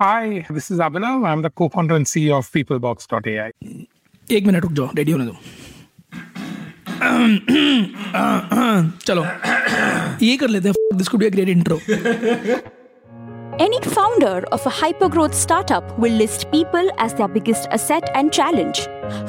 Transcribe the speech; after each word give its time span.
Hi, 0.00 0.45
this 0.49 0.71
is 0.71 0.79
Abhinav. 0.79 1.27
I'm 1.27 1.41
the 1.43 1.49
co-founder 1.51 1.95
and 1.95 2.05
CEO 2.05 2.37
of 2.39 2.51
PeopleBox.ai. 2.51 3.51
एक 4.31 4.45
minute 4.47 4.63
रुक 4.63 4.71
जाओ 4.71 4.89
ready 4.97 5.11
होने 5.11 5.25
दो 5.25 5.33
चलो 9.05 9.23
ये 10.25 10.35
कर 10.37 10.49
लेते 10.49 10.69
हैं 10.69 10.97
this 10.97 11.07
could 11.07 11.19
be 11.19 11.25
a 11.25 11.29
great 11.37 11.49
intro 11.49 11.79
Any 13.63 13.79
founder 13.93 14.37
of 14.55 14.65
a 14.69 14.71
hypergrowth 14.75 15.33
startup 15.39 15.89
will 16.03 16.13
list 16.19 16.45
people 16.51 16.87
as 17.05 17.15
their 17.17 17.27
biggest 17.33 17.67
asset 17.77 18.07
and 18.19 18.33
challenge. 18.37 18.79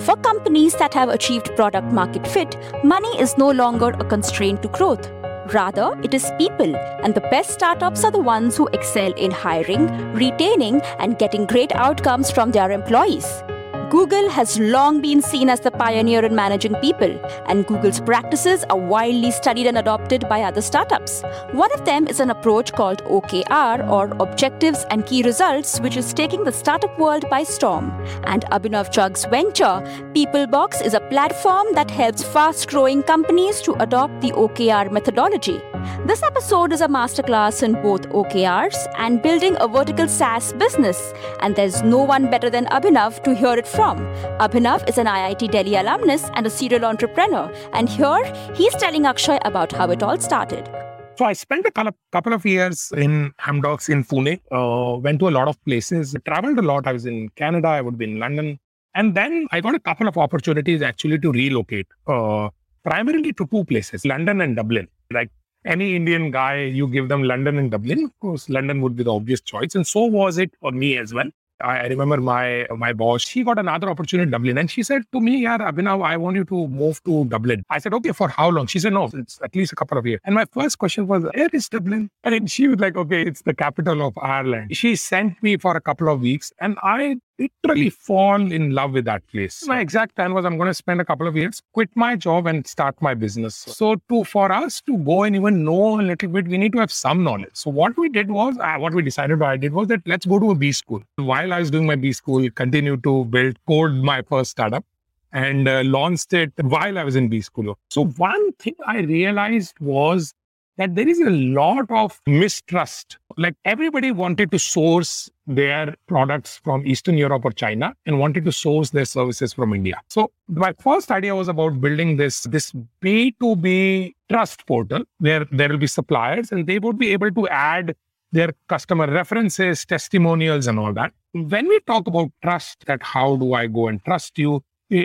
For 0.07 0.15
companies 0.27 0.77
that 0.83 0.95
have 1.01 1.13
achieved 1.17 1.51
product 1.59 1.91
market 1.99 2.31
fit, 2.37 2.55
money 2.93 3.11
is 3.25 3.35
no 3.43 3.49
longer 3.63 3.91
a 4.05 4.07
constraint 4.15 4.63
to 4.67 4.71
growth. 4.79 5.11
Rather, 5.47 5.99
it 6.03 6.15
is 6.15 6.31
people, 6.39 6.77
and 6.77 7.15
the 7.15 7.21
best 7.23 7.51
startups 7.51 8.05
are 8.05 8.11
the 8.13 8.19
ones 8.19 8.57
who 8.57 8.69
excel 8.69 9.13
in 9.15 9.31
hiring, 9.31 9.89
retaining, 10.13 10.81
and 10.99 11.19
getting 11.19 11.47
great 11.47 11.73
outcomes 11.75 12.31
from 12.31 12.53
their 12.53 12.71
employees. 12.71 13.43
Google 13.93 14.31
has 14.31 14.59
long 14.59 15.03
been 15.03 15.21
seen 15.21 15.51
as 15.51 15.61
the 15.61 15.71
pioneer 15.71 16.25
in 16.25 16.35
managing 16.35 16.75
people, 16.77 17.11
and 17.47 17.67
Google's 17.67 18.01
practices 18.01 18.65
are 18.71 18.79
widely 18.79 19.31
studied 19.31 19.67
and 19.67 19.77
adopted 19.77 20.27
by 20.31 20.41
other 20.45 20.63
startups. 20.63 21.21
One 21.51 21.71
of 21.75 21.85
them 21.85 22.09
is 22.09 22.19
an 22.19 22.31
approach 22.31 22.73
called 22.73 23.05
OKR 23.05 23.87
or 23.87 24.05
Objectives 24.19 24.87
and 24.89 25.05
Key 25.05 25.23
Results, 25.25 25.79
which 25.81 25.99
is 25.99 26.15
taking 26.15 26.45
the 26.45 26.53
startup 26.53 26.99
world 26.99 27.29
by 27.29 27.43
storm. 27.43 27.91
And 28.25 28.47
Abhinav 28.47 28.91
Chugh's 28.93 29.27
venture, 29.27 29.83
PeopleBox, 30.15 30.83
is 30.83 30.95
a 30.95 31.01
platform 31.11 31.67
that 31.75 31.91
helps 31.91 32.23
fast 32.23 32.69
growing 32.69 33.03
companies 33.03 33.61
to 33.61 33.75
adopt 33.75 34.23
the 34.23 34.33
OKR 34.33 34.91
methodology. 34.91 35.61
This 36.07 36.23
episode 36.23 36.73
is 36.73 36.81
a 36.81 36.89
masterclass 36.89 37.63
in 37.63 37.75
both 37.83 38.09
OKRs 38.09 38.87
and 38.97 39.21
building 39.21 39.55
a 39.61 39.69
vertical 39.69 40.09
SaaS 40.09 40.55
business, 40.55 41.13
and 41.41 41.55
there's 41.57 41.83
no 41.83 42.03
one 42.03 42.31
better 42.31 42.49
than 42.49 42.65
Abhinav 42.67 43.23
to 43.25 43.35
hear 43.35 43.53
it 43.53 43.67
from. 43.67 43.82
Abhinav 43.83 44.89
is 44.89 44.97
an 44.97 45.07
IIT 45.07 45.51
Delhi 45.51 45.75
alumnus 45.75 46.31
and 46.35 46.47
a 46.47 46.51
serial 46.51 46.85
entrepreneur, 46.85 47.53
and 47.73 47.89
here 47.89 48.25
he's 48.55 48.75
telling 48.75 49.07
Akshay 49.07 49.41
about 49.45 49.73
how 49.73 49.91
it 49.91 50.03
all 50.05 50.19
started. 50.19 50.71
So 51.19 51.25
I 51.25 51.33
spent 51.33 51.67
a 51.67 51.95
couple 52.13 52.33
of 52.33 52.47
years 52.47 52.93
in 52.97 53.33
Amdocs 53.41 53.91
in 53.91 54.05
Pune, 54.05 54.41
uh, 54.53 54.99
went 54.99 55.19
to 55.19 55.29
a 55.29 55.31
lot 55.31 55.49
of 55.49 55.63
places, 55.65 56.15
traveled 56.25 56.59
a 56.59 56.63
lot. 56.63 56.87
I 56.87 56.93
was 56.93 57.07
in 57.07 57.29
Canada, 57.31 57.69
I 57.69 57.81
would 57.81 57.99
be 57.99 58.05
in 58.05 58.19
London. 58.19 58.59
And 58.95 59.15
then 59.15 59.47
I 59.51 59.61
got 59.61 59.75
a 59.75 59.81
couple 59.81 60.07
of 60.07 60.17
opportunities 60.17 60.81
actually 60.81 61.19
to 61.19 61.33
relocate, 61.33 61.89
uh, 62.07 62.51
primarily 62.85 63.33
to 63.33 63.47
two 63.47 63.65
places, 63.65 64.05
London 64.05 64.41
and 64.41 64.55
Dublin. 64.55 64.89
Like 65.11 65.31
any 65.65 65.97
Indian 65.97 66.31
guy, 66.31 66.63
you 66.63 66.87
give 66.87 67.09
them 67.09 67.25
London 67.25 67.59
and 67.59 67.71
Dublin, 67.71 68.05
of 68.05 68.21
course, 68.21 68.49
London 68.49 68.81
would 68.81 68.97
be 68.97 69.03
the 69.03 69.13
obvious 69.13 69.41
choice. 69.41 69.75
And 69.75 69.87
so 69.87 70.05
was 70.05 70.39
it 70.39 70.53
for 70.61 70.73
me 70.73 70.99
as 70.99 71.13
well. 71.13 71.31
I 71.63 71.87
remember 71.87 72.17
my 72.19 72.67
my 72.77 72.93
boss, 72.93 73.23
she 73.23 73.45
got 73.45 73.59
another 73.59 73.89
opportunity 73.91 74.27
in 74.27 74.31
Dublin 74.31 74.59
and 74.59 74.71
she 74.71 74.83
said 74.83 75.03
to 75.13 75.21
me, 75.21 75.43
Yeah, 75.43 75.59
Abhinav, 75.59 76.05
I 76.05 76.17
want 76.17 76.37
you 76.37 76.45
to 76.45 76.69
move 76.69 77.03
to 77.05 77.25
Dublin. 77.27 77.65
I 77.71 77.79
said, 77.79 77.95
Okay, 77.95 78.13
for 78.13 78.29
how 78.29 78.49
long? 78.51 78.67
She 78.67 78.79
said, 78.79 78.93
No, 78.93 79.09
it's 79.13 79.39
at 79.43 79.55
least 79.55 79.73
a 79.73 79.77
couple 79.77 79.99
of 79.99 80.07
years. 80.07 80.21
And 80.25 80.35
my 80.35 80.45
first 80.47 80.79
question 80.79 81.07
was, 81.07 81.25
Where 81.25 81.49
is 81.53 81.69
Dublin? 81.69 82.11
And 82.25 82.51
she 82.51 82.69
was 82.69 82.81
like, 82.81 82.97
Okay, 82.97 83.23
it's 83.23 83.43
the 83.43 83.55
capital 83.55 84.07
of 84.07 84.19
Ireland. 84.19 84.77
She 84.77 84.97
sent 84.97 85.43
me 85.43 85.57
for 85.57 85.77
a 85.77 85.81
couple 85.81 86.09
of 86.09 86.21
weeks 86.21 86.53
and 86.61 86.77
I 86.83 87.17
literally 87.43 87.91
fall 87.91 88.53
in 88.53 88.71
love 88.71 88.93
with 88.93 89.05
that 89.07 89.27
place. 89.29 89.67
My 89.67 89.81
exact 89.81 90.15
plan 90.17 90.35
was 90.35 90.45
I'm 90.45 90.57
going 90.57 90.69
to 90.69 90.75
spend 90.75 91.01
a 91.01 91.05
couple 91.05 91.27
of 91.27 91.37
years, 91.37 91.63
quit 91.73 91.91
my 91.95 92.17
job 92.17 92.47
and 92.47 92.67
start 92.67 93.01
my 93.01 93.15
business. 93.15 93.55
So 93.55 93.97
to 94.09 94.25
for 94.25 94.53
us 94.53 94.81
to 94.83 94.97
go 94.99 95.23
and 95.25 95.37
even 95.37 95.65
know 95.65 96.01
a 96.01 96.03
little 96.03 96.29
bit, 96.29 96.49
we 96.49 96.59
need 96.59 96.73
to 96.73 96.79
have 96.79 96.93
some 96.93 97.25
knowledge. 97.25 97.51
So 97.55 97.71
what 97.71 97.97
we 97.97 98.09
did 98.09 98.31
was, 98.31 98.57
uh, 98.59 98.77
what 98.79 98.95
we 98.95 99.03
decided 99.03 99.43
I 99.43 99.57
did 99.57 99.73
was 99.73 99.89
that 99.89 100.01
let's 100.07 100.27
go 100.27 100.39
to 100.39 100.51
a 100.51 100.55
B 100.55 100.73
school. 100.73 101.03
While 101.17 101.53
I 101.53 101.59
was 101.61 101.71
doing 101.71 101.87
my 101.87 101.97
B 101.97 102.13
school, 102.13 102.49
continue 102.51 102.97
to 102.99 103.25
build, 103.27 103.57
code 103.67 103.93
my 103.93 104.23
first 104.23 104.53
startup 104.53 104.85
and 105.33 105.67
uh, 105.67 105.83
launched 105.85 106.33
it 106.33 106.53
while 106.61 106.99
I 106.99 107.05
was 107.05 107.17
in 107.17 107.29
B 107.29 107.41
school. 107.41 107.79
So 107.91 108.05
one 108.05 108.53
thing 108.53 108.75
I 108.87 108.99
realized 108.99 109.75
was 109.81 110.35
that 110.77 110.95
there 110.95 111.09
is 111.09 111.21
a 111.21 111.31
lot 111.31 111.91
of 111.91 112.21
mistrust. 112.27 113.19
Like 113.37 113.55
everybody 113.65 114.13
wanted 114.13 114.51
to 114.51 114.59
source 114.59 115.31
their 115.47 115.97
products 116.07 116.61
from 116.63 116.87
Eastern 116.87 117.19
Europe 117.19 117.45
or 117.45 117.53
China 117.53 117.95
and 118.07 118.19
wanted 118.19 118.45
to 118.45 118.53
source 118.53 118.91
their 118.91 119.05
services 119.05 119.53
from 119.53 119.75
India. 119.75 120.01
So 120.09 120.31
my 120.49 120.73
first 120.79 121.11
idea 121.11 121.35
was 121.35 121.49
about 121.49 121.81
building 121.81 122.17
this, 122.17 122.43
this 122.45 122.73
B2B 123.01 124.15
trust 124.31 124.67
portal 124.67 125.05
where 125.19 125.47
there 125.51 125.69
will 125.69 125.79
be 125.79 125.87
suppliers 125.87 126.53
and 126.53 126.67
they 126.67 126.79
would 126.79 126.99
be 126.99 127.13
able 127.13 127.31
to 127.33 127.49
add 127.49 127.95
their 128.33 128.53
customer 128.69 129.07
references, 129.11 129.85
testimonials, 129.85 130.67
and 130.67 130.79
all 130.79 130.93
that. 130.95 131.13
When 131.33 131.69
we 131.69 131.81
talk 131.81 132.07
about 132.07 132.31
trust, 132.43 132.85
that 132.87 133.03
how 133.03 133.37
do 133.37 133.55
I 133.55 133.67
go 133.67 133.89
and 133.89 134.03
trust 134.05 134.39
you? 134.39 134.63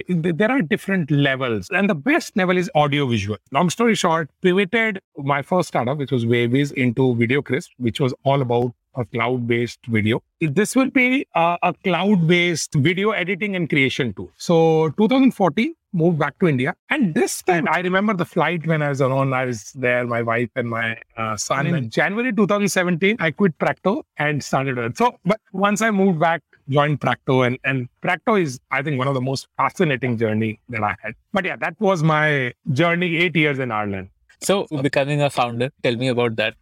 There 0.09 0.51
are 0.51 0.61
different 0.61 1.09
levels, 1.09 1.69
and 1.71 1.89
the 1.89 1.95
best 1.95 2.35
level 2.35 2.57
is 2.57 2.69
audio 2.75 3.05
visual. 3.07 3.37
Long 3.51 3.69
story 3.69 3.95
short, 3.95 4.29
pivoted 4.41 5.01
my 5.17 5.41
first 5.41 5.69
startup, 5.69 5.97
which 5.97 6.11
was 6.11 6.25
Waviz, 6.25 6.73
into 6.73 7.15
VideoCrisp, 7.15 7.69
which 7.77 7.99
was 7.99 8.13
all 8.23 8.41
about 8.41 8.73
a 8.95 9.05
cloud 9.05 9.47
based 9.47 9.79
video. 9.85 10.21
This 10.41 10.75
will 10.75 10.89
be 10.89 11.27
a, 11.35 11.57
a 11.61 11.73
cloud 11.83 12.27
based 12.27 12.73
video 12.73 13.11
editing 13.11 13.55
and 13.55 13.69
creation 13.69 14.13
tool. 14.13 14.31
So, 14.37 14.89
2014, 14.97 15.73
moved 15.93 16.19
back 16.19 16.37
to 16.39 16.47
India. 16.47 16.75
And 16.89 17.13
this 17.13 17.41
time, 17.41 17.67
I 17.69 17.79
remember 17.79 18.13
the 18.13 18.25
flight 18.25 18.67
when 18.67 18.81
I 18.81 18.89
was 18.89 19.01
alone. 19.01 19.33
I 19.33 19.45
was 19.45 19.71
there, 19.71 20.05
my 20.05 20.21
wife 20.21 20.49
and 20.55 20.69
my 20.69 20.97
uh, 21.15 21.37
son. 21.37 21.67
Mm. 21.67 21.77
In 21.77 21.89
January 21.89 22.33
2017, 22.33 23.17
I 23.19 23.31
quit 23.31 23.57
Practo 23.57 24.03
and 24.17 24.43
started 24.43 24.77
it. 24.77 24.97
So, 24.97 25.17
but 25.25 25.39
once 25.53 25.81
I 25.81 25.91
moved 25.91 26.19
back, 26.19 26.41
joined 26.69 26.99
Practo, 26.99 27.45
and, 27.45 27.57
and 27.63 27.87
Practo 28.01 28.41
is, 28.41 28.59
I 28.71 28.81
think, 28.81 28.97
one 28.97 29.07
of 29.07 29.13
the 29.13 29.21
most 29.21 29.47
fascinating 29.57 30.17
journey 30.17 30.59
that 30.69 30.83
I 30.83 30.95
had. 31.01 31.15
But 31.33 31.45
yeah, 31.45 31.55
that 31.57 31.79
was 31.79 32.03
my 32.03 32.53
journey, 32.71 33.17
eight 33.17 33.35
years 33.35 33.59
in 33.59 33.71
Ireland. 33.71 34.09
So, 34.41 34.67
becoming 34.81 35.21
a 35.21 35.29
founder, 35.29 35.71
tell 35.81 35.95
me 35.95 36.09
about 36.09 36.35
that 36.35 36.55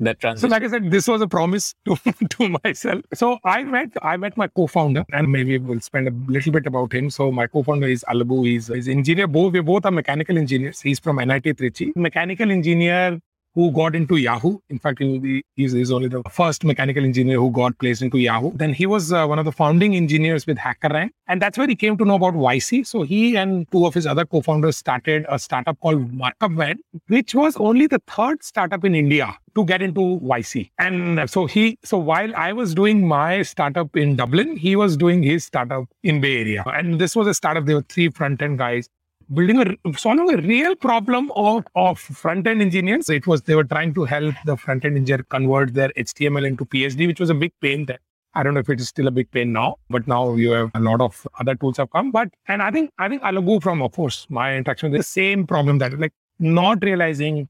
that 0.00 0.20
transition? 0.20 0.48
So, 0.48 0.52
like 0.52 0.62
I 0.62 0.68
said, 0.68 0.90
this 0.90 1.06
was 1.08 1.20
a 1.20 1.28
promise 1.28 1.74
to, 1.86 1.96
to 2.30 2.58
myself. 2.64 3.02
So 3.14 3.38
I 3.44 3.62
met 3.64 3.90
I 4.02 4.16
met 4.16 4.36
my 4.36 4.48
co-founder, 4.48 5.04
and 5.12 5.30
maybe 5.30 5.58
we'll 5.58 5.80
spend 5.80 6.08
a 6.08 6.12
little 6.30 6.52
bit 6.52 6.66
about 6.66 6.92
him. 6.92 7.10
So 7.10 7.30
my 7.30 7.46
co-founder 7.46 7.86
is 7.86 8.04
Alagu. 8.08 8.46
He's, 8.46 8.68
he's 8.68 8.88
engineer. 8.88 9.26
Both 9.26 9.52
we 9.52 9.60
both 9.60 9.84
are 9.84 9.90
mechanical 9.90 10.38
engineers. 10.38 10.80
He's 10.80 10.98
from 10.98 11.16
NIT 11.16 11.44
Trichy. 11.44 11.94
Mechanical 11.96 12.50
engineer 12.50 13.20
who 13.54 13.70
got 13.70 13.94
into 13.94 14.16
Yahoo. 14.16 14.58
In 14.68 14.78
fact, 14.78 14.98
he, 14.98 15.44
he's, 15.54 15.72
he's 15.72 15.90
only 15.90 16.08
the 16.08 16.22
first 16.30 16.64
mechanical 16.64 17.04
engineer 17.04 17.38
who 17.38 17.50
got 17.50 17.78
placed 17.78 18.02
into 18.02 18.18
Yahoo. 18.18 18.52
Then 18.54 18.72
he 18.72 18.86
was 18.86 19.12
uh, 19.12 19.26
one 19.26 19.38
of 19.38 19.44
the 19.44 19.52
founding 19.52 19.94
engineers 19.94 20.46
with 20.46 20.58
HackerRank. 20.58 21.10
And 21.28 21.40
that's 21.40 21.56
where 21.56 21.68
he 21.68 21.76
came 21.76 21.96
to 21.98 22.04
know 22.04 22.16
about 22.16 22.34
YC. 22.34 22.86
So 22.86 23.02
he 23.02 23.36
and 23.36 23.70
two 23.70 23.86
of 23.86 23.94
his 23.94 24.06
other 24.06 24.24
co-founders 24.24 24.76
started 24.76 25.24
a 25.28 25.38
startup 25.38 25.78
called 25.80 26.12
MarkupWand, 26.12 26.76
which 27.06 27.34
was 27.34 27.56
only 27.56 27.86
the 27.86 28.00
third 28.06 28.42
startup 28.42 28.84
in 28.84 28.94
India 28.94 29.36
to 29.54 29.64
get 29.64 29.82
into 29.82 30.20
YC. 30.20 30.70
And 30.78 31.30
so 31.30 31.46
he, 31.46 31.78
so 31.84 31.96
while 31.98 32.34
I 32.34 32.52
was 32.52 32.74
doing 32.74 33.06
my 33.06 33.42
startup 33.42 33.96
in 33.96 34.16
Dublin, 34.16 34.56
he 34.56 34.74
was 34.74 34.96
doing 34.96 35.22
his 35.22 35.44
startup 35.44 35.84
in 36.02 36.20
Bay 36.20 36.40
Area. 36.40 36.64
And 36.66 37.00
this 37.00 37.14
was 37.14 37.28
a 37.28 37.34
startup. 37.34 37.64
There 37.64 37.76
were 37.76 37.82
three 37.82 38.10
front-end 38.10 38.58
guys 38.58 38.88
building 39.32 39.60
a 39.60 39.98
solving 39.98 40.32
a 40.32 40.36
real 40.36 40.74
problem 40.76 41.30
of, 41.36 41.64
of 41.74 41.98
front-end 41.98 42.60
engineers. 42.60 43.08
It 43.08 43.26
was 43.26 43.42
they 43.42 43.54
were 43.54 43.64
trying 43.64 43.94
to 43.94 44.04
help 44.04 44.34
the 44.44 44.56
front-end 44.56 44.96
engineer 44.96 45.24
convert 45.28 45.74
their 45.74 45.90
HTML 45.90 46.46
into 46.46 46.64
PSD, 46.64 47.06
which 47.06 47.20
was 47.20 47.30
a 47.30 47.34
big 47.34 47.52
pain 47.60 47.86
then. 47.86 47.98
I 48.36 48.42
don't 48.42 48.54
know 48.54 48.60
if 48.60 48.68
it 48.68 48.80
is 48.80 48.88
still 48.88 49.06
a 49.06 49.12
big 49.12 49.30
pain 49.30 49.52
now, 49.52 49.76
but 49.88 50.08
now 50.08 50.34
you 50.34 50.50
have 50.50 50.70
a 50.74 50.80
lot 50.80 51.00
of 51.00 51.26
other 51.38 51.54
tools 51.54 51.76
have 51.76 51.90
come. 51.90 52.10
But 52.10 52.28
and 52.48 52.62
I 52.62 52.70
think 52.70 52.90
I 52.98 53.08
think 53.08 53.22
I'll 53.22 53.40
go 53.40 53.60
from 53.60 53.80
of 53.80 53.92
course 53.92 54.26
my 54.28 54.56
interaction 54.56 54.90
with 54.90 55.00
the 55.00 55.04
same 55.04 55.46
problem 55.46 55.78
that 55.78 55.98
like 55.98 56.12
not 56.38 56.82
realizing 56.82 57.48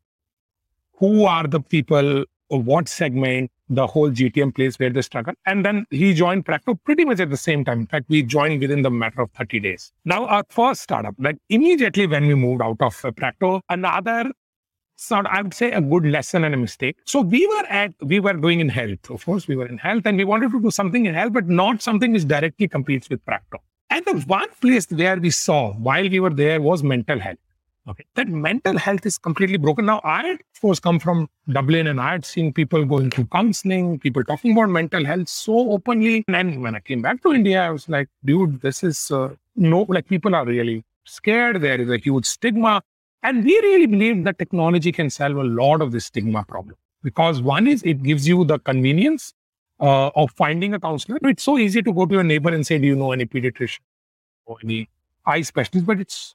who 0.99 1.25
are 1.25 1.47
the 1.47 1.61
people 1.61 2.25
or 2.51 2.61
what 2.61 2.89
segment 2.89 3.51
the 3.69 3.87
whole 3.87 4.11
GTM 4.11 4.55
place 4.55 4.79
where 4.79 4.91
they 4.91 5.03
struggle. 5.03 5.35
And 5.47 5.65
then 5.65 5.87
he 5.91 6.13
joined 6.15 6.45
Practo 6.45 6.79
pretty 6.85 7.05
much 7.05 7.21
at 7.21 7.31
the 7.31 7.37
same 7.37 7.65
time. 7.65 7.81
In 7.81 7.87
fact, 7.87 8.07
we 8.09 8.23
joined 8.23 8.61
within 8.61 8.83
the 8.83 8.91
matter 8.91 9.23
of 9.23 9.31
30 9.33 9.61
days. 9.61 9.93
Now, 10.05 10.27
our 10.27 10.45
first 10.49 10.83
startup, 10.83 11.15
like 11.19 11.37
immediately 11.49 12.07
when 12.07 12.27
we 12.27 12.35
moved 12.35 12.63
out 12.63 12.77
of 12.81 13.05
uh, 13.05 13.11
Practo, 13.11 13.61
another 13.69 14.31
sort 14.97 15.27
I 15.27 15.43
would 15.43 15.55
say 15.55 15.73
a 15.73 15.81
good 15.81 16.07
lesson 16.07 16.45
and 16.45 16.55
a 16.55 16.59
mistake. 16.59 16.97
So 17.05 17.21
we 17.21 17.47
were 17.47 17.67
at, 17.69 17.93
we 18.01 18.21
were 18.21 18.35
doing 18.35 18.61
in 18.61 18.69
health. 18.69 19.11
Of 19.11 19.25
course, 19.25 19.49
we 19.49 19.57
were 19.57 19.67
in 19.67 19.79
health 19.79 20.03
and 20.07 20.17
we 20.17 20.25
wanted 20.25 20.53
to 20.53 20.61
do 20.61 20.71
something 20.71 21.07
in 21.07 21.15
health, 21.15 21.33
but 21.33 21.49
not 21.49 21.83
something 21.83 22.13
which 22.13 22.29
directly 22.29 22.69
competes 22.69 23.09
with 23.09 23.25
Practo. 23.25 23.59
And 23.91 24.05
the 24.05 24.15
one 24.27 24.49
place 24.61 24.87
where 24.91 25.17
we 25.19 25.31
saw 25.31 25.73
while 25.75 26.09
we 26.09 26.21
were 26.21 26.31
there 26.31 26.61
was 26.61 26.83
mental 26.83 27.19
health. 27.19 27.39
Okay. 27.87 28.05
That 28.15 28.29
mental 28.29 28.79
health 28.79 29.05
is 29.05 29.19
completely 29.19 29.59
broken. 29.59 29.85
Now, 29.85 30.01
I 30.05 30.31
of 30.31 30.61
course, 30.61 30.81
come 30.81 30.99
from 30.99 31.29
Dublin 31.51 31.87
and 31.87 32.01
I 32.01 32.13
had 32.13 32.25
seen 32.25 32.53
people 32.53 32.85
going 32.87 33.11
through 33.11 33.27
counseling, 33.27 33.99
people 33.99 34.25
talking 34.25 34.53
about 34.53 34.71
mental 34.71 35.05
health 35.05 35.29
so 35.29 35.71
openly. 35.73 36.25
And 36.27 36.35
then 36.35 36.63
when 36.63 36.75
I 36.75 36.81
came 36.81 37.03
back 37.03 37.23
to 37.23 37.35
India, 37.35 37.63
I 37.63 37.71
was 37.71 37.87
like, 37.89 38.09
dude, 38.25 38.63
this 38.63 38.83
is 38.83 39.11
uh, 39.11 39.35
no, 39.55 39.83
like 39.89 40.09
people 40.09 40.35
are 40.35 40.47
really 40.47 40.83
scared. 41.05 41.61
There 41.61 41.79
is 41.79 41.91
a 41.91 41.99
huge 41.99 42.25
stigma. 42.25 42.83
And 43.23 43.45
we 43.45 43.53
really 43.61 43.87
believe 43.87 44.25
that 44.25 44.39
technology 44.39 44.91
can 44.91 45.11
solve 45.11 45.37
a 45.37 45.45
lot 45.45 45.83
of 45.83 45.93
this 45.93 46.07
stigma 46.07 46.45
problem 46.45 46.77
because 47.03 47.43
one 47.43 47.67
is 47.67 47.83
it 47.83 48.03
gives 48.03 48.27
you 48.27 48.45
the 48.45 48.59
convenience 48.59 49.35
uh, 49.81 50.09
of 50.17 50.31
finding 50.33 50.73
a 50.73 50.81
counselor. 50.81 51.19
It's 51.23 51.43
so 51.43 51.59
easy 51.59 51.83
to 51.83 51.93
go 51.93 52.07
to 52.07 52.15
your 52.15 52.23
neighbor 52.23 52.51
and 52.51 52.67
say, 52.67 52.79
"Do 52.79 52.87
you 52.87 52.97
know 52.97 53.13
any 53.13 53.27
pediatrician 53.27 53.81
or 54.47 54.59
any 54.63 54.89
eye 55.27 55.43
specialist?" 55.43 55.87
But 55.87 56.01
it's 56.01 56.35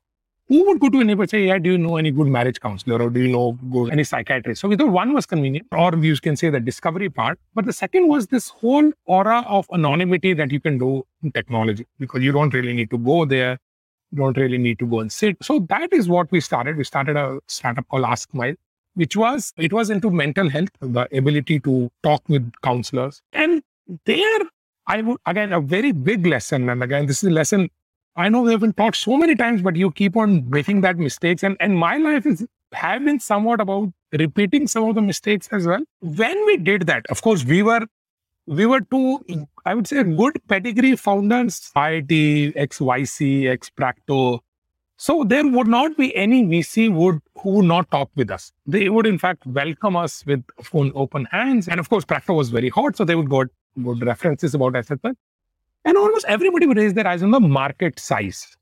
who 0.50 0.66
would 0.68 0.80
go 0.80 0.90
to 0.90 1.00
a 1.00 1.04
neighbor 1.04 1.24
and 1.24 1.30
say, 1.30 1.46
"Yeah, 1.46 1.60
do 1.60 1.72
you 1.72 1.78
know 1.78 1.98
any 1.98 2.12
good 2.12 2.28
marriage 2.28 2.60
counselor 2.60 3.02
or 3.06 3.10
do 3.10 3.22
you 3.22 3.32
know 3.36 3.58
good, 3.76 3.92
any 3.92 4.04
psychiatrist?" 4.04 4.62
So 4.62 4.68
we 4.68 4.76
thought 4.76 4.92
one 4.92 5.14
was 5.14 5.26
convenient, 5.26 5.68
or 5.72 5.96
you 5.96 6.16
can 6.28 6.36
say 6.36 6.50
the 6.50 6.60
discovery 6.60 7.10
part. 7.10 7.40
But 7.54 7.66
the 7.66 7.74
second 7.74 8.08
was 8.08 8.28
this 8.28 8.50
whole 8.50 8.92
aura 9.06 9.40
of 9.58 9.68
anonymity 9.74 10.34
that 10.34 10.52
you 10.52 10.60
can 10.60 10.78
do 10.78 10.92
in 11.24 11.32
technology 11.32 11.86
because 12.00 12.24
you 12.24 12.32
don't 12.32 12.54
really 12.54 12.74
need 12.74 12.90
to 12.92 12.98
go 12.98 13.26
there. 13.26 13.58
You 14.12 14.18
don't 14.24 14.38
really 14.38 14.58
need 14.58 14.80
to 14.80 14.88
go 14.88 15.02
and 15.02 15.12
sit. 15.12 15.38
So 15.44 15.60
that 15.70 15.94
is 15.94 16.10
what 16.10 16.32
we 16.32 16.42
started. 16.42 16.78
We 16.78 16.84
started 16.84 17.16
a 17.16 17.40
startup 17.48 17.88
called 17.88 18.06
Ask 18.06 18.32
Smile 18.32 18.56
which 18.96 19.16
was 19.16 19.54
it 19.58 19.72
was 19.72 19.90
into 19.90 20.10
mental 20.12 20.50
health, 20.50 20.70
the 20.82 21.08
ability 21.18 21.60
to 21.62 21.90
talk 22.04 22.22
with 22.28 22.52
counselors. 22.64 23.22
And 23.32 23.62
there 24.06 24.40
I 24.88 25.02
would 25.02 25.18
again 25.26 25.54
a 25.54 25.62
very 25.62 25.92
big 25.92 26.26
lesson. 26.26 26.70
And 26.70 26.84
again, 26.84 27.06
this 27.06 27.24
is 27.24 27.30
a 27.30 27.34
lesson 27.34 27.70
I 28.20 28.28
know 28.28 28.46
they've 28.46 28.60
been 28.60 28.74
taught 28.74 28.98
so 28.98 29.16
many 29.18 29.34
times, 29.34 29.62
but 29.62 29.78
you 29.78 29.92
keep 29.92 30.18
on 30.18 30.50
making 30.50 30.82
that 30.82 30.98
mistakes. 30.98 31.42
And 31.42 31.56
and 31.62 31.78
my 31.84 31.96
life 31.98 32.26
is 32.32 32.46
have 32.74 33.06
been 33.06 33.20
somewhat 33.20 33.62
about 33.62 33.94
repeating 34.24 34.68
some 34.74 34.90
of 34.90 34.96
the 34.96 35.02
mistakes 35.02 35.48
as 35.60 35.70
well. 35.72 35.86
When 36.24 36.46
we 36.50 36.58
did 36.58 36.86
that, 36.88 37.08
of 37.16 37.22
course, 37.22 37.46
we 37.46 37.62
were 37.70 37.80
we 38.60 38.66
were 38.66 38.82
two, 38.82 39.46
I 39.66 39.74
would 39.74 39.88
say, 39.88 40.04
good 40.04 40.42
pedigree 40.50 40.96
founders, 40.98 41.72
IIT, 41.76 42.56
XYC, 42.68 43.48
X 43.56 43.72
Practo, 43.80 44.40
so 44.98 45.24
there 45.24 45.48
would 45.48 45.68
not 45.68 45.96
be 45.96 46.14
any 46.14 46.44
VC 46.44 46.94
would 46.94 47.22
who 47.42 47.52
would 47.52 47.66
not 47.66 47.90
talk 47.90 48.10
with 48.18 48.30
us. 48.30 48.52
They 48.68 48.90
would 48.90 49.08
in 49.08 49.18
fact 49.18 49.46
welcome 49.46 49.96
us 49.96 50.26
with 50.26 50.44
open 50.74 51.26
hands. 51.32 51.70
And 51.70 51.80
of 51.80 51.90
course, 51.90 52.04
Practo 52.04 52.36
was 52.36 52.50
very 52.50 52.68
hot, 52.68 52.98
so 52.98 53.06
they 53.06 53.16
would 53.16 53.30
go 53.30 53.46
good 53.82 54.06
references 54.06 54.54
about 54.54 54.76
asset 54.76 55.02
And 55.86 55.98
almost 55.98 56.26
everybody 56.28 56.66
would 56.68 56.78
raise 56.78 56.94
their 56.94 57.08
eyes 57.08 57.24
on 57.24 57.32
the 57.32 57.40
market 57.40 58.00
size. 58.00 58.58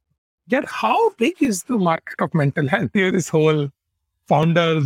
Yet 0.48 0.66
how 0.66 1.10
big 1.12 1.42
is 1.42 1.64
the 1.64 1.78
market 1.78 2.22
of 2.22 2.34
mental 2.34 2.68
health? 2.68 2.92
Here, 2.94 3.12
this 3.12 3.28
whole 3.28 3.70
founder 4.28 4.82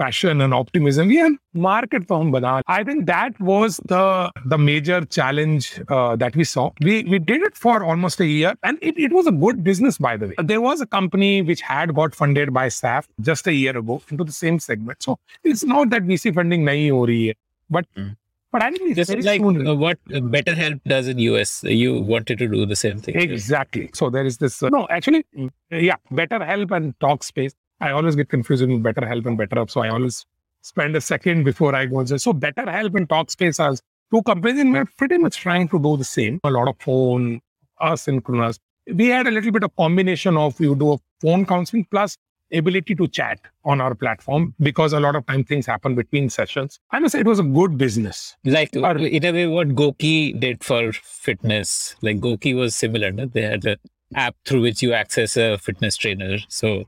passion 0.00 0.40
and 0.40 0.54
optimism. 0.54 1.08
We 1.08 1.20
are 1.20 1.30
market 1.52 2.06
for 2.10 2.18
bana. 2.34 2.62
I 2.66 2.82
think 2.84 3.06
that 3.06 3.38
was 3.48 3.78
the 3.92 4.04
the 4.52 4.58
major 4.58 5.00
challenge 5.16 5.68
uh, 5.88 6.16
that 6.22 6.38
we 6.42 6.46
saw. 6.52 6.70
We 6.88 6.94
we 7.14 7.18
did 7.32 7.42
it 7.48 7.58
for 7.64 7.76
almost 7.92 8.24
a 8.26 8.28
year, 8.30 8.54
and 8.62 8.78
it, 8.90 9.00
it 9.08 9.16
was 9.18 9.26
a 9.32 9.34
good 9.44 9.62
business, 9.70 9.98
by 10.08 10.14
the 10.22 10.28
way. 10.28 10.46
There 10.52 10.62
was 10.68 10.86
a 10.86 10.86
company 10.98 11.32
which 11.50 11.60
had 11.72 11.94
got 12.00 12.14
funded 12.22 12.54
by 12.60 12.68
SAF 12.78 13.10
just 13.30 13.52
a 13.54 13.56
year 13.58 13.76
ago 13.82 14.00
into 14.10 14.24
the 14.30 14.36
same 14.40 14.58
segment. 14.68 15.02
So 15.08 15.18
it's 15.44 15.64
not 15.74 15.90
that 15.90 16.08
VC 16.14 16.34
funding 16.40 16.64
nahi 16.70 16.88
ho 16.90 17.06
rahi 17.12 17.28
hai, 17.28 17.34
but. 17.78 17.92
Mm. 17.96 18.16
But 18.52 18.62
I 18.62 18.70
think 18.72 18.96
just 18.96 19.10
like 19.10 19.40
soon. 19.40 19.66
Uh, 19.66 19.74
what 19.74 19.98
BetterHelp 20.08 20.80
does 20.84 21.06
in 21.06 21.18
US, 21.20 21.62
you 21.62 22.00
wanted 22.00 22.38
to 22.38 22.48
do 22.48 22.66
the 22.66 22.76
same 22.76 22.98
thing. 22.98 23.16
Exactly. 23.16 23.90
So 23.94 24.10
there 24.10 24.24
is 24.24 24.38
this. 24.38 24.62
Uh, 24.62 24.70
no, 24.70 24.88
actually, 24.90 25.24
yeah, 25.70 25.96
BetterHelp 26.10 26.70
and 26.72 26.98
Talkspace 26.98 27.52
I 27.80 27.92
always 27.92 28.14
get 28.14 28.28
confused 28.28 28.62
with 28.62 28.82
BetterHelp 28.82 29.24
and 29.26 29.38
BetterUp. 29.38 29.70
So 29.70 29.80
I 29.80 29.88
always 29.88 30.26
spend 30.60 30.94
a 30.96 31.00
second 31.00 31.44
before 31.44 31.74
I 31.74 31.86
go 31.86 32.00
and 32.00 32.08
say, 32.08 32.18
so 32.18 32.34
BetterHelp 32.34 32.94
and 32.94 33.08
Talkspace 33.08 33.58
are 33.58 33.74
two 34.12 34.22
companies 34.22 34.60
and 34.60 34.72
we're 34.72 34.84
pretty 34.84 35.16
much 35.16 35.38
trying 35.38 35.68
to 35.68 35.78
do 35.78 35.96
the 35.96 36.04
same. 36.04 36.40
A 36.44 36.50
lot 36.50 36.68
of 36.68 36.76
phone, 36.78 37.40
asynchronous. 37.80 38.58
We 38.86 39.08
had 39.08 39.26
a 39.26 39.30
little 39.30 39.50
bit 39.50 39.62
of 39.62 39.74
combination 39.76 40.36
of 40.36 40.60
you 40.60 40.74
do 40.74 40.92
a 40.92 40.98
phone 41.22 41.46
counseling 41.46 41.86
plus 41.90 42.18
ability 42.52 42.94
to 42.94 43.06
chat 43.08 43.40
on 43.64 43.80
our 43.80 43.94
platform 43.94 44.54
because 44.60 44.92
a 44.92 45.00
lot 45.00 45.16
of 45.16 45.26
time 45.26 45.44
things 45.44 45.66
happen 45.66 45.94
between 45.94 46.28
sessions. 46.30 46.80
I 46.90 46.98
must 46.98 47.12
say 47.12 47.20
it 47.20 47.26
was 47.26 47.38
a 47.38 47.44
good 47.44 47.78
business. 47.78 48.36
Like 48.44 48.76
uh, 48.76 48.94
in 48.96 49.24
a 49.24 49.32
way, 49.32 49.46
what 49.46 49.68
GOQii 49.68 50.40
did 50.40 50.64
for 50.64 50.92
fitness, 50.92 51.94
like 52.02 52.20
GOQii 52.20 52.56
was 52.56 52.74
similar. 52.74 53.12
No? 53.12 53.26
They 53.26 53.42
had 53.42 53.64
an 53.64 53.76
app 54.14 54.36
through 54.44 54.62
which 54.62 54.82
you 54.82 54.92
access 54.92 55.36
a 55.36 55.58
fitness 55.58 55.96
trainer. 55.96 56.38
So 56.48 56.84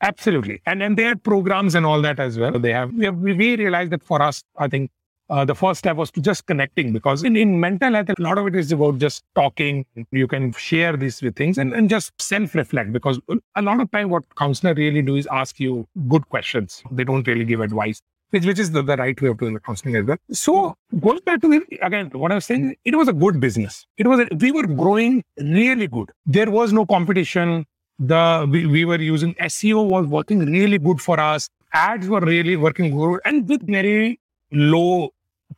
Absolutely. 0.00 0.60
And 0.64 0.80
then 0.80 0.94
they 0.94 1.02
had 1.02 1.22
programs 1.24 1.74
and 1.74 1.84
all 1.84 2.00
that 2.02 2.20
as 2.20 2.38
well. 2.38 2.58
They 2.58 2.72
have, 2.72 2.92
we, 2.94 3.04
have, 3.04 3.16
we 3.16 3.32
realized 3.32 3.90
that 3.90 4.04
for 4.04 4.22
us, 4.22 4.44
I 4.56 4.68
think 4.68 4.90
uh, 5.30 5.44
the 5.44 5.54
first 5.54 5.78
step 5.78 5.96
was 5.96 6.10
to 6.12 6.20
just 6.20 6.46
connecting 6.46 6.92
because 6.92 7.22
in, 7.22 7.36
in 7.36 7.60
mental 7.60 7.92
health, 7.92 8.08
a 8.10 8.22
lot 8.22 8.38
of 8.38 8.46
it 8.46 8.56
is 8.56 8.72
about 8.72 8.98
just 8.98 9.24
talking. 9.34 9.84
You 10.10 10.26
can 10.26 10.52
share 10.52 10.96
these 10.96 11.20
things 11.36 11.58
and, 11.58 11.72
and 11.72 11.90
just 11.90 12.12
self 12.20 12.54
reflect 12.54 12.92
because 12.92 13.20
a 13.54 13.62
lot 13.62 13.80
of 13.80 13.90
time 13.90 14.10
what 14.10 14.24
counselor 14.36 14.74
really 14.74 15.02
do 15.02 15.16
is 15.16 15.26
ask 15.30 15.60
you 15.60 15.86
good 16.08 16.28
questions. 16.28 16.82
They 16.90 17.04
don't 17.04 17.26
really 17.26 17.44
give 17.44 17.60
advice. 17.60 18.00
Which, 18.30 18.44
which 18.44 18.58
is 18.58 18.72
the, 18.72 18.82
the 18.82 18.98
right 18.98 19.18
way 19.22 19.30
of 19.30 19.38
doing 19.38 19.54
the 19.54 19.60
counseling 19.60 19.96
as 19.96 20.04
well. 20.04 20.18
So 20.30 20.74
going 21.00 21.20
back 21.24 21.40
to 21.40 21.48
the, 21.48 21.78
again, 21.80 22.10
what 22.10 22.30
I 22.30 22.34
was 22.34 22.44
saying, 22.44 22.76
it 22.84 22.94
was 22.94 23.08
a 23.08 23.14
good 23.14 23.40
business. 23.40 23.86
It 23.96 24.06
was, 24.06 24.20
a, 24.20 24.28
we 24.36 24.52
were 24.52 24.66
growing 24.66 25.24
really 25.38 25.86
good. 25.86 26.10
There 26.26 26.50
was 26.50 26.70
no 26.70 26.84
competition 26.84 27.64
the 27.98 28.46
we, 28.48 28.66
we 28.66 28.84
were 28.84 29.00
using 29.00 29.34
SEO 29.34 29.88
was 29.88 30.06
working 30.06 30.40
really 30.40 30.78
good 30.78 31.00
for 31.00 31.18
us. 31.18 31.48
Ads 31.72 32.08
were 32.08 32.20
really 32.20 32.56
working 32.56 32.96
good 32.96 33.20
and 33.24 33.48
with 33.48 33.66
very 33.66 34.20
low 34.52 35.10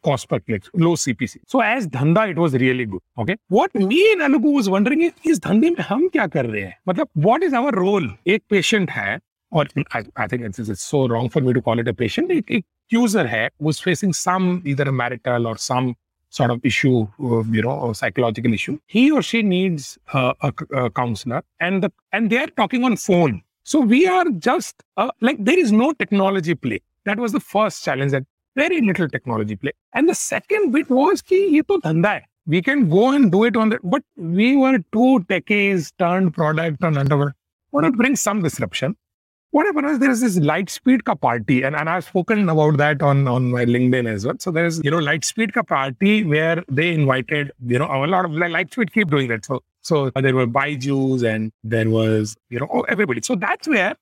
cost 0.03 0.29
per 0.29 0.41
click, 0.41 0.65
low 0.75 0.95
CPC. 0.95 1.39
So 1.47 1.61
as 1.61 1.87
dhanda, 1.89 2.29
it 2.31 2.39
was 2.39 2.55
really 2.55 2.87
good. 2.87 3.01
Okay. 3.19 3.37
What 3.49 3.75
me 3.75 4.13
and 4.13 4.23
Alugu 4.23 4.53
was 4.53 4.69
wondering 4.69 5.03
is, 5.03 5.13
is 5.25 5.41
dhande 5.41 5.63
mein 5.63 5.77
hum 5.77 6.11
kya 6.11 6.31
kar 6.33 6.45
rahe 6.45 6.63
hain? 6.63 6.75
Matlab, 6.87 7.09
what 7.15 7.43
is 7.43 7.53
our 7.53 7.71
role? 7.73 8.09
Ek 8.27 8.43
patient 8.49 8.91
hai, 8.91 9.21
or 9.51 9.67
I, 9.93 10.05
I 10.17 10.27
think 10.27 10.43
it's, 10.43 10.59
it's 10.59 10.83
so 10.83 11.09
wrong 11.09 11.29
for 11.29 11.41
me 11.41 11.53
to 11.53 11.63
call 11.63 11.79
it 11.79 11.89
a 11.89 11.95
patient. 11.95 12.31
Ek, 12.31 12.51
ek 12.51 12.65
user 12.89 13.27
hai 13.27 13.51
who's 13.59 13.81
facing 13.81 14.13
some 14.13 14.63
either 14.65 14.85
a 14.85 14.93
marital 14.93 15.47
or 15.47 15.57
some 15.59 15.95
sort 16.31 16.51
of 16.51 16.61
issue, 16.65 17.07
uh, 17.23 17.43
you 17.45 17.63
know, 17.63 17.71
or 17.71 17.95
psychological 17.95 18.55
issue, 18.55 18.79
he 18.87 19.11
or 19.11 19.21
she 19.21 19.43
needs 19.43 19.99
uh, 20.13 20.33
a, 20.43 20.53
a, 20.75 20.91
counselor, 20.91 21.43
and 21.59 21.83
the, 21.83 21.93
and 22.13 22.31
they 22.31 22.39
are 22.39 22.47
talking 22.47 22.85
on 22.85 22.97
phone. 22.97 23.43
So 23.65 23.81
we 23.81 24.07
are 24.07 24.25
just 24.39 24.83
uh, 24.97 25.11
like 25.21 25.45
there 25.45 25.59
is 25.59 25.73
no 25.73 25.93
technology 25.93 26.55
play. 26.55 26.81
That 27.05 27.19
was 27.19 27.33
the 27.33 27.41
first 27.41 27.85
challenge. 27.85 28.13
That 28.13 28.25
very 28.57 28.81
little 28.81 29.09
technology 29.09 29.57
play. 29.57 29.73
And 29.93 30.09
the 30.09 30.15
second 30.15 30.73
bit 30.73 30.91
was 30.91 31.23
ki 31.23 31.49
ye 31.49 31.63
to 31.63 31.81
dhanda 31.81 32.07
hai. 32.07 32.27
We 32.47 32.63
can 32.63 32.89
go 32.89 33.11
and 33.11 33.31
do 33.31 33.45
it 33.45 33.57
on 33.57 33.69
the, 33.71 33.79
but 33.83 34.03
we 34.17 34.57
were 34.57 34.79
two 34.93 35.25
techies 35.29 35.93
turned 35.99 36.35
product 36.35 36.83
and 36.83 36.99
underwear. 36.99 37.35
Want 37.73 37.87
to 37.87 37.93
bring 37.93 38.17
some 38.17 38.43
disruption 38.43 38.97
what 39.53 39.67
happened 39.67 39.87
was 39.87 39.99
there 39.99 40.11
is 40.11 40.21
this 40.21 40.39
Lightspeed 40.39 41.05
ka 41.05 41.15
party, 41.15 41.63
and, 41.63 41.75
and 41.75 41.89
I've 41.91 42.05
spoken 42.05 42.49
about 42.49 42.77
that 42.77 43.03
on, 43.03 43.27
on 43.27 43.51
my 43.51 43.65
LinkedIn 43.65 44.07
as 44.09 44.25
well. 44.25 44.37
So 44.39 44.51
there's, 44.51 44.83
you 44.85 44.91
know, 44.91 44.99
Lightspeed 44.99 45.53
ka 45.53 45.63
party 45.63 46.25
where 46.25 46.63
they 46.69 46.93
invited, 46.93 47.51
you 47.67 47.79
know, 47.79 47.87
a 47.87 48.07
lot 48.07 48.25
of 48.25 48.33
like 48.33 48.53
Lightspeed 48.53 48.93
keep 48.93 49.11
doing 49.11 49.29
that. 49.29 49.45
So 49.45 49.63
so 49.83 50.11
there 50.11 50.35
were 50.35 50.47
Byju's 50.47 51.23
and 51.23 51.53
there 51.65 51.89
was, 51.91 52.37
you 52.49 52.61
know, 52.61 52.69
oh, 52.73 52.83
everybody. 52.83 53.23
So 53.23 53.35
that's 53.35 53.67
where 53.67 53.97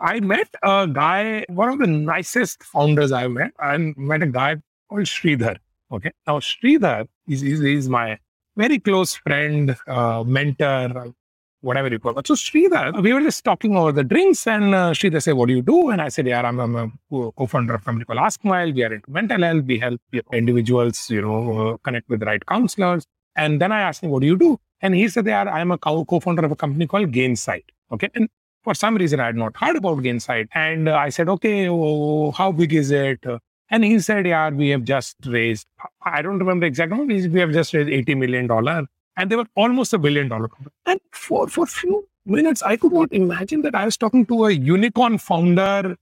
I 0.00 0.20
met 0.20 0.48
a 0.62 0.86
guy, 0.86 1.44
one 1.48 1.70
of 1.70 1.78
the 1.78 1.86
nicest 1.86 2.62
founders 2.62 3.10
I've 3.12 3.30
met, 3.32 3.52
and 3.58 3.96
met 3.96 4.22
a 4.22 4.26
guy 4.26 4.56
called 4.88 5.02
Sridhar. 5.02 5.56
Okay. 5.90 6.12
Now 6.26 6.38
Sridhar 6.38 7.08
is, 7.26 7.42
is, 7.42 7.60
is 7.60 7.88
my 7.88 8.18
very 8.56 8.78
close 8.78 9.14
friend, 9.14 9.76
uh, 9.86 10.22
mentor, 10.24 11.12
whatever 11.60 11.88
you 11.88 11.98
call 11.98 12.16
it. 12.18 12.26
So 12.26 12.34
Sridhar, 12.34 13.02
we 13.02 13.12
were 13.12 13.20
just 13.20 13.44
talking 13.44 13.76
over 13.76 13.90
the 13.90 14.04
drinks 14.04 14.46
and 14.46 14.74
uh, 14.74 14.92
Sridhar 14.92 15.22
said, 15.22 15.34
what 15.34 15.48
do 15.48 15.54
you 15.54 15.62
do? 15.62 15.90
And 15.90 16.00
I 16.00 16.08
said, 16.08 16.26
yeah, 16.26 16.42
I'm, 16.42 16.60
I'm 16.60 16.76
a 16.76 16.90
co-founder 17.36 17.74
of 17.74 17.80
a 17.80 17.84
company 17.84 18.04
called 18.04 18.18
AskSmile. 18.18 18.74
We 18.74 18.84
are 18.84 18.92
into 18.92 19.10
mental 19.10 19.42
health. 19.42 19.64
We 19.66 19.78
help 19.78 20.00
individuals, 20.32 21.10
you 21.10 21.22
know, 21.22 21.70
uh, 21.70 21.76
connect 21.78 22.08
with 22.08 22.20
the 22.20 22.26
right 22.26 22.44
counselors. 22.46 23.04
And 23.34 23.60
then 23.60 23.72
I 23.72 23.80
asked 23.80 24.02
him, 24.02 24.10
what 24.10 24.20
do 24.20 24.26
you 24.26 24.36
do? 24.36 24.60
And 24.80 24.94
he 24.94 25.08
said, 25.08 25.26
yeah, 25.26 25.42
I'm 25.42 25.72
a 25.72 25.78
co-founder 25.78 26.44
of 26.44 26.52
a 26.52 26.56
company 26.56 26.86
called 26.86 27.10
Gainsight. 27.10 27.64
Okay. 27.90 28.10
And 28.14 28.28
for 28.68 28.74
some 28.74 28.96
reason, 28.96 29.18
I 29.18 29.26
had 29.26 29.36
not 29.36 29.56
heard 29.56 29.76
about 29.76 29.98
Gainsight. 29.98 30.48
And 30.52 30.90
uh, 30.90 30.96
I 30.96 31.08
said, 31.08 31.28
okay, 31.30 31.68
oh, 31.70 32.32
how 32.32 32.52
big 32.52 32.74
is 32.74 32.90
it? 32.90 33.24
And 33.70 33.82
he 33.82 33.98
said, 33.98 34.26
yeah, 34.26 34.50
we 34.50 34.68
have 34.68 34.84
just 34.84 35.16
raised, 35.24 35.66
I 36.02 36.20
don't 36.20 36.38
remember 36.38 36.64
the 36.64 36.68
exact 36.68 36.90
number, 36.90 37.06
we 37.06 37.40
have 37.40 37.52
just 37.52 37.72
raised 37.72 37.88
$80 37.88 38.18
million 38.18 38.86
and 39.18 39.30
they 39.30 39.36
were 39.36 39.46
almost 39.56 39.94
a 39.94 39.98
billion 39.98 40.28
dollar 40.28 40.48
company. 40.48 40.74
And 40.86 41.00
for 41.12 41.48
for 41.48 41.64
a 41.64 41.66
few 41.66 42.06
minutes, 42.24 42.62
I 42.62 42.76
could 42.76 42.92
not 42.92 43.12
imagine 43.12 43.62
that 43.62 43.74
I 43.74 43.84
was 43.86 43.96
talking 43.96 44.24
to 44.26 44.44
a 44.46 44.52
unicorn 44.52 45.18
founder, 45.18 45.96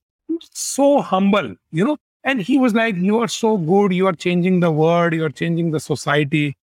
so 0.52 1.00
humble, 1.00 1.54
you 1.72 1.84
know. 1.84 1.96
And 2.24 2.42
he 2.42 2.58
was 2.58 2.74
like, 2.74 2.96
"You 2.96 3.18
are 3.20 3.28
so 3.28 3.56
good. 3.56 3.92
You 4.00 4.06
are 4.08 4.18
changing 4.26 4.60
the 4.60 4.70
world. 4.82 5.14
You 5.14 5.24
are 5.24 5.34
changing 5.42 5.70
the 5.70 5.80
society." 5.80 6.56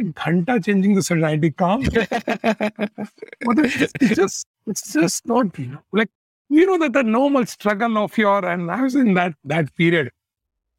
Ghanta 0.00 0.64
changing 0.64 0.94
the 0.94 1.02
society, 1.02 1.50
calm. 1.50 1.82
but 1.82 3.58
it's 3.58 4.14
just, 4.14 4.46
it's 4.66 4.92
just 4.92 5.26
not 5.26 5.58
you 5.58 5.66
know, 5.66 5.82
like 5.92 6.08
you 6.48 6.66
know 6.66 6.78
that 6.78 6.92
the 6.94 7.02
normal 7.02 7.44
struggle 7.46 7.98
of 7.98 8.16
your 8.16 8.44
and 8.44 8.70
I 8.70 8.82
was 8.82 8.94
in 8.94 9.14
that 9.14 9.34
that 9.44 9.74
period. 9.76 10.10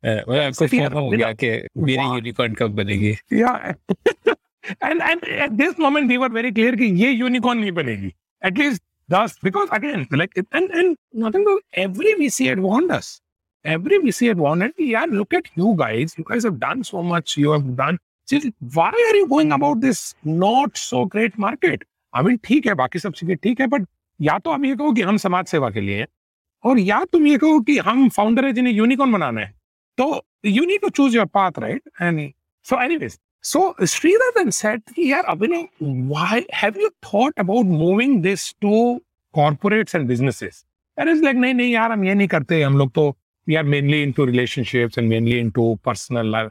Uh, 0.04 0.22
well, 0.26 0.52
so, 0.54 0.66
yeah, 0.66 1.34
yeah. 1.40 1.62
मेरी 1.78 2.06
unicorn 2.16 2.54
कब 2.60 2.76
बनेगी? 2.76 3.18
Yeah. 3.32 3.74
and 4.82 5.02
and 5.02 5.24
at 5.28 5.58
this 5.58 5.78
moment 5.78 6.08
we 6.08 6.18
were 6.18 6.30
very 6.30 6.52
clear 6.52 6.72
कि 6.76 6.92
ये 7.02 7.18
unicorn 7.20 7.60
नहीं 7.62 7.72
बनेगी 7.72 8.12
at 8.44 8.58
least 8.58 8.82
10 9.10 9.38
because 9.44 9.70
again 9.72 10.08
like 10.12 10.34
and 10.52 10.72
and 10.72 10.98
nothing 11.14 11.46
but 11.46 11.62
every 11.74 12.16
VC 12.16 12.48
had 12.48 12.60
warned 12.60 12.92
us 12.92 13.22
every 13.64 14.00
VC 14.00 14.28
had 14.28 14.38
wanted, 14.38 14.74
yeah, 14.78 15.06
look 15.10 15.34
at 15.34 15.46
you 15.56 15.76
guys. 15.78 16.16
You 16.18 16.26
guys 16.28 16.44
have 16.44 16.60
done 16.60 16.84
so 16.84 17.04
much. 17.04 17.38
You 17.38 17.52
have 17.52 17.76
done. 17.76 18.00
See, 18.29 18.53
why 18.75 18.91
are 18.91 19.17
you 19.17 19.29
going 19.29 19.53
about 19.53 19.81
this 19.81 20.15
not 20.25 20.77
so 20.77 21.05
great 21.05 21.39
market? 21.39 21.85
I 22.13 22.23
mean, 22.23 22.39
ठीक 22.45 22.67
है 22.67 22.75
बाकी 22.75 22.99
सब 22.99 23.13
चीज़ें 23.13 23.37
ठीक 23.43 23.61
है 23.61 23.67
but 23.67 23.87
या 24.21 24.39
तो 24.39 24.51
हम 24.51 24.65
ये 24.67 24.75
कहो 24.77 24.93
कि 24.93 25.03
हम 25.03 25.17
समाज 25.17 25.47
सेवा 25.47 25.71
के 25.71 25.81
लिए 25.81 26.07
और 26.65 26.79
या 26.79 27.05
तुम 27.13 27.27
ये 27.27 27.37
कहो 27.39 27.61
कि 27.61 27.77
हम 27.79 28.09
फाउंडर 28.09 28.45
है 28.45 28.53
जिन्हें 28.53 28.73
यूनिकॉर्न 28.75 29.13
बनाना 29.13 29.41
है। 29.41 29.53
तो 29.99 30.25
you 30.47 30.65
need 30.65 30.81
to 30.81 30.89
choose 30.89 31.17
your 31.17 31.27
path 31.35 31.59
right 31.59 31.91
any 32.03 32.33
so 32.67 32.83
anyways 32.85 33.19
so 33.45 33.87
Sridhar 33.87 34.51
said 34.51 34.99
यार 34.99 35.25
Abhinav 35.35 36.45
have 36.55 36.81
you 36.81 36.89
thought 37.13 37.39
about 37.41 37.67
moving 37.67 38.21
this 38.23 38.51
to 38.61 39.01
corporates 39.35 39.95
and 39.95 40.09
businesses 40.09 40.65
and 40.99 41.09
is 41.09 41.23
like 41.25 41.37
नहीं 41.37 41.55
नहीं 41.55 41.73
यार 41.73 41.93
हम 41.93 42.05
ये 42.05 42.15
नहीं 42.15 42.29
करते 42.29 42.63
हम 42.63 42.79
लोग 42.79 42.93
तो 42.95 43.09
we 43.47 43.55
are 43.55 43.65
mainly 43.75 44.03
into 44.03 44.25
relationships 44.25 44.99
and 44.99 45.09
mainly 45.09 45.39
into 45.39 45.75
personal 45.85 46.33
life 46.33 46.51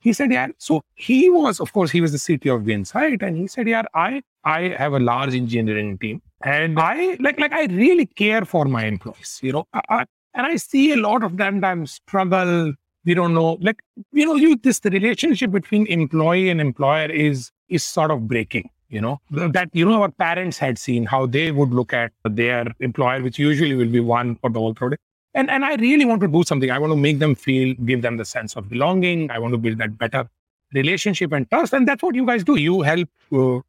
He 0.00 0.12
said, 0.12 0.32
yeah. 0.32 0.48
So 0.58 0.82
he 0.94 1.28
was, 1.30 1.60
of 1.60 1.72
course, 1.72 1.90
he 1.90 2.00
was 2.00 2.12
the 2.12 2.18
CTO 2.18 2.56
of 2.56 2.62
Gainsight. 2.62 3.22
And 3.22 3.36
he 3.36 3.46
said, 3.46 3.68
yeah, 3.68 3.82
I, 3.94 4.22
I 4.44 4.74
have 4.78 4.92
a 4.92 5.00
large 5.00 5.34
engineering 5.34 5.98
team 5.98 6.22
and 6.42 6.78
I 6.78 7.16
like, 7.20 7.38
like 7.38 7.52
I 7.52 7.64
really 7.66 8.06
care 8.06 8.44
for 8.44 8.64
my 8.64 8.84
employees, 8.84 9.40
you 9.42 9.52
know, 9.52 9.66
I, 9.72 10.06
and 10.34 10.46
I 10.46 10.56
see 10.56 10.92
a 10.92 10.96
lot 10.96 11.24
of 11.24 11.36
them 11.36 11.60
times 11.60 11.92
struggle 11.92 12.74
we 13.04 13.14
don't 13.14 13.34
know 13.34 13.58
like 13.60 13.82
you 14.12 14.26
know 14.26 14.34
you 14.34 14.56
this 14.56 14.80
the 14.80 14.90
relationship 14.90 15.50
between 15.50 15.86
employee 15.86 16.50
and 16.50 16.60
employer 16.60 17.10
is 17.10 17.50
is 17.68 17.84
sort 17.84 18.10
of 18.10 18.26
breaking 18.28 18.68
you 18.88 19.00
know 19.00 19.20
that 19.30 19.68
you 19.72 19.84
know 19.88 20.02
our 20.02 20.10
parents 20.10 20.58
had 20.58 20.78
seen 20.78 21.06
how 21.06 21.26
they 21.26 21.50
would 21.50 21.70
look 21.70 21.92
at 21.92 22.12
their 22.24 22.66
employer 22.80 23.22
which 23.22 23.38
usually 23.38 23.74
will 23.74 23.94
be 23.98 24.00
one 24.00 24.34
for 24.36 24.50
the 24.50 24.58
whole 24.58 24.74
product 24.74 25.02
and 25.34 25.50
and 25.50 25.64
i 25.64 25.74
really 25.76 26.04
want 26.04 26.20
to 26.20 26.28
do 26.28 26.42
something. 26.42 26.70
I 26.70 26.78
want 26.78 26.92
to 26.92 26.96
make 26.96 27.18
them 27.18 27.34
feel 27.34 27.74
give 27.84 28.02
them 28.02 28.16
the 28.16 28.24
sense 28.24 28.56
of 28.56 28.68
belonging. 28.68 29.30
I 29.30 29.38
want 29.38 29.52
to 29.52 29.58
build 29.58 29.78
that 29.78 29.98
better 29.98 30.28
relationship 30.74 31.32
and 31.32 31.48
trust. 31.50 31.72
And 31.72 31.86
that's 31.86 32.02
what 32.02 32.14
you 32.14 32.26
guys 32.26 32.44
do. 32.44 32.58
You 32.58 32.82
help 32.82 33.08
uh, 33.32 33.60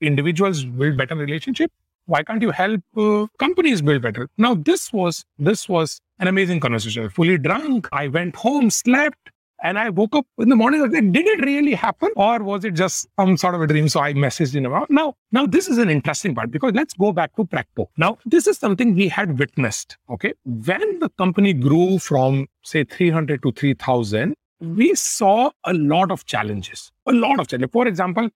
individuals 0.00 0.64
build 0.64 0.96
better 0.96 1.16
relationship. 1.16 1.70
Why 2.06 2.22
can't 2.22 2.40
you 2.40 2.50
help 2.50 2.80
uh, 2.96 3.26
companies 3.38 3.82
build 3.82 4.02
better? 4.02 4.28
Now 4.38 4.54
this 4.54 4.92
was 4.92 5.24
this 5.38 5.68
was 5.68 6.00
an 6.18 6.28
amazing 6.28 6.60
conversation. 6.60 7.08
Fully 7.10 7.38
drunk. 7.38 7.88
I 7.92 8.08
went 8.08 8.36
home, 8.36 8.70
slept, 8.70 9.30
and 9.62 9.78
I 9.78 9.90
woke 9.90 10.14
up 10.14 10.26
in 10.38 10.48
the 10.48 10.56
morning. 10.56 10.80
Like, 10.82 10.90
did 10.90 11.26
it 11.26 11.44
really 11.44 11.74
happen? 11.74 12.10
Or 12.16 12.42
was 12.42 12.64
it 12.64 12.74
just 12.74 13.08
some 13.18 13.36
sort 13.36 13.54
of 13.54 13.62
a 13.62 13.66
dream? 13.66 13.88
So 13.88 14.00
I 14.00 14.12
messaged 14.14 14.54
him 14.54 14.66
about 14.66 14.90
now. 14.90 15.14
Now, 15.32 15.46
this 15.46 15.68
is 15.68 15.78
an 15.78 15.90
interesting 15.90 16.34
part 16.34 16.50
because 16.50 16.72
let's 16.74 16.94
go 16.94 17.12
back 17.12 17.34
to 17.36 17.44
Practo. 17.44 17.86
Now, 17.96 18.18
this 18.24 18.46
is 18.46 18.58
something 18.58 18.94
we 18.94 19.08
had 19.08 19.38
witnessed. 19.38 19.96
Okay. 20.10 20.34
When 20.44 21.00
the 21.00 21.08
company 21.10 21.52
grew 21.52 21.98
from 21.98 22.46
say 22.62 22.84
300 22.84 23.42
to 23.42 23.52
3000, 23.52 24.34
we 24.60 24.94
saw 24.94 25.50
a 25.64 25.72
lot 25.74 26.10
of 26.10 26.24
challenges. 26.26 26.90
A 27.06 27.12
lot 27.12 27.40
of 27.40 27.48
challenges. 27.48 27.70
For 27.72 27.86
example, 27.86 28.28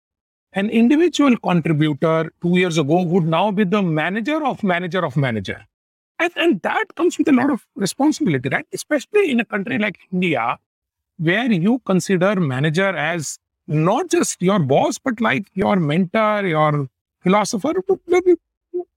an 0.55 0.71
individual 0.71 1.37
contributor 1.39 2.31
two 2.43 2.59
years 2.59 2.79
ago 2.79 3.03
would 3.03 3.25
now 3.25 3.51
be 3.51 3.65
the 3.65 3.83
manager 3.83 4.45
of 4.45 4.63
manager 4.63 5.05
of 5.05 5.17
manager. 5.17 5.65
And, 6.19 6.33
and 6.37 6.63
that 6.63 6.95
comes 6.95 7.19
with 7.19 7.29
a 7.29 7.33
lot 7.33 7.51
of 7.51 7.67
responsibility, 7.75 8.49
right? 8.51 8.67
Especially 8.73 9.31
in 9.31 9.41
a 9.41 9.45
country 9.45 9.79
like 9.79 9.99
India, 10.13 10.59
where 11.23 11.51
you 11.53 11.79
consider 11.85 12.35
manager 12.41 12.89
as 12.97 13.39
not 13.67 14.11
just 14.11 14.43
your 14.43 14.59
boss, 14.59 14.99
but 14.99 15.21
like 15.21 15.47
your 15.55 15.77
mentor, 15.77 16.47
your 16.47 16.89
philosopher. 17.23 17.75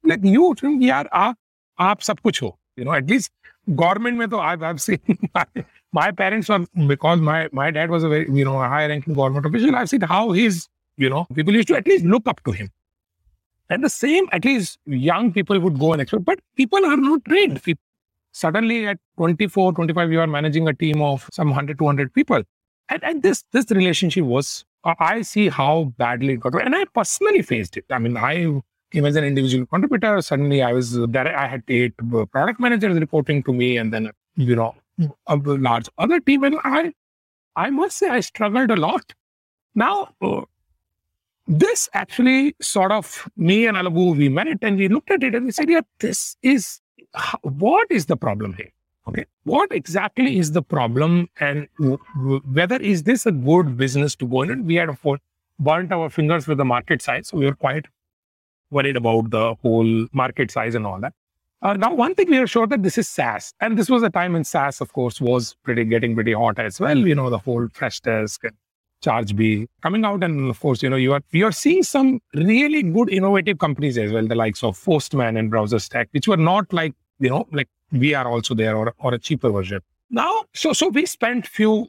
Like 0.03 0.24
you, 0.24 0.53
yaar, 0.55 1.08
aap, 1.10 1.36
aap 1.79 2.03
sab 2.03 2.22
kuch 2.22 2.39
ho. 2.39 2.58
You 2.75 2.86
know, 2.86 2.94
at 2.94 3.08
least 3.08 3.32
government 3.75 4.17
mein 4.17 4.29
to 4.29 4.38
I've, 4.38 4.63
I've 4.63 4.82
seen 4.82 5.00
my, 5.34 5.46
my 5.91 6.12
parents 6.12 6.50
were, 6.50 6.65
because 6.88 7.20
my, 7.20 7.50
my 7.51 7.72
dad 7.72 7.89
was 7.89 8.03
a 8.03 8.10
very, 8.10 8.29
you 8.32 8.46
know, 8.46 8.62
a 8.62 8.67
high 8.67 8.88
ranking 8.88 9.13
government 9.13 9.46
official, 9.46 9.75
I've 9.75 9.89
seen 9.89 10.01
how 10.01 10.32
he's, 10.32 10.67
you 10.98 11.10
know, 11.10 11.25
people 11.34 11.53
used 11.53 11.67
to 11.70 11.77
at 11.77 11.88
least 11.88 12.05
look 12.05 12.27
up 12.27 12.44
to 12.44 12.51
him. 12.51 12.72
And 13.70 13.84
the 13.84 13.89
same, 13.89 14.27
at 14.32 14.46
least 14.46 14.79
young 14.86 15.32
people 15.34 15.60
would 15.60 15.79
go 15.79 15.94
and 15.94 16.01
expect, 16.01 16.25
but 16.25 16.39
people 16.55 16.86
are 16.86 16.98
not 16.98 17.25
trained. 17.25 17.62
Suddenly 18.36 18.86
at 18.86 18.98
24, 19.15 19.72
25, 19.72 20.12
you 20.12 20.20
are 20.20 20.27
managing 20.27 20.68
a 20.68 20.74
team 20.74 21.01
of 21.01 21.30
some 21.32 21.48
100, 21.48 21.80
200 21.80 22.13
people. 22.13 22.44
And, 22.89 23.01
and 23.01 23.24
this, 23.24 23.46
this 23.54 23.72
relationship 23.72 24.25
was, 24.25 24.65
I 24.84 25.22
see 25.22 25.48
how 25.48 25.94
badly 25.98 26.34
it 26.34 26.42
got. 26.42 26.62
And 26.62 26.75
I 26.75 26.84
personally 26.94 27.42
faced 27.44 27.77
it. 27.77 27.86
I 27.89 27.98
mean, 27.98 28.18
I 28.18 28.62
came 28.92 29.06
as 29.06 29.15
an 29.15 29.24
individual 29.24 29.65
contributor. 29.68 30.22
Suddenly 30.22 30.62
I 30.62 30.74
was 30.74 31.00
there. 31.08 31.34
I 31.34 31.48
had 31.48 31.63
eight 31.70 31.94
product 32.34 32.60
managers 32.60 33.00
reporting 33.00 33.42
to 33.44 33.54
me 33.54 33.77
and 33.77 33.94
then, 33.94 34.12
you 34.36 34.58
know, 34.58 34.75
a 35.27 35.38
large 35.38 35.88
other 35.98 36.20
team. 36.20 36.44
And 36.44 36.60
I, 36.65 36.92
I 37.56 37.70
must 37.70 37.98
say 37.98 38.10
I 38.10 38.20
struggled 38.20 38.70
a 38.70 38.75
lot. 38.75 39.13
Now, 39.75 40.10
uh, 40.22 40.42
this 41.48 41.88
actually 41.94 42.58
sort 42.62 42.92
of 42.92 43.30
me 43.38 43.65
and 43.65 43.77
Alagu, 43.77 44.18
we 44.18 44.27
met 44.27 44.58
and 44.62 44.77
we 44.77 44.89
looked 44.89 45.10
at 45.10 45.24
it 45.24 45.36
and 45.36 45.46
we 45.46 45.51
said, 45.54 45.70
yeah, 45.70 45.82
this 46.00 46.36
is 46.42 46.82
what 47.41 47.88
is 47.89 48.05
the 48.05 48.17
problem 48.17 48.53
here? 48.53 48.72
Okay. 49.07 49.25
What 49.43 49.72
exactly 49.72 50.39
is 50.39 50.51
the 50.51 50.63
problem 50.63 51.29
and 51.39 51.67
whether 52.53 52.77
is 52.77 53.03
this 53.03 53.25
a 53.25 53.31
good 53.31 53.77
business 53.77 54.15
to 54.15 54.27
go 54.27 54.41
in? 54.41 54.65
We 54.65 54.75
had, 54.75 54.89
of 54.89 55.01
course, 55.01 55.19
burnt 55.60 55.91
our 55.91 56.10
fingers 56.10 56.48
with 56.48 56.57
the 56.57 56.65
market 56.65 57.01
size. 57.01 57.27
So 57.27 57.38
we 57.38 57.45
were 57.45 57.55
quite 57.55 57.86
worried 58.72 58.98
about 58.98 59.29
the 59.29 59.55
whole 59.62 60.07
market 60.12 60.50
size 60.51 60.75
and 60.75 60.88
all 60.88 61.00
that. 61.00 61.13
Uh, 61.62 61.74
now, 61.74 61.93
one 61.93 62.13
thing 62.13 62.29
we 62.29 62.38
are 62.38 62.48
sure 62.48 62.67
that 62.67 62.84
this 62.84 62.98
is 62.98 63.07
SaaS, 63.07 63.53
and 63.60 63.77
this 63.77 63.89
was 63.89 64.03
a 64.03 64.10
time 64.10 64.34
when 64.34 64.43
SaaS, 64.43 64.81
of 64.81 64.91
course, 64.93 65.22
was 65.22 65.55
pretty 65.63 65.84
getting 65.86 66.13
pretty 66.13 66.34
hot 66.34 66.60
as 66.60 66.79
well. 66.79 66.98
You 66.98 67.15
know, 67.15 67.29
the 67.29 67.39
whole 67.39 67.67
Freshdesk 67.69 68.43
and 68.43 68.55
Chargebee 69.03 69.67
coming 69.81 70.05
out, 70.05 70.24
and 70.24 70.50
of 70.50 70.60
course, 70.60 70.84
you 70.84 70.89
know, 70.89 70.95
you 70.95 71.13
are 71.13 71.22
you 71.31 71.45
are 71.45 71.51
seeing 71.51 71.81
some 71.81 72.19
really 72.34 72.84
good 72.84 73.10
innovative 73.10 73.57
companies 73.60 73.98
as 73.98 74.12
well, 74.12 74.27
the 74.27 74.36
likes 74.36 74.63
of 74.63 74.84
Postman 74.84 75.38
and 75.38 75.51
BrowserStack, 75.51 76.07
which 76.12 76.27
were 76.27 76.38
not 76.38 76.72
like 76.72 76.93
you 77.19 77.29
know 77.29 77.48
like 77.51 77.69
we 77.91 78.13
are 78.13 78.27
also 78.27 78.53
there 78.53 78.75
or 78.75 78.93
or 79.00 79.13
a 79.13 79.19
cheaper 79.19 79.50
version. 79.50 79.81
Now, 80.10 80.45
so 80.53 80.74
so 80.74 80.89
we 80.89 81.05
spent 81.05 81.48
few 81.48 81.88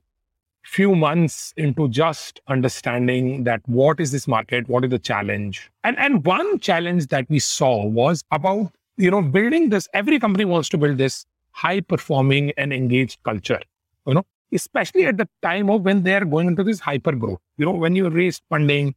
few 0.63 0.97
months 0.97 1.55
into 1.57 1.89
just 1.89 2.41
understanding 2.49 3.45
that 3.45 3.61
what 3.67 4.01
is 4.01 4.11
this 4.11 4.27
market, 4.27 4.69
what 4.69 4.85
is 4.85 4.91
the 4.91 4.99
challenge, 4.99 5.71
and 5.85 5.99
and 5.99 6.25
one 6.25 6.59
challenge 6.59 7.09
that 7.09 7.29
we 7.29 7.39
saw 7.39 7.85
was 7.85 8.25
about 8.31 8.73
you 8.97 9.11
know 9.11 9.23
building 9.23 9.69
this. 9.71 9.89
Every 9.95 10.19
company 10.19 10.45
wants 10.45 10.69
to 10.71 10.79
build 10.79 10.99
this 10.99 11.27
high 11.51 11.81
performing 11.81 12.53
and 12.57 12.73
engaged 12.73 13.23
culture. 13.23 13.61
You 14.07 14.15
know, 14.15 14.27
especially 14.53 15.07
at 15.07 15.17
the 15.17 15.29
time 15.43 15.71
of 15.71 15.83
when 15.83 16.03
they 16.03 16.15
are 16.15 16.25
going 16.25 16.49
into 16.49 16.65
this 16.65 16.81
hyper 16.81 17.13
growth. 17.13 17.41
You 17.57 17.67
know, 17.67 17.73
when 17.73 17.97
you 17.97 18.09
raise 18.09 18.41
funding, 18.49 18.95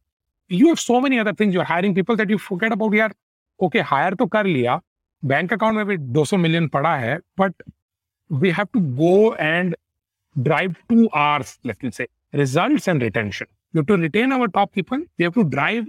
you 0.48 0.68
have 0.68 0.80
so 0.80 1.00
many 1.00 1.18
other 1.18 1.32
things. 1.32 1.54
You're 1.54 1.64
hiring 1.64 1.94
people 1.94 2.16
that 2.16 2.30
you 2.30 2.38
forget 2.38 2.72
about. 2.72 2.92
Yeah, 2.92 3.08
okay, 3.60 3.80
hire 3.80 4.12
to 4.12 4.28
kar 4.28 4.44
liya. 4.44 4.80
Bank 5.22 5.52
account 5.52 5.76
में 5.76 5.84
भी 5.86 5.96
200 6.14 6.38
million 6.38 6.68
pada 6.68 6.98
hai, 7.00 7.18
but 7.36 7.52
we 8.28 8.50
have 8.50 8.70
to 8.72 8.80
go 8.80 9.34
and 9.34 9.74
drive 10.42 10.74
two 10.88 11.08
R's, 11.12 11.58
let's 11.64 11.96
say, 11.96 12.06
results 12.32 12.88
and 12.88 13.02
retention. 13.02 13.46
You 13.72 13.80
have 13.80 13.86
to 13.86 13.96
retain 13.96 14.32
our 14.32 14.48
top 14.48 14.72
people. 14.72 14.98
We 15.18 15.24
have 15.24 15.34
to 15.34 15.44
drive 15.44 15.86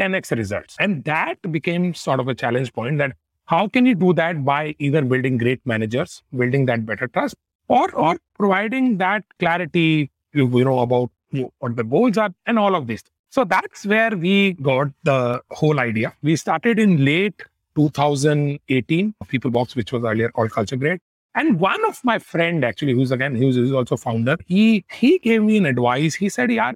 10x 0.00 0.36
results. 0.36 0.76
And 0.80 1.04
that 1.04 1.36
became 1.52 1.94
sort 1.94 2.20
of 2.20 2.28
a 2.28 2.34
challenge 2.34 2.72
point 2.72 2.98
that 2.98 3.12
how 3.46 3.68
can 3.68 3.84
you 3.84 3.94
do 3.94 4.12
that 4.14 4.44
by 4.44 4.74
either 4.78 5.02
building 5.02 5.36
great 5.36 5.60
managers, 5.66 6.22
building 6.36 6.66
that 6.66 6.86
better 6.86 7.08
trust, 7.08 7.34
or 7.68 7.92
or 7.94 8.16
providing 8.38 8.98
that 8.98 9.24
clarity, 9.38 10.10
you, 10.32 10.48
you 10.58 10.64
know, 10.64 10.78
about 10.80 11.10
what 11.58 11.76
the 11.76 11.84
goals 11.84 12.16
are 12.16 12.30
and 12.46 12.58
all 12.58 12.74
of 12.74 12.86
this. 12.86 13.02
So 13.28 13.44
that's 13.44 13.86
where 13.86 14.16
we 14.16 14.54
got 14.54 14.88
the 15.04 15.40
whole 15.50 15.78
idea. 15.78 16.14
We 16.22 16.36
started 16.36 16.78
in 16.78 17.04
late 17.04 17.42
2018, 17.75 19.15
Peoplebox, 19.25 19.75
which 19.75 19.91
was 19.91 20.03
earlier 20.03 20.29
called 20.29 20.51
Culture 20.51 20.75
Grade. 20.75 20.99
And 21.33 21.59
one 21.59 21.83
of 21.85 21.99
my 22.03 22.19
friend, 22.19 22.63
actually, 22.63 22.93
who's 22.93 23.11
again, 23.11 23.35
who's, 23.35 23.55
who's 23.55 23.73
also 23.73 23.97
founder, 23.97 24.37
he 24.45 24.85
he 24.91 25.19
gave 25.19 25.43
me 25.43 25.57
an 25.57 25.65
advice. 25.65 26.15
He 26.15 26.29
said, 26.29 26.51
"Yeah, 26.51 26.71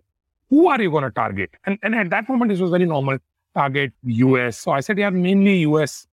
who 0.49 0.67
are 0.67 0.81
you 0.81 0.91
going 0.91 1.05
to 1.05 1.11
target?" 1.11 1.51
And 1.65 1.79
and 1.81 1.95
at 1.95 2.09
that 2.09 2.27
moment, 2.27 2.49
this 2.49 2.59
was 2.59 2.71
very 2.71 2.85
normal. 2.85 3.19
Target 3.55 3.93
US. 4.03 4.57
So 4.57 4.71
I 4.71 4.81
said, 4.81 4.97
"Yeah, 4.97 5.09
mainly 5.09 5.59
US 5.59 6.07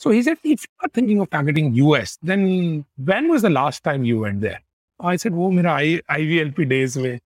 so 0.00 0.08
he 0.08 0.22
said, 0.22 0.38
if 0.42 0.62
you 0.62 0.68
are 0.82 0.88
thinking 0.88 1.20
of 1.20 1.28
targeting 1.28 1.74
US, 1.74 2.16
then 2.22 2.86
when 2.96 3.28
was 3.28 3.42
the 3.42 3.50
last 3.50 3.84
time 3.84 4.02
you 4.02 4.20
went 4.20 4.40
there? 4.40 4.60
I 4.98 5.16
said, 5.16 5.32
वो 5.32 5.50
मेरा 5.52 5.76
IVLP 6.10 6.66
days 6.70 6.96
में 6.96 7.20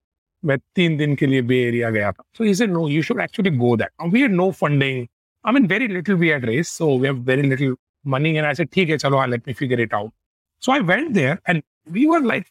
मैं 0.45 0.57
तीन 0.75 0.97
दिन 0.97 1.15
के 1.15 1.25
लिए 1.25 1.41
Bay 1.47 1.61
Area 1.67 1.91
गया 1.91 2.11
था. 2.11 2.23
So 2.33 2.43
he 2.43 2.53
said, 2.53 2.69
no, 2.69 2.87
you 2.87 3.01
should 3.01 3.21
actually 3.21 3.51
go 3.51 3.77
there. 3.77 3.91
We 4.11 4.19
had 4.21 4.31
no 4.31 4.51
funding. 4.51 5.07
I 5.44 5.52
mean, 5.52 5.66
very 5.66 5.88
little 5.88 6.16
we 6.16 6.28
had 6.28 6.46
raised. 6.46 6.72
So 6.72 6.94
we 6.94 7.06
have 7.06 7.18
very 7.18 7.42
little 7.42 7.74
money. 8.04 8.36
And 8.36 8.46
I 8.46 8.52
said, 8.52 8.68
okay, 8.68 8.86
chalo, 8.86 9.28
let 9.28 9.46
me 9.46 9.52
figure 9.52 9.80
it 9.80 9.92
out. 9.92 10.12
So 10.58 10.72
I 10.72 10.80
went 10.80 11.14
there 11.14 11.40
and 11.46 11.62
we 11.90 12.06
were 12.06 12.20
like 12.20 12.46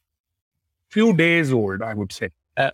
few 0.89 1.13
days 1.13 1.53
old, 1.53 1.81
I 1.81 1.93
would 1.93 2.11
say. 2.11 2.29
Uh, 2.57 2.71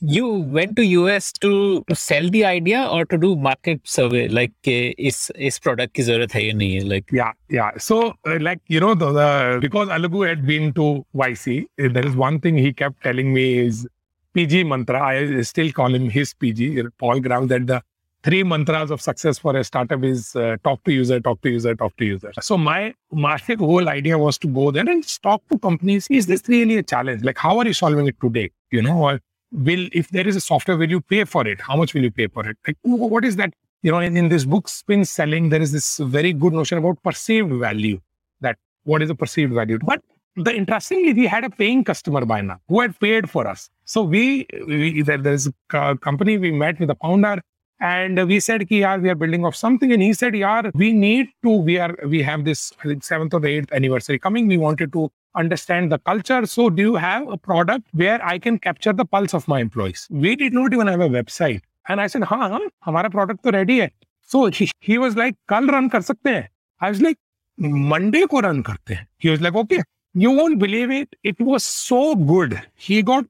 you 0.00 0.26
went 0.28 0.76
to 0.76 0.86
US 0.86 1.30
to 1.40 1.84
sell 1.92 2.30
the 2.30 2.44
idea 2.46 2.88
or 2.90 3.04
to 3.04 3.18
do 3.18 3.36
market 3.36 3.80
survey, 3.84 4.28
like 4.28 4.54
uh, 4.66 4.96
is 4.96 5.30
is 5.34 5.58
product 5.58 5.92
ki 5.92 6.04
zarurat 6.08 6.32
hai 6.32 6.44
nahi 6.60 6.88
like 6.92 7.12
yeah 7.12 7.32
yeah. 7.50 7.70
So 7.76 8.14
uh, 8.26 8.38
like 8.40 8.62
you 8.68 8.80
know 8.80 8.94
the, 8.94 9.12
the, 9.12 9.58
because 9.60 9.88
Alagu 9.88 10.26
had 10.26 10.46
been 10.46 10.72
to 10.74 11.04
YC, 11.14 11.64
uh, 11.64 11.92
there 11.92 12.06
is 12.06 12.16
one 12.16 12.40
thing 12.40 12.56
he 12.56 12.72
kept 12.72 13.02
telling 13.02 13.34
me 13.34 13.58
is 13.58 13.86
PG 14.32 14.64
mantra. 14.64 15.02
I 15.02 15.42
still 15.42 15.70
call 15.70 15.94
him 15.94 16.08
his 16.08 16.32
PG. 16.32 16.84
Paul 16.96 17.20
Graham 17.20 17.48
that 17.48 17.66
the 17.66 17.82
three 18.26 18.42
mantras 18.42 18.90
of 18.90 19.00
success 19.00 19.38
for 19.38 19.56
a 19.56 19.62
startup 19.62 20.02
is 20.02 20.34
uh, 20.34 20.56
talk 20.64 20.82
to 20.84 20.92
user, 20.92 21.20
talk 21.20 21.40
to 21.42 21.50
user, 21.50 21.74
talk 21.74 21.96
to 21.96 22.04
user. 22.04 22.32
So, 22.40 22.58
my, 22.58 22.92
my 23.12 23.38
whole 23.58 23.88
idea 23.88 24.18
was 24.18 24.36
to 24.38 24.48
go 24.48 24.70
there 24.70 24.88
and 24.88 25.06
talk 25.22 25.42
to 25.50 25.58
companies. 25.58 26.08
Is 26.10 26.26
this 26.26 26.42
really 26.48 26.76
a 26.76 26.82
challenge? 26.82 27.22
Like, 27.22 27.38
how 27.38 27.58
are 27.58 27.66
you 27.66 27.72
solving 27.72 28.06
it 28.08 28.16
today? 28.20 28.50
You 28.72 28.82
know, 28.82 28.98
or 28.98 29.20
will, 29.52 29.88
if 29.92 30.08
there 30.08 30.26
is 30.26 30.34
a 30.34 30.40
software, 30.40 30.76
will 30.76 30.90
you 30.90 31.00
pay 31.00 31.24
for 31.24 31.46
it? 31.46 31.60
How 31.60 31.76
much 31.76 31.94
will 31.94 32.02
you 32.02 32.10
pay 32.10 32.26
for 32.26 32.48
it? 32.50 32.56
Like, 32.66 32.76
what 32.82 33.24
is 33.24 33.36
that 33.36 33.54
you 33.82 33.92
know, 33.92 34.00
in, 34.00 34.16
in 34.16 34.28
this 34.28 34.44
book, 34.44 34.68
Spin 34.68 35.04
Selling, 35.04 35.50
there 35.50 35.62
is 35.62 35.70
this 35.70 35.98
very 35.98 36.32
good 36.32 36.52
notion 36.52 36.78
about 36.78 37.00
perceived 37.04 37.52
value. 37.52 38.00
That 38.40 38.56
what 38.82 39.02
is 39.02 39.08
the 39.08 39.14
perceived 39.14 39.52
value? 39.52 39.78
But 39.78 40.02
the 40.34 40.52
interestingly, 40.52 41.12
we 41.12 41.26
had 41.26 41.44
a 41.44 41.50
paying 41.50 41.84
customer 41.84 42.24
by 42.24 42.40
now 42.40 42.58
who 42.68 42.80
had 42.80 42.98
paid 42.98 43.30
for 43.30 43.46
us. 43.46 43.70
So 43.84 44.02
we, 44.02 44.46
we 44.66 45.02
there, 45.02 45.18
there's 45.18 45.48
a 45.72 45.96
company 45.98 46.36
we 46.36 46.50
met 46.50 46.80
with 46.80 46.88
the 46.88 46.96
founder, 46.96 47.40
and 47.79 48.27
we 48.27 48.39
said, 48.39 48.67
"Ki 48.69 48.81
yaar, 48.81 49.01
we 49.01 49.09
are 49.09 49.15
building 49.15 49.45
off 49.45 49.55
something," 49.55 49.91
and 49.91 50.01
he 50.01 50.13
said, 50.13 50.33
"Yaar, 50.33 50.71
we 50.75 50.93
need 50.93 51.33
to. 51.43 51.49
We 51.71 51.79
are 51.79 51.95
we 52.05 52.21
have 52.21 52.45
this 52.45 52.71
I 52.83 52.87
think 52.89 53.03
seventh 53.03 53.33
or 53.33 53.45
eighth 53.45 53.73
anniversary 53.73 54.19
coming. 54.19 54.47
We 54.47 54.57
wanted 54.57 54.93
to." 54.93 55.09
Understand 55.33 55.93
the 55.93 55.97
culture. 55.97 56.45
So, 56.45 56.69
do 56.69 56.81
you 56.81 56.95
have 56.95 57.25
a 57.29 57.37
product 57.37 57.85
where 57.93 58.19
I 58.21 58.37
can 58.37 58.59
capture 58.59 58.91
the 58.91 59.05
pulse 59.05 59.33
of 59.33 59.47
my 59.47 59.61
employees? 59.61 60.05
We 60.09 60.35
did 60.35 60.51
not 60.51 60.73
even 60.73 60.87
have 60.87 60.99
a 60.99 61.07
website. 61.07 61.61
And 61.87 62.01
I 62.01 62.07
said, 62.07 62.23
हाँ 62.23 62.49
हाँ 62.49 62.59
हमारा 62.85 63.11
product 63.11 63.43
तो 63.43 63.53
ready 63.53 63.79
है. 63.79 63.89
So 64.21 64.47
he, 64.47 64.69
he 64.81 64.97
was 64.97 65.15
like, 65.15 65.37
कल 65.49 65.69
run 65.69 65.89
कर 65.89 66.01
सकते 66.01 66.29
हैं. 66.29 66.47
I 66.81 66.89
was 66.89 67.01
like, 67.01 67.17
Monday 67.57 68.27
को 68.27 68.41
run 68.43 68.61
करते 68.61 68.93
हैं. 68.93 69.07
He 69.19 69.29
was 69.29 69.41
like, 69.41 69.55
okay. 69.55 69.81
You 70.13 70.31
won't 70.31 70.59
believe 70.59 70.91
it. 70.91 71.15
It 71.23 71.39
was 71.39 71.63
so 71.63 72.15
good. 72.15 72.61
He 72.75 73.01
got 73.01 73.25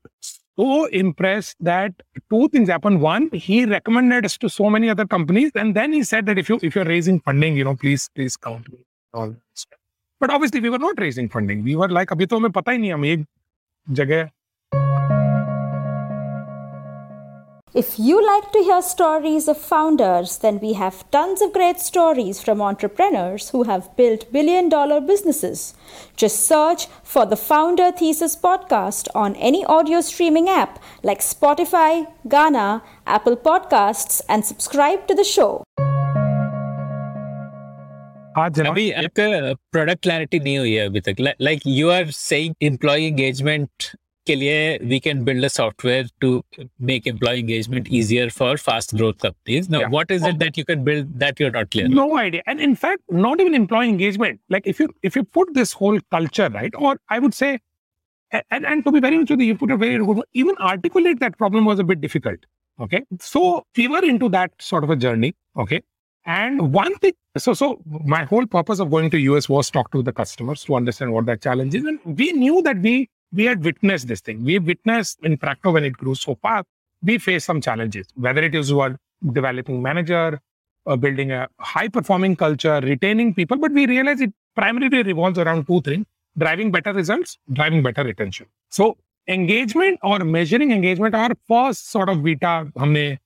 so 0.60 0.86
impressed 0.86 1.56
that 1.60 1.94
two 2.30 2.48
things 2.50 2.70
happened. 2.70 3.02
One, 3.02 3.30
he 3.32 3.66
recommended 3.66 4.26
us 4.26 4.38
to 4.40 4.50
so 4.50 4.70
many 4.70 4.90
other 4.90 5.06
companies, 5.06 5.52
and 5.56 5.76
then 5.76 5.94
he 5.94 6.04
said 6.04 6.26
that 6.26 6.38
if 6.38 6.50
you 6.50 6.60
if 6.62 6.76
you're 6.76 6.86
raising 6.86 7.20
funding, 7.20 7.56
you 7.56 7.64
know, 7.64 7.76
please 7.76 8.10
please 8.16 8.38
count 8.38 8.72
me. 8.72 8.80
All 9.14 9.30
that 9.30 9.42
stuff. 9.54 9.80
But 10.20 10.30
obviously, 10.30 10.60
we 10.60 10.70
were 10.70 10.80
not 10.80 11.00
raising 11.00 11.30
funding. 11.30 11.64
We 11.64 11.76
were 11.76 11.90
like, 11.90 12.12
अभी 12.12 12.26
तो 12.26 12.38
हमें 12.38 12.52
पता 12.52 12.72
ही 12.72 12.78
नहीं 12.78 12.94
हम 12.94 13.06
एक 13.06 13.26
जगह 14.02 14.30
If 17.75 17.99
you 17.99 18.27
like 18.27 18.53
to 18.53 18.61
hear 18.61 18.81
stories 18.81 19.49
of 19.49 19.59
founders, 19.59 20.39
then 20.39 20.61
we 20.61 20.73
have 20.73 21.11
tons 21.11 21.43
of 21.43 21.53
great 21.53 21.79
stories 21.79 22.43
from 22.43 22.63
entrepreneurs 22.63 23.51
who 23.51 23.65
have 23.65 23.95
built 23.97 24.33
billion 24.33 24.71
dollar 24.71 25.01
businesses. 25.01 25.75
Just 26.17 26.47
search 26.47 26.87
for 27.03 27.27
the 27.27 27.37
Founder 27.37 27.93
Thesis 27.93 28.35
podcast 28.35 29.09
on 29.15 29.37
any 29.37 29.63
audio 29.67 30.01
streaming 30.01 30.49
app 30.49 30.79
like 31.03 31.21
Spotify, 31.21 32.07
Gaana, 32.27 32.81
Apple 33.07 33.37
Podcasts, 33.37 34.23
and 34.27 34.47
subscribe 34.47 35.07
to 35.09 35.15
the 35.15 35.25
show. 35.25 35.63
अभी 38.39 38.91
आपका 38.91 39.53
product 39.77 40.03
clarity 40.07 40.41
नहीं 40.43 40.59
हुई 40.59 40.73
है 40.73 40.87
अभी 40.87 41.01
तक 41.01 41.17
like 41.21 41.61
you 41.67 41.91
are 41.91 42.11
saying 42.11 42.55
employ 42.63 43.11
के 44.28 44.36
लिए 44.36 44.78
we 44.90 45.00
can 45.00 45.24
build 45.26 45.46
a 45.46 45.48
software 45.48 46.10
to 46.22 46.44
make 46.90 47.08
employ 47.08 47.40
engagement 47.40 47.88
easier 48.00 48.30
for 48.30 48.58
fast 48.58 48.96
growth 48.96 49.14
companies 49.24 49.70
now 49.72 49.82
Yeah. 49.82 49.90
What 49.92 50.12
is 50.12 50.26
it 50.28 50.36
that 50.44 50.58
you 50.58 50.64
can 50.68 50.84
build 50.84 51.08
that 51.24 51.42
you 51.42 51.48
are 51.48 51.54
not 51.58 51.70
clear 51.72 51.88
No 51.96 52.06
idea. 52.24 52.42
And 52.54 52.64
in 52.68 52.76
fact, 52.84 53.02
not 53.26 53.42
even 53.46 53.58
employee 53.62 53.92
engagement. 53.94 54.40
Like 54.56 54.70
if 54.74 54.82
you 54.84 54.88
if 55.10 55.18
you 55.20 55.24
put 55.40 55.54
this 55.60 55.74
whole 55.82 56.00
culture, 56.18 56.50
right, 56.58 56.78
or 56.90 56.94
I 57.16 57.20
would 57.26 57.38
say, 57.40 57.50
a- 58.40 58.44
and, 58.58 58.68
and 58.74 58.86
to 58.88 58.94
be 58.98 59.02
very 59.06 59.18
honest 59.22 59.34
with 59.36 59.44
you, 59.46 59.48
you 59.54 59.56
put 59.64 59.74
a 59.76 59.78
very 59.86 59.98
good 60.10 60.22
one, 60.24 60.30
even 60.44 60.62
articulate 60.74 61.24
that 61.26 61.38
problem 61.44 61.72
was 61.72 61.84
a 61.86 61.88
bit 61.94 62.02
difficult. 62.08 62.46
Okay. 62.88 63.02
So 63.30 63.44
we 63.82 63.88
were 63.96 64.04
into 64.12 64.30
that 64.36 64.54
sort 64.68 64.84
of 64.90 64.94
a 64.98 65.00
journey. 65.06 65.32
Okay. 65.66 65.82
And 66.26 66.62
one 66.78 66.96
thing, 67.06 67.14
so 67.48 67.54
so 67.64 67.68
my 68.16 68.22
whole 68.32 68.46
purpose 68.56 68.84
of 68.86 68.92
going 68.96 69.10
to 69.16 69.24
US 69.26 69.50
was 69.56 69.72
talk 69.80 69.92
to 69.98 70.04
the 70.12 70.14
customers 70.22 70.64
to 70.70 70.76
understand 70.82 71.18
what 71.18 71.26
that 71.32 71.42
challenge 71.50 71.80
is. 71.82 71.90
And 71.94 72.22
we 72.22 72.32
knew 72.44 72.62
that 72.70 72.86
we 72.88 72.94
we 73.33 73.45
had 73.45 73.65
witnessed 73.65 74.09
this 74.09 74.21
thing. 74.21 74.45
We 74.45 74.59
witnessed 74.59 75.19
in 75.23 75.39
Practo 75.39 75.73
when 75.73 75.85
it 75.85 75.93
grew 75.93 76.15
so 76.15 76.35
fast, 76.37 76.67
we 77.03 77.19
faced 77.19 77.47
some 77.47 77.61
challenges, 77.61 78.07
whether 78.15 78.43
it 78.43 78.55
is 78.55 78.73
what 78.73 78.97
developing 79.33 79.83
manager, 79.83 80.41
uh, 80.87 80.97
building 80.97 81.33
a 81.33 81.49
high 81.59 81.89
performing 81.89 82.37
culture, 82.37 82.81
retaining 82.81 83.35
people. 83.35 83.57
But 83.57 83.73
we 83.73 83.87
realized 83.87 84.23
it 84.23 84.33
primarily 84.55 85.03
revolves 85.03 85.39
around 85.39 85.67
two 85.67 85.81
things 85.83 86.07
driving 86.39 86.71
better 86.71 86.93
results, 86.93 87.39
driving 87.53 87.83
better 87.83 88.05
retention. 88.05 88.47
So, 88.69 88.97
engagement 89.29 89.99
or 90.03 90.21
measuring 90.21 90.71
engagement, 90.71 91.15
our 91.15 91.31
first 91.49 91.91
sort 91.91 92.09
of 92.09 92.23
beta. 92.23 92.71
We 92.79 93.19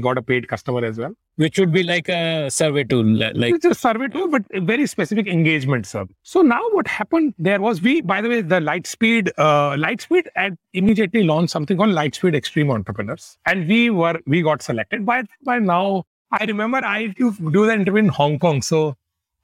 got 0.00 0.18
a 0.18 0.22
paid 0.22 0.48
customer 0.48 0.84
as 0.84 0.98
well 0.98 1.14
which 1.40 1.58
would 1.58 1.72
be 1.72 1.82
like 1.82 2.08
a 2.10 2.50
survey 2.50 2.84
tool 2.84 3.06
like 3.16 3.54
It's 3.54 3.64
a 3.64 3.74
survey 3.74 4.08
tool, 4.08 4.28
but 4.28 4.42
very 4.72 4.86
specific 4.86 5.26
engagement 5.26 5.86
survey. 5.86 6.12
So 6.22 6.42
now 6.42 6.60
what 6.72 6.86
happened 6.86 7.32
there 7.38 7.60
was 7.62 7.80
we, 7.80 8.02
by 8.02 8.20
the 8.20 8.28
way, 8.28 8.42
the 8.42 8.60
Lightspeed, 8.60 9.30
uh, 9.38 9.70
Lightspeed 9.84 10.26
had 10.36 10.58
immediately 10.74 11.22
launched 11.22 11.52
something 11.52 11.78
called 11.78 11.90
Lightspeed 11.90 12.34
Extreme 12.34 12.70
Entrepreneurs. 12.70 13.38
And 13.46 13.66
we 13.66 13.88
were, 13.88 14.20
we 14.26 14.42
got 14.42 14.60
selected 14.60 15.06
by, 15.06 15.22
by 15.42 15.58
now. 15.58 16.04
I 16.30 16.44
remember 16.44 16.84
I 16.84 17.06
to 17.18 17.32
do 17.32 17.64
the 17.64 17.72
interview 17.72 18.00
in 18.00 18.08
Hong 18.08 18.38
Kong. 18.38 18.60
So 18.60 18.96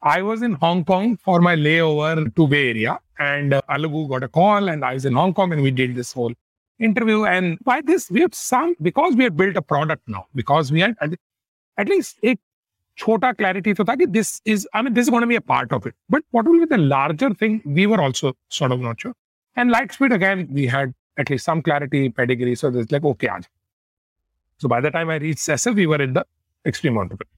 I 0.02 0.20
was 0.20 0.42
in 0.42 0.52
Hong 0.52 0.84
Kong 0.84 1.16
for 1.16 1.40
my 1.40 1.56
layover 1.56 2.34
to 2.36 2.46
Bay 2.46 2.68
Area 2.70 2.98
and 3.18 3.54
uh, 3.54 3.62
got 3.66 4.22
a 4.22 4.28
call 4.28 4.68
and 4.68 4.84
I 4.84 4.92
was 4.92 5.06
in 5.06 5.14
Hong 5.14 5.32
Kong 5.32 5.50
and 5.54 5.62
we 5.62 5.70
did 5.70 5.94
this 5.94 6.12
whole 6.12 6.34
interview. 6.78 7.24
And 7.24 7.58
by 7.64 7.80
this, 7.80 8.10
we 8.10 8.20
have 8.20 8.34
some, 8.34 8.76
because 8.82 9.16
we 9.16 9.24
had 9.24 9.34
built 9.34 9.56
a 9.56 9.62
product 9.62 10.02
now, 10.06 10.26
because 10.34 10.70
we 10.70 10.80
had 10.80 10.94
at least 11.80 12.24
एक 12.24 12.40
छोटा 12.98 13.32
clarity 13.32 13.72
तो 13.74 13.84
था 13.84 13.94
कि 13.94 14.06
this 14.06 14.40
is 14.46 14.66
I 14.76 14.82
mean 14.82 14.94
this 14.94 15.08
gonna 15.10 15.26
be 15.26 15.36
a 15.36 15.40
part 15.48 15.72
of 15.72 15.88
it 15.88 15.94
but 16.10 16.24
what 16.34 16.48
will 16.48 16.64
be 16.64 16.74
the 16.74 16.78
larger 16.78 17.34
thing 17.42 17.60
we 17.76 17.86
were 17.86 18.00
also 18.00 18.34
sort 18.58 18.72
of 18.72 18.80
not 18.80 19.00
sure 19.02 19.14
and 19.58 19.70
Lightspeed 19.92 20.12
again 20.12 20.46
we 20.50 20.66
had 20.74 20.94
at least 21.20 21.46
some 21.46 21.60
clarity 21.68 22.08
pedigree 22.16 22.56
so 22.56 22.70
this 22.70 22.92
like 22.92 23.04
okay 23.12 23.26
आज 23.36 23.48
so 24.60 24.68
by 24.68 24.82
the 24.82 24.92
time 24.92 25.10
I 25.10 25.18
reach 25.18 25.48
SF 25.50 25.74
we 25.74 25.86
were 25.86 26.02
in 26.02 26.12
the 26.12 26.24
extreme 26.64 26.98
entrepreneur. 26.98 27.36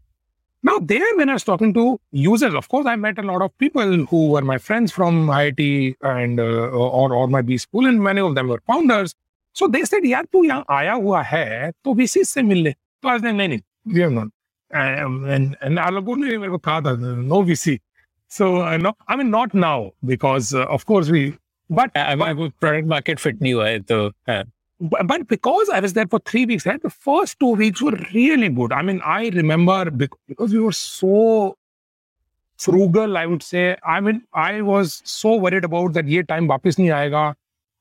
Now, 0.64 0.81
there, 0.81 1.09
when 1.16 1.29
I 1.29 1.35
was 1.35 1.44
talking 1.44 1.72
to 1.74 2.01
users, 2.11 2.53
of 2.53 2.68
course, 2.68 2.85
I 2.85 2.96
met 2.96 3.18
a 3.18 3.22
lot 3.22 3.42
of 3.42 3.57
people 3.59 4.05
who 4.07 4.29
were 4.31 4.42
my 4.42 4.59
friends 4.59 4.90
from 4.90 5.29
IIT 5.29 5.94
and 6.03 6.40
uh, 6.40 6.70
or 6.70 7.14
or 7.14 7.29
my 7.29 7.42
B 7.42 7.59
school, 7.59 7.87
and 7.87 8.03
many 8.03 8.20
of 8.20 8.35
them 8.35 8.48
were 8.48 8.61
founders. 8.66 9.14
So 9.57 9.68
they 9.68 9.85
said, 9.85 10.03
"यार 10.05 10.27
tu 10.33 10.42
यहाँ 10.44 10.64
aaya 10.66 10.96
hua 11.05 11.22
hai, 11.22 11.72
to 11.85 11.94
VC 11.94 12.24
se 12.27 12.42
milne. 12.42 12.74
So 13.03 13.09
I 13.09 13.14
was 13.14 13.22
like, 13.22 13.35
नहीं 13.35 13.48
नहीं 13.48 13.61
Lebanon. 13.92 14.33
not, 14.72 14.98
um, 15.01 15.24
and, 15.24 15.57
and 15.61 15.79
Al-Agouni 15.79 16.40
never 16.40 16.59
Qada, 16.59 16.92
uh, 16.92 16.96
no 16.96 17.42
VC. 17.42 17.81
So, 18.29 18.62
uh, 18.62 18.77
no, 18.77 18.92
I 19.07 19.16
mean, 19.16 19.31
not 19.31 19.55
now, 19.55 19.92
because 20.05 20.55
uh, 20.55 20.64
of 20.64 20.85
course 20.85 21.09
we, 21.09 21.37
but. 21.70 21.90
Uh, 21.96 22.01
I, 22.01 22.31
I 22.31 22.51
product 22.61 22.87
market 22.87 23.18
fit 23.18 23.40
new. 23.40 23.62
I, 23.62 23.81
so, 23.88 24.12
uh, 24.27 24.31
uh? 24.31 24.44
but 24.81 25.27
because 25.27 25.68
I 25.70 25.81
was 25.81 25.94
there 25.94 26.07
for 26.07 26.20
three 26.20 26.44
weeks, 26.46 26.66
right, 26.66 26.81
the 26.81 26.90
first 26.90 27.40
two 27.40 27.55
weeks 27.55 27.81
were 27.83 27.98
really 28.14 28.48
good. 28.48 28.72
I 28.72 28.83
mean, 28.83 29.01
I 29.05 29.29
remember 29.31 29.90
because 29.90 30.53
we 30.53 30.61
were 30.61 30.72
so 30.72 31.57
frugal, 32.59 33.16
I 33.16 33.27
would 33.27 33.42
say. 33.42 33.77
I 33.85 34.01
mean, 34.01 34.22
I 34.35 34.61
was 34.62 35.01
so 35.05 35.37
worried 35.37 35.64
about 35.64 35.94
that 35.94 36.07
Year 36.07 36.22
time 36.22 36.48
wapis 36.48 36.77
nahi. 36.77 37.35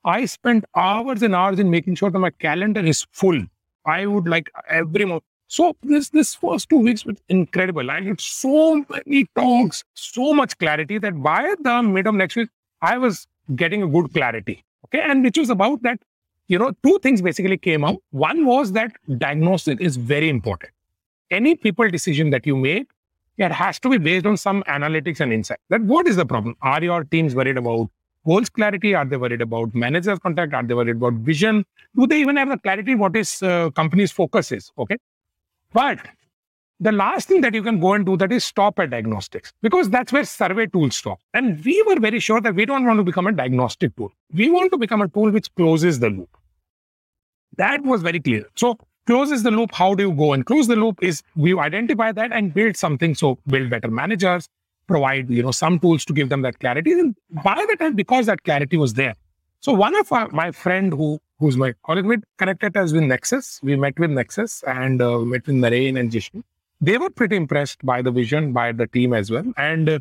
I 0.05 0.25
spent 0.25 0.65
hours 0.75 1.21
and 1.21 1.35
hours 1.35 1.59
in 1.59 1.69
making 1.69 1.95
sure 1.95 2.09
that 2.09 2.19
my 2.19 2.29
calendar 2.29 2.79
is 2.79 3.05
full. 3.11 3.41
I 3.85 4.05
would 4.05 4.27
like 4.27 4.49
every 4.69 5.05
month. 5.05 5.23
So 5.47 5.75
this 5.81 6.10
this 6.10 6.36
first 6.36 6.69
two 6.69 6.77
weeks 6.77 7.05
was 7.05 7.17
incredible. 7.29 7.89
I 7.89 8.01
had 8.01 8.19
so 8.19 8.83
many 8.89 9.25
talks, 9.36 9.83
so 9.93 10.33
much 10.33 10.57
clarity 10.57 10.97
that 10.97 11.21
by 11.21 11.55
the 11.62 11.81
mid 11.83 12.07
of 12.07 12.15
next 12.15 12.36
week, 12.36 12.49
I 12.81 12.97
was 12.97 13.27
getting 13.55 13.83
a 13.83 13.88
good 13.88 14.13
clarity. 14.13 14.63
Okay, 14.86 15.01
and 15.01 15.23
which 15.23 15.38
was 15.38 15.49
about 15.49 15.81
that 15.83 15.99
you 16.47 16.57
know, 16.57 16.71
two 16.83 16.99
things 16.99 17.21
basically 17.21 17.57
came 17.57 17.83
out. 17.83 17.97
One 18.12 18.45
was 18.45 18.71
that 18.73 18.91
diagnosis 19.17 19.77
is 19.79 19.97
very 19.97 20.29
important. 20.29 20.71
Any 21.29 21.55
people 21.55 21.89
decision 21.89 22.29
that 22.29 22.45
you 22.45 22.55
make, 22.55 22.88
it 23.38 23.51
has 23.51 23.79
to 23.79 23.89
be 23.89 23.97
based 23.97 24.25
on 24.25 24.38
some 24.38 24.63
analytics 24.63 25.19
and 25.19 25.33
insight. 25.33 25.60
That 25.69 25.81
what 25.81 26.07
is 26.07 26.15
the 26.15 26.25
problem? 26.25 26.55
Are 26.62 26.81
your 26.81 27.03
teams 27.03 27.36
worried 27.36 27.57
about 27.57 27.89
goals 28.25 28.49
clarity? 28.49 28.95
Are 28.95 29.05
they 29.05 29.17
worried 29.17 29.41
about 29.41 29.75
managers 29.75 30.19
contact? 30.19 30.53
Are 30.53 30.63
they 30.63 30.73
worried 30.73 30.95
about 30.95 31.13
vision? 31.13 31.65
Do 31.95 32.07
they 32.07 32.19
even 32.21 32.38
have 32.38 32.49
the 32.49 32.57
clarity 32.57 32.95
what 32.95 33.15
is 33.15 33.43
uh, 33.43 33.69
company's 33.71 34.12
focus 34.12 34.51
is? 34.51 34.71
Okay. 34.77 34.97
But 35.73 35.99
the 36.80 36.91
last 36.91 37.27
thing 37.27 37.41
that 37.41 37.53
you 37.53 37.63
can 37.63 37.80
go 37.80 37.93
and 37.93 38.06
do 38.06 38.17
that 38.17 38.32
is 38.32 38.43
stop 38.43 38.77
at 38.80 38.91
diagnostics 38.91 39.51
because 39.62 39.89
that's 39.89 40.12
where 40.12 40.23
survey 40.23 40.67
tools 40.67 40.95
stop. 40.95 41.19
And 41.34 41.63
we 41.65 41.82
were 41.84 41.99
very 41.99 42.19
sure 42.19 42.39
that 42.41 42.56
we 42.56 42.65
don't 42.65 42.86
want 42.86 42.97
to 42.99 43.03
become 43.03 43.27
a 43.27 43.32
diagnostic 43.32 43.95
tool. 43.95 44.12
We 44.34 44.49
want 44.49 44.71
to 44.71 44.77
become 44.77 45.01
a 45.01 45.08
tool 45.08 45.32
which 45.32 45.53
closes 45.56 45.99
the 45.99 46.10
loop. 46.10 46.30
That 47.58 47.84
was 47.84 48.03
very 48.03 48.19
clear. 48.19 48.45
So 48.56 48.77
closes 49.08 49.41
the 49.41 49.51
loop. 49.51 49.73
How 49.73 49.95
do 49.95 50.03
you 50.03 50.12
go 50.12 50.34
and 50.34 50.45
close 50.45 50.67
the 50.67 50.75
loop 50.75 51.01
is 51.01 51.23
we 51.36 51.58
identify 51.58 52.12
that 52.12 52.32
and 52.32 52.53
build 52.53 52.77
something. 52.77 53.15
So 53.15 53.39
build 53.47 53.69
better 53.71 53.89
managers, 53.89 54.47
provide, 54.88 55.30
you 55.30 55.41
know, 55.41 55.51
some 55.51 55.80
tools 55.80 56.06
to 56.06 56.13
give 56.13 56.30
them 56.30 56.43
that 56.43 56.60
clarity. 56.60 56.91
And 56.91 57.15
by 57.43 57.65
the 57.67 57.75
time, 57.75 57.95
because 57.95 58.27
that 58.27 58.43
clarity 58.43 58.77
was 58.77 58.93
there. 58.93 59.15
So 59.59 59.73
one 59.73 59.95
of 59.95 60.11
our, 60.11 60.29
my 60.29 60.51
friend 60.51 60.93
who 60.93 61.19
who's 61.39 61.57
my 61.57 61.73
colleague, 61.85 62.23
connected 62.37 62.75
us 62.77 62.93
with 62.93 63.03
Nexus. 63.03 63.59
We 63.61 63.75
met 63.75 63.99
with 63.99 64.09
Nexus 64.09 64.63
and 64.63 65.01
uh, 65.01 65.19
met 65.19 65.45
with 65.45 65.55
Narain 65.55 65.99
and 65.99 66.11
Jishnu 66.11 66.43
they 66.81 66.97
were 66.97 67.09
pretty 67.09 67.35
impressed 67.35 67.85
by 67.85 68.01
the 68.01 68.11
vision, 68.11 68.53
by 68.53 68.71
the 68.71 68.87
team 68.87 69.13
as 69.13 69.31
well. 69.31 69.45
And 69.57 69.89
uh, 69.89 69.99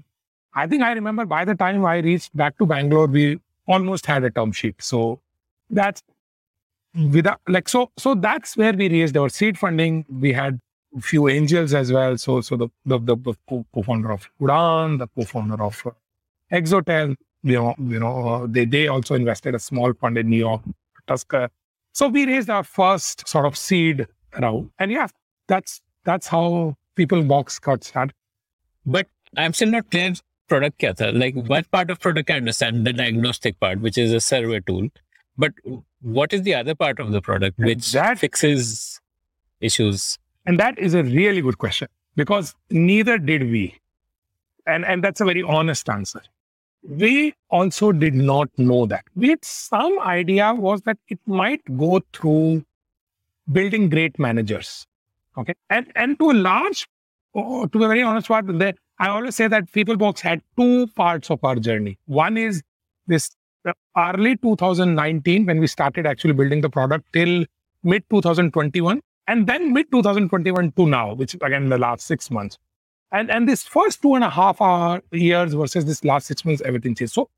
I 0.55 0.67
think 0.67 0.83
I 0.83 0.93
remember 0.93 1.25
by 1.25 1.45
the 1.45 1.55
time 1.55 1.85
I 1.85 1.99
reached 1.99 2.37
back 2.37 2.59
to 2.59 2.67
Bangalore, 2.67 3.07
we 3.07 3.41
almost 3.67 4.07
had 4.07 4.25
a 4.25 4.31
term 4.31 4.53
sheet. 4.53 4.77
So 4.83 5.21
that's 5.71 6.03
without 7.13 7.41
like 7.49 7.69
so 7.69 7.91
so 7.99 8.15
that's 8.15 8.57
where 8.57 8.73
we 8.73 8.89
raised 8.89 9.17
our 9.17 9.29
seed 9.29 9.59
funding. 9.59 10.05
We 10.09 10.33
had 10.33 10.61
few 11.01 11.29
angels 11.29 11.75
as 11.75 11.93
well. 11.93 12.17
So 12.19 12.41
so 12.41 12.57
the 12.57 12.69
the, 12.85 12.99
the 12.99 13.35
co-founder 13.49 14.13
of 14.13 14.29
Udaan, 14.41 14.99
the 14.99 15.09
co-founder 15.09 15.63
of 15.63 15.83
uh, 15.87 15.91
Exotel, 16.53 17.17
you 17.47 17.55
know, 17.55 17.75
you 17.79 18.01
know, 18.01 18.29
uh, 18.29 18.47
they 18.49 18.65
they 18.65 18.89
also 18.89 19.15
invested 19.15 19.55
a 19.55 19.59
small 19.59 19.93
fund 19.95 20.19
in 20.19 20.29
New 20.29 20.39
York, 20.39 20.63
Tusker. 21.07 21.49
So 21.93 22.09
we 22.09 22.27
raised 22.27 22.51
our 22.51 22.65
first 22.65 23.27
sort 23.29 23.47
of 23.47 23.57
seed 23.57 24.07
round. 24.41 24.71
And 24.81 24.91
yeah, 24.91 25.07
that's 25.47 25.81
that's 26.05 26.27
how 26.27 26.77
people 26.97 27.23
box 27.23 27.61
got 27.61 27.85
started. 27.85 28.15
But 28.85 29.07
I'm 29.37 29.53
still 29.53 29.71
not 29.71 29.91
clear 29.93 30.15
product 30.49 30.81
kya 30.81 30.97
tha. 30.97 31.13
Like 31.13 31.37
what 31.53 31.71
part 31.71 31.91
of 31.91 32.01
product 32.01 32.31
I 32.31 32.37
understand, 32.43 32.85
the 32.85 32.93
diagnostic 32.93 33.61
part, 33.61 33.81
which 33.81 33.97
is 33.97 34.13
a 34.13 34.21
survey 34.21 34.61
tool. 34.61 34.89
But 35.39 35.53
what 36.03 36.33
is 36.33 36.43
the 36.43 36.55
other 36.55 36.75
part 36.75 36.99
of 36.99 37.13
the 37.13 37.23
product 37.23 37.59
which 37.59 37.93
that, 37.93 38.19
fixes 38.19 39.01
issues? 39.61 40.19
And 40.47 40.59
that 40.59 40.79
is 40.79 40.95
a 40.95 41.03
really 41.03 41.43
good 41.43 41.59
question 41.59 41.89
because 42.17 42.55
neither 42.71 43.19
did 43.19 43.43
we. 43.43 43.77
And, 44.67 44.85
and 44.85 45.05
that's 45.05 45.21
a 45.21 45.25
very 45.25 45.43
honest 45.43 45.89
answer. 45.89 46.23
We 46.89 47.35
also 47.51 47.93
did 47.93 48.15
not 48.15 48.49
know 48.59 48.87
that. 48.87 49.05
We 49.15 49.31
had 49.31 49.45
some 49.45 49.99
idea 50.01 50.55
was 50.55 50.83
that 50.83 50.99
it 51.09 51.19
might 51.27 51.63
go 51.77 52.01
through 52.13 52.65
building 53.51 53.89
great 53.89 54.19
managers 54.19 54.87
Okay. 55.39 55.55
And 55.69 55.93
and 55.95 56.19
to 56.19 56.31
a 56.31 56.33
large, 56.33 56.87
oh, 57.35 57.67
to 57.67 57.79
be 57.79 57.87
very 57.87 58.03
honest, 58.03 58.31
what 58.31 58.47
I 58.99 59.09
always 59.09 59.37
say 59.37 59.47
that 59.49 59.71
PeopleBox 59.73 60.21
had 60.21 60.41
two 60.57 60.87
parts 60.89 61.31
of 61.31 61.45
our 61.45 61.57
journey. 61.57 61.99
One 62.07 62.39
is 62.39 62.63
this 63.07 63.31
early 63.97 64.37
2019 64.37 65.45
when 65.45 65.59
we 65.59 65.67
started 65.67 66.07
actually 66.07 66.33
building 66.33 66.61
the 66.61 66.71
product 66.71 67.05
till 67.13 67.45
mid 67.83 68.05
2021 68.11 69.01
and 69.27 69.47
then 69.47 69.73
mid 69.73 69.91
2021 69.91 70.73
to 70.73 70.87
now 70.87 71.15
which 71.15 71.35
again 71.35 71.69
the 71.69 71.77
last 71.77 72.07
six 72.07 72.31
months 72.31 72.59
and 73.13 73.31
and 73.31 73.49
this 73.49 73.63
first 73.63 74.03
two 74.03 74.15
and 74.15 74.25
a 74.25 74.31
half 74.31 74.61
hour 74.61 75.03
years 75.13 75.55
versus 75.55 75.85
this 75.85 76.05
last 76.05 76.27
six 76.27 76.45
months 76.45 76.63
everything 76.65 76.95
changed 76.95 77.13
so 77.13 77.29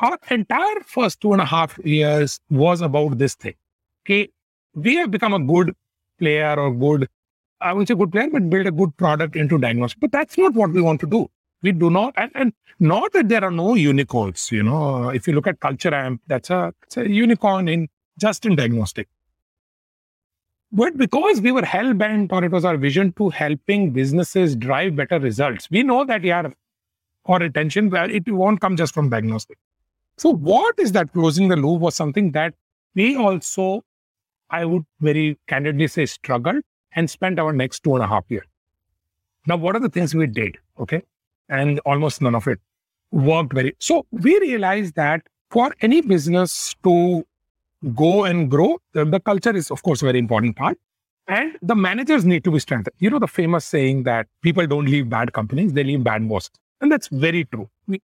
our 0.00 0.18
entire 0.30 0.80
first 0.86 1.20
two 1.20 1.32
and 1.32 1.40
a 1.40 1.44
half 1.44 1.78
years 1.84 2.40
was 2.50 2.80
about 2.80 3.18
this 3.18 3.34
thing 3.34 3.54
okay 4.04 4.28
we 4.74 4.96
have 4.96 5.10
become 5.10 5.34
a 5.34 5.38
good 5.38 5.74
player 6.18 6.54
or 6.58 6.74
good 6.74 7.08
I 7.62 7.72
would 7.72 7.88
say 7.88 7.94
good 7.94 8.12
player, 8.12 8.28
but 8.30 8.50
build 8.50 8.66
a 8.66 8.72
good 8.72 8.96
product 8.96 9.36
into 9.36 9.58
diagnostic. 9.58 10.00
But 10.00 10.12
that's 10.12 10.36
not 10.36 10.54
what 10.54 10.72
we 10.72 10.82
want 10.82 11.00
to 11.00 11.06
do. 11.06 11.30
We 11.62 11.72
do 11.72 11.90
not, 11.90 12.12
and, 12.16 12.30
and 12.34 12.52
not 12.80 13.12
that 13.12 13.28
there 13.28 13.44
are 13.44 13.50
no 13.50 13.74
unicorns. 13.74 14.50
You 14.50 14.64
know, 14.64 15.10
if 15.10 15.28
you 15.28 15.32
look 15.32 15.46
at 15.46 15.60
Culture 15.60 15.94
Amp, 15.94 16.20
that's 16.26 16.50
a, 16.50 16.74
a 16.96 17.08
unicorn 17.08 17.68
in 17.68 17.88
just 18.18 18.44
in 18.44 18.56
diagnostic. 18.56 19.08
But 20.72 20.96
because 20.96 21.40
we 21.42 21.52
were 21.52 21.64
hell 21.64 21.92
bent, 21.92 22.32
or 22.32 22.42
it 22.42 22.50
was 22.50 22.64
our 22.64 22.78
vision 22.78 23.12
to 23.18 23.28
helping 23.28 23.90
businesses 23.90 24.56
drive 24.56 24.96
better 24.96 25.18
results, 25.18 25.68
we 25.70 25.82
know 25.82 26.04
that 26.04 26.24
yeah, 26.24 26.48
or 27.24 27.42
attention, 27.42 27.90
well, 27.90 28.10
it 28.10 28.28
won't 28.30 28.60
come 28.60 28.76
just 28.76 28.94
from 28.94 29.10
diagnostic. 29.10 29.58
So, 30.16 30.30
what 30.30 30.78
is 30.78 30.92
that 30.92 31.12
closing 31.12 31.48
the 31.48 31.56
loop 31.56 31.80
was 31.80 31.94
something 31.94 32.32
that 32.32 32.54
we 32.94 33.16
also, 33.16 33.84
I 34.50 34.64
would 34.64 34.84
very 35.00 35.38
candidly 35.46 35.88
say, 35.88 36.06
struggled 36.06 36.62
and 36.94 37.08
spent 37.08 37.38
our 37.38 37.52
next 37.52 37.84
two 37.84 37.94
and 37.94 38.04
a 38.04 38.06
half 38.06 38.24
years. 38.28 38.46
Now, 39.46 39.56
what 39.56 39.76
are 39.76 39.80
the 39.80 39.88
things 39.88 40.14
we 40.14 40.26
did? 40.26 40.56
Okay. 40.78 41.02
And 41.48 41.80
almost 41.80 42.22
none 42.22 42.34
of 42.34 42.46
it 42.46 42.60
worked 43.10 43.52
very. 43.52 43.74
So 43.78 44.06
we 44.10 44.38
realized 44.38 44.94
that 44.94 45.22
for 45.50 45.74
any 45.80 46.00
business 46.00 46.74
to 46.84 47.26
go 47.94 48.24
and 48.24 48.50
grow, 48.50 48.78
the, 48.92 49.20
culture 49.20 49.54
is, 49.54 49.70
of 49.70 49.82
course, 49.82 50.02
a 50.02 50.06
very 50.06 50.18
important 50.18 50.56
part. 50.56 50.78
And 51.28 51.56
the 51.62 51.74
managers 51.74 52.24
need 52.24 52.44
to 52.44 52.50
be 52.50 52.58
strengthened. 52.58 52.94
You 52.98 53.10
know, 53.10 53.18
the 53.18 53.28
famous 53.28 53.64
saying 53.64 54.02
that 54.04 54.26
people 54.42 54.66
don't 54.66 54.86
leave 54.86 55.08
bad 55.08 55.32
companies, 55.32 55.72
they 55.72 55.84
leave 55.84 56.02
bad 56.02 56.28
bosses. 56.28 56.50
And 56.80 56.90
that's 56.90 57.08
very 57.08 57.44
true. 57.44 57.70
We, 57.86 58.02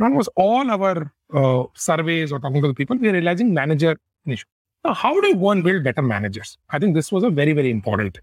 almost 0.00 0.28
all 0.36 0.70
our 0.70 1.12
uh, 1.32 1.64
surveys 1.74 2.32
or 2.32 2.40
talking 2.40 2.60
to 2.62 2.68
the 2.68 2.74
people, 2.74 2.96
we're 2.96 3.12
realizing 3.12 3.54
manager 3.54 3.96
issue. 4.26 4.44
Now, 4.84 4.94
how 4.94 5.20
do 5.20 5.34
one 5.34 5.62
build 5.62 5.84
better 5.84 6.02
managers? 6.02 6.58
I 6.70 6.78
think 6.78 6.94
this 6.94 7.10
was 7.10 7.22
a 7.24 7.30
very, 7.30 7.52
very 7.52 7.70
important. 7.70 8.18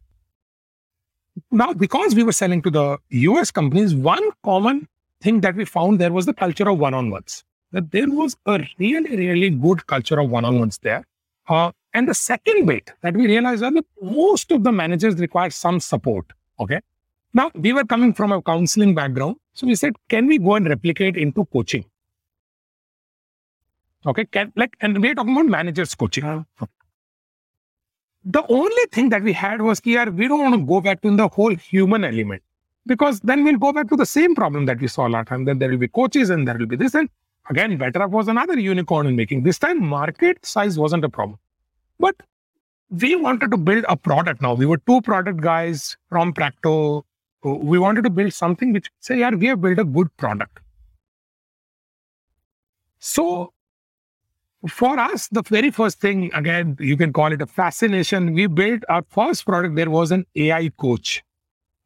Now, 1.51 1.73
because 1.73 2.13
we 2.15 2.23
were 2.23 2.31
selling 2.31 2.61
to 2.61 2.69
the 2.69 2.97
US 3.09 3.49
companies, 3.49 3.95
one 3.95 4.23
common 4.43 4.87
thing 5.21 5.41
that 5.41 5.55
we 5.55 5.65
found 5.65 5.99
there 5.99 6.11
was 6.11 6.25
the 6.25 6.33
culture 6.33 6.69
of 6.69 6.77
one 6.77 6.93
on 6.93 7.09
ones. 7.09 7.43
That 7.73 7.91
there 7.91 8.09
was 8.09 8.37
a 8.45 8.65
really, 8.79 9.17
really 9.17 9.49
good 9.49 9.85
culture 9.87 10.19
of 10.19 10.29
one 10.29 10.45
on 10.45 10.59
ones 10.59 10.79
there. 10.81 11.05
Uh, 11.47 11.71
and 11.93 12.07
the 12.07 12.13
second 12.13 12.65
bit 12.65 12.91
that 13.01 13.15
we 13.15 13.27
realized 13.27 13.61
that 13.63 13.73
most 14.01 14.51
of 14.51 14.63
the 14.63 14.71
managers 14.71 15.15
require 15.15 15.49
some 15.49 15.79
support. 15.79 16.25
Okay. 16.59 16.79
Now, 17.33 17.51
we 17.55 17.73
were 17.73 17.83
coming 17.83 18.13
from 18.13 18.31
a 18.31 18.41
counseling 18.41 18.95
background. 18.95 19.35
So 19.53 19.67
we 19.67 19.75
said, 19.75 19.93
can 20.07 20.27
we 20.27 20.37
go 20.37 20.55
and 20.55 20.69
replicate 20.69 21.17
into 21.17 21.45
coaching? 21.45 21.85
Okay, 24.05 24.25
can, 24.25 24.51
like, 24.55 24.75
and 24.81 25.01
we're 25.01 25.15
talking 25.15 25.33
about 25.33 25.45
managers 25.45 25.95
coaching. 25.95 26.23
Uh, 26.25 26.43
the 28.25 28.43
only 28.49 28.85
thing 28.91 29.09
that 29.09 29.21
we 29.21 29.33
had 29.33 29.61
was 29.61 29.81
here, 29.83 30.09
we 30.11 30.27
don't 30.27 30.39
want 30.39 30.53
to 30.55 30.65
go 30.65 30.81
back 30.81 31.01
to 31.01 31.15
the 31.15 31.27
whole 31.27 31.55
human 31.55 32.03
element 32.03 32.41
because 32.85 33.19
then 33.21 33.43
we'll 33.43 33.57
go 33.57 33.71
back 33.73 33.89
to 33.89 33.95
the 33.95 34.05
same 34.05 34.35
problem 34.35 34.65
that 34.65 34.79
we 34.79 34.87
saw 34.87 35.05
last 35.05 35.27
time. 35.27 35.45
Then 35.45 35.59
there 35.59 35.69
will 35.69 35.77
be 35.77 35.87
coaches 35.87 36.29
and 36.29 36.47
there 36.47 36.57
will 36.57 36.65
be 36.65 36.75
this. 36.75 36.95
And 36.95 37.09
again, 37.49 37.77
BetterUp 37.77 38.09
was 38.09 38.27
another 38.27 38.59
unicorn 38.59 39.07
in 39.07 39.15
making. 39.15 39.43
This 39.43 39.59
time, 39.59 39.83
market 39.83 40.45
size 40.45 40.77
wasn't 40.77 41.03
a 41.05 41.09
problem. 41.09 41.39
But 41.99 42.15
we 42.89 43.15
wanted 43.15 43.51
to 43.51 43.57
build 43.57 43.85
a 43.89 43.95
product 43.95 44.41
now. 44.41 44.53
We 44.53 44.65
were 44.65 44.77
two 44.77 45.01
product 45.01 45.41
guys 45.41 45.97
from 46.09 46.33
Practo. 46.33 47.03
We 47.43 47.79
wanted 47.79 48.03
to 48.03 48.09
build 48.09 48.33
something 48.33 48.71
which 48.73 48.89
say, 48.99 49.19
yeah, 49.19 49.31
we 49.31 49.47
have 49.47 49.61
built 49.61 49.79
a 49.79 49.83
good 49.83 50.15
product. 50.17 50.59
So 52.99 53.51
for 54.69 54.97
us, 54.97 55.27
the 55.27 55.41
very 55.41 55.71
first 55.71 55.99
thing, 55.99 56.31
again, 56.33 56.77
you 56.79 56.95
can 56.95 57.11
call 57.11 57.33
it 57.33 57.41
a 57.41 57.45
fascination. 57.45 58.33
We 58.33 58.47
built 58.47 58.83
our 58.87 59.03
first 59.09 59.45
product, 59.45 59.75
there 59.75 59.89
was 59.89 60.11
an 60.11 60.25
AI 60.35 60.69
coach. 60.77 61.23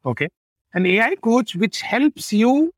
Okay. 0.06 0.28
An 0.74 0.86
AI 0.86 1.16
coach 1.16 1.56
which 1.56 1.80
helps 1.80 2.32
you 2.32 2.72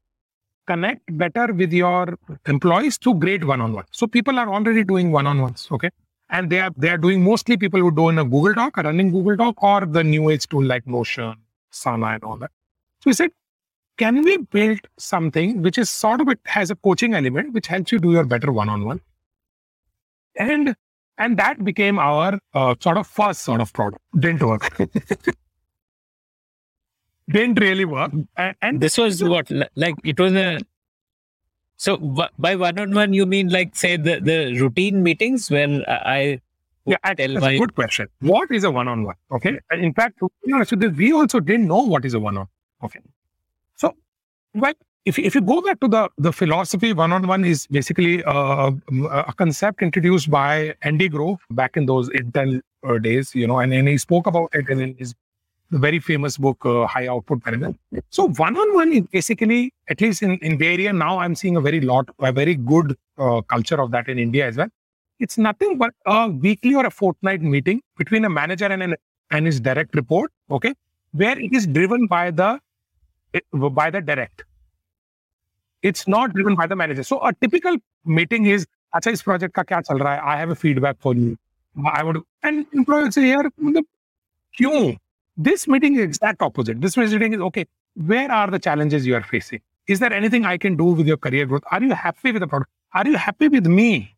connect 0.70 1.16
better 1.22 1.46
with 1.52 1.72
your 1.72 2.18
employees 2.46 2.98
through 2.98 3.14
great 3.24 3.44
one-on-one. 3.44 3.84
So 3.90 4.06
people 4.06 4.38
are 4.38 4.48
already 4.48 4.84
doing 4.84 5.12
one-on-ones. 5.12 5.68
Okay. 5.70 5.90
And 6.28 6.50
they 6.50 6.60
are 6.60 6.70
they 6.76 6.90
are 6.90 6.98
doing 6.98 7.24
mostly 7.24 7.56
people 7.56 7.80
who 7.80 7.90
do 7.90 8.08
in 8.08 8.18
a 8.18 8.24
Google 8.24 8.54
Doc, 8.54 8.78
are 8.78 8.84
running 8.84 9.10
Google 9.10 9.36
Doc, 9.36 9.62
or 9.62 9.80
the 9.84 10.04
new 10.04 10.30
age 10.30 10.46
tool 10.46 10.64
like 10.64 10.86
Notion, 10.86 11.34
Asana, 11.72 12.14
and 12.14 12.24
all 12.24 12.36
that. 12.36 12.50
So 13.00 13.10
we 13.10 13.14
said, 13.14 13.30
can 13.98 14.22
we 14.22 14.36
build 14.38 14.80
something 14.96 15.62
which 15.62 15.76
is 15.76 15.90
sort 15.90 16.20
of 16.20 16.28
it 16.28 16.40
has 16.44 16.70
a 16.70 16.76
coaching 16.76 17.14
element 17.14 17.52
which 17.52 17.66
helps 17.66 17.90
you 17.90 17.98
do 17.98 18.12
your 18.12 18.24
better 18.24 18.52
one-on-one? 18.52 19.00
and 20.36 20.74
and 21.18 21.36
that 21.38 21.64
became 21.64 21.98
our 21.98 22.38
uh, 22.54 22.74
sort 22.80 22.96
of 22.96 23.06
first 23.06 23.42
sort 23.42 23.60
of 23.60 23.72
product. 23.72 24.02
Didn't 24.18 24.42
work. 24.42 24.78
Didn't 27.30 27.60
really 27.60 27.84
work. 27.84 28.12
And, 28.36 28.56
and 28.60 28.80
this 28.80 28.98
was 28.98 29.22
what 29.22 29.50
like 29.76 29.94
it 30.04 30.18
was 30.18 30.34
a. 30.34 30.58
So 31.76 31.96
by 32.38 32.56
one-on-one, 32.56 33.12
you 33.12 33.24
mean 33.24 33.48
like 33.48 33.76
say 33.76 33.96
the 33.96 34.20
the 34.20 34.60
routine 34.60 35.02
meetings 35.02 35.50
when 35.50 35.84
I. 35.88 36.40
Yeah, 36.86 36.96
that's 37.04 37.40
my... 37.40 37.52
a 37.52 37.58
good 37.58 37.74
question. 37.74 38.08
What 38.20 38.50
is 38.50 38.64
a 38.64 38.70
one-on-one? 38.70 39.14
Okay. 39.30 39.58
In 39.70 39.92
fact, 39.94 40.18
to 40.18 40.30
be 40.44 40.52
honest 40.52 40.72
with 40.72 40.82
you, 40.82 40.90
we 40.90 41.12
also 41.12 41.38
didn't 41.38 41.68
know 41.68 41.82
what 41.82 42.04
is 42.04 42.14
a 42.14 42.20
one-on. 42.20 42.46
One. 42.46 42.48
Okay. 42.82 43.00
So, 43.76 43.94
well, 44.54 44.72
if, 45.04 45.18
if 45.18 45.34
you 45.34 45.42
go 45.42 45.60
back 45.60 45.78
to 45.80 45.88
the, 45.88 46.08
the 46.18 46.32
philosophy, 46.32 46.92
one 46.92 47.12
on 47.12 47.26
one 47.26 47.44
is 47.44 47.66
basically 47.66 48.24
uh, 48.24 48.72
a 49.10 49.32
concept 49.36 49.82
introduced 49.82 50.30
by 50.30 50.74
Andy 50.82 51.08
Grove 51.08 51.38
back 51.50 51.76
in 51.76 51.86
those 51.86 52.08
Intel 52.10 52.60
uh, 52.82 52.98
days, 52.98 53.34
you 53.34 53.46
know, 53.46 53.58
and, 53.58 53.72
and 53.72 53.86
he 53.86 53.98
spoke 53.98 54.26
about 54.26 54.50
it 54.54 54.68
in 54.68 54.94
his 54.96 55.14
the 55.71 55.79
very 55.79 55.99
famous 55.99 56.37
book, 56.37 56.65
uh, 56.65 56.85
High 56.85 57.07
Output 57.07 57.45
Management. 57.45 57.79
So 58.09 58.27
one-on-one 58.29 58.93
is 58.93 59.01
basically, 59.11 59.73
at 59.89 59.99
least 59.99 60.21
in, 60.21 60.37
in 60.37 60.57
Bay 60.57 60.73
Area, 60.73 60.93
now 60.93 61.19
I'm 61.19 61.35
seeing 61.35 61.55
a 61.55 61.61
very 61.61 61.81
lot, 61.81 62.09
a 62.19 62.31
very 62.31 62.55
good 62.55 62.95
uh, 63.17 63.41
culture 63.41 63.81
of 63.81 63.91
that 63.91 64.07
in 64.07 64.19
India 64.19 64.47
as 64.47 64.57
well. 64.57 64.67
It's 65.19 65.37
nothing 65.37 65.77
but 65.77 65.93
a 66.05 66.29
weekly 66.29 66.75
or 66.75 66.85
a 66.85 66.91
fortnight 66.91 67.41
meeting 67.41 67.81
between 67.97 68.25
a 68.25 68.29
manager 68.29 68.65
and 68.65 68.83
an, 68.83 68.95
and 69.31 69.45
his 69.45 69.59
direct 69.59 69.95
report, 69.95 70.31
okay, 70.51 70.73
where 71.13 71.39
it 71.39 71.53
is 71.53 71.65
driven 71.65 72.05
by 72.07 72.31
the 72.31 72.59
by 73.51 73.89
the 73.89 74.01
direct. 74.01 74.43
It's 75.81 76.07
not 76.07 76.33
driven 76.33 76.55
by 76.55 76.67
the 76.67 76.75
manager. 76.75 77.03
So 77.03 77.19
a 77.21 77.33
typical 77.33 77.77
meeting 78.05 78.45
is, 78.45 78.67
अच्छा 78.95 79.11
इस 79.11 79.23
project 79.23 79.51
का 79.55 79.63
क्या 79.63 79.81
चल 79.81 79.97
रहा 79.97 80.13
है? 80.15 80.21
I 80.21 80.37
have 80.37 80.49
a 80.49 80.55
feedback 80.55 80.99
for 80.99 81.13
you. 81.15 81.37
I 81.93 82.03
would 82.03 82.21
and 82.43 82.65
employee 82.73 83.03
would 83.03 83.13
say, 83.13 83.25
यार 83.31 83.51
मतलब 83.63 83.85
क्यों? 84.57 84.97
this 85.42 85.66
meeting 85.66 85.94
is 85.94 86.02
exact 86.02 86.42
opposite. 86.42 86.82
This 86.82 86.98
meeting 86.98 87.32
is 87.32 87.40
okay. 87.40 87.64
Where 87.94 88.30
are 88.30 88.50
the 88.50 88.58
challenges 88.58 89.06
you 89.06 89.14
are 89.14 89.22
facing? 89.22 89.62
Is 89.88 89.98
there 89.98 90.12
anything 90.12 90.44
I 90.44 90.58
can 90.58 90.76
do 90.76 90.84
with 90.84 91.06
your 91.06 91.16
career 91.16 91.46
growth? 91.46 91.62
Are 91.70 91.82
you 91.82 91.94
happy 91.94 92.30
with 92.32 92.40
the 92.40 92.46
product? 92.46 92.70
Are 92.92 93.06
you 93.06 93.16
happy 93.16 93.48
with 93.48 93.66
me? 93.66 94.14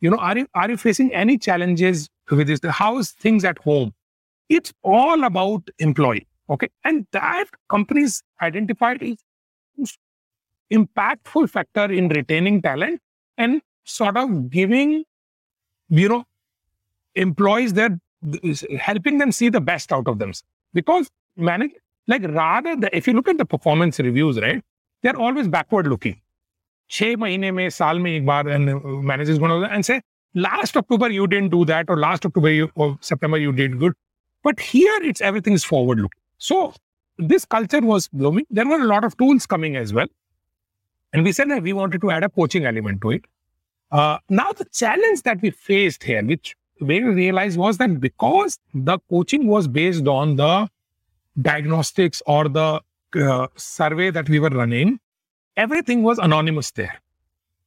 You 0.00 0.08
know, 0.10 0.16
are 0.16 0.38
you 0.38 0.46
are 0.54 0.70
you 0.70 0.78
facing 0.78 1.12
any 1.12 1.36
challenges 1.36 2.08
with 2.30 2.46
this? 2.46 2.60
How's 2.64 3.10
things 3.10 3.44
at 3.44 3.58
home? 3.58 3.92
It's 4.48 4.72
all 4.82 5.24
about 5.24 5.68
employee. 5.80 6.26
Okay. 6.48 6.68
And 6.82 7.06
that 7.12 7.44
companies 7.68 8.22
identified 8.40 9.02
is 9.02 9.98
impactful 10.72 11.50
factor 11.50 11.92
in 11.92 12.08
retaining 12.08 12.62
talent 12.62 13.02
and 13.36 13.60
sort 13.84 14.16
of 14.16 14.48
giving, 14.48 15.04
you 15.90 16.08
know, 16.08 16.24
employees 17.14 17.74
their 17.74 17.98
helping 18.80 19.18
them 19.18 19.30
see 19.30 19.50
the 19.50 19.60
best 19.60 19.92
out 19.92 20.08
of 20.08 20.18
them 20.18 20.32
Because 20.73 21.09
manage 21.35 21.71
like 22.07 22.23
rather 22.23 22.75
the, 22.75 22.95
if 22.95 23.07
you 23.07 23.13
look 23.13 23.27
at 23.27 23.37
the 23.37 23.45
performance 23.45 23.99
reviews, 23.99 24.39
right, 24.39 24.63
they're 25.01 25.15
always 25.15 25.47
backward 25.47 25.87
looking. 25.87 26.19
छह 26.91 27.15
महीने 27.17 27.51
में 27.51 27.69
साल 27.69 27.99
में 27.99 28.11
एक 28.11 28.25
बार 28.25 28.47
and 28.53 28.83
manager 29.05 29.31
is 29.31 29.37
going 29.37 29.51
to 29.51 29.71
and 29.71 29.85
say 29.85 30.01
last 30.33 30.75
October 30.75 31.09
you 31.09 31.27
didn't 31.27 31.49
do 31.49 31.63
that 31.65 31.85
or 31.87 31.97
last 31.97 32.25
October 32.25 32.49
you, 32.49 32.71
or 32.75 32.97
September 33.01 33.37
you 33.37 33.51
did 33.51 33.79
good. 33.79 33.93
But 34.43 34.59
here 34.59 34.99
it's 35.03 35.21
everything 35.21 35.53
is 35.53 35.63
forward 35.63 35.99
looking. 35.99 36.21
So 36.37 36.73
this 37.19 37.45
culture 37.45 37.81
was 37.81 38.07
blooming. 38.07 38.45
There 38.49 38.67
were 38.67 38.81
a 38.81 38.85
lot 38.85 39.03
of 39.03 39.17
tools 39.17 39.45
coming 39.45 39.75
as 39.75 39.93
well. 39.93 40.07
And 41.13 41.23
we 41.23 41.31
said 41.31 41.49
that 41.49 41.63
we 41.63 41.73
wanted 41.73 42.01
to 42.01 42.11
add 42.11 42.23
a 42.23 42.29
coaching 42.29 42.65
element 42.65 43.01
to 43.01 43.11
it. 43.11 43.25
Uh, 43.91 44.19
now, 44.29 44.51
the 44.51 44.65
challenge 44.65 45.23
that 45.23 45.41
we 45.41 45.49
faced 45.49 46.03
here, 46.03 46.23
which 46.23 46.55
we 46.80 47.02
realized 47.02 47.58
was 47.58 47.78
that 47.78 48.00
because 48.00 48.58
the 48.72 48.98
coaching 49.10 49.46
was 49.46 49.68
based 49.68 50.06
on 50.06 50.36
the 50.36 50.68
diagnostics 51.40 52.22
or 52.26 52.48
the 52.48 52.80
uh, 53.16 53.46
survey 53.56 54.10
that 54.10 54.28
we 54.28 54.38
were 54.38 54.50
running, 54.50 54.98
everything 55.56 56.02
was 56.02 56.18
anonymous 56.18 56.70
there. 56.72 57.00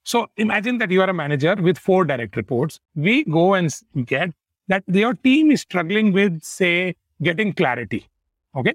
So 0.04 0.28
imagine 0.38 0.78
that 0.78 0.92
you 0.92 1.02
are 1.02 1.10
a 1.10 1.14
manager 1.14 1.56
with 1.56 1.78
four 1.78 2.06
direct 2.06 2.38
reports. 2.38 2.80
We 2.96 3.24
go 3.26 3.54
and 3.56 3.74
get 4.06 4.32
that 4.68 4.84
your 4.88 5.14
team 5.14 5.52
is 5.52 5.62
struggling 5.62 6.14
with, 6.14 6.42
say, 6.44 6.96
getting 7.22 7.54
clarity. 7.54 8.08
Okay. 8.56 8.74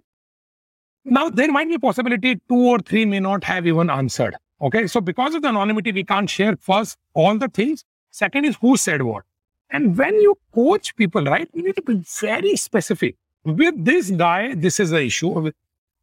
Now, 1.04 1.30
there 1.30 1.50
might 1.50 1.68
be 1.68 1.74
a 1.74 1.78
possibility 1.78 2.40
two 2.48 2.68
or 2.68 2.78
three 2.78 3.04
may 3.04 3.20
not 3.20 3.44
have 3.44 3.66
even 3.66 3.90
answered. 3.90 4.36
Okay. 4.60 4.86
So, 4.86 5.00
because 5.00 5.34
of 5.34 5.42
the 5.42 5.48
anonymity, 5.48 5.92
we 5.92 6.04
can't 6.04 6.28
share 6.28 6.56
first 6.56 6.96
all 7.14 7.36
the 7.36 7.48
things. 7.48 7.84
Second 8.10 8.44
is 8.44 8.56
who 8.60 8.76
said 8.76 9.02
what. 9.02 9.24
And 9.71 9.97
when 9.97 10.15
you 10.15 10.35
coach 10.53 10.95
people, 10.95 11.23
right, 11.25 11.49
you 11.53 11.63
need 11.63 11.75
to 11.75 11.81
be 11.81 12.01
very 12.21 12.55
specific. 12.55 13.15
With 13.43 13.83
this 13.83 14.11
guy, 14.11 14.55
this 14.55 14.79
is 14.79 14.89
the 14.91 15.01
issue. 15.03 15.51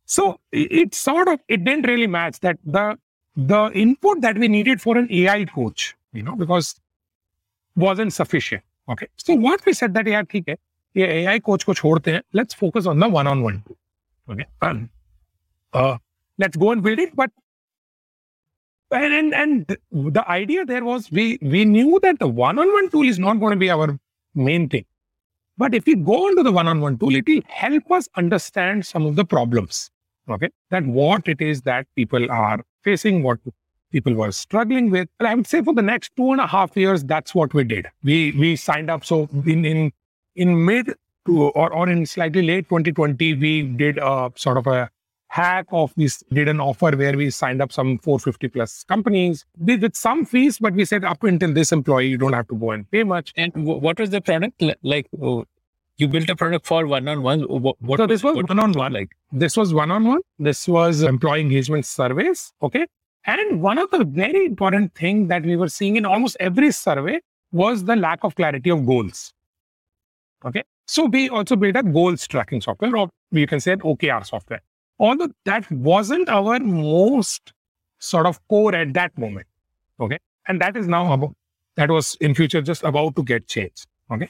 So 0.07 0.41
it 0.53 0.95
sort 0.95 1.29
of 1.29 1.41
it 1.49 1.65
didn't 1.65 1.87
really 1.87 2.07
match 2.07 2.41
that 2.41 2.59
the 2.65 2.99
the 3.37 3.71
input 3.75 4.21
that 4.21 4.39
we 4.39 4.49
needed 4.49 4.81
for 4.81 4.97
an 4.99 5.09
AI 5.11 5.45
coach, 5.45 5.97
you 6.13 6.23
know, 6.23 6.37
because 6.37 6.75
wasn't 7.77 8.13
sufficient. 8.13 8.63
Okay. 8.89 9.09
So 9.17 9.35
what 9.35 9.65
we 9.67 9.73
said 9.73 9.95
that 9.95 10.07
yeah, 10.07 10.23
ठीक 10.23 10.49
है 10.49 10.57
ये 10.97 11.25
AI 11.25 11.41
coach 11.41 11.65
को 11.65 11.75
छोड़ते 11.75 12.13
हैं. 12.13 12.23
Let's 12.35 12.55
focus 12.55 12.87
on 12.87 13.01
the 13.01 13.09
one-on-one. 13.09 13.63
Okay. 14.31 14.47
And, 14.63 14.89
uh, 15.73 15.99
let's 16.39 16.57
go 16.57 16.71
and 16.73 16.83
build 16.83 16.99
it. 16.99 17.17
But 17.17 17.31
and, 18.92 19.14
and 19.14 19.34
and 19.34 19.78
the 19.92 20.28
idea 20.28 20.66
there 20.66 20.84
was 20.84 21.12
we 21.12 21.38
we 21.42 21.66
knew 21.66 22.00
that 22.02 22.20
the 22.20 22.28
one-on-one 22.28 22.90
tool 22.90 23.04
is 23.04 23.20
not 23.20 23.40
going 23.40 23.52
to 23.52 23.58
be 23.58 23.70
our 23.70 24.00
main 24.34 24.68
thing. 24.70 24.86
But 25.58 25.76
if 25.76 25.86
we 25.86 25.96
go 25.96 26.28
into 26.30 26.42
the 26.42 26.52
one-on-one 26.52 26.98
tool, 26.98 27.16
it 27.16 27.28
will 27.28 27.42
help 27.48 27.92
us 27.92 28.08
understand 28.16 28.86
some 28.86 29.06
of 29.06 29.16
the 29.16 29.26
problems. 29.26 29.92
Okay. 30.30 30.50
That 30.70 30.86
what 30.86 31.28
it 31.28 31.42
is 31.42 31.64
that 31.64 31.86
people 31.96 32.32
are 32.32 32.64
facing, 32.84 33.24
what 33.24 33.40
people 33.92 34.14
were 34.14 34.32
struggling 34.32 34.90
with. 34.90 35.10
And 35.20 35.28
I 35.28 35.36
would 35.36 35.48
say 35.48 35.62
for 35.62 35.74
the 35.74 35.82
next 35.82 36.16
two 36.16 36.32
and 36.32 36.40
a 36.42 36.48
half 36.48 36.78
years, 36.78 37.04
that's 37.04 37.36
what 37.36 37.54
we 37.54 37.64
did. 37.64 37.88
We 38.04 38.32
we 38.32 38.56
signed 38.56 38.90
up. 38.90 39.06
So 39.06 39.28
in 39.46 39.66
in 39.66 39.92
in 40.36 40.66
mid 40.66 40.94
to 41.26 41.44
or, 41.50 41.74
or 41.74 41.90
in 41.90 42.06
slightly 42.06 42.42
late 42.42 42.70
2020, 42.70 43.34
we 43.36 43.64
did 43.64 43.98
a 43.98 44.32
sort 44.36 44.58
of 44.58 44.68
a 44.68 44.90
hack 45.30 45.68
of 45.72 45.94
this 45.96 46.24
did 46.34 46.48
an 46.48 46.60
offer 46.60 46.92
where 46.96 47.16
we 47.16 47.30
signed 47.30 47.62
up 47.62 47.72
some 47.72 48.00
450 48.00 48.48
plus 48.50 48.84
companies 48.84 49.46
with, 49.58 49.96
some 49.96 50.26
fees, 50.26 50.58
but 50.60 50.74
we 50.74 50.86
said 50.86 51.06
up 51.06 51.24
until 51.24 51.54
this 51.54 51.72
employee, 51.72 52.08
you 52.08 52.18
don't 52.18 52.34
have 52.34 52.48
to 52.48 52.56
go 52.56 52.72
and 52.72 52.90
pay 52.92 53.04
much. 53.04 53.32
And 53.38 53.54
w- 53.54 53.80
what 53.80 54.00
was 54.00 54.10
the 54.10 54.22
product 54.22 54.62
like? 54.84 55.08
Oh, 55.22 55.46
you 55.98 56.08
built 56.08 56.30
a 56.30 56.36
product 56.36 56.66
for 56.66 56.88
one-on-one. 56.88 57.42
What, 57.42 57.76
what 57.82 57.98
so 57.98 58.08
this 58.08 58.24
was 58.24 58.36
one-on-one. 58.36 58.94
Like 58.94 59.12
this 59.32 59.56
was 59.56 59.74
one-on-one. 59.74 60.22
This 60.40 60.68
was 60.68 61.04
employee 61.04 61.42
engagement 61.42 61.86
surveys. 61.86 62.52
Okay. 62.62 62.88
And 63.26 63.62
one 63.62 63.78
of 63.78 63.92
the 63.92 64.06
very 64.06 64.46
important 64.46 64.96
things 64.96 65.30
that 65.30 65.44
we 65.44 65.56
were 65.56 65.70
seeing 65.70 65.98
in 65.98 66.06
almost 66.06 66.38
every 66.40 66.72
survey 66.72 67.20
was 67.52 67.84
the 67.84 67.96
lack 67.96 68.24
of 68.24 68.36
clarity 68.36 68.72
of 68.72 68.86
goals. 68.86 69.34
Okay. 70.46 70.64
So 70.88 71.06
we 71.06 71.30
also 71.30 71.56
built 71.56 71.76
a 71.76 71.84
goals 71.84 72.28
tracking 72.28 72.62
software, 72.62 72.96
or 72.96 73.10
you 73.32 73.46
can 73.46 73.60
say 73.60 73.76
OKR 73.76 74.26
software. 74.26 74.62
Although 75.00 75.30
that 75.46 75.70
wasn't 75.72 76.28
our 76.30 76.60
most 76.60 77.54
sort 78.00 78.26
of 78.26 78.46
core 78.48 78.76
at 78.76 78.94
that 78.94 79.18
moment. 79.18 79.48
Okay. 80.00 80.20
And 80.48 80.62
that 80.62 80.76
is 80.76 80.88
now 80.88 81.14
about, 81.14 81.36
that 81.76 81.90
was 81.90 82.18
in 82.20 82.36
future 82.36 82.62
just 82.62 82.84
about 82.84 83.16
to 83.16 83.24
get 83.24 83.48
changed. 83.48 83.88
Okay. 84.12 84.30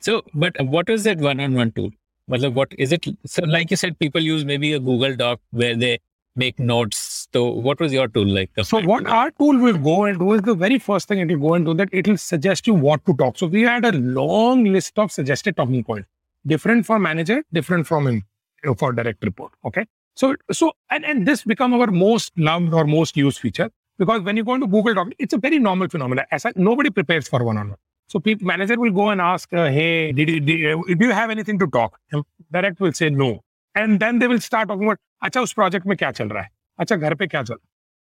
So, 0.00 0.22
but 0.34 0.54
what 0.62 0.88
is 0.88 1.04
that 1.04 1.18
one-on-one 1.18 1.72
tool? 1.72 1.90
Well, 2.28 2.50
What 2.50 2.72
is 2.78 2.92
it? 2.92 3.06
So, 3.26 3.44
like 3.44 3.70
you 3.70 3.76
said, 3.76 3.98
people 3.98 4.20
use 4.20 4.44
maybe 4.44 4.72
a 4.72 4.80
Google 4.80 5.14
Doc 5.16 5.40
where 5.50 5.76
they 5.76 6.00
make 6.34 6.58
notes. 6.58 7.28
So 7.32 7.46
what 7.46 7.80
was 7.80 7.92
your 7.92 8.08
tool 8.08 8.26
like? 8.26 8.50
So 8.62 8.80
what 8.80 9.06
our 9.06 9.30
tool 9.32 9.58
will 9.58 9.78
go 9.78 10.04
and 10.04 10.18
do 10.18 10.32
is 10.32 10.42
the 10.42 10.54
very 10.54 10.78
first 10.78 11.08
thing 11.08 11.18
it 11.18 11.28
will 11.28 11.48
go 11.48 11.54
and 11.54 11.64
do 11.64 11.74
that 11.74 11.88
it 11.92 12.06
will 12.06 12.18
suggest 12.18 12.66
you 12.66 12.74
what 12.74 13.04
to 13.06 13.14
talk. 13.14 13.38
So 13.38 13.46
we 13.46 13.62
had 13.62 13.84
a 13.84 13.92
long 13.92 14.64
list 14.64 14.98
of 14.98 15.10
suggested 15.10 15.56
talking 15.56 15.82
points, 15.82 16.08
different 16.46 16.86
for 16.86 16.98
manager, 16.98 17.42
different 17.52 17.86
from 17.86 18.06
him 18.06 18.22
uh, 18.64 18.74
for 18.74 18.92
direct 18.92 19.22
report. 19.22 19.52
Okay. 19.64 19.84
So, 20.14 20.34
so, 20.50 20.72
and, 20.90 21.04
and 21.04 21.26
this 21.26 21.44
become 21.44 21.74
our 21.74 21.88
most 21.88 22.32
loved 22.38 22.72
or 22.72 22.86
most 22.86 23.16
used 23.16 23.38
feature 23.38 23.70
because 23.98 24.22
when 24.22 24.36
you 24.36 24.44
go 24.44 24.54
into 24.54 24.66
Google 24.66 24.94
Docs, 24.94 25.12
it's 25.18 25.34
a 25.34 25.38
very 25.38 25.58
normal 25.58 25.88
phenomenon. 25.88 26.24
As 26.30 26.46
I, 26.46 26.52
nobody 26.56 26.90
prepares 26.90 27.28
for 27.28 27.44
one 27.44 27.58
on 27.58 27.68
one. 27.70 27.78
So 28.08 28.18
people, 28.18 28.46
manager 28.46 28.78
will 28.78 28.92
go 28.92 29.10
and 29.10 29.20
ask, 29.20 29.52
uh, 29.52 29.66
hey, 29.66 30.12
did 30.12 30.28
you, 30.28 30.40
did, 30.40 30.72
uh, 30.72 30.82
do 30.86 31.06
you 31.06 31.12
have 31.12 31.28
anything 31.28 31.58
to 31.58 31.66
talk? 31.66 31.98
And 32.12 32.24
direct 32.50 32.80
will 32.80 32.92
say 32.92 33.10
no. 33.10 33.42
And 33.74 34.00
then 34.00 34.18
they 34.18 34.26
will 34.26 34.40
start 34.40 34.68
talking 34.68 34.84
about, 34.84 34.98
acha, 35.22 35.42
us 35.42 35.52
project 35.52 35.84
mein 35.84 35.98
kya 35.98 36.14
chal 36.14 36.28
raha 36.28 36.46
hai? 36.78 36.84
Acha, 36.84 36.98
ghar 37.00 37.14
pe 37.14 37.26
kya 37.26 37.46
chal 37.46 37.58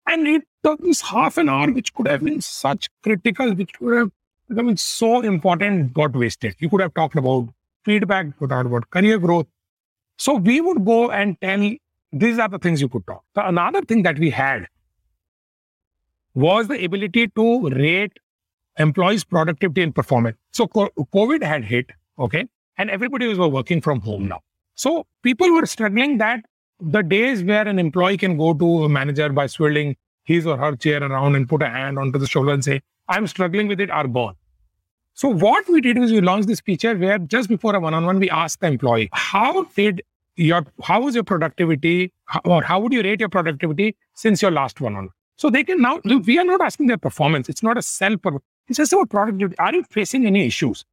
And 0.06 0.26
it 0.26 0.44
took 0.62 0.80
this 0.80 1.02
half 1.02 1.36
an 1.36 1.50
hour, 1.50 1.70
which 1.70 1.92
could 1.92 2.08
have 2.08 2.24
been 2.24 2.40
such 2.40 2.88
critical, 3.02 3.54
which 3.54 3.74
could 3.74 3.98
have 3.98 4.10
become 4.48 4.76
so 4.78 5.20
important, 5.20 5.92
got 5.92 6.16
wasted. 6.16 6.56
You 6.58 6.70
could 6.70 6.80
have 6.80 6.94
talked 6.94 7.16
about 7.16 7.48
feedback, 7.84 8.26
you 8.26 8.32
could 8.38 8.50
have 8.50 8.64
talked 8.64 8.66
about 8.66 8.90
career 8.90 9.18
growth, 9.18 9.46
so 10.18 10.34
we 10.34 10.60
would 10.60 10.84
go 10.84 11.10
and 11.10 11.40
tell 11.40 11.70
these 12.12 12.38
are 12.38 12.48
the 12.48 12.58
things 12.58 12.80
you 12.80 12.88
could 12.88 13.06
talk. 13.06 13.22
Another 13.36 13.82
thing 13.82 14.02
that 14.02 14.18
we 14.18 14.30
had 14.30 14.66
was 16.34 16.68
the 16.68 16.84
ability 16.84 17.28
to 17.28 17.68
rate 17.70 18.18
employees 18.78 19.24
productivity 19.24 19.82
and 19.82 19.94
performance. 19.94 20.36
So 20.52 20.66
covid 20.66 21.42
had 21.42 21.64
hit 21.64 21.90
okay 22.18 22.46
and 22.76 22.90
everybody 22.90 23.26
was 23.26 23.38
working 23.38 23.80
from 23.80 24.00
home 24.00 24.28
now. 24.28 24.40
So 24.74 25.06
people 25.22 25.52
were 25.52 25.66
struggling 25.66 26.18
that 26.18 26.44
the 26.80 27.02
days 27.02 27.42
where 27.42 27.66
an 27.66 27.78
employee 27.78 28.16
can 28.16 28.36
go 28.36 28.54
to 28.54 28.84
a 28.84 28.88
manager 28.88 29.28
by 29.30 29.46
swirling 29.46 29.96
his 30.24 30.46
or 30.46 30.56
her 30.56 30.76
chair 30.76 31.02
around 31.02 31.34
and 31.34 31.48
put 31.48 31.62
a 31.62 31.68
hand 31.68 31.98
onto 31.98 32.18
the 32.18 32.26
shoulder 32.26 32.52
and 32.52 32.64
say, 32.64 32.80
I'm 33.08 33.26
struggling 33.26 33.66
with 33.66 33.80
it 33.80 33.90
are 33.90 34.06
gone. 34.06 34.36
So 35.18 35.28
what 35.28 35.68
we 35.68 35.80
did 35.80 35.98
was 35.98 36.12
we 36.12 36.20
launched 36.20 36.46
this 36.46 36.60
feature 36.60 36.96
where 36.96 37.18
just 37.18 37.48
before 37.48 37.74
a 37.74 37.80
one-on-one, 37.80 38.20
we 38.20 38.30
asked 38.30 38.60
the 38.60 38.68
employee, 38.68 39.08
how 39.12 39.64
did 39.74 40.00
your, 40.36 40.64
how 40.80 41.00
was 41.00 41.16
your 41.16 41.24
productivity 41.24 42.12
or 42.44 42.62
how 42.62 42.78
would 42.78 42.92
you 42.92 43.02
rate 43.02 43.18
your 43.18 43.28
productivity 43.28 43.96
since 44.14 44.40
your 44.40 44.52
last 44.52 44.80
one-on-one? 44.80 45.12
So 45.34 45.50
they 45.50 45.64
can 45.64 45.82
now, 45.82 45.98
we 46.04 46.38
are 46.38 46.44
not 46.44 46.60
asking 46.60 46.86
their 46.86 46.98
performance. 46.98 47.48
It's 47.48 47.64
not 47.64 47.76
a 47.76 47.82
self, 47.82 48.20
it's 48.68 48.76
just 48.76 48.92
about 48.92 49.10
productivity. 49.10 49.58
Are 49.58 49.74
you 49.74 49.82
facing 49.90 50.24
any 50.24 50.46
issues? 50.46 50.84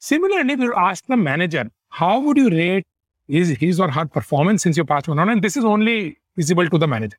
Similarly, 0.00 0.56
we 0.56 0.72
ask 0.76 1.06
the 1.06 1.16
manager, 1.16 1.70
how 1.90 2.18
would 2.18 2.38
you 2.38 2.50
rate 2.50 2.84
his, 3.28 3.50
his 3.50 3.78
or 3.78 3.88
her 3.88 4.04
performance 4.04 4.64
since 4.64 4.76
you 4.76 4.84
passed 4.84 5.06
one 5.06 5.20
on 5.20 5.28
one. 5.28 5.36
And 5.36 5.44
this 5.44 5.56
is 5.56 5.64
only 5.64 6.18
visible 6.36 6.68
to 6.68 6.76
the 6.76 6.88
manager. 6.88 7.18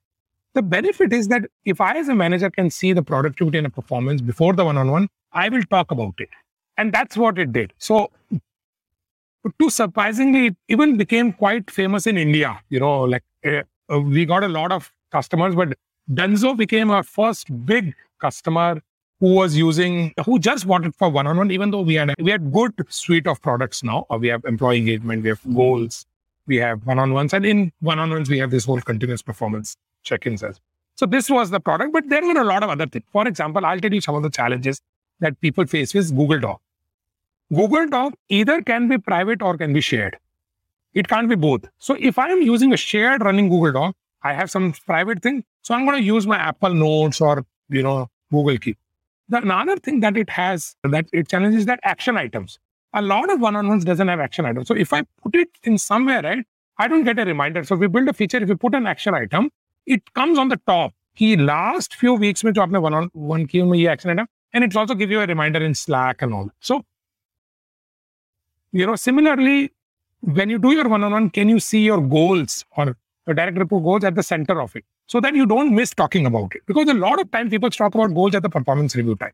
The 0.53 0.61
benefit 0.61 1.13
is 1.13 1.29
that 1.29 1.43
if 1.63 1.79
I, 1.79 1.97
as 1.97 2.09
a 2.09 2.15
manager, 2.15 2.49
can 2.49 2.69
see 2.69 2.91
the 2.91 3.03
productivity 3.03 3.57
and 3.57 3.67
the 3.67 3.69
performance 3.69 4.19
before 4.19 4.51
the 4.51 4.65
one 4.65 4.77
on 4.77 4.91
one, 4.91 5.07
I 5.33 5.49
will 5.49 5.63
talk 5.63 5.91
about 5.91 6.15
it. 6.17 6.29
And 6.77 6.93
that's 6.93 7.17
what 7.17 7.37
it 7.37 7.51
did. 7.53 7.73
So, 7.77 8.11
too 9.59 9.69
surprisingly, 9.69 10.47
it 10.47 10.57
even 10.67 10.97
became 10.97 11.33
quite 11.33 11.69
famous 11.69 12.07
in 12.07 12.17
India. 12.17 12.59
You 12.69 12.79
know, 12.79 13.01
like 13.01 13.23
uh, 13.45 13.99
we 13.99 14.25
got 14.25 14.43
a 14.43 14.47
lot 14.47 14.71
of 14.71 14.91
customers, 15.11 15.55
but 15.55 15.77
Dunzo 16.11 16.55
became 16.55 16.91
our 16.91 17.03
first 17.03 17.65
big 17.65 17.93
customer 18.19 18.81
who 19.19 19.35
was 19.35 19.55
using, 19.55 20.13
who 20.25 20.39
just 20.39 20.65
wanted 20.65 20.95
for 20.95 21.09
one 21.09 21.27
on 21.27 21.37
one, 21.37 21.51
even 21.51 21.69
though 21.71 21.81
we 21.81 21.95
had, 21.95 22.09
a, 22.09 22.15
we 22.19 22.31
had 22.31 22.51
good 22.51 22.73
suite 22.89 23.27
of 23.27 23.41
products 23.41 23.83
now. 23.83 24.05
We 24.19 24.27
have 24.29 24.43
employee 24.45 24.79
engagement, 24.79 25.23
we 25.23 25.29
have 25.29 25.41
goals, 25.53 26.05
we 26.47 26.57
have 26.57 26.85
one 26.87 26.97
on 26.97 27.13
ones, 27.13 27.33
and 27.33 27.45
in 27.45 27.71
one 27.81 27.99
on 27.99 28.09
ones, 28.09 28.29
we 28.29 28.39
have 28.39 28.49
this 28.49 28.65
whole 28.65 28.81
continuous 28.81 29.21
performance 29.21 29.77
check-ins 30.03 30.41
as. 30.41 30.59
So 30.95 31.05
this 31.05 31.29
was 31.29 31.51
the 31.51 31.59
product, 31.59 31.93
but 31.93 32.09
there 32.09 32.25
were 32.25 32.39
a 32.39 32.43
lot 32.43 32.63
of 32.63 32.69
other 32.69 32.87
things. 32.87 33.05
For 33.11 33.27
example, 33.27 33.65
I'll 33.65 33.79
tell 33.79 33.93
you 33.93 34.01
some 34.01 34.15
of 34.15 34.23
the 34.23 34.29
challenges 34.29 34.81
that 35.20 35.40
people 35.40 35.66
face 35.66 35.94
with 35.94 36.14
Google 36.14 36.40
Doc. 36.40 36.60
Google 37.54 37.86
Doc 37.88 38.14
either 38.28 38.60
can 38.62 38.88
be 38.88 38.98
private 38.98 39.42
or 39.42 39.56
can 39.56 39.72
be 39.72 39.80
shared. 39.80 40.18
It 40.94 41.08
can't 41.08 41.28
be 41.28 41.36
both. 41.36 41.68
So 41.78 41.96
if 41.98 42.18
I'm 42.18 42.42
using 42.42 42.72
a 42.72 42.76
shared 42.76 43.22
running 43.22 43.48
Google 43.48 43.72
Doc, 43.72 43.96
I 44.22 44.32
have 44.32 44.50
some 44.50 44.72
private 44.86 45.22
thing. 45.22 45.44
So 45.62 45.74
I'm 45.74 45.84
going 45.84 45.98
to 45.98 46.02
use 46.02 46.26
my 46.26 46.36
Apple 46.36 46.74
Notes 46.74 47.20
or, 47.20 47.44
you 47.68 47.82
know, 47.82 48.08
Google 48.30 48.58
Keep. 48.58 48.78
The 49.28 49.38
another 49.38 49.76
thing 49.76 50.00
that 50.00 50.16
it 50.16 50.30
has 50.30 50.76
that 50.84 51.06
it 51.12 51.28
challenges 51.28 51.66
that 51.66 51.80
action 51.82 52.16
items. 52.16 52.58
A 52.94 53.02
lot 53.02 53.30
of 53.30 53.40
one-on-ones 53.40 53.84
doesn't 53.84 54.08
have 54.08 54.20
action 54.20 54.46
items. 54.46 54.68
So 54.68 54.74
if 54.74 54.92
I 54.92 55.02
put 55.22 55.34
it 55.34 55.48
in 55.64 55.78
somewhere, 55.78 56.22
right, 56.22 56.46
I 56.78 56.88
don't 56.88 57.04
get 57.04 57.18
a 57.18 57.24
reminder. 57.24 57.64
So 57.64 57.74
if 57.74 57.80
we 57.80 57.88
build 57.88 58.08
a 58.08 58.12
feature, 58.12 58.38
if 58.38 58.48
we 58.48 58.54
put 58.54 58.74
an 58.74 58.86
action 58.86 59.14
item, 59.14 59.50
it 59.84 60.14
comes 60.14 60.38
on 60.38 60.48
the 60.48 60.60
top. 60.66 60.92
He 61.14 61.36
last 61.36 61.94
few 61.94 62.14
weeks 62.14 62.44
में 62.44 62.52
जो 62.52 62.62
आपने 62.62 62.80
one 62.82 62.94
on 62.94 63.10
one 63.14 63.46
की 63.46 63.60
उनमें 63.60 63.78
ये 63.78 63.90
action 63.92 64.10
item 64.10 64.26
and 64.53 64.63
it's 64.63 64.75
also 64.75 64.93
give 64.95 65.11
you 65.11 65.21
a 65.21 65.25
reminder 65.25 65.63
in 65.63 65.75
Slack 65.75 66.21
and 66.21 66.33
all. 66.33 66.49
So 66.59 66.83
you 68.71 68.85
know 68.85 68.95
similarly 68.95 69.71
when 70.21 70.49
you 70.49 70.59
do 70.59 70.71
your 70.71 70.87
one 70.87 71.03
on 71.03 71.11
one, 71.11 71.29
can 71.29 71.49
you 71.49 71.59
see 71.59 71.83
your 71.83 71.99
goals 71.99 72.63
or 72.77 72.95
your 73.27 73.35
direct 73.35 73.57
report 73.57 73.83
goals 73.83 74.03
at 74.03 74.15
the 74.15 74.23
center 74.23 74.61
of 74.61 74.75
it 74.75 74.85
so 75.07 75.19
that 75.19 75.35
you 75.35 75.45
don't 75.45 75.73
miss 75.73 75.91
talking 75.91 76.25
about 76.25 76.55
it 76.55 76.61
because 76.65 76.87
a 76.87 76.93
lot 76.93 77.19
of 77.19 77.29
time 77.31 77.49
people 77.49 77.69
talk 77.69 77.95
about 77.95 78.13
goals 78.13 78.35
at 78.35 78.43
the 78.43 78.49
performance 78.49 78.95
review 78.95 79.15
time. 79.15 79.33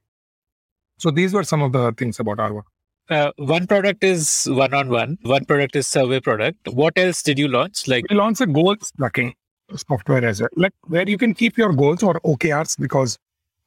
So 0.98 1.12
these 1.12 1.34
were 1.34 1.44
some 1.44 1.62
of 1.62 1.74
the 1.74 1.92
things 1.92 2.20
about 2.20 2.40
our 2.40 2.54
work. 2.54 2.66
Uh, 3.10 3.32
one 3.38 3.68
product 3.68 4.04
is 4.04 4.48
one 4.52 4.74
on 4.74 4.90
one. 4.90 5.18
One 5.22 5.46
product 5.46 5.76
is 5.76 5.88
survey 5.88 6.20
product. 6.20 6.68
What 6.74 6.98
else 6.98 7.22
did 7.24 7.40
you 7.40 7.48
launch? 7.48 7.88
Like 7.88 8.06
we 8.10 8.16
launched 8.16 8.42
a 8.42 8.48
goals 8.48 8.92
tracking 8.98 9.34
software 9.76 10.26
as 10.26 10.42
well, 10.42 10.50
like 10.56 10.74
where 10.84 11.08
you 11.08 11.18
can 11.18 11.34
keep 11.34 11.58
your 11.58 11.74
goals 11.74 12.04
or 12.04 12.20
OKRs 12.22 12.80
because 12.80 13.18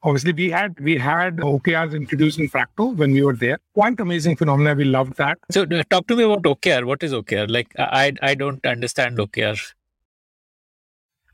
obviously 0.03 0.33
we 0.33 0.49
had 0.49 0.79
we 0.79 0.97
had 0.97 1.37
OKRs 1.37 1.93
introduced 1.95 2.39
in 2.39 2.49
Fractal 2.49 2.95
when 2.95 3.11
we 3.11 3.21
were 3.23 3.35
there. 3.35 3.59
Quite 3.73 3.99
amazing 3.99 4.35
phenomena. 4.35 4.73
We 4.75 4.85
loved 4.85 5.17
that. 5.17 5.37
So 5.51 5.65
talk 5.65 6.07
to 6.07 6.15
me 6.15 6.23
about 6.23 6.43
OKR. 6.43 6.85
What 6.85 7.03
is 7.03 7.13
OKR? 7.13 7.49
Like 7.49 7.73
I 7.77 8.13
I 8.21 8.35
don't 8.35 8.65
understand 8.65 9.17
OKR. 9.17 9.59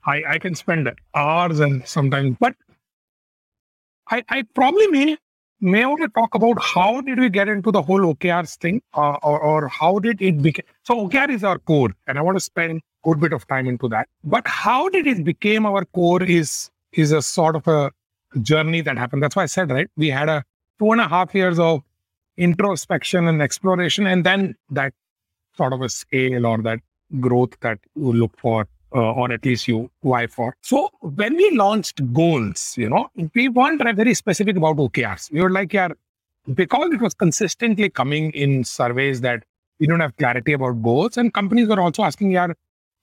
I 0.06 0.23
I 0.27 0.39
can 0.39 0.56
spend 0.56 0.91
hours 1.15 1.60
and 1.60 1.88
sometimes, 1.88 2.38
but 2.39 2.56
I 4.10 4.23
I 4.30 4.43
probably 4.53 4.88
may 4.88 5.17
may 5.60 5.86
want 5.86 6.01
to 6.01 6.10
talk 6.10 6.36
about 6.36 6.62
how 6.62 7.01
did 7.01 7.19
we 7.19 7.30
get 7.30 7.47
into 7.47 7.71
the 7.71 7.82
whole 7.82 8.01
OKRs 8.13 8.58
thing, 8.58 8.82
uh, 8.93 9.17
or 9.23 9.39
or 9.39 9.67
how 9.67 9.99
did 9.99 10.21
it 10.21 10.41
become? 10.41 10.65
So 10.84 11.08
OKR 11.08 11.30
is 11.30 11.43
our 11.43 11.58
core, 11.60 11.91
and 12.06 12.17
I 12.17 12.21
want 12.21 12.38
to 12.38 12.43
spend 12.43 12.82
good 13.03 13.19
bit 13.19 13.34
of 13.34 13.47
time 13.47 13.67
into 13.67 13.88
that. 13.89 14.08
But 14.23 14.47
how 14.47 14.89
did 14.89 15.08
it 15.08 15.23
become 15.23 15.65
our 15.65 15.86
core 15.86 16.23
is 16.23 16.69
is 16.93 17.12
a 17.12 17.21
sort 17.21 17.56
of 17.56 17.67
a 17.67 17.91
journey 18.41 18.81
that 18.81 18.97
happened. 18.97 19.23
That's 19.23 19.35
why 19.35 19.43
I 19.43 19.47
said, 19.47 19.71
right? 19.71 19.87
We 19.95 20.09
had 20.09 20.29
a 20.29 20.43
two 20.79 20.91
and 20.91 21.01
a 21.01 21.07
half 21.07 21.33
years 21.33 21.59
of 21.59 21.81
introspection 22.37 23.27
and 23.27 23.41
exploration, 23.41 24.05
and 24.05 24.23
then 24.23 24.55
that 24.69 24.93
sort 25.55 25.73
of 25.73 25.81
a 25.81 25.89
scale 25.89 26.45
or 26.45 26.59
that 26.59 26.79
growth 27.19 27.59
that 27.61 27.79
you 27.95 28.13
look 28.13 28.37
for, 28.37 28.67
uh, 28.93 29.13
or 29.13 29.31
at 29.31 29.43
least 29.43 29.67
you 29.67 29.89
why 30.01 30.27
for. 30.27 30.55
So 30.61 30.89
when 31.01 31.35
we 31.35 31.51
launched 31.51 32.13
goals, 32.13 32.75
you 32.77 32.89
know, 32.89 33.09
we 33.33 33.49
weren't 33.49 33.81
very 33.95 34.13
specific 34.13 34.55
about 34.55 34.77
OKRs. 34.77 35.31
We 35.31 35.41
were 35.41 35.49
like, 35.49 35.73
yeah, 35.73 35.89
because 36.53 36.93
it 36.93 37.01
was 37.01 37.13
consistently 37.13 37.89
coming 37.89 38.31
in 38.31 38.63
surveys 38.63 39.21
that 39.21 39.43
we 39.79 39.87
don't 39.87 39.99
have 39.99 40.15
clarity 40.17 40.53
about 40.53 40.81
goals, 40.83 41.17
and 41.17 41.33
companies 41.33 41.67
were 41.67 41.79
also 41.79 42.03
asking, 42.03 42.31
yeah, 42.31 42.47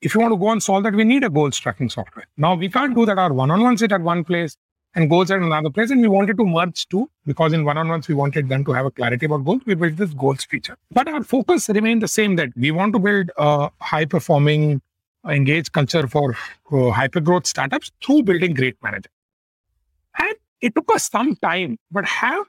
if 0.01 0.15
you 0.15 0.21
want 0.21 0.33
to 0.33 0.37
go 0.37 0.51
and 0.51 0.63
solve 0.63 0.83
that, 0.85 0.95
we 0.95 1.05
need 1.05 1.25
a 1.25 1.31
goals 1.31 1.59
tracking 1.59 1.89
software. 1.89 2.27
Now 2.37 2.55
we 2.55 2.69
can't 2.69 2.95
do 2.95 3.07
that. 3.07 3.19
Our 3.19 3.33
one-on-one 3.33 3.79
sit 3.79 3.93
at 3.93 4.03
one 4.03 4.23
place 4.23 4.57
and 4.95 5.11
goals 5.11 5.31
at 5.31 5.41
another 5.41 5.71
place. 5.71 5.91
And 5.91 6.01
we 6.01 6.09
wanted 6.09 6.37
to 6.39 6.45
merge 6.45 6.89
two 6.89 7.11
because 7.27 7.53
in 7.53 7.65
one-on-ones 7.65 8.09
we 8.09 8.15
wanted 8.15 8.49
them 8.49 8.65
to 8.65 8.73
have 8.73 8.87
a 8.87 8.91
clarity 8.91 9.27
about 9.27 9.45
goals. 9.45 9.63
We 9.67 9.75
built 9.75 9.97
this 9.97 10.13
goals 10.15 10.45
feature. 10.45 10.77
But 10.91 11.09
our 11.09 11.23
focus 11.23 11.69
remained 11.69 12.03
the 12.03 12.09
same 12.09 12.37
that 12.37 12.51
we 12.57 12.71
want 12.71 12.93
to 12.95 12.99
build 12.99 13.31
a 13.37 13.71
high-performing, 13.81 14.81
engaged 15.29 15.73
culture 15.73 16.07
for 16.07 16.37
uh, 16.73 16.91
hyper-growth 16.91 17.47
startups 17.47 17.91
through 18.03 18.23
building 18.25 18.55
great 18.55 18.77
managers. 18.83 19.13
And 20.19 20.35
it 20.61 20.75
took 20.75 20.93
us 20.95 21.11
some 21.11 21.37
time, 21.37 21.79
but 21.91 22.05
have 22.05 22.47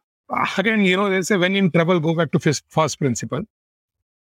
again, 0.58 0.82
you 0.82 0.98
know, 0.98 1.10
they 1.10 1.22
say 1.22 1.38
when 1.38 1.56
in 1.56 1.70
trouble, 1.70 2.00
go 2.00 2.16
back 2.16 2.32
to 2.32 2.40
first 2.40 3.00
principle. 3.00 3.42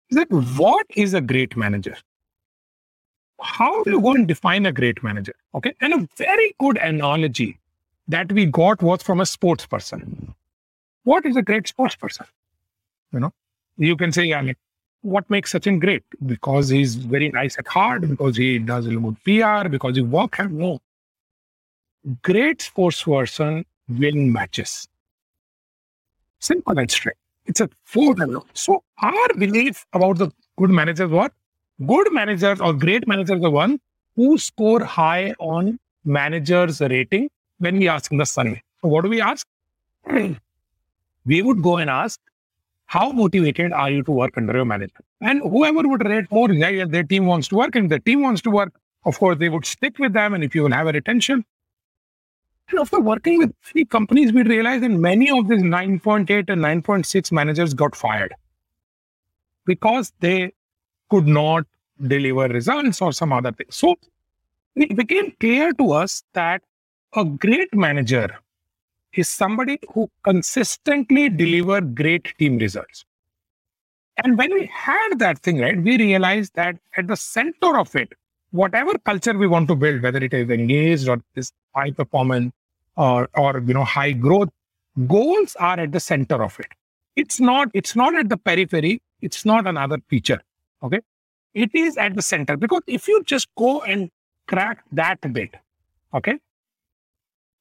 Is 0.10 0.18
that 0.18 0.32
what 0.32 0.86
is 0.96 1.14
a 1.14 1.22
great 1.22 1.56
manager? 1.56 1.96
how 3.42 3.84
do 3.84 3.92
you 3.92 4.02
go 4.02 4.14
and 4.14 4.28
define 4.28 4.66
a 4.66 4.72
great 4.72 5.04
manager? 5.04 5.34
Okay. 5.54 5.74
And 5.82 5.94
a 5.94 6.08
very 6.18 6.56
good 6.60 6.78
analogy 6.78 7.60
that 8.08 8.32
we 8.32 8.46
got 8.46 8.82
was 8.82 9.02
from 9.02 9.20
a 9.20 9.26
sports 9.26 9.66
person. 9.66 10.34
What 11.04 11.26
is 11.26 11.36
a 11.36 11.42
great 11.42 11.68
sports 11.68 11.96
person? 11.96 12.26
You 13.12 13.20
know, 13.20 13.34
you 13.78 13.96
can 13.96 14.12
say, 14.12 14.26
yeah, 14.26 14.42
like, 14.42 14.58
what 15.02 15.30
makes 15.30 15.54
Sachin 15.54 15.80
great? 15.80 16.04
Because 16.26 16.70
he's 16.70 16.96
very 16.96 17.30
nice 17.30 17.58
at 17.60 17.68
heart, 17.68 18.10
because 18.10 18.36
he 18.38 18.58
does 18.58 18.88
a 18.88 18.96
good 18.96 19.18
PR, 19.24 19.70
because 19.70 19.96
he 19.96 20.02
work 20.02 20.38
hard. 20.38 20.52
No. 20.52 20.80
Great 22.24 22.62
sports 22.62 23.04
person 23.04 23.66
win 23.88 24.32
matches. 24.32 24.88
Simple 26.40 26.78
and 26.78 26.90
straight. 26.90 27.16
It's 27.46 27.62
a 27.62 27.70
formula. 27.84 28.42
So 28.54 28.84
our 29.02 29.28
belief 29.38 29.86
about 29.94 30.18
the 30.18 30.32
good 30.58 30.72
managers 30.72 31.12
what? 31.12 31.34
Good 31.86 32.12
managers 32.12 32.60
or 32.62 32.74
great 32.74 33.08
managers 33.08 33.44
are 33.44 33.50
one 33.50 33.80
who 34.16 34.38
score 34.38 34.84
high 34.84 35.34
on 35.40 35.80
managers' 36.04 36.82
rating 36.82 37.30
when 37.60 37.78
we 37.78 37.88
ask 37.88 38.12
the 38.12 38.26
survey. 38.26 38.62
So, 38.82 38.90
what 38.90 39.04
do 39.04 39.10
we 39.10 39.22
ask? 39.22 39.48
we 41.26 41.42
would 41.42 41.62
go 41.62 41.78
and 41.78 41.90
ask, 41.90 42.20
how 42.86 43.12
motivated 43.12 43.74
are 43.74 43.90
you 43.90 44.04
to 44.04 44.12
work 44.12 44.38
under 44.38 44.54
your 44.54 44.66
manager? 44.66 45.04
And 45.22 45.42
whoever 45.42 45.88
would 45.88 46.06
rate 46.06 46.32
more, 46.32 46.52
yeah, 46.52 46.86
their 46.86 47.04
team 47.04 47.26
wants 47.26 47.48
to 47.50 47.56
work, 47.56 47.76
and 47.76 47.90
the 47.90 48.00
team 48.00 48.22
wants 48.22 48.42
to 48.44 48.52
work, 48.52 48.74
of 49.06 49.18
course, 49.18 49.38
they 49.40 49.50
would 49.50 49.66
stick 49.66 49.98
with 50.00 50.14
them. 50.14 50.34
And 50.34 50.44
if 50.44 50.54
you 50.54 50.64
will 50.64 50.72
have 50.72 50.88
a 50.88 50.92
retention, 50.92 51.44
and 52.70 52.80
after 52.80 53.00
working 53.00 53.38
with 53.40 53.54
three 53.64 53.86
companies, 53.86 54.34
we 54.34 54.44
realized 54.44 54.84
that 54.84 54.90
many 54.90 55.30
of 55.30 55.48
these 55.48 55.62
9.8 55.62 56.50
and 56.50 56.62
9.6 56.64 57.32
managers 57.32 57.74
got 57.74 57.96
fired 57.96 58.34
because 59.66 60.12
they 60.20 60.54
could 61.10 61.28
not 61.28 61.66
deliver 62.02 62.48
results 62.48 63.02
or 63.02 63.12
some 63.14 63.32
other 63.32 63.52
thing. 63.52 63.68
So 63.70 63.96
it 64.76 64.96
became 64.96 65.34
clear 65.40 65.74
to 65.74 65.92
us 65.92 66.24
that 66.34 66.64
a 67.16 67.26
great 67.26 67.74
manager 67.74 68.38
is 69.14 69.30
somebody 69.30 69.80
who 69.94 70.10
consistently 70.24 71.30
deliver 71.30 71.82
great 71.82 72.34
team 72.38 72.58
results. 72.58 73.06
And 74.24 74.38
when 74.38 74.54
we 74.54 74.70
had 74.74 75.20
that 75.20 75.40
thing, 75.40 75.60
right, 75.60 75.82
we 75.82 75.98
realized 75.98 76.56
that 76.56 76.78
at 76.98 77.08
the 77.08 77.16
center 77.16 77.78
of 77.78 77.96
it, 77.96 78.14
whatever 78.52 78.98
culture 79.00 79.38
we 79.38 79.48
want 79.48 79.68
to 79.70 79.76
build, 79.76 80.02
whether 80.02 80.20
it 80.20 80.34
is 80.34 80.50
engaged 80.50 81.08
or 81.08 81.22
this 81.34 81.52
high 81.74 81.92
performance 81.92 82.54
or 82.96 83.30
or 83.34 83.60
you 83.60 83.74
know 83.74 83.84
high 83.84 84.14
growth, 84.14 84.50
goals 85.08 85.56
are 85.58 85.80
at 85.80 85.92
the 85.92 86.00
center 86.00 86.42
of 86.44 86.58
it. 86.60 86.68
It's 87.16 87.40
not, 87.40 87.70
it's 87.74 87.96
not 87.96 88.16
at 88.16 88.30
the 88.30 88.38
periphery, 88.38 89.02
it's 89.22 89.46
not 89.46 89.68
another 89.68 90.00
feature. 90.10 90.42
Okay. 90.84 91.00
It 91.54 91.72
is 91.74 91.98
at 91.98 92.16
the 92.16 92.22
center 92.22 92.58
because 92.58 92.82
if 92.88 93.08
you 93.08 93.24
just 93.24 93.48
go 93.56 93.82
and 93.82 94.10
crack 94.48 94.84
that 94.92 95.22
bit, 95.34 95.56
okay, 96.14 96.40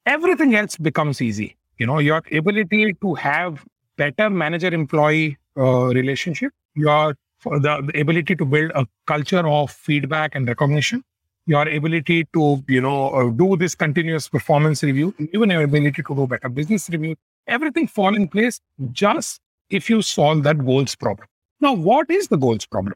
everything 0.07 0.55
else 0.55 0.77
becomes 0.77 1.21
easy. 1.21 1.57
You 1.79 1.87
know, 1.87 1.99
your 1.99 2.23
ability 2.33 2.95
to 3.01 3.15
have 3.15 3.65
better 3.97 4.31
manager 4.31 4.69
employee 4.69 5.39
uh, 5.57 5.87
relationship, 5.87 6.53
your 6.75 7.17
the, 7.45 7.91
the 7.93 8.01
ability 8.01 8.35
to 8.37 8.45
build 8.45 8.71
a 8.75 8.87
culture 9.07 9.47
of 9.47 9.71
feedback 9.71 10.35
and 10.35 10.49
recognition, 10.49 11.05
your 11.47 11.69
ability 11.69 12.27
to, 12.33 12.65
you 12.69 12.81
know, 12.81 13.11
uh, 13.11 13.31
do 13.31 13.57
this 13.57 13.75
continuous 13.75 14.29
performance 14.29 14.83
review, 14.83 15.15
even 15.33 15.51
your 15.51 15.63
ability 15.63 16.03
to 16.03 16.15
do 16.15 16.27
better 16.27 16.49
business 16.49 16.89
review, 16.89 17.17
everything 17.47 17.87
fall 17.87 18.15
in 18.15 18.29
place 18.29 18.61
just 18.93 19.41
if 19.69 19.91
you 19.91 20.01
solve 20.01 20.43
that 20.45 20.65
goals 20.65 20.95
problem. 20.95 21.29
Now, 21.61 21.75
what 21.75 22.11
is 22.11 22.29
the 22.29 22.37
goals 22.37 22.67
problem? 22.67 22.95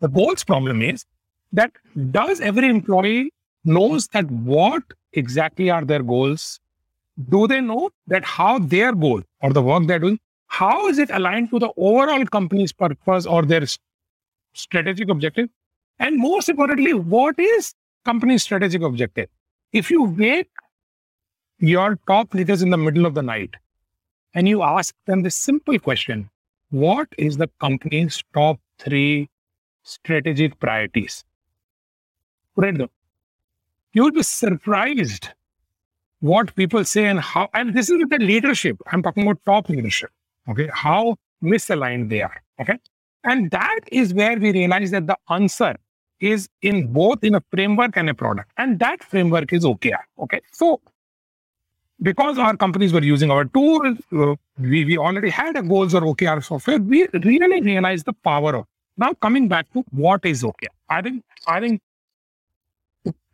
The 0.00 0.08
goals 0.08 0.44
problem 0.44 0.82
is 0.82 1.04
that 1.52 1.72
does 2.10 2.40
every 2.40 2.68
employee 2.68 3.32
knows 3.64 4.08
that 4.08 4.30
what 4.30 4.82
exactly 5.12 5.70
are 5.70 5.84
their 5.84 6.02
goals? 6.02 6.60
Do 7.28 7.46
they 7.46 7.60
know 7.60 7.90
that 8.06 8.24
how 8.24 8.58
their 8.58 8.94
goal 8.94 9.22
or 9.40 9.52
the 9.52 9.62
work 9.62 9.86
they're 9.86 9.98
doing, 9.98 10.18
how 10.46 10.88
is 10.88 10.98
it 10.98 11.10
aligned 11.10 11.50
to 11.50 11.58
the 11.58 11.70
overall 11.76 12.24
company's 12.26 12.72
purpose 12.72 13.26
or 13.26 13.42
their 13.42 13.66
strategic 14.52 15.08
objective? 15.08 15.48
And 15.98 16.18
most 16.18 16.48
importantly, 16.48 16.94
what 16.94 17.38
is 17.38 17.74
company's 18.04 18.42
strategic 18.42 18.82
objective? 18.82 19.28
If 19.72 19.90
you 19.90 20.02
wake 20.02 20.50
your 21.58 21.98
top 22.06 22.34
leaders 22.34 22.62
in 22.62 22.70
the 22.70 22.76
middle 22.76 23.06
of 23.06 23.14
the 23.14 23.22
night 23.22 23.54
and 24.34 24.48
you 24.48 24.62
ask 24.62 24.94
them 25.06 25.22
this 25.22 25.36
simple 25.36 25.78
question, 25.78 26.28
what 26.70 27.08
is 27.18 27.36
the 27.36 27.48
company's 27.60 28.22
top 28.34 28.58
three 28.78 29.28
strategic 29.82 30.58
priorities? 30.58 31.24
You 32.56 32.88
will 34.00 34.10
be 34.10 34.22
surprised 34.22 35.28
what 36.20 36.54
people 36.54 36.84
say 36.84 37.06
and 37.06 37.20
how, 37.20 37.48
and 37.52 37.74
this 37.74 37.90
is 37.90 37.98
with 37.98 38.10
the 38.10 38.18
leadership. 38.18 38.78
I'm 38.90 39.02
talking 39.02 39.24
about 39.24 39.44
top 39.44 39.68
leadership. 39.68 40.10
Okay. 40.48 40.70
How 40.72 41.16
misaligned 41.42 42.08
they 42.08 42.22
are. 42.22 42.42
Okay. 42.60 42.78
And 43.24 43.50
that 43.50 43.80
is 43.90 44.14
where 44.14 44.38
we 44.38 44.52
realize 44.52 44.90
that 44.92 45.06
the 45.06 45.16
answer 45.28 45.76
is 46.20 46.48
in 46.62 46.92
both 46.92 47.24
in 47.24 47.34
a 47.34 47.42
framework 47.50 47.96
and 47.96 48.08
a 48.08 48.14
product. 48.14 48.50
And 48.56 48.78
that 48.78 49.02
framework 49.02 49.52
is 49.52 49.64
OKR. 49.64 50.04
Okay. 50.20 50.40
So 50.52 50.80
because 52.00 52.38
our 52.38 52.56
companies 52.56 52.92
were 52.92 53.02
using 53.02 53.30
our 53.30 53.44
tool, 53.44 53.94
uh, 54.12 54.34
we, 54.58 54.84
we 54.84 54.98
already 54.98 55.30
had 55.30 55.56
a 55.56 55.62
goals 55.62 55.94
or 55.94 56.02
OKR 56.02 56.44
software. 56.44 56.78
We 56.78 57.08
really 57.12 57.60
realized 57.60 58.06
the 58.06 58.12
power 58.12 58.56
of. 58.56 58.66
Now 58.96 59.14
coming 59.14 59.48
back 59.48 59.72
to 59.72 59.84
what 59.90 60.24
is 60.24 60.42
OKR, 60.42 60.68
I 60.88 61.02
think 61.02 61.24
I 61.46 61.60
think 61.60 61.80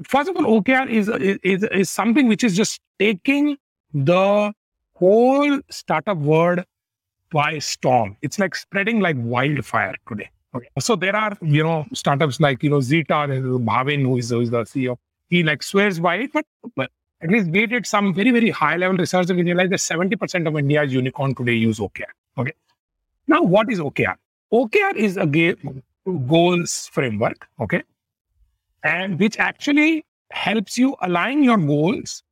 first 0.04 0.28
of 0.28 0.36
all, 0.36 0.60
OKR 0.60 0.88
is 0.88 1.08
is 1.42 1.62
is 1.64 1.90
something 1.90 2.28
which 2.28 2.44
is 2.44 2.56
just 2.56 2.80
taking 2.98 3.56
the 3.94 4.52
whole 4.94 5.60
startup 5.70 6.18
world 6.18 6.64
by 7.30 7.58
storm. 7.58 8.16
It's 8.22 8.38
like 8.38 8.54
spreading 8.54 9.00
like 9.00 9.16
wildfire 9.18 9.94
today. 10.08 10.30
Okay. 10.54 10.68
So 10.80 10.96
there 10.96 11.14
are, 11.14 11.36
you 11.42 11.62
know, 11.62 11.86
startups 11.92 12.40
like, 12.40 12.62
you 12.62 12.70
know, 12.70 12.80
Zeta, 12.80 13.14
Bhavin, 13.14 14.02
who 14.02 14.16
is, 14.16 14.30
who 14.30 14.40
is 14.40 14.50
the 14.50 14.62
CEO. 14.62 14.96
He 15.28 15.42
like 15.42 15.62
swears 15.62 16.00
by 16.00 16.16
it, 16.16 16.32
but, 16.32 16.46
but 16.74 16.90
at 17.20 17.30
least 17.30 17.50
we 17.50 17.66
did 17.66 17.86
some 17.86 18.14
very, 18.14 18.30
very 18.30 18.50
high 18.50 18.76
level 18.76 18.96
research 18.96 19.28
and 19.28 19.38
we 19.38 19.44
realized 19.44 19.72
that 19.72 19.80
70% 19.80 20.48
of 20.48 20.56
India's 20.56 20.92
unicorn 20.92 21.34
today 21.34 21.52
use 21.52 21.78
OKR. 21.78 22.04
Okay. 22.38 22.52
Now, 23.26 23.42
what 23.42 23.70
is 23.70 23.78
OKR? 23.78 24.16
OKR 24.52 24.94
is 24.94 25.18
a 25.18 25.26
game 25.26 25.82
goals 26.26 26.88
framework. 26.92 27.46
Okay. 27.60 27.82
And 28.84 29.18
which 29.18 29.38
actually 29.38 30.04
helps 30.30 30.78
you 30.78 30.96
align 31.02 31.42
your 31.42 31.58
goals 31.58 32.22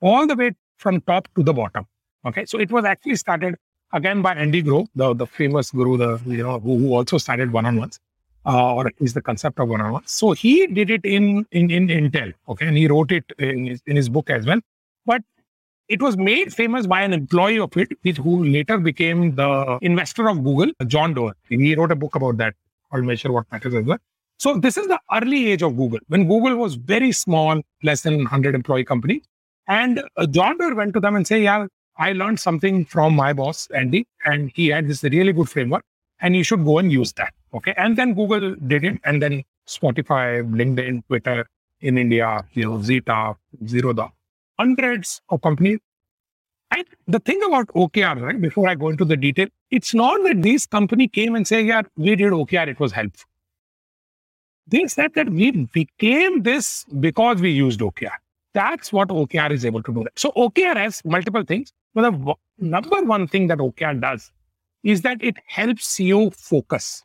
all 0.00 0.26
the 0.26 0.36
way 0.36 0.52
from 0.78 1.00
top 1.02 1.28
to 1.36 1.42
the 1.42 1.52
bottom. 1.52 1.86
Okay. 2.24 2.46
So 2.46 2.58
it 2.58 2.70
was 2.70 2.84
actually 2.84 3.16
started 3.16 3.56
again 3.92 4.22
by 4.22 4.34
Andy 4.34 4.62
Grove, 4.62 4.88
the, 4.94 5.14
the 5.14 5.26
famous 5.26 5.70
guru, 5.70 5.96
the 5.96 6.20
you 6.26 6.42
know, 6.42 6.58
who, 6.60 6.78
who 6.78 6.94
also 6.94 7.18
started 7.18 7.52
one-on-ones 7.52 7.98
uh, 8.46 8.74
or 8.74 8.92
is 8.98 9.14
the 9.14 9.20
concept 9.22 9.58
of 9.58 9.68
one-on-ones. 9.68 10.10
So 10.10 10.32
he 10.32 10.66
did 10.66 10.90
it 10.90 11.04
in, 11.04 11.46
in, 11.50 11.70
in 11.70 11.88
Intel, 11.88 12.32
okay, 12.48 12.66
and 12.66 12.76
he 12.76 12.86
wrote 12.88 13.12
it 13.12 13.24
in 13.38 13.66
his, 13.66 13.82
in 13.86 13.96
his 13.96 14.08
book 14.08 14.30
as 14.30 14.46
well. 14.46 14.60
But 15.06 15.22
it 15.88 16.00
was 16.00 16.16
made 16.16 16.54
famous 16.54 16.86
by 16.86 17.02
an 17.02 17.12
employee 17.12 17.58
of 17.58 17.72
it, 17.76 18.16
who 18.16 18.44
later 18.44 18.78
became 18.78 19.34
the 19.34 19.78
investor 19.82 20.28
of 20.28 20.44
Google, 20.44 20.72
John 20.86 21.14
Doerr. 21.14 21.34
He 21.48 21.74
wrote 21.74 21.90
a 21.90 21.96
book 21.96 22.14
about 22.14 22.36
that 22.36 22.54
called 22.90 23.04
Measure 23.04 23.32
What 23.32 23.50
Matters 23.50 23.74
as 23.74 23.84
well. 23.84 23.98
So 24.40 24.56
this 24.56 24.78
is 24.78 24.86
the 24.86 24.98
early 25.12 25.52
age 25.52 25.60
of 25.62 25.76
Google, 25.76 25.98
when 26.08 26.26
Google 26.26 26.56
was 26.56 26.76
very 26.76 27.12
small, 27.12 27.60
less 27.82 28.00
than 28.00 28.16
100 28.16 28.54
employee 28.54 28.86
company. 28.86 29.20
And 29.68 30.02
uh, 30.16 30.26
John 30.28 30.56
Doerr 30.56 30.74
went 30.74 30.94
to 30.94 31.00
them 31.00 31.14
and 31.14 31.26
said, 31.26 31.42
yeah, 31.42 31.66
I 31.98 32.12
learned 32.12 32.40
something 32.40 32.86
from 32.86 33.14
my 33.14 33.34
boss, 33.34 33.68
Andy, 33.74 34.06
and 34.24 34.50
he 34.54 34.68
had 34.68 34.88
this 34.88 35.02
really 35.02 35.34
good 35.34 35.50
framework, 35.50 35.84
and 36.22 36.34
you 36.34 36.42
should 36.42 36.64
go 36.64 36.78
and 36.78 36.90
use 36.90 37.12
that. 37.14 37.34
Okay. 37.52 37.74
And 37.76 37.98
then 37.98 38.14
Google 38.14 38.54
did 38.66 38.82
it, 38.82 38.98
and 39.04 39.20
then 39.20 39.42
Spotify, 39.68 40.42
LinkedIn, 40.50 41.06
Twitter 41.08 41.46
in 41.82 41.98
India, 41.98 42.42
you 42.54 42.64
know, 42.64 42.80
Zeta, 42.80 43.36
Zerodha, 43.64 44.10
hundreds 44.58 45.20
of 45.28 45.42
companies. 45.42 45.80
And 46.70 46.86
the 47.06 47.18
thing 47.18 47.42
about 47.46 47.66
OKR, 47.68 48.22
right, 48.22 48.40
before 48.40 48.68
I 48.68 48.74
go 48.74 48.88
into 48.88 49.04
the 49.04 49.18
detail, 49.18 49.48
it's 49.70 49.92
not 49.92 50.22
that 50.22 50.40
these 50.40 50.64
company 50.64 51.08
came 51.08 51.34
and 51.34 51.46
say, 51.46 51.62
yeah, 51.62 51.82
we 51.98 52.16
did 52.16 52.32
OKR, 52.32 52.68
it 52.68 52.80
was 52.80 52.92
helpful. 52.92 53.26
They 54.66 54.86
said 54.86 55.14
that 55.14 55.30
we 55.30 55.50
became 55.50 56.42
this 56.42 56.84
because 57.00 57.40
we 57.40 57.50
used 57.50 57.80
OKR. 57.80 58.12
That's 58.52 58.92
what 58.92 59.08
OKR 59.08 59.50
is 59.52 59.64
able 59.64 59.82
to 59.82 59.92
do. 59.92 60.06
So 60.16 60.32
OKR 60.36 60.76
has 60.76 61.02
multiple 61.04 61.44
things. 61.44 61.72
But 61.94 62.10
the 62.10 62.34
number 62.58 63.02
one 63.02 63.26
thing 63.26 63.48
that 63.48 63.58
OKR 63.58 64.00
does 64.00 64.30
is 64.82 65.02
that 65.02 65.22
it 65.22 65.36
helps 65.46 65.98
you 66.00 66.30
focus. 66.30 67.02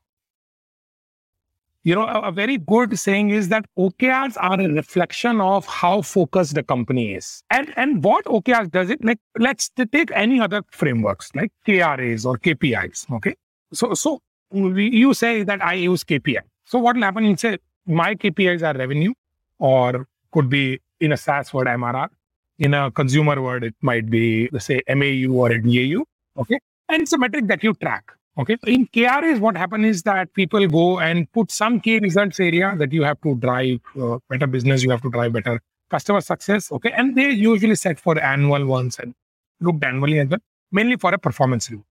You 1.84 1.94
know, 1.94 2.08
a, 2.08 2.22
a, 2.22 2.32
very 2.32 2.58
good 2.58 2.98
saying 2.98 3.30
is 3.30 3.50
that 3.50 3.66
OKRs 3.78 4.38
are 4.40 4.60
a 4.60 4.68
reflection 4.68 5.40
of 5.40 5.68
how 5.68 6.02
focused 6.02 6.56
the 6.56 6.64
company 6.64 7.14
is. 7.14 7.44
And 7.52 7.72
and 7.78 8.04
what 8.04 8.26
OKRs 8.26 8.72
does 8.72 8.90
it 8.90 9.06
like 9.06 9.20
let's 9.38 9.70
take 9.92 10.10
any 10.12 10.40
other 10.40 10.64
frameworks 10.72 11.30
like 11.36 11.52
KRAs 11.68 12.26
or 12.26 12.40
KPIs. 12.40 13.12
Okay. 13.12 13.36
So 13.72 13.94
so 13.94 14.20
you 14.52 15.14
say 15.14 15.44
that 15.44 15.64
I 15.64 15.74
use 15.74 16.04
KPI. 16.04 16.42
So 16.66 16.80
what 16.80 16.96
will 16.96 17.04
happen? 17.04 17.26
You 17.26 17.38
say 17.38 17.58
my 17.86 18.16
KPIs 18.16 18.64
are 18.64 18.78
revenue 18.78 19.14
or 19.60 20.08
could 20.32 20.50
be 20.50 20.80
in 21.00 21.12
a 21.12 21.18
SaaS 21.18 21.54
word 21.54 21.68
MRR 21.68 22.10
in 22.60 22.74
a 22.74 22.92
consumer 22.92 23.42
word, 23.42 23.64
it 23.64 23.76
might 23.82 24.10
be, 24.10 24.50
let's 24.52 24.66
say, 24.66 24.82
MAU 24.90 25.34
or 25.34 25.50
DAU. 25.50 26.04
Okay. 26.38 26.60
And 26.90 27.02
it's 27.02 27.14
a 27.14 27.18
metric 27.18 27.48
that 27.48 27.64
you 27.64 27.74
track. 27.74 28.12
Okay. 28.38 28.58
In 28.68 28.88
KRAs, 28.88 29.40
what 29.40 29.56
happens 29.56 29.86
is 29.86 30.04
that 30.04 30.34
people 30.34 30.66
go 30.68 31.00
and 31.00 31.32
put 31.32 31.52
some 31.52 31.80
key 31.80 32.00
results 32.00 32.40
area 32.40 32.76
that 32.78 32.92
you 32.92 33.04
have 33.04 33.20
to 33.22 33.36
drive 33.36 33.80
uh, 34.00 34.18
better 34.30 34.48
business, 34.48 34.84
you 34.84 34.90
have 34.90 35.02
to 35.02 35.10
drive 35.10 35.34
better 35.34 35.62
customer 35.90 36.22
success. 36.22 36.72
Okay. 36.72 36.92
And 36.92 37.16
they 37.16 37.32
usually 37.32 37.76
set 37.76 38.00
for 38.00 38.20
annual 38.20 38.66
ones 38.66 39.00
and 39.00 39.14
looked 39.62 39.84
annually 39.84 40.20
as 40.20 40.28
well, 40.28 40.40
mainly 40.72 40.98
for 40.98 41.14
a 41.14 41.18
performance 41.18 41.70
review. 41.70 41.86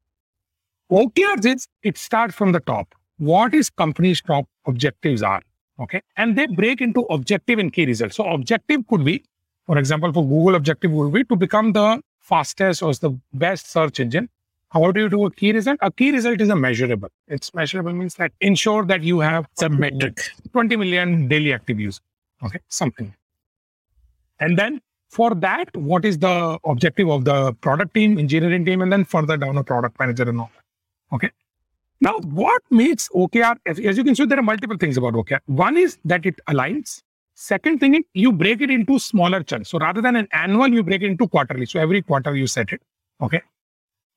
OKRs 0.91 1.55
is 1.55 1.67
it 1.81 1.97
starts 1.97 2.35
from 2.35 2.51
the 2.51 2.59
top. 2.59 2.93
What 3.23 3.53
is 3.53 3.69
company's 3.69 4.21
top 4.21 4.47
objectives 4.65 5.23
are? 5.23 5.41
Okay. 5.79 6.01
And 6.17 6.37
they 6.37 6.47
break 6.47 6.81
into 6.81 7.01
objective 7.09 7.59
and 7.59 7.73
key 7.73 7.85
results. 7.85 8.15
So 8.17 8.25
objective 8.25 8.87
could 8.87 9.03
be 9.03 9.23
for 9.65 9.77
example, 9.77 10.11
for 10.11 10.23
Google 10.23 10.55
objective 10.55 10.91
would 10.91 11.13
be 11.13 11.23
to 11.25 11.35
become 11.35 11.71
the 11.73 12.01
fastest 12.19 12.83
or 12.83 12.93
the 12.93 13.17
best 13.33 13.71
search 13.71 13.99
engine. 13.99 14.29
How 14.69 14.91
do 14.91 15.01
you 15.01 15.09
do 15.09 15.25
a 15.25 15.31
key 15.31 15.51
result? 15.51 15.77
A 15.81 15.91
key 15.91 16.11
result 16.11 16.41
is 16.41 16.49
a 16.49 16.55
measurable. 16.55 17.09
It's 17.27 17.53
measurable 17.53 17.93
means 17.93 18.15
that 18.15 18.31
ensure 18.41 18.85
that 18.85 19.03
you 19.03 19.19
have 19.19 19.47
some 19.53 19.79
metric 19.79 20.19
20 20.51 20.75
million 20.75 21.27
daily 21.27 21.53
active 21.53 21.79
users. 21.79 22.01
Okay, 22.43 22.59
something. 22.69 23.13
And 24.39 24.57
then 24.57 24.81
for 25.09 25.35
that, 25.35 25.75
what 25.77 26.03
is 26.03 26.17
the 26.17 26.59
objective 26.65 27.07
of 27.09 27.23
the 27.23 27.53
product 27.53 27.93
team, 27.93 28.17
engineering 28.17 28.65
team, 28.65 28.81
and 28.81 28.91
then 28.91 29.05
further 29.05 29.37
down 29.37 29.57
a 29.57 29.63
product 29.63 29.97
manager 29.99 30.23
and 30.23 30.39
all. 30.39 30.51
Okay. 31.13 31.29
Now, 32.01 32.19
what 32.19 32.61
makes 32.69 33.07
OKR, 33.09 33.57
as, 33.65 33.79
you 33.79 34.03
can 34.03 34.15
see, 34.15 34.25
there 34.25 34.39
are 34.39 34.43
multiple 34.43 34.77
things 34.77 34.97
about 34.97 35.13
OKR. 35.13 35.39
One 35.45 35.77
is 35.77 35.97
that 36.03 36.25
it 36.25 36.39
aligns 36.49 37.01
Second 37.35 37.79
thing 37.79 37.95
is 37.95 38.03
you 38.13 38.31
break 38.31 38.61
it 38.61 38.69
into 38.69 38.99
smaller 38.99 39.41
chunks. 39.41 39.69
So 39.69 39.79
rather 39.79 40.01
than 40.01 40.15
an 40.15 40.27
annual, 40.31 40.67
you 40.67 40.83
break 40.83 41.01
it 41.01 41.07
into 41.07 41.27
quarterly. 41.27 41.65
So 41.65 41.79
every 41.79 42.01
quarter 42.01 42.35
you 42.35 42.47
set 42.47 42.71
it. 42.71 42.81
Okay. 43.21 43.41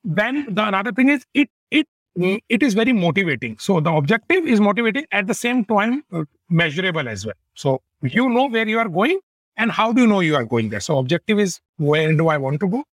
Then 0.05 0.47
the 0.55 0.67
another 0.67 0.93
thing 0.93 1.09
is 1.09 1.25
it 1.33 1.49
it 1.71 1.87
it 2.15 2.63
is 2.63 2.75
very 2.75 2.93
motivating. 2.93 3.57
So 3.59 3.81
the 3.81 3.91
objective 3.91 4.47
is 4.47 4.61
motivating 4.61 5.07
at 5.13 5.27
the 5.27 5.35
same 5.35 5.65
time 5.65 6.05
uh, 6.13 6.25
measurable 6.51 7.09
as 7.09 7.25
well. 7.25 7.35
So 7.55 7.81
you 8.03 8.29
know 8.29 8.49
where 8.49 8.69
you 8.69 8.79
are 8.79 8.89
going 8.89 9.19
and 9.57 9.73
how 9.73 9.93
do 9.93 10.03
you 10.03 10.07
know 10.07 10.21
you 10.21 10.37
are 10.37 10.45
going 10.45 10.69
there. 10.69 10.81
So 10.81 10.99
objective 10.99 11.39
is 11.39 11.61
where 11.79 12.15
do 12.15 12.29
I 12.29 12.37
want 12.37 12.61
to 12.61 12.69
go? 12.69 12.85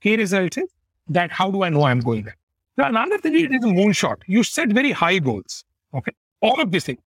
Key 0.00 0.16
result 0.16 0.56
is 0.56 0.68
that 1.08 1.32
how 1.32 1.50
do 1.50 1.64
I 1.64 1.68
know 1.68 1.82
I'm 1.82 2.00
going 2.00 2.22
there? 2.22 2.36
The 2.76 2.86
another 2.86 3.18
thing 3.18 3.34
is 3.34 3.64
a 3.64 3.68
moonshot. 3.68 4.22
You 4.26 4.42
set 4.42 4.70
very 4.70 4.92
high 4.92 5.18
goals. 5.18 5.64
Okay. 5.94 6.12
All 6.40 6.60
of 6.60 6.70
these 6.70 6.84
things. 6.84 7.00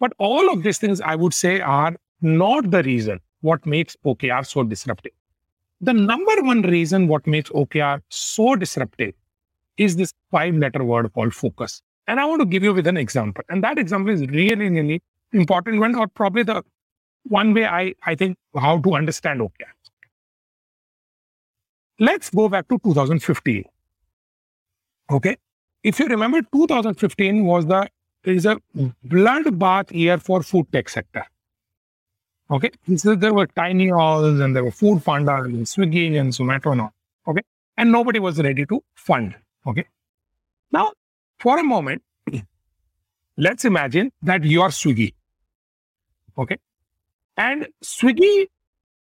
But 0.00 0.12
all 0.18 0.52
of 0.52 0.62
these 0.62 0.78
things 0.78 1.00
I 1.00 1.16
would 1.16 1.34
say 1.34 1.60
are 1.60 1.96
not 2.20 2.70
the 2.70 2.82
reason 2.82 3.20
what 3.40 3.64
makes 3.66 3.96
OKR 4.04 4.46
so 4.46 4.62
disruptive. 4.62 5.12
The 5.80 5.92
number 5.92 6.42
one 6.42 6.62
reason 6.62 7.08
what 7.08 7.26
makes 7.26 7.50
OKR 7.50 8.00
so 8.08 8.56
disruptive 8.56 9.14
is 9.76 9.96
this 9.96 10.12
five 10.30 10.54
letter 10.54 10.84
word 10.84 11.12
called 11.12 11.34
focus. 11.34 11.82
And 12.06 12.18
I 12.18 12.24
want 12.24 12.40
to 12.40 12.46
give 12.46 12.62
you 12.62 12.72
with 12.72 12.86
an 12.86 12.96
example. 12.96 13.44
And 13.48 13.62
that 13.62 13.78
example 13.78 14.12
is 14.12 14.22
really, 14.28 14.68
really 14.68 15.02
important 15.32 15.78
one, 15.78 15.94
or 15.94 16.08
probably 16.08 16.42
the 16.42 16.62
one 17.24 17.54
way 17.54 17.66
I, 17.66 17.94
I 18.06 18.14
think 18.14 18.36
how 18.56 18.78
to 18.80 18.94
understand 18.94 19.40
OKR. 19.40 19.72
Let's 22.00 22.30
go 22.30 22.48
back 22.48 22.68
to 22.68 22.78
2015. 22.78 23.64
Okay. 25.10 25.36
If 25.82 25.98
you 25.98 26.06
remember, 26.06 26.42
2015 26.52 27.44
was 27.44 27.66
the 27.66 27.88
is 28.24 28.44
a 28.44 28.60
bloodbath 29.06 29.90
year 29.92 30.18
for 30.18 30.42
food 30.42 30.70
tech 30.72 30.88
sector. 30.88 31.24
Okay. 32.50 32.70
So 32.96 33.14
there 33.14 33.32
were 33.32 33.46
TinyOwls 33.46 34.42
and 34.42 34.54
there 34.54 34.64
were 34.64 34.70
Foodpandas 34.70 35.46
and 35.46 35.66
Swiggy 35.66 36.18
and 36.20 36.32
Zomato 36.32 36.72
and 36.72 36.82
all. 36.82 36.92
Okay. 37.26 37.42
And 37.76 37.92
nobody 37.92 38.18
was 38.18 38.38
ready 38.42 38.66
to 38.66 38.82
fund. 38.94 39.34
Okay. 39.66 39.86
Now, 40.72 40.92
for 41.38 41.58
a 41.58 41.64
moment, 41.64 42.02
let's 43.36 43.64
imagine 43.64 44.12
that 44.22 44.44
you 44.44 44.62
are 44.62 44.70
Swiggy. 44.70 45.14
Okay. 46.36 46.58
And 47.36 47.68
Swiggy 47.84 48.46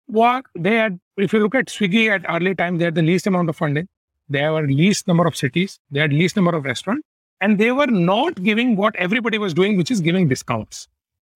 was, 0.09 0.43
they 0.55 0.76
had, 0.76 0.99
if 1.16 1.32
you 1.32 1.41
look 1.41 1.55
at 1.55 1.66
Swiggy 1.66 2.11
at 2.11 2.24
early 2.28 2.55
time, 2.55 2.78
they 2.78 2.86
had 2.86 2.95
the 2.95 3.03
least 3.03 3.26
amount 3.26 3.49
of 3.49 3.57
funding. 3.57 3.89
They 4.29 4.41
have 4.41 4.64
least 4.64 5.07
number 5.07 5.26
of 5.26 5.37
cities. 5.37 5.81
They 5.91 6.01
had 6.01 6.12
least 6.12 6.37
number 6.37 6.55
of 6.55 6.64
restaurants. 6.64 7.07
And 7.41 7.59
they 7.59 7.72
were 7.72 7.87
not 7.87 8.43
giving 8.43 8.76
what 8.76 8.97
everybody 8.97 9.39
was 9.39 9.55
doing, 9.55 9.76
which 9.76 9.91
is 9.91 10.01
giving 10.01 10.29
discounts. 10.29 10.89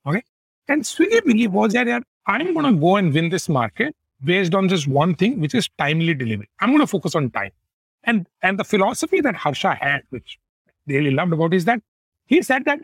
Okay. 0.07 0.23
And 0.69 0.83
Swiggy 0.83 1.25
belief 1.25 1.51
was 1.51 1.73
that 1.73 2.03
I'm 2.27 2.55
going 2.55 2.75
to 2.75 2.81
go 2.81 2.97
and 2.97 3.13
win 3.15 3.29
this 3.29 3.49
market 3.49 3.95
based 4.25 4.55
on 4.55 4.69
just 4.69 4.87
one 4.87 5.15
thing, 5.15 5.41
which 5.41 5.55
is 5.55 5.69
timely 5.79 6.15
delivery. 6.15 6.49
I'm 6.61 6.71
going 6.71 6.81
to 6.81 6.87
focus 6.87 7.15
on 7.15 7.31
time. 7.31 7.51
And 8.05 8.27
and 8.43 8.59
the 8.59 8.65
philosophy 8.65 9.21
that 9.21 9.37
Harsha 9.37 9.75
had, 9.75 10.03
which 10.11 10.39
I 10.67 10.93
really 10.93 11.13
loved 11.13 11.33
about, 11.33 11.55
is 11.55 11.65
that 11.67 11.81
he 12.27 12.43
said 12.43 12.65
that 12.65 12.81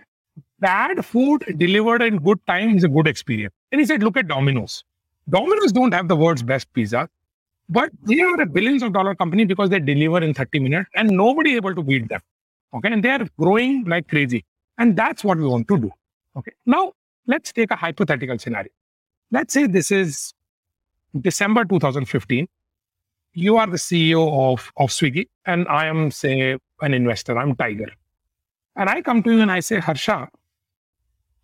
bad 0.60 1.04
food 1.04 1.44
delivered 1.56 2.02
in 2.02 2.18
good 2.18 2.38
time 2.46 2.76
is 2.76 2.84
a 2.84 2.88
good 2.88 3.08
experience. 3.08 3.54
And 3.72 3.80
he 3.80 3.86
said, 3.86 4.02
look 4.02 4.16
at 4.16 4.28
Domino's. 4.28 4.84
Domino's 5.28 5.72
don't 5.72 5.92
have 5.92 6.08
the 6.08 6.16
world's 6.16 6.42
best 6.42 6.72
pizza, 6.72 7.08
but 7.68 7.90
they 8.02 8.20
are 8.20 8.40
a 8.40 8.46
billions 8.46 8.82
of 8.82 8.92
dollar 8.92 9.14
company 9.14 9.44
because 9.44 9.70
they 9.70 9.78
deliver 9.78 10.22
in 10.22 10.34
30 10.34 10.58
minutes 10.60 10.90
and 10.94 11.10
nobody 11.10 11.56
able 11.56 11.74
to 11.74 11.82
beat 11.82 12.08
them. 12.08 12.20
Okay. 12.74 12.92
And 12.92 13.02
they 13.02 13.10
are 13.10 13.26
growing 13.38 13.84
like 13.84 14.08
crazy. 14.08 14.44
And 14.78 14.96
that's 14.96 15.24
what 15.24 15.38
we 15.38 15.44
want 15.44 15.68
to 15.68 15.78
do. 15.78 15.90
Okay. 16.36 16.52
Now 16.66 16.92
let's 17.26 17.52
take 17.52 17.70
a 17.70 17.76
hypothetical 17.76 18.38
scenario. 18.38 18.70
Let's 19.30 19.52
say 19.52 19.66
this 19.66 19.90
is 19.90 20.32
December 21.20 21.64
2015. 21.64 22.46
You 23.34 23.56
are 23.56 23.66
the 23.66 23.76
CEO 23.76 24.52
of, 24.52 24.72
of 24.78 24.90
Swiggy, 24.90 25.28
and 25.44 25.68
I 25.68 25.86
am, 25.86 26.10
say, 26.10 26.56
an 26.80 26.94
investor. 26.94 27.38
I'm 27.38 27.54
Tiger. 27.54 27.92
And 28.74 28.88
I 28.88 29.02
come 29.02 29.22
to 29.22 29.30
you 29.30 29.42
and 29.42 29.50
I 29.52 29.60
say, 29.60 29.78
Harsha, 29.78 30.28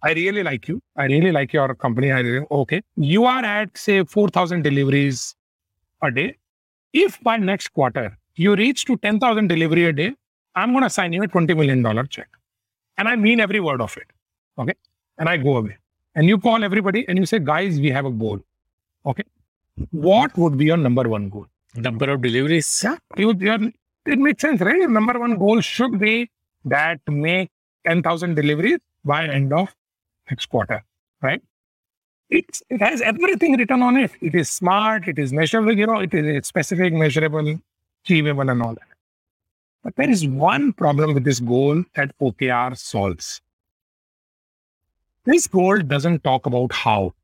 I 0.02 0.12
really 0.12 0.42
like 0.42 0.66
you. 0.66 0.80
I 0.96 1.04
really 1.04 1.30
like 1.30 1.52
your 1.52 1.74
company. 1.74 2.10
I 2.10 2.20
really, 2.20 2.46
okay. 2.50 2.80
You 2.96 3.26
are 3.26 3.44
at, 3.44 3.76
say, 3.76 4.02
4,000 4.02 4.62
deliveries 4.62 5.36
a 6.04 6.10
day. 6.10 6.36
If 6.92 7.20
by 7.22 7.36
next 7.36 7.68
quarter 7.68 8.18
you 8.36 8.54
reach 8.54 8.84
to 8.86 8.96
10,000 8.96 9.48
delivery 9.48 9.86
a 9.86 9.92
day, 9.92 10.14
I'm 10.54 10.72
going 10.72 10.84
to 10.84 10.90
sign 10.90 11.12
you 11.12 11.22
a 11.22 11.28
$20 11.28 11.56
million 11.56 12.08
check. 12.08 12.28
And 12.96 13.08
I 13.08 13.16
mean 13.16 13.40
every 13.40 13.60
word 13.60 13.80
of 13.80 13.96
it. 13.96 14.06
Okay. 14.58 14.74
And 15.18 15.28
I 15.28 15.36
go 15.36 15.56
away. 15.56 15.76
And 16.14 16.28
you 16.28 16.38
call 16.38 16.62
everybody 16.62 17.06
and 17.08 17.18
you 17.18 17.26
say, 17.26 17.38
guys, 17.40 17.80
we 17.80 17.90
have 17.90 18.06
a 18.06 18.10
goal. 18.10 18.40
Okay. 19.04 19.24
What 19.90 20.36
would 20.38 20.56
be 20.56 20.66
your 20.66 20.76
number 20.76 21.08
one 21.08 21.28
goal? 21.28 21.46
Number 21.74 22.10
of 22.10 22.22
deliveries. 22.22 22.82
Yeah. 22.84 22.96
You, 23.16 23.30
it 24.06 24.18
makes 24.18 24.42
sense, 24.42 24.60
right? 24.60 24.76
Your 24.76 24.90
number 24.90 25.18
one 25.18 25.36
goal 25.36 25.60
should 25.60 25.98
be 25.98 26.30
that 26.64 27.00
make 27.08 27.50
10,000 27.86 28.34
deliveries 28.34 28.78
by 29.04 29.26
end 29.26 29.52
of 29.52 29.74
next 30.30 30.46
quarter, 30.46 30.82
right? 31.20 31.42
It's, 32.34 32.64
it 32.68 32.80
has 32.80 33.00
everything 33.00 33.56
written 33.56 33.80
on 33.80 33.96
it. 33.96 34.10
It 34.20 34.34
is 34.34 34.50
smart, 34.50 35.06
it 35.06 35.20
is 35.20 35.32
measurable, 35.32 35.78
you 35.78 35.86
know, 35.86 36.00
it 36.00 36.12
is 36.12 36.48
specific, 36.48 36.92
measurable, 36.92 37.60
achievable, 38.04 38.50
and 38.50 38.60
all 38.60 38.74
that. 38.74 38.88
But 39.84 39.94
there 39.94 40.10
is 40.10 40.26
one 40.26 40.72
problem 40.72 41.14
with 41.14 41.22
this 41.22 41.38
goal 41.38 41.84
that 41.94 42.18
OKR 42.18 42.76
solves. 42.76 43.40
This 45.24 45.46
goal 45.46 45.78
doesn't 45.78 46.24
talk 46.24 46.46
about 46.46 46.72
how. 46.72 47.14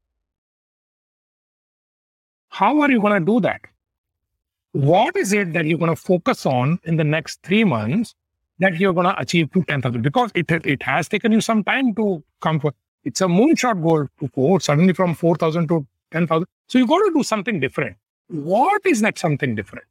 How 2.49 2.81
are 2.81 2.91
you 2.91 3.01
going 3.01 3.19
to 3.19 3.27
do 3.33 3.41
that? 3.41 3.63
What 4.73 5.17
is 5.17 5.33
it 5.33 5.53
that 5.55 5.67
you're 5.67 5.79
going 5.79 5.91
to 5.91 6.01
focus 6.01 6.47
on 6.47 6.79
in 6.85 6.97
the 6.97 7.05
next 7.05 7.43
three 7.43 7.65
months 7.65 8.15
that 8.61 8.79
you're 8.79 8.93
going 8.93 9.07
to 9.07 9.21
achieve 9.21 9.51
to 9.55 9.65
10,000? 9.65 10.03
Because 10.03 10.31
it, 10.37 10.49
it 10.65 10.85
has 10.85 11.09
taken 11.09 11.33
you 11.33 11.41
some 11.41 11.65
time 11.65 11.97
to 11.97 12.23
come 12.41 12.61
for 12.61 12.73
it's 13.05 13.21
a 13.21 13.27
moonshot 13.27 13.83
goal 13.83 14.09
to 14.21 14.29
go 14.35 14.59
suddenly 14.59 14.93
from 14.93 15.15
4,000 15.15 15.69
to 15.69 15.87
10,000. 16.11 16.47
So 16.69 16.79
you've 16.79 16.89
got 16.89 16.99
to 16.99 17.13
do 17.15 17.23
something 17.23 17.61
different. 17.61 17.97
What 18.29 18.85
is 18.85 19.01
that 19.01 19.19
something 19.19 19.55
different? 19.55 19.87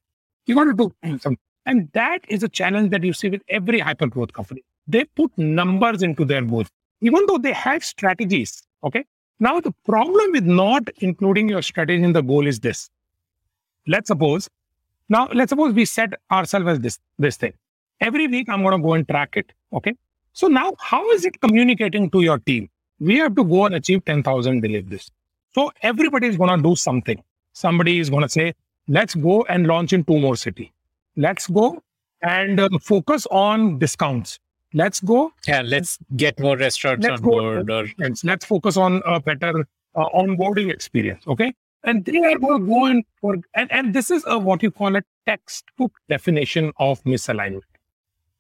You 0.46 0.56
got 0.56 0.66
to 0.66 0.74
do 0.74 0.94
something. 1.20 1.38
And 1.66 1.90
that 1.94 2.22
is 2.28 2.44
a 2.44 2.50
challenge 2.50 2.92
that 2.92 3.04
you 3.04 3.14
see 3.14 3.30
with 3.30 3.42
every 3.50 3.80
hyper 3.80 4.08
growth 4.08 4.34
company. 4.34 4.64
They 4.88 5.06
put 5.06 5.32
numbers 5.38 6.02
into 6.02 6.26
their 6.26 6.42
goals, 6.42 6.68
even 7.02 7.26
though 7.28 7.38
they 7.38 7.54
have 7.54 7.84
strategies. 7.84 8.64
Okay. 8.84 9.06
Now, 9.40 9.60
the 9.60 9.72
problem 9.86 10.32
with 10.32 10.46
not 10.46 10.90
including 10.98 11.48
your 11.48 11.62
strategy 11.62 12.04
in 12.04 12.14
the 12.14 12.22
goal 12.22 12.48
is 12.48 12.60
this. 12.60 12.90
Let's 13.88 14.08
suppose, 14.08 14.50
now, 15.08 15.28
let's 15.34 15.50
suppose 15.50 15.74
we 15.74 15.86
set 15.86 16.14
ourselves 16.32 16.68
as 16.68 16.80
this, 16.80 17.00
this 17.18 17.38
thing. 17.38 17.54
Every 18.02 18.28
week, 18.28 18.50
I'm 18.50 18.64
going 18.64 18.78
to 18.78 18.84
go 18.84 18.94
and 18.94 19.08
track 19.08 19.36
it. 19.36 19.52
Okay. 19.74 19.96
So 20.34 20.48
now, 20.48 20.74
how 20.80 21.10
is 21.12 21.26
it 21.26 21.40
communicating 21.42 22.10
to 22.12 22.22
your 22.22 22.40
team? 22.40 22.70
We 23.00 23.18
have 23.18 23.36
to 23.36 23.44
go 23.44 23.66
and 23.66 23.76
achieve 23.76 24.04
10,000 24.06 24.62
deliveries. 24.62 25.12
So 25.54 25.72
everybody 25.82 26.28
is 26.28 26.38
going 26.38 26.56
to 26.56 26.62
do 26.62 26.76
something. 26.76 27.22
Somebody 27.54 28.00
is 28.00 28.10
going 28.10 28.24
to 28.24 28.30
say, 28.30 28.54
let's 28.88 29.16
go 29.16 29.44
and 29.50 29.68
launch 29.68 29.94
in 29.94 30.04
two 30.04 30.20
more 30.20 30.36
city. 30.36 30.72
Let's 31.16 31.48
go 31.48 31.82
and 32.22 32.60
uh, 32.60 32.70
focus 32.82 33.26
on 33.32 33.80
discounts. 33.80 34.40
Let's 34.74 35.00
go. 35.00 35.34
Yeah, 35.48 35.62
let's 35.62 35.98
get 36.16 36.40
more 36.40 36.56
restaurants 36.56 37.08
on 37.08 37.22
board. 37.22 37.70
Or 37.72 37.88
let's 38.24 38.46
focus 38.46 38.78
on 38.78 39.02
a 39.06 39.20
better 39.20 39.66
uh, 39.96 40.06
onboarding 40.14 40.72
experience. 40.72 41.26
Okay. 41.28 41.54
And 41.84 42.06
they 42.06 42.20
are 42.20 42.38
going 42.38 42.62
to 42.62 42.68
go 42.68 42.86
and 42.86 43.04
for, 43.22 43.38
and, 43.56 43.72
and 43.72 43.94
this 43.94 44.12
is 44.12 44.24
a, 44.28 44.38
what 44.38 44.62
you 44.62 44.70
call 44.70 44.96
a 44.96 45.02
textbook 45.26 45.94
definition 46.10 46.72
of 46.78 47.02
misalignment. 47.04 47.62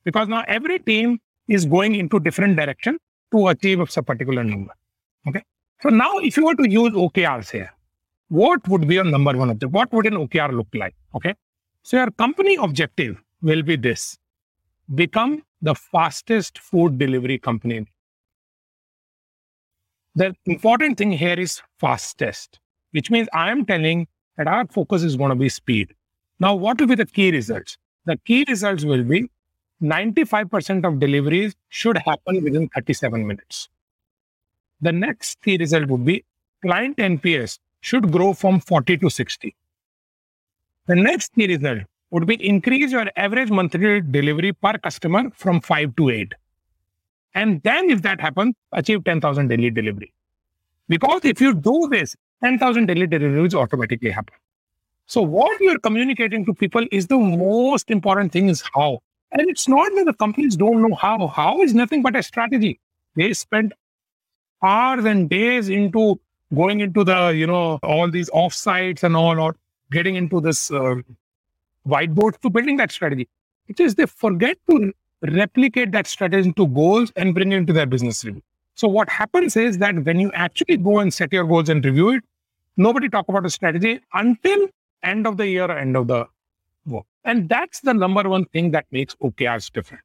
Because 0.04 0.28
now 0.28 0.44
every 0.48 0.80
team 0.80 1.20
is 1.48 1.66
going 1.66 1.96
into 1.96 2.20
different 2.20 2.58
direction 2.58 3.00
to 3.32 3.48
achieve 3.48 3.80
a 3.80 4.04
particular 4.04 4.44
number. 4.44 4.74
Okay. 5.28 5.44
So 5.82 5.90
now 5.90 6.18
if 6.18 6.38
you 6.38 6.46
were 6.46 6.56
to 6.56 6.70
use 6.70 6.92
OKRs 6.94 7.50
here, 7.52 7.72
what 8.30 8.68
would 8.68 8.88
be 8.88 8.96
your 8.96 9.04
number 9.04 9.36
one 9.38 9.50
objective? 9.50 9.74
What 9.74 9.92
would 9.94 10.06
an 10.06 10.14
OKR 10.14 10.52
look 10.56 10.68
like? 10.74 10.96
Okay. 11.16 11.36
So 11.84 11.98
your 11.98 12.12
company 12.12 12.56
objective 12.56 13.18
will 13.42 13.64
be 13.64 13.76
this 13.76 14.18
become 14.96 15.44
the 15.62 15.76
fastest 15.76 16.60
food 16.60 16.98
delivery 16.98 17.38
company. 17.38 17.86
The 20.16 20.36
important 20.46 20.98
thing 20.98 21.12
here 21.12 21.40
is 21.40 21.62
fastest, 21.80 22.60
which 22.92 23.12
means 23.12 23.28
I 23.34 23.52
am 23.52 23.66
telling 23.66 24.08
that 24.38 24.48
our 24.48 24.66
focus 24.68 25.04
is 25.04 25.16
going 25.16 25.30
to 25.30 25.36
be 25.36 25.50
speed. 25.50 25.94
Now, 26.40 26.56
what 26.56 26.80
will 26.80 26.88
be 26.88 26.96
the 26.96 27.06
key 27.06 27.32
results? 27.32 27.78
The 28.06 28.18
key 28.26 28.46
results 28.48 28.84
will 28.84 29.04
be 29.04 29.30
95% 29.82 30.86
of 30.86 31.00
deliveries 31.00 31.56
should 31.70 31.98
happen 31.98 32.44
within 32.44 32.68
37 32.70 33.26
minutes. 33.26 33.70
The 34.82 34.92
next 34.92 35.42
key 35.42 35.58
result 35.58 35.88
would 35.88 36.06
be 36.06 36.26
client 36.62 36.98
NPS 36.98 37.60
should 37.82 38.12
grow 38.12 38.34
from 38.34 38.60
40 38.60 38.98
to 38.98 39.10
60. 39.10 39.56
The 40.88 40.96
next 40.96 41.34
key 41.34 41.48
result 41.48 41.80
would 42.12 42.26
be 42.26 42.36
increase 42.46 42.92
your 42.92 43.06
average 43.16 43.52
monthly 43.52 44.02
delivery 44.02 44.54
per 44.54 44.74
customer 44.78 45.30
from 45.36 45.62
5 45.62 45.96
to 45.96 46.10
8. 46.10 46.34
And 47.36 47.62
then 47.64 47.90
if 47.90 48.02
that 48.02 48.20
happens, 48.20 48.56
achieve 48.72 49.04
10,000 49.04 49.48
daily 49.48 49.70
delivery. 49.70 50.14
Because 50.88 51.24
if 51.24 51.40
you 51.40 51.54
do 51.54 51.88
this, 51.92 52.16
10,000 52.44 52.88
daily 52.88 53.06
deliveries 53.06 53.54
automatically 53.54 54.10
happen. 54.10 54.36
So 55.06 55.22
what 55.22 55.60
you're 55.62 55.80
communicating 55.80 56.46
to 56.46 56.54
people 56.54 56.86
is 56.92 57.08
the 57.08 57.18
most 57.18 57.92
important 57.92 58.32
thing 58.32 58.50
is 58.50 58.64
how. 58.74 59.00
And 59.32 59.50
it's 59.50 59.68
not 59.68 59.92
that 59.96 60.06
the 60.06 60.14
companies 60.14 60.56
don't 60.56 60.82
know 60.82 60.96
how. 60.96 61.28
How 61.28 61.62
is 61.62 61.74
nothing 61.74 62.02
but 62.02 62.16
a 62.16 62.24
strategy. 62.24 62.80
They 63.16 63.34
spend 63.34 63.74
hours 64.64 65.06
and 65.06 65.30
days 65.30 65.70
into 65.70 66.20
going 66.54 66.80
into 66.80 67.04
the, 67.04 67.30
you 67.30 67.46
know, 67.46 67.80
all 67.84 68.10
these 68.10 68.30
offsites 68.32 69.04
and 69.04 69.16
all, 69.16 69.40
or 69.40 69.56
getting 69.92 70.16
into 70.16 70.42
this 70.42 70.72
uh, 70.72 70.96
whiteboard 71.88 72.40
to 72.42 72.50
building 72.50 72.78
that 72.78 72.92
strategy. 72.92 73.28
It 73.68 73.80
is 73.80 73.96
they 73.96 74.08
forget 74.08 74.58
to 74.70 74.92
replicate 75.22 75.92
that 75.92 76.08
strategy 76.08 76.48
into 76.48 76.68
goals 76.68 77.12
and 77.16 77.36
bring 77.36 77.52
it 77.52 77.58
into 77.58 77.74
their 77.74 77.86
business 77.86 78.24
review. 78.26 78.42
So 78.76 78.88
what 78.88 79.10
happens 79.10 79.56
is 79.58 79.78
that 79.80 80.04
when 80.06 80.20
you 80.20 80.32
actually 80.34 80.78
go 80.78 81.00
and 81.00 81.14
set 81.14 81.34
your 81.34 81.44
goals 81.44 81.70
and 81.70 81.84
review 81.84 82.12
it, 82.12 82.24
nobody 82.78 83.10
talk 83.10 83.28
about 83.28 83.46
a 83.46 83.50
strategy 83.50 84.00
until 84.14 84.70
end 85.04 85.28
of 85.28 85.38
the 85.38 85.48
year 85.48 85.66
or 85.66 85.78
end 85.78 85.98
of 85.98 86.08
the 86.08 86.26
work. 86.86 87.06
And 87.24 87.50
that's 87.50 87.82
the 87.82 87.94
number 87.94 88.28
one 88.28 88.46
thing 88.46 88.72
that 88.72 88.86
makes 88.92 89.16
OKRs 89.16 89.72
different. 89.72 90.04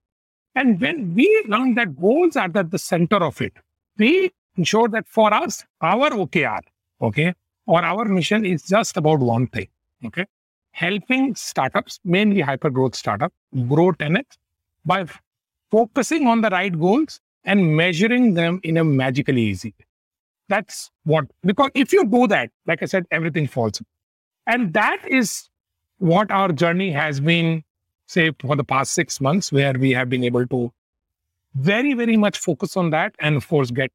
And 0.55 0.81
when 0.81 1.15
we 1.15 1.45
learn 1.49 1.75
that 1.75 1.99
goals 2.01 2.37
are 2.37 2.51
at 2.55 2.71
the 2.71 2.79
center 2.79 3.17
of 3.17 3.41
it, 3.41 3.55
we 3.99 4.33
ensure 4.57 4.89
that 4.89 5.09
for 5.09 5.33
us, 5.33 5.65
our 5.81 6.11
OKR, 6.11 6.61
okay, 7.01 7.35
or 7.67 7.83
our 7.83 8.05
mission 8.05 8.45
is 8.45 8.63
just 8.63 8.97
about 8.97 9.21
one 9.21 9.47
thing, 9.49 9.69
okay, 10.05 10.27
helping 10.73 11.35
startups, 11.35 11.99
mainly 12.05 12.41
hyper 12.41 12.71
growth 12.71 12.95
startups, 12.95 13.35
grow 13.69 13.93
10x 13.93 14.25
by 14.85 15.07
focusing 15.71 16.27
on 16.27 16.41
the 16.41 16.51
right 16.51 16.79
goals 16.79 17.21
and 17.45 17.77
measuring 17.77 18.35
them 18.35 18.61
in 18.63 18.77
a 18.77 18.85
magically 18.85 19.43
easy 19.43 19.75
way. 19.79 19.87
That's 20.49 20.91
what, 21.05 21.25
because 21.43 21.71
if 21.75 21.93
you 21.93 22.07
do 22.07 22.27
that, 22.29 22.51
like 22.67 22.83
I 22.83 22.87
said, 22.87 23.07
everything 23.11 23.47
falls. 23.47 23.83
And 24.47 24.73
that 24.75 24.99
is 25.09 25.49
what 26.13 26.31
our 26.31 26.53
journey 26.53 26.91
has 26.93 27.21
been, 27.21 27.51
say, 28.07 28.31
for 28.41 28.57
the 28.57 28.65
past 28.65 28.93
six 28.93 29.21
months, 29.27 29.51
where 29.59 29.73
we 29.85 29.91
have 29.99 30.09
been 30.15 30.25
able 30.25 30.47
to 30.55 30.73
very, 31.69 31.95
very 31.95 32.17
much 32.17 32.39
focus 32.39 32.77
on 32.77 32.91
that 32.91 33.15
and, 33.21 33.37
of 33.37 33.49
course, 33.49 33.71
get 33.71 33.91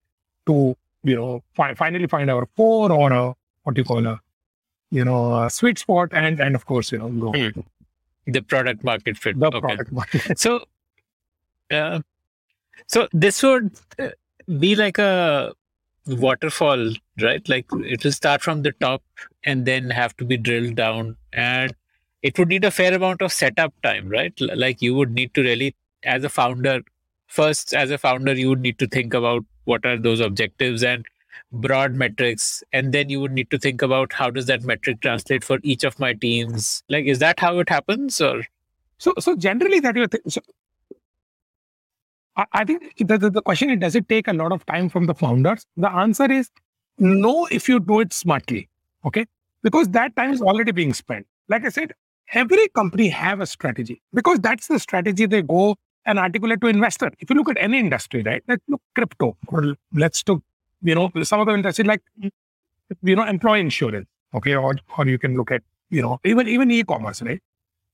to, 0.47 0.75
you 1.03 1.15
know, 1.15 1.43
fi- 1.53 1.73
finally 1.75 2.07
find 2.07 2.31
our 2.31 2.45
core 2.57 2.91
or 2.91 3.11
a, 3.11 3.35
what 3.63 3.77
you 3.77 3.83
call 3.83 4.05
a, 4.07 4.19
you 4.91 5.05
know, 5.05 5.43
a 5.43 5.49
sweet 5.49 5.77
spot 5.77 6.09
and, 6.11 6.39
and 6.39 6.55
of 6.55 6.65
course, 6.65 6.91
you 6.91 6.97
know, 6.97 7.09
go 7.09 7.31
Hmm. 7.33 7.59
the 8.37 8.41
product 8.41 8.83
market 8.83 9.17
fit. 9.17 9.39
the 9.39 9.47
Okay. 9.47 9.59
product 9.59 9.91
market. 9.91 10.39
So, 10.39 10.63
uh, 11.71 11.99
so 12.87 13.07
this 13.13 13.43
would 13.43 13.71
uh, 13.99 14.09
be 14.65 14.75
like 14.75 14.97
a 14.97 15.53
waterfall, 16.07 16.93
right? 17.21 17.47
Like 17.47 17.65
it 17.95 18.03
will 18.03 18.11
start 18.11 18.41
from 18.41 18.63
the 18.63 18.71
top 18.71 19.03
and 19.43 19.65
then 19.65 19.89
have 19.91 20.15
to 20.17 20.25
be 20.25 20.37
drilled 20.37 20.75
down, 20.75 21.17
and 21.33 21.73
it 22.21 22.37
would 22.37 22.49
need 22.49 22.65
a 22.65 22.71
fair 22.71 22.93
amount 22.93 23.21
of 23.21 23.31
setup 23.31 23.73
time, 23.81 24.09
right? 24.09 24.33
Like 24.39 24.81
you 24.81 24.95
would 24.95 25.11
need 25.11 25.33
to 25.35 25.41
really, 25.41 25.75
as 26.03 26.23
a 26.23 26.29
founder, 26.29 26.81
first 27.27 27.73
as 27.73 27.91
a 27.91 27.97
founder, 27.97 28.33
you 28.33 28.49
would 28.49 28.61
need 28.61 28.79
to 28.79 28.87
think 28.87 29.13
about 29.13 29.45
what 29.65 29.85
are 29.85 29.97
those 29.97 30.19
objectives 30.19 30.83
and 30.83 31.05
broad 31.51 31.95
metrics 31.95 32.63
and 32.73 32.93
then 32.93 33.09
you 33.09 33.19
would 33.19 33.31
need 33.31 33.49
to 33.49 33.57
think 33.57 33.81
about 33.81 34.13
how 34.13 34.29
does 34.29 34.45
that 34.47 34.63
metric 34.63 34.99
translate 35.01 35.43
for 35.43 35.57
each 35.63 35.83
of 35.83 35.97
my 35.99 36.13
teams 36.13 36.83
like 36.89 37.05
is 37.05 37.19
that 37.19 37.39
how 37.39 37.57
it 37.59 37.69
happens 37.69 38.19
or 38.21 38.43
So, 38.97 39.13
so 39.19 39.35
generally 39.35 39.79
that 39.79 39.95
you 39.95 40.05
so 40.27 40.41
I, 42.35 42.45
I 42.53 42.65
think 42.65 42.93
the, 42.97 43.17
the, 43.17 43.29
the 43.29 43.41
question 43.41 43.69
is, 43.69 43.79
does 43.79 43.95
it 43.95 44.07
take 44.09 44.27
a 44.27 44.33
lot 44.33 44.51
of 44.51 44.65
time 44.65 44.89
from 44.89 45.05
the 45.05 45.13
founders? 45.13 45.65
The 45.77 45.89
answer 45.91 46.31
is 46.31 46.49
no, 46.97 47.47
if 47.47 47.69
you 47.69 47.79
do 47.79 48.01
it 48.01 48.13
smartly. 48.13 48.69
Okay. 49.05 49.25
Because 49.63 49.89
that 49.89 50.15
time 50.15 50.31
is 50.33 50.41
already 50.41 50.71
being 50.71 50.93
spent. 50.93 51.25
Like 51.47 51.65
I 51.65 51.69
said, 51.69 51.93
every 52.33 52.67
company 52.69 53.09
have 53.09 53.39
a 53.39 53.45
strategy 53.45 54.01
because 54.13 54.39
that's 54.39 54.67
the 54.67 54.79
strategy 54.79 55.25
they 55.25 55.41
go 55.41 55.75
and 56.05 56.19
articulate 56.19 56.61
to 56.61 56.67
investor. 56.67 57.11
If 57.19 57.29
you 57.29 57.35
look 57.35 57.49
at 57.49 57.57
any 57.59 57.79
industry, 57.79 58.23
right? 58.23 58.43
Let's 58.47 58.63
look 58.67 58.81
crypto 58.95 59.37
or 59.47 59.75
let's 59.93 60.23
look, 60.27 60.41
you 60.81 60.95
know, 60.95 61.11
some 61.23 61.39
of 61.39 61.47
the 61.47 61.53
industry 61.53 61.85
like, 61.85 62.01
you 63.03 63.15
know, 63.15 63.23
employee 63.23 63.61
insurance. 63.61 64.07
Okay. 64.33 64.55
Or, 64.55 64.75
or 64.97 65.07
you 65.07 65.17
can 65.17 65.35
look 65.35 65.51
at, 65.51 65.63
you 65.89 66.01
know, 66.01 66.19
even, 66.23 66.47
even 66.47 66.71
e-commerce, 66.71 67.21
right? 67.21 67.41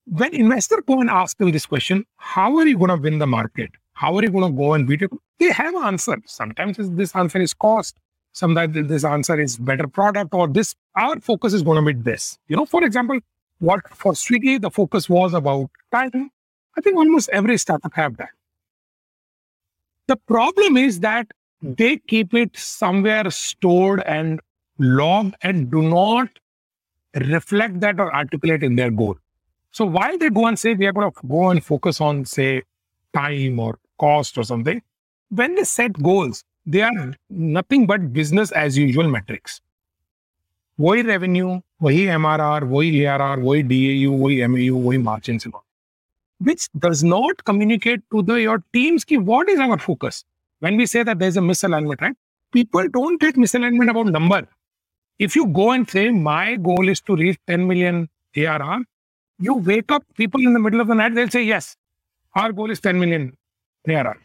when 0.06 0.34
investor 0.34 0.82
go 0.86 1.02
and 1.02 1.10
ask 1.10 1.38
them 1.38 1.52
this 1.52 1.66
question, 1.66 2.06
how 2.18 2.56
are 2.58 2.68
you 2.68 2.78
to 2.78 2.96
win 2.96 3.20
the 3.20 3.28
market? 3.28 3.72
How 3.94 4.16
are 4.16 4.24
you 4.24 4.30
to 4.30 4.52
go 4.52 4.74
and 4.74 4.88
beat 4.88 5.02
it? 5.02 5.12
They 5.40 5.52
have 5.52 5.74
an 5.74 5.84
answer. 5.84 6.18
Sometimes 6.26 6.78
this 6.78 7.16
answer 7.16 7.40
is 7.40 7.54
cost. 7.54 7.98
Sometimes 8.32 8.88
this 8.88 9.04
answer 9.04 9.40
is 9.40 9.58
better 9.58 9.88
product 9.88 10.34
or 10.34 10.48
this. 10.48 10.76
Our 10.96 11.20
focus 11.20 11.54
is 11.54 11.64
going 11.64 11.84
to 11.84 11.94
be 11.94 12.00
this. 12.00 12.38
You 12.48 12.58
know, 12.58 12.66
for 12.66 12.84
example, 12.84 13.20
what 13.60 13.88
for 13.90 14.14
Swiggy, 14.14 14.62
the 14.62 14.70
focus 14.70 15.10
was 15.10 15.34
about 15.34 15.70
time. 15.92 16.32
I 16.78 16.82
think 16.82 16.98
almost 16.98 17.30
every 17.30 17.58
startup 17.58 17.94
have 17.94 18.18
that. 18.18 18.30
The 20.08 20.18
problem 20.18 20.78
is 20.78 21.00
that 21.00 21.28
hmm. 21.62 21.74
they 21.74 21.98
keep 21.98 22.34
it 22.34 22.56
somewhere 22.58 23.30
stored 23.32 24.04
and 24.06 24.40
logged 24.78 25.36
and 25.42 25.72
do 25.72 25.82
not 25.82 26.30
reflect 27.16 27.80
that 27.80 28.00
or 28.00 28.14
articulate 28.14 28.64
in 28.64 28.76
their 28.76 28.92
goal. 28.92 29.18
So 29.72 29.86
while 29.86 30.18
they 30.18 30.30
go 30.30 30.48
and 30.48 30.60
say 30.60 30.74
we 30.74 30.86
are 30.86 30.94
going 30.94 31.12
to 31.12 31.28
go 31.28 31.50
and 31.50 31.64
focus 31.64 32.02
on, 32.02 32.26
say, 32.26 32.64
time 33.14 33.60
or 33.60 33.80
cost 33.98 34.38
or 34.38 34.44
something, 34.44 34.82
when 35.30 35.56
they 35.56 35.64
set 35.64 35.94
goals, 36.02 36.44
they 36.66 36.82
are 36.82 37.14
nothing 37.30 37.86
but 37.86 38.14
business 38.14 38.52
as 38.52 38.78
usual 38.78 39.10
metrics. 39.10 39.62
वही 40.80 41.04
revenue, 41.04 41.62
वही 41.85 42.07
MRR, 42.17 42.65
वही 42.73 43.05
ARR, 43.07 43.39
वही 43.45 43.63
DAU, 43.73 44.13
वही 44.25 44.47
MAU, 44.49 44.79
वही 44.89 44.99
margins, 45.11 45.47
and 45.47 45.55
all. 45.55 45.65
which 46.41 46.69
does 46.79 47.05
not 47.05 47.45
communicate 47.45 48.03
to 48.13 48.23
the 48.23 48.35
your 48.43 48.63
teams 48.73 49.05
ki 49.05 49.19
what 49.19 49.49
is 49.51 49.61
our 49.61 49.79
focus. 49.79 50.25
When 50.61 50.77
we 50.77 50.87
say 50.87 51.03
that 51.05 51.19
there's 51.21 51.37
a 51.37 51.41
misalignment, 51.41 52.01
right? 52.03 52.17
People 52.53 52.89
don't 52.89 53.21
get 53.21 53.37
misalignment 53.37 53.91
about 53.91 54.07
number. 54.07 54.47
If 55.19 55.37
you 55.37 55.47
go 55.47 55.73
and 55.73 55.89
say 55.91 56.11
my 56.11 56.57
goal 56.57 56.89
is 56.89 57.01
to 57.03 57.17
reach 57.17 57.39
10 57.49 57.67
million 57.69 58.09
ARR, 58.37 58.81
you 59.41 59.55
wake 59.55 59.93
up 59.93 60.05
people 60.17 60.41
in 60.43 60.55
the 60.55 60.61
middle 60.61 60.81
of 60.81 60.89
the 60.89 60.95
night, 60.95 61.15
they'll 61.15 61.31
say, 61.31 61.45
Yes, 61.45 61.77
our 62.35 62.53
goal 62.53 62.71
is 62.71 62.81
10 62.81 63.01
million 63.01 63.37
ARR. 63.89 64.19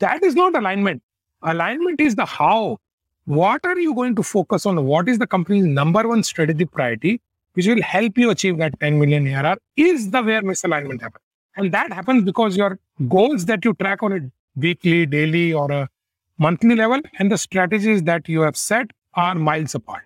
That 0.00 0.22
is 0.24 0.34
not 0.36 0.56
alignment. 0.56 1.02
Alignment 1.42 2.00
is 2.00 2.16
the 2.16 2.26
how. 2.26 2.78
What 3.25 3.65
are 3.65 3.79
you 3.79 3.95
going 3.95 4.15
to 4.15 4.23
focus 4.23 4.65
on? 4.65 4.85
What 4.85 5.07
is 5.07 5.17
the 5.17 5.27
company's 5.27 5.65
number 5.65 6.05
one 6.07 6.23
strategic 6.23 6.71
priority, 6.71 7.21
which 7.53 7.67
will 7.67 7.81
help 7.81 8.17
you 8.17 8.29
achieve 8.31 8.57
that 8.57 8.77
10 8.81 8.99
million 8.99 9.27
ARR, 9.27 9.57
is 9.77 10.11
the 10.11 10.21
where 10.21 10.41
misalignment 10.41 11.01
happens. 11.01 11.23
And 11.55 11.71
that 11.71 11.93
happens 11.93 12.25
because 12.25 12.57
your 12.57 12.79
goals 13.07 13.45
that 13.45 13.63
you 13.63 13.73
track 13.75 14.03
on 14.03 14.11
a 14.11 14.19
weekly, 14.55 15.05
daily, 15.05 15.53
or 15.53 15.71
a 15.71 15.89
monthly 16.37 16.75
level, 16.75 16.99
and 17.19 17.31
the 17.31 17.37
strategies 17.37 18.03
that 18.03 18.27
you 18.27 18.41
have 18.41 18.57
set 18.57 18.91
are 19.13 19.35
miles 19.35 19.73
apart. 19.73 20.03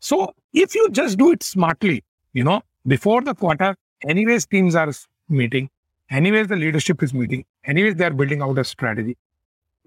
So 0.00 0.34
if 0.52 0.74
you 0.74 0.88
just 0.90 1.18
do 1.18 1.32
it 1.32 1.42
smartly, 1.42 2.02
you 2.32 2.42
know, 2.42 2.62
before 2.86 3.20
the 3.20 3.34
quarter, 3.34 3.76
anyways, 4.08 4.46
teams 4.46 4.74
are 4.74 4.92
meeting, 5.28 5.70
anyways, 6.10 6.48
the 6.48 6.56
leadership 6.56 7.02
is 7.02 7.14
meeting, 7.14 7.44
anyways, 7.64 7.94
they 7.96 8.06
are 8.06 8.10
building 8.10 8.42
out 8.42 8.58
a 8.58 8.64
strategy. 8.64 9.16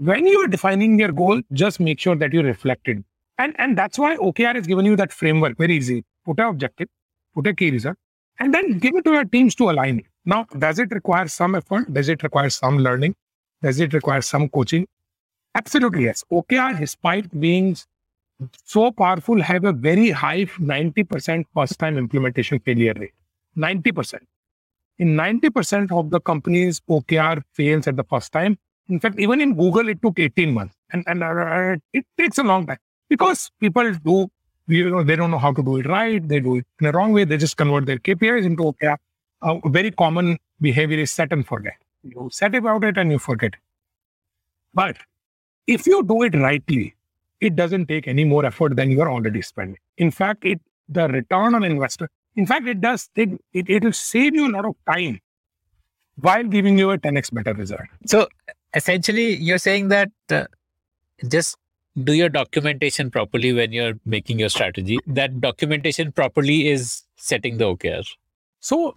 When 0.02 0.26
you 0.26 0.40
are 0.40 0.48
defining 0.48 0.98
your 0.98 1.12
goal, 1.12 1.44
just 1.54 1.80
make 1.80 2.00
sure 2.00 2.16
that 2.16 2.34
you 2.34 2.42
reflect 2.42 2.88
it. 2.88 3.04
And, 3.38 3.54
and 3.60 3.78
that's 3.78 4.00
why 4.00 4.18
OKR 4.18 4.56
has 4.56 4.66
given 4.66 4.84
you 4.84 4.96
that 4.96 5.12
framework 5.12 5.60
very 5.60 5.76
easy. 5.78 6.04
Put 6.26 6.40
an 6.40 6.48
objective, 6.48 6.88
put 7.36 7.46
a 7.46 7.54
key 7.54 7.70
result, 7.70 7.98
and 8.40 8.52
then 8.52 8.80
give 8.80 8.96
it 8.96 9.06
to 9.06 9.12
your 9.12 9.26
teams 9.26 9.54
to 9.56 9.70
align 9.70 10.00
it. 10.00 10.06
Now, 10.26 10.48
does 10.58 10.80
it 10.80 10.90
require 10.92 11.28
some 11.28 11.54
effort? 11.54 11.94
Does 11.94 12.10
it 12.10 12.24
require 12.24 12.50
some 12.50 12.80
learning? 12.80 13.16
Does 13.62 13.80
it 13.80 13.94
require 13.94 14.24
some 14.24 14.50
coaching? 14.50 14.88
Absolutely, 15.54 16.06
yes. 16.06 16.24
OKR, 16.32 16.80
despite 16.80 17.40
being 17.40 17.78
so 18.64 18.90
powerful, 18.90 19.40
have 19.40 19.66
a 19.66 19.72
very 19.72 20.10
high 20.10 20.46
90% 20.46 21.46
first 21.54 21.78
time 21.78 22.00
implementation 22.00 22.58
failure 22.58 22.96
rate. 22.98 23.14
90%. 23.56 24.16
In 24.98 25.10
90% 25.16 25.92
of 25.96 26.10
the 26.10 26.20
companies, 26.20 26.82
OKR 26.90 27.44
fails 27.54 27.86
at 27.86 27.98
the 27.98 28.04
first 28.04 28.32
time. 28.32 28.58
In 28.90 29.00
fact, 29.00 29.20
even 29.20 29.42
in 29.42 29.56
Google, 29.56 29.90
it 29.90 30.02
took 30.02 30.20
18 30.20 30.54
months. 30.54 30.76
And, 30.92 31.04
and 31.08 31.24
uh, 31.24 31.76
it 31.94 32.06
takes 32.18 32.38
a 32.38 32.44
long 32.44 32.66
time 32.66 32.78
because 33.10 33.52
people 33.60 33.94
do, 33.94 34.30
you 34.68 34.90
know, 34.90 35.04
they 35.04 35.16
don't 35.16 35.32
know 35.32 35.38
how 35.38 35.54
to 35.54 35.64
do 35.64 35.78
it 35.78 35.88
right. 35.88 36.26
They 36.28 36.40
do 36.40 36.58
it 36.58 36.66
in 36.80 36.88
a 36.88 36.92
wrong 36.92 37.14
way. 37.14 37.24
They 37.24 37.38
just 37.38 37.58
convert 37.58 37.86
their 37.86 37.98
KPIs 37.98 38.46
into 38.46 38.64
OKR. 38.64 38.98
A 39.44 39.70
very 39.70 39.92
common 39.92 40.38
behavior 40.60 41.00
is 41.00 41.12
set 41.12 41.32
and 41.32 41.46
forget. 41.46 41.74
You 42.04 42.30
set 42.32 42.54
about 42.56 42.84
it 42.84 42.98
and 42.98 43.12
you 43.12 43.20
forget. 43.20 43.54
But 44.74 44.98
if 45.68 45.88
you 45.88 46.04
do 46.04 46.24
it 46.24 46.36
rightly, 46.36 46.96
it 47.40 47.56
doesn't 47.56 47.88
take 47.88 48.08
any 48.08 48.24
more 48.24 48.46
effort 48.46 48.76
than 48.76 48.92
you're 48.92 49.12
already 49.12 49.42
spending. 49.42 49.78
In 49.98 50.12
fact, 50.12 50.46
it 50.46 50.62
the 50.88 51.08
return 51.08 51.56
on 51.56 51.64
investor, 51.64 52.10
in 52.36 52.46
fact, 52.46 52.68
it 52.68 52.82
does 52.82 53.10
it, 53.16 53.30
it 53.54 53.70
it'll 53.70 53.94
save 53.94 54.36
you 54.36 54.48
a 54.48 54.52
lot 54.52 54.66
of 54.66 54.76
time 54.90 55.20
while 56.20 56.44
giving 56.44 56.78
you 56.78 56.92
a 56.92 56.98
10x 56.98 57.34
better 57.34 57.54
result. 57.54 57.88
So 58.06 58.28
essentially, 58.74 59.36
you're 59.36 59.58
saying 59.58 59.90
that 59.90 60.12
uh, 60.30 60.46
just 61.28 61.58
do 62.04 62.14
your 62.14 62.30
documentation 62.30 63.12
properly 63.12 63.54
when 63.54 63.72
you're 63.72 63.94
making 64.06 64.40
your 64.40 64.50
strategy. 64.50 64.98
That 65.08 65.42
documentation 65.42 66.12
properly 66.12 66.70
is 66.70 67.04
setting 67.18 67.58
the 67.58 67.66
OKR. 67.66 68.06
So 68.60 68.96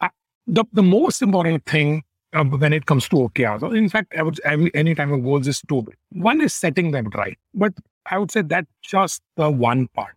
I, 0.00 0.10
the 0.46 0.64
the 0.72 0.82
most 0.82 1.22
important 1.22 1.64
thing 1.66 2.02
uh, 2.32 2.44
when 2.44 2.72
it 2.72 2.86
comes 2.86 3.08
to 3.10 3.16
OKRs, 3.16 3.76
in 3.76 3.88
fact, 3.88 4.14
I 4.16 4.22
would 4.22 4.40
any 4.74 4.94
time 4.94 5.12
of 5.12 5.22
goals 5.22 5.46
is 5.46 5.62
two. 5.68 5.86
One 6.10 6.40
is 6.40 6.52
setting 6.52 6.90
them 6.90 7.10
right, 7.14 7.38
but 7.54 7.72
I 8.06 8.18
would 8.18 8.30
say 8.30 8.42
that's 8.42 8.68
just 8.82 9.22
the 9.36 9.50
one 9.50 9.88
part. 9.88 10.14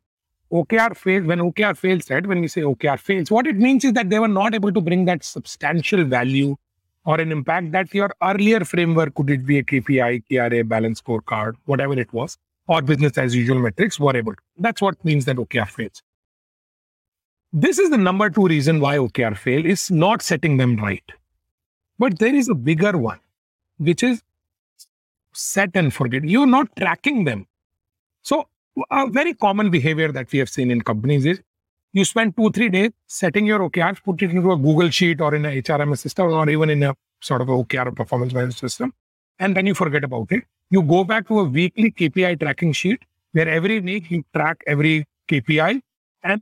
OKR 0.52 0.96
fails 0.96 1.26
when 1.28 1.40
OKR 1.40 1.76
fails, 1.76 2.10
right? 2.10 2.26
When 2.26 2.40
we 2.40 2.48
say 2.48 2.62
OKR 2.62 3.00
fails, 3.00 3.30
what 3.30 3.48
it 3.48 3.58
means 3.58 3.84
is 3.84 3.94
that 3.94 4.10
they 4.10 4.20
were 4.20 4.30
not 4.30 4.56
able 4.56 4.72
to 4.72 4.82
bring 4.82 5.06
that 5.06 5.24
substantial 5.24 6.06
value 6.06 6.56
or 7.08 7.22
an 7.22 7.32
impact 7.32 7.72
that 7.72 7.94
your 7.94 8.12
earlier 8.22 8.66
framework 8.66 9.16
could 9.16 9.30
it 9.30 9.46
be 9.46 9.58
a 9.60 9.64
KPI, 9.64 10.24
KRA, 10.30 10.68
balance 10.68 11.02
scorecard, 11.02 11.54
whatever 11.66 11.98
it 11.98 12.12
was, 12.12 12.38
or 12.68 12.82
business 12.82 13.18
as 13.18 13.34
usual 13.34 13.60
metrics 13.60 13.98
were 13.98 14.16
able. 14.16 14.34
To. 14.34 14.40
That's 14.58 14.82
what 14.82 15.04
means 15.06 15.24
that 15.24 15.38
OKR 15.38 15.70
fails. 15.70 16.04
This 17.54 17.80
is 17.80 17.92
the 17.92 17.98
number 17.98 18.30
two 18.30 18.46
reason 18.46 18.82
why 18.82 18.98
OKR 18.98 19.38
fail 19.38 19.66
is 19.66 19.90
not 19.90 20.22
setting 20.22 20.58
them 20.58 20.76
right. 20.76 21.04
But 21.98 22.20
there 22.20 22.36
is 22.36 22.50
a 22.50 22.56
bigger 22.56 22.98
one, 22.98 23.22
which 23.78 24.04
is 24.04 24.22
set 25.32 25.72
and 25.76 25.94
forget. 25.94 26.26
You're 26.26 26.46
not 26.46 26.76
tracking 26.76 27.24
them. 27.24 27.48
So 28.22 28.50
a 28.92 29.10
very 29.10 29.34
common 29.34 29.72
behavior 29.72 30.12
that 30.12 30.30
we 30.34 30.40
have 30.40 30.50
seen 30.50 30.72
in 30.72 30.82
companies 30.82 31.26
is 31.26 31.42
you 31.98 32.06
spend 32.06 32.36
two, 32.38 32.52
three 32.52 32.70
days 32.70 32.92
setting 33.08 33.46
your 33.46 33.60
OKRs, 33.60 34.04
put 34.04 34.22
it 34.22 34.32
into 34.32 34.52
a 34.52 34.58
Google 34.58 34.90
sheet 34.90 35.22
or 35.22 35.34
in 35.36 35.46
a 35.46 35.62
HRMS 35.62 36.00
system 36.00 36.32
or 36.32 36.50
even 36.50 36.70
in 36.70 36.84
a 36.84 36.96
sort 37.22 37.42
of 37.42 37.48
OKR 37.48 37.96
performance 37.96 38.34
management 38.34 38.60
system. 38.60 38.94
and 39.40 39.56
then 39.56 39.68
you 39.68 39.74
forget 39.74 40.04
about 40.04 40.32
it. 40.32 40.44
You 40.70 40.82
go 40.82 41.04
back 41.04 41.28
to 41.28 41.40
a 41.40 41.44
weekly 41.44 41.92
KPI 41.92 42.40
tracking 42.40 42.74
sheet 42.74 43.04
where 43.32 43.48
every 43.48 43.80
week 43.80 44.10
you 44.12 44.24
track 44.34 44.64
every 44.68 45.06
KPI 45.30 45.82
and 46.24 46.42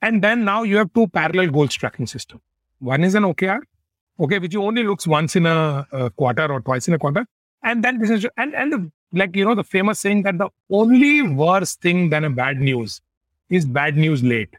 and 0.00 0.22
then 0.22 0.44
now 0.44 0.62
you 0.62 0.76
have 0.76 0.92
two 0.92 1.06
parallel 1.08 1.48
goals 1.48 1.74
tracking 1.74 2.06
system. 2.06 2.40
One 2.80 3.04
is 3.04 3.14
an 3.14 3.22
OKR, 3.22 3.60
okay, 4.20 4.38
which 4.38 4.56
only 4.56 4.82
looks 4.82 5.06
once 5.06 5.36
in 5.36 5.46
a, 5.46 5.86
a 5.92 6.10
quarter 6.10 6.50
or 6.52 6.60
twice 6.60 6.88
in 6.88 6.94
a 6.94 6.98
quarter, 6.98 7.24
and 7.62 7.84
then 7.84 7.98
this 7.98 8.10
is 8.10 8.26
and 8.36 8.54
and 8.54 8.72
the, 8.72 8.92
like 9.12 9.34
you 9.36 9.44
know 9.44 9.54
the 9.54 9.64
famous 9.64 10.00
saying 10.00 10.22
that 10.24 10.38
the 10.38 10.50
only 10.70 11.22
worse 11.22 11.76
thing 11.76 12.10
than 12.10 12.24
a 12.24 12.30
bad 12.30 12.58
news 12.58 13.00
is 13.51 13.65
bad 13.65 13.97
news 13.97 14.23
late. 14.23 14.55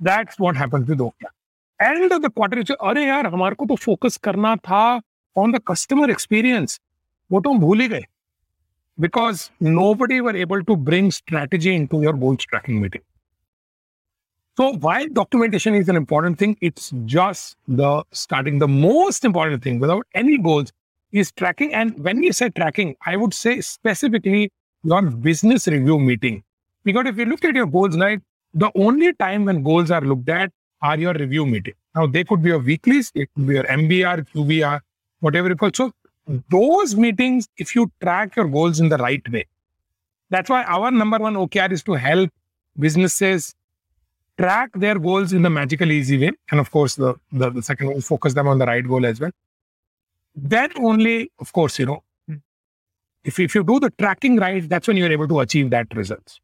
That's 0.00 0.38
what 0.38 0.56
happens 0.56 0.88
with 0.88 0.98
OKR. 0.98 1.32
End 1.80 2.12
of 2.12 2.22
the 2.22 2.30
quarter, 2.30 2.62
अरे 2.72 3.06
यार 3.06 3.26
हमारे 3.26 3.54
को 3.54 3.66
तो 3.66 3.76
focus 3.76 4.16
करना 4.24 4.56
था 4.56 5.00
on 5.36 5.52
the 5.52 5.60
customer 5.68 6.10
experience 6.10 6.80
वो 7.32 7.40
तो 7.40 7.52
हम 7.52 7.58
भूल 7.58 7.80
ही 7.80 7.88
गए 7.88 8.04
because 8.98 9.50
nobody 9.60 10.20
were 10.20 10.36
able 10.36 10.62
to 10.64 10.76
bring 10.76 11.10
strategy 11.10 11.74
into 11.74 12.02
your 12.02 12.12
goals 12.12 12.44
tracking 12.44 12.80
meeting. 12.80 13.02
So 14.58 14.72
while 14.74 15.06
documentation 15.08 15.74
is 15.74 15.88
an 15.88 15.96
important 15.96 16.38
thing, 16.38 16.56
it's 16.60 16.92
just 17.06 17.56
the 17.66 18.04
starting. 18.12 18.58
The 18.58 18.68
most 18.68 19.24
important 19.24 19.62
thing 19.62 19.78
without 19.78 20.06
any 20.14 20.36
goals 20.36 20.72
is 21.10 21.32
tracking. 21.32 21.72
And 21.72 21.98
when 22.04 22.20
we 22.20 22.32
say 22.32 22.50
tracking, 22.50 22.96
I 23.06 23.16
would 23.16 23.32
say 23.32 23.60
specifically 23.62 24.52
your 24.87 25.01
business 25.01 25.67
review 25.67 25.99
meeting. 25.99 26.43
Because 26.83 27.07
if 27.07 27.17
you 27.17 27.25
look 27.25 27.43
at 27.43 27.55
your 27.55 27.65
goals, 27.65 27.97
right, 27.97 28.21
the 28.53 28.71
only 28.75 29.13
time 29.13 29.45
when 29.45 29.61
goals 29.63 29.91
are 29.91 30.01
looked 30.01 30.29
at 30.29 30.51
are 30.81 30.97
your 30.97 31.13
review 31.13 31.45
meeting. 31.45 31.73
Now 31.95 32.07
they 32.07 32.23
could 32.23 32.41
be 32.41 32.49
your 32.49 32.59
weeklies, 32.59 33.11
it 33.13 33.29
could 33.35 33.47
be 33.47 33.55
your 33.55 33.65
MBR, 33.65 34.25
QBR, 34.33 34.79
whatever 35.19 35.49
you 35.49 35.55
call. 35.55 35.71
So 35.73 35.91
those 36.49 36.95
meetings, 36.95 37.47
if 37.57 37.75
you 37.75 37.91
track 38.01 38.35
your 38.35 38.47
goals 38.47 38.79
in 38.79 38.89
the 38.89 38.97
right 38.97 39.31
way, 39.31 39.45
that's 40.29 40.49
why 40.49 40.63
our 40.63 40.91
number 40.91 41.17
one 41.17 41.35
OKR 41.35 41.71
is 41.71 41.83
to 41.83 41.93
help 41.93 42.29
businesses 42.79 43.53
track 44.37 44.71
their 44.75 44.99
goals 44.99 45.33
in 45.33 45.41
the 45.41 45.49
magical 45.49 45.91
easy 45.91 46.17
way. 46.17 46.31
And 46.51 46.59
of 46.59 46.71
course, 46.71 46.95
the, 46.95 47.15
the, 47.31 47.49
the 47.49 47.61
second 47.61 47.87
one, 47.87 48.01
focus 48.01 48.33
them 48.33 48.47
on 48.47 48.59
the 48.59 48.65
right 48.65 48.87
goal 48.87 49.05
as 49.05 49.19
well. 49.19 49.31
Then 50.35 50.69
only, 50.79 51.31
of 51.39 51.51
course, 51.51 51.79
you 51.79 51.87
know, 51.87 52.03
if, 53.27 53.39
if 53.39 53.53
you 53.55 53.63
do 53.63 53.79
the 53.79 53.91
tracking 53.99 54.37
right, 54.37 54.67
that's 54.67 54.87
when 54.87 54.97
you're 54.97 55.11
able 55.11 55.27
to 55.27 55.39
achieve 55.41 55.69
that 55.71 55.95
results. 55.95 56.39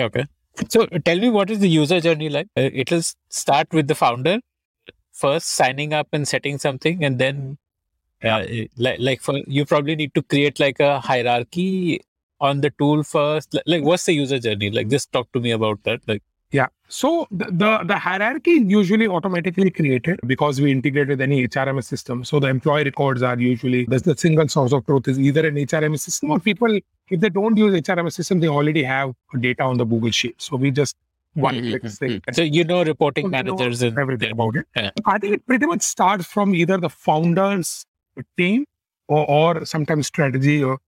Okay. 0.00 0.24
So 0.68 0.86
tell 0.86 1.18
me, 1.18 1.28
what 1.28 1.50
is 1.50 1.60
the 1.60 1.68
user 1.68 2.00
journey 2.00 2.28
like? 2.28 2.48
Uh, 2.56 2.70
it'll 2.72 3.02
start 3.28 3.72
with 3.72 3.86
the 3.86 3.94
founder 3.94 4.40
first 5.12 5.48
signing 5.50 5.92
up 5.92 6.08
and 6.12 6.26
setting 6.26 6.58
something, 6.58 7.04
and 7.04 7.18
then 7.18 7.58
uh, 8.24 8.44
like, 8.76 8.98
like 8.98 9.20
for 9.20 9.38
you 9.46 9.64
probably 9.64 9.94
need 9.94 10.14
to 10.14 10.22
create 10.22 10.58
like 10.58 10.80
a 10.80 11.00
hierarchy 11.00 12.00
on 12.40 12.60
the 12.60 12.70
tool 12.70 13.02
first 13.02 13.56
like 13.66 13.82
what's 13.82 14.04
the 14.04 14.12
user 14.12 14.38
journey 14.38 14.70
like 14.70 14.88
just 14.88 15.10
talk 15.12 15.30
to 15.32 15.40
me 15.40 15.50
about 15.50 15.82
that 15.82 16.00
like 16.06 16.22
yeah 16.52 16.66
so 16.88 17.26
the, 17.30 17.44
the, 17.46 17.84
the 17.84 17.98
hierarchy 17.98 18.52
is 18.52 18.64
usually 18.64 19.06
automatically 19.06 19.70
created 19.70 20.18
because 20.26 20.60
we 20.60 20.70
integrate 20.70 21.08
with 21.08 21.20
any 21.20 21.46
hrms 21.46 21.84
system 21.84 22.24
so 22.24 22.40
the 22.40 22.48
employee 22.48 22.84
records 22.84 23.22
are 23.22 23.38
usually 23.38 23.84
there's 23.86 24.02
the 24.02 24.16
single 24.16 24.48
source 24.48 24.72
of 24.72 24.84
truth 24.86 25.08
is 25.08 25.18
either 25.18 25.46
an 25.46 25.56
hrms 25.56 26.00
system 26.00 26.30
or 26.30 26.40
people 26.40 26.78
if 27.10 27.20
they 27.20 27.28
don't 27.28 27.56
use 27.56 27.74
hrms 27.80 28.12
system 28.12 28.40
they 28.40 28.48
already 28.48 28.82
have 28.82 29.12
data 29.40 29.62
on 29.62 29.76
the 29.76 29.84
google 29.84 30.10
sheet 30.10 30.40
so 30.40 30.56
we 30.56 30.70
just 30.70 30.96
one 31.34 31.54
mm-hmm. 31.54 32.32
so 32.32 32.42
you 32.42 32.64
know 32.64 32.82
reporting 32.82 33.26
so 33.26 33.30
managers 33.30 33.82
and 33.82 33.98
everything 33.98 34.30
about 34.30 34.56
it 34.56 34.66
yeah. 34.74 34.90
i 35.04 35.18
think 35.18 35.34
it 35.34 35.46
pretty 35.46 35.66
much 35.66 35.82
starts 35.82 36.24
from 36.24 36.54
either 36.54 36.78
the 36.78 36.88
founders 36.88 37.84
team 38.36 38.64
or, 39.08 39.28
or 39.28 39.64
sometimes 39.64 40.06
strategy 40.06 40.62
or 40.62 40.78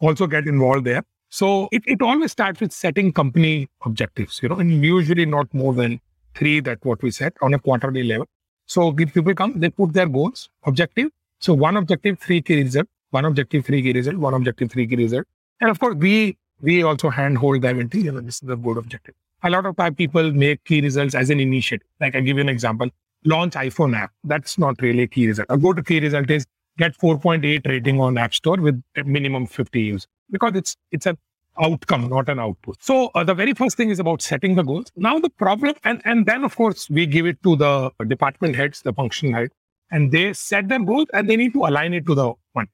also 0.00 0.26
get 0.26 0.46
involved 0.46 0.84
there. 0.86 1.02
So 1.34 1.68
it, 1.72 1.82
it 1.84 2.00
always 2.00 2.30
starts 2.30 2.60
with 2.60 2.70
setting 2.70 3.12
company 3.12 3.68
objectives, 3.84 4.40
you 4.40 4.48
know, 4.48 4.60
and 4.60 4.84
usually 4.84 5.26
not 5.26 5.52
more 5.52 5.74
than 5.74 6.00
three 6.36 6.60
that 6.60 6.78
what 6.84 7.02
we 7.02 7.10
set 7.10 7.32
on 7.42 7.52
a 7.54 7.58
quarterly 7.58 8.04
level. 8.04 8.26
So 8.66 8.92
people 8.92 9.34
come, 9.34 9.58
they 9.58 9.70
put 9.70 9.94
their 9.94 10.06
goals, 10.06 10.48
objective. 10.64 11.08
So 11.40 11.52
one 11.52 11.76
objective, 11.76 12.20
three 12.20 12.40
key 12.40 12.62
result, 12.62 12.86
one 13.10 13.24
objective, 13.24 13.66
three 13.66 13.82
key 13.82 13.92
result, 13.94 14.14
one 14.18 14.32
objective, 14.32 14.70
three 14.70 14.86
key 14.86 14.94
result. 14.94 15.24
And 15.60 15.70
of 15.70 15.80
course, 15.80 15.96
we 15.96 16.38
we 16.60 16.84
also 16.84 17.10
handhold 17.10 17.62
them 17.62 17.80
into, 17.80 17.98
you 17.98 18.12
know, 18.12 18.20
this 18.20 18.36
is 18.36 18.42
the 18.42 18.56
good 18.56 18.76
objective. 18.76 19.16
A 19.42 19.50
lot 19.50 19.66
of 19.66 19.76
time 19.76 19.96
people 19.96 20.30
make 20.30 20.62
key 20.62 20.82
results 20.82 21.16
as 21.16 21.30
an 21.30 21.40
initiative. 21.40 21.88
Like 22.00 22.14
I 22.14 22.20
give 22.20 22.36
you 22.36 22.42
an 22.42 22.48
example 22.48 22.90
launch 23.24 23.54
iPhone 23.54 23.96
app. 23.96 24.12
That's 24.22 24.56
not 24.56 24.80
really 24.80 25.02
a 25.02 25.08
key 25.08 25.26
result. 25.26 25.48
A 25.50 25.58
go 25.58 25.72
to 25.72 25.82
key 25.82 25.98
result 25.98 26.30
is 26.30 26.46
get 26.78 26.96
4.8 26.96 27.66
rating 27.66 28.00
on 28.00 28.18
App 28.18 28.34
Store 28.34 28.58
with 28.58 28.80
minimum 29.04 29.46
50 29.46 29.80
users 29.80 30.06
because 30.30 30.52
it's 30.54 30.76
it's 30.90 31.06
an 31.06 31.18
outcome, 31.60 32.08
not 32.08 32.28
an 32.28 32.38
output. 32.38 32.82
So 32.82 33.10
uh, 33.14 33.24
the 33.24 33.34
very 33.34 33.54
first 33.54 33.76
thing 33.76 33.90
is 33.90 33.98
about 33.98 34.22
setting 34.22 34.54
the 34.54 34.62
goals. 34.62 34.90
Now 34.96 35.18
the 35.18 35.30
problem, 35.30 35.74
and 35.84 36.02
and 36.04 36.26
then 36.26 36.44
of 36.44 36.56
course 36.56 36.88
we 36.90 37.06
give 37.06 37.26
it 37.26 37.42
to 37.42 37.56
the 37.56 37.90
department 38.06 38.56
heads, 38.56 38.82
the 38.82 38.92
function 38.92 39.32
head, 39.32 39.50
and 39.90 40.10
they 40.12 40.32
set 40.32 40.68
their 40.68 40.80
goals 40.80 41.06
and 41.12 41.28
they 41.28 41.36
need 41.36 41.52
to 41.52 41.64
align 41.64 41.94
it 41.94 42.06
to 42.06 42.14
the 42.14 42.32
one. 42.52 42.68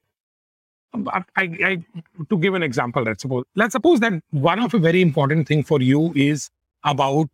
Um, 0.93 1.07
I, 1.07 1.21
I, 1.37 1.85
to 2.29 2.37
give 2.37 2.53
an 2.53 2.63
example, 2.63 3.03
let's 3.03 3.21
suppose 3.21 3.45
let's 3.55 3.71
suppose 3.73 3.99
that 4.01 4.21
one 4.31 4.59
of 4.59 4.73
a 4.73 4.79
very 4.79 5.01
important 5.01 5.47
thing 5.47 5.63
for 5.63 5.81
you 5.81 6.11
is 6.15 6.49
about 6.83 7.29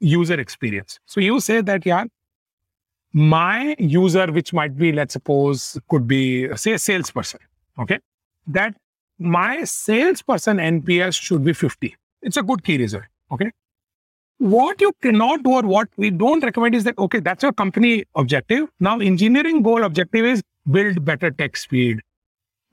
user 0.00 0.38
experience. 0.40 0.98
So 1.06 1.20
you 1.20 1.40
say 1.40 1.60
that 1.60 1.86
yeah, 1.86 2.04
my 3.12 3.74
user, 3.78 4.26
which 4.30 4.52
might 4.52 4.76
be, 4.76 4.92
let's 4.92 5.14
suppose, 5.14 5.78
could 5.88 6.06
be, 6.06 6.54
say, 6.56 6.72
a 6.72 6.78
salesperson, 6.78 7.40
okay, 7.78 7.98
that 8.46 8.76
my 9.18 9.64
salesperson 9.64 10.58
NPS 10.58 11.20
should 11.20 11.44
be 11.44 11.52
50. 11.52 11.96
It's 12.22 12.36
a 12.36 12.42
good 12.42 12.64
key 12.64 12.78
result, 12.78 13.04
okay. 13.30 13.50
What 14.38 14.80
you 14.80 14.92
cannot 15.00 15.42
do 15.42 15.52
or 15.52 15.62
what 15.62 15.88
we 15.96 16.10
don't 16.10 16.44
recommend 16.44 16.74
is 16.74 16.84
that, 16.84 16.98
okay, 16.98 17.20
that's 17.20 17.42
your 17.42 17.52
company 17.52 18.04
objective. 18.14 18.68
Now, 18.80 18.98
engineering 18.98 19.62
goal 19.62 19.82
objective 19.82 20.26
is 20.26 20.42
build 20.70 21.04
better 21.04 21.30
tech 21.30 21.56
speed, 21.56 22.00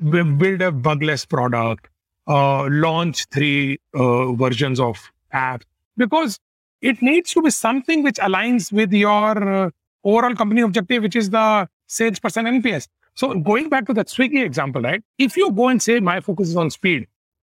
build 0.02 0.62
a 0.62 0.72
bugless 0.72 1.26
product, 1.26 1.88
uh, 2.28 2.68
launch 2.70 3.26
three 3.32 3.80
uh, 3.94 4.34
versions 4.34 4.80
of 4.80 5.00
apps, 5.34 5.64
because 5.96 6.38
it 6.82 7.02
needs 7.02 7.32
to 7.32 7.42
be 7.42 7.50
something 7.50 8.04
which 8.04 8.18
aligns 8.18 8.72
with 8.72 8.92
your 8.92 9.66
uh, 9.66 9.70
overall 10.04 10.36
company 10.36 10.62
objective, 10.62 11.02
which 11.02 11.16
is 11.16 11.30
the 11.30 11.70
salesperson 11.88 12.46
NPS. 12.46 12.88
So 13.16 13.34
going 13.36 13.70
back 13.70 13.86
to 13.88 13.94
that 13.94 14.08
Swiggy 14.08 14.44
example, 14.44 14.82
right? 14.82 15.04
If 15.18 15.38
you 15.38 15.52
go 15.52 15.68
and 15.68 15.82
say 15.82 16.00
my 16.00 16.20
focus 16.20 16.50
is 16.50 16.56
on 16.56 16.70
speed, 16.72 17.08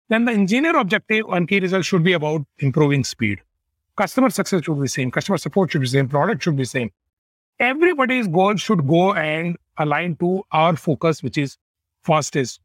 then 0.08 0.24
the 0.24 0.32
engineer 0.32 0.76
objective 0.76 1.26
and 1.30 1.48
key 1.48 1.60
result 1.60 1.84
should 1.84 2.02
be 2.02 2.12
about 2.12 2.44
improving 2.58 3.04
speed. 3.04 3.40
Customer 3.96 4.30
success 4.30 4.64
should 4.64 4.74
be 4.74 4.82
the 4.82 4.88
same. 4.88 5.10
Customer 5.10 5.38
support 5.38 5.70
should 5.70 5.80
be 5.80 5.86
the 5.86 5.92
same. 5.92 6.08
Product 6.08 6.42
should 6.42 6.56
be 6.56 6.62
the 6.62 6.68
same. 6.68 6.90
Everybody's 7.60 8.26
goal 8.26 8.56
should 8.56 8.86
go 8.88 9.14
and 9.14 9.56
align 9.78 10.16
to 10.16 10.42
our 10.50 10.76
focus, 10.76 11.22
which 11.22 11.38
is 11.38 11.56
is 12.34 12.58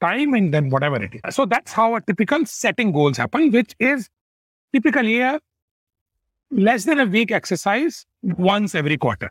time 0.00 0.34
and 0.34 0.52
then 0.52 0.70
whatever 0.70 1.00
it 1.02 1.14
is. 1.14 1.34
So 1.34 1.46
that's 1.46 1.72
how 1.72 1.94
a 1.94 2.00
typical 2.00 2.44
setting 2.46 2.90
goals 2.90 3.16
happen, 3.16 3.52
which 3.52 3.74
is 3.78 4.08
typically 4.72 5.20
a 5.20 5.38
less 6.50 6.84
than 6.84 6.98
a 6.98 7.06
week 7.06 7.30
exercise 7.30 8.06
once 8.22 8.74
every 8.74 8.96
quarter. 8.96 9.30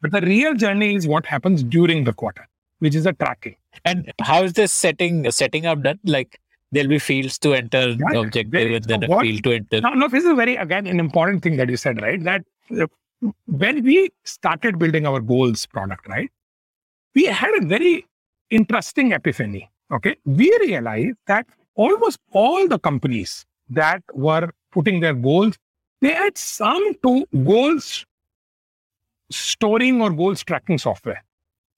But 0.00 0.12
the 0.12 0.20
real 0.20 0.54
journey 0.54 0.94
is 0.94 1.06
what 1.06 1.26
happens 1.26 1.62
during 1.62 2.04
the 2.04 2.12
quarter, 2.12 2.48
which 2.78 2.94
is 2.94 3.04
the 3.04 3.12
tracking. 3.12 3.56
And 3.84 4.12
how 4.20 4.42
is 4.42 4.54
this 4.54 4.72
setting 4.72 5.30
setting 5.30 5.66
up 5.66 5.82
done? 5.82 6.00
Like 6.04 6.40
there'll 6.72 6.88
be 6.88 6.98
fields 6.98 7.38
to 7.40 7.54
enter 7.54 7.94
the 7.94 8.20
objective 8.20 8.72
and 8.72 8.84
then 8.84 9.02
what, 9.08 9.24
a 9.24 9.28
field 9.28 9.44
to 9.44 9.52
enter. 9.52 9.80
No, 9.80 9.90
no, 9.90 10.08
this 10.08 10.24
is 10.24 10.34
very 10.36 10.56
again 10.56 10.86
an 10.86 11.00
important 11.00 11.42
thing 11.42 11.56
that 11.56 11.68
you 11.68 11.76
said, 11.76 12.00
right? 12.00 12.22
That 12.22 12.44
uh, 12.78 12.86
when 13.46 13.82
we 13.84 14.10
started 14.24 14.78
building 14.78 15.06
our 15.06 15.20
goals 15.20 15.66
product, 15.66 16.08
right, 16.08 16.30
we 17.14 17.24
had 17.26 17.50
a 17.62 17.66
very 17.66 18.06
interesting 18.50 19.12
epiphany. 19.12 19.70
Okay, 19.92 20.16
we 20.24 20.56
realized 20.60 21.16
that 21.26 21.46
almost 21.74 22.18
all 22.32 22.68
the 22.68 22.78
companies 22.78 23.44
that 23.68 24.02
were 24.14 24.50
putting 24.72 25.00
their 25.00 25.14
goals, 25.14 25.56
they 26.00 26.12
had 26.12 26.38
some 26.38 26.94
to 27.02 27.26
goals 27.44 28.06
storing 29.30 30.00
or 30.02 30.10
goals 30.10 30.42
tracking 30.44 30.78
software. 30.78 31.22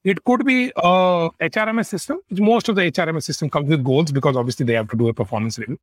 It 0.04 0.24
could 0.24 0.44
be 0.44 0.72
a 0.76 1.30
HRMS 1.40 1.86
system, 1.86 2.20
most 2.30 2.68
of 2.68 2.74
the 2.76 2.82
HRMS 2.82 3.22
system 3.22 3.48
comes 3.48 3.68
with 3.68 3.84
goals 3.84 4.10
because 4.10 4.36
obviously 4.36 4.66
they 4.66 4.74
have 4.74 4.88
to 4.88 4.96
do 4.96 5.08
a 5.08 5.14
performance 5.14 5.58
review. 5.58 5.78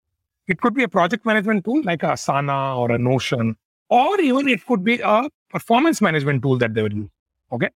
It 0.48 0.60
could 0.60 0.74
be 0.74 0.84
a 0.84 0.90
project 0.90 1.26
management 1.26 1.64
tool 1.64 1.82
like 1.84 2.02
Asana 2.02 2.78
or 2.78 2.92
a 2.92 2.98
Notion, 2.98 3.56
or 3.88 4.20
even 4.20 4.50
it 4.50 4.66
could 4.66 4.84
be 4.84 5.00
a 5.00 5.30
performance 5.50 6.02
management 6.02 6.42
tool 6.42 6.58
that 6.58 6.74
they 6.74 6.82
would 6.82 6.94
use. 6.94 7.10
Okay. 7.52 7.70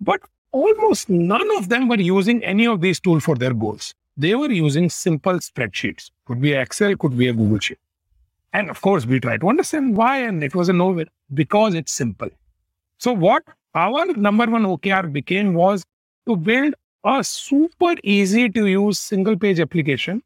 But 0.00 0.20
almost 0.52 1.10
none 1.10 1.48
of 1.58 1.68
them 1.68 1.88
were 1.88 2.00
using 2.00 2.42
any 2.44 2.66
of 2.66 2.80
these 2.80 3.00
tools 3.00 3.24
for 3.24 3.36
their 3.36 3.52
goals. 3.52 3.94
They 4.16 4.34
were 4.34 4.50
using 4.50 4.88
simple 4.88 5.34
spreadsheets. 5.34 6.10
Could 6.24 6.40
be 6.40 6.52
Excel, 6.52 6.96
could 6.96 7.16
be 7.16 7.28
a 7.28 7.32
Google 7.32 7.58
Sheet. 7.58 7.78
And 8.52 8.70
of 8.70 8.80
course, 8.80 9.04
we 9.04 9.20
tried 9.20 9.42
to 9.42 9.48
understand 9.48 9.96
why, 9.96 10.18
and 10.22 10.42
it 10.42 10.54
was 10.54 10.68
a 10.68 10.72
no 10.72 11.04
because 11.34 11.74
it's 11.74 11.92
simple. 11.92 12.30
So, 12.98 13.12
what 13.12 13.44
our 13.74 14.06
number 14.14 14.46
one 14.46 14.64
OKR 14.64 15.12
became 15.12 15.54
was 15.54 15.84
to 16.26 16.36
build 16.36 16.74
a 17.04 17.22
super 17.22 17.94
easy 18.02 18.48
to 18.50 18.66
use 18.66 18.98
single 18.98 19.36
page 19.36 19.60
application, 19.60 20.22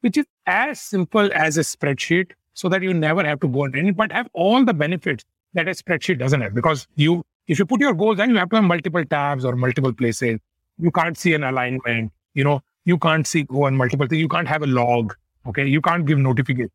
which 0.00 0.18
is 0.18 0.26
as 0.46 0.80
simple 0.80 1.30
as 1.32 1.56
a 1.56 1.60
spreadsheet 1.60 2.32
so 2.54 2.68
that 2.68 2.82
you 2.82 2.92
never 2.92 3.24
have 3.24 3.40
to 3.40 3.48
go 3.48 3.64
and 3.64 3.76
it, 3.76 3.96
but 3.96 4.10
have 4.12 4.28
all 4.32 4.64
the 4.64 4.74
benefits 4.74 5.24
that 5.54 5.68
a 5.68 5.70
spreadsheet 5.70 6.18
doesn't 6.18 6.40
have 6.40 6.54
because 6.54 6.86
you, 6.96 7.24
if 7.46 7.58
you 7.58 7.66
put 7.66 7.80
your 7.80 7.94
goals 7.94 8.16
then 8.16 8.30
you 8.30 8.36
have 8.36 8.50
to 8.50 8.56
have 8.56 8.64
multiple 8.64 9.04
tabs 9.04 9.44
or 9.44 9.54
multiple 9.54 9.92
places. 9.92 10.40
You 10.78 10.90
can't 10.90 11.16
see 11.16 11.32
an 11.34 11.44
alignment, 11.44 12.12
you 12.34 12.44
know, 12.44 12.60
you 12.84 12.98
can't 12.98 13.26
see 13.26 13.44
go 13.44 13.64
on 13.64 13.76
multiple 13.76 14.06
things. 14.06 14.20
You 14.20 14.28
can't 14.28 14.48
have 14.48 14.62
a 14.62 14.66
log. 14.66 15.14
Okay. 15.46 15.66
You 15.66 15.80
can't 15.80 16.06
give 16.06 16.18
notification. 16.18 16.70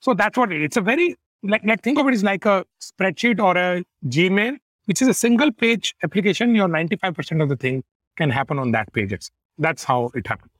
So 0.00 0.14
that's 0.14 0.36
what 0.36 0.52
it, 0.52 0.62
it's 0.62 0.76
a 0.76 0.80
very, 0.80 1.16
like, 1.42 1.62
like 1.64 1.82
think 1.82 1.98
of 1.98 2.06
it 2.08 2.14
as 2.14 2.24
like 2.24 2.44
a 2.46 2.64
spreadsheet 2.80 3.40
or 3.40 3.56
a 3.56 3.84
Gmail, 4.06 4.58
which 4.90 5.00
is 5.00 5.06
a 5.06 5.14
single 5.14 5.52
page 5.52 5.94
application. 6.02 6.52
Your 6.56 6.66
95% 6.66 7.40
of 7.40 7.48
the 7.48 7.56
thing 7.56 7.84
can 8.16 8.28
happen 8.28 8.58
on 8.58 8.72
that 8.72 8.92
page. 8.92 9.12
That's 9.56 9.84
how 9.84 10.10
it 10.16 10.26
happens. 10.26 10.50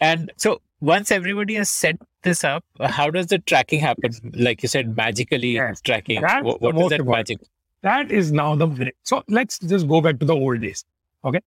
And 0.00 0.30
so 0.36 0.60
once 0.80 1.10
everybody 1.10 1.54
has 1.54 1.68
set 1.70 1.96
this 2.22 2.44
up, 2.44 2.64
how 2.80 3.10
does 3.10 3.26
the 3.26 3.40
tracking 3.40 3.80
happen? 3.80 4.12
Like 4.34 4.62
you 4.62 4.68
said, 4.68 4.96
magically 4.96 5.54
Yes. 5.54 5.80
tracking. 5.80 6.20
That's 6.20 6.44
What, 6.44 6.60
what 6.60 6.76
is 6.76 6.90
that 6.90 7.00
important. 7.00 7.28
magic? 7.30 7.38
That 7.82 8.12
is 8.12 8.30
now 8.30 8.54
the 8.54 8.92
so 9.02 9.22
let's 9.28 9.58
just 9.58 9.88
go 9.88 10.00
back 10.00 10.20
to 10.20 10.24
the 10.26 10.34
old 10.34 10.60
days. 10.60 10.84
Okay. 11.24 11.40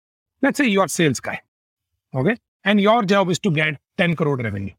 Let's 0.43 0.59
say 0.59 0.67
you 0.67 0.81
are 0.81 0.89
sales 0.89 1.21
guy. 1.21 1.41
Okay. 2.15 2.37
And 2.65 2.81
your 2.81 3.05
job 3.05 3.31
is 3.31 3.39
to 3.47 3.53
get 3.53 3.79
10 3.97 4.17
crore 4.17 4.37
revenue. 4.37 4.75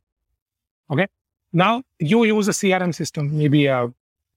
Okay. 0.91 1.07
Now 1.53 1.83
you 1.99 2.25
use 2.25 2.49
a 2.49 2.51
CRM 2.59 2.93
system, 2.93 3.37
maybe 3.37 3.65
a 3.67 3.87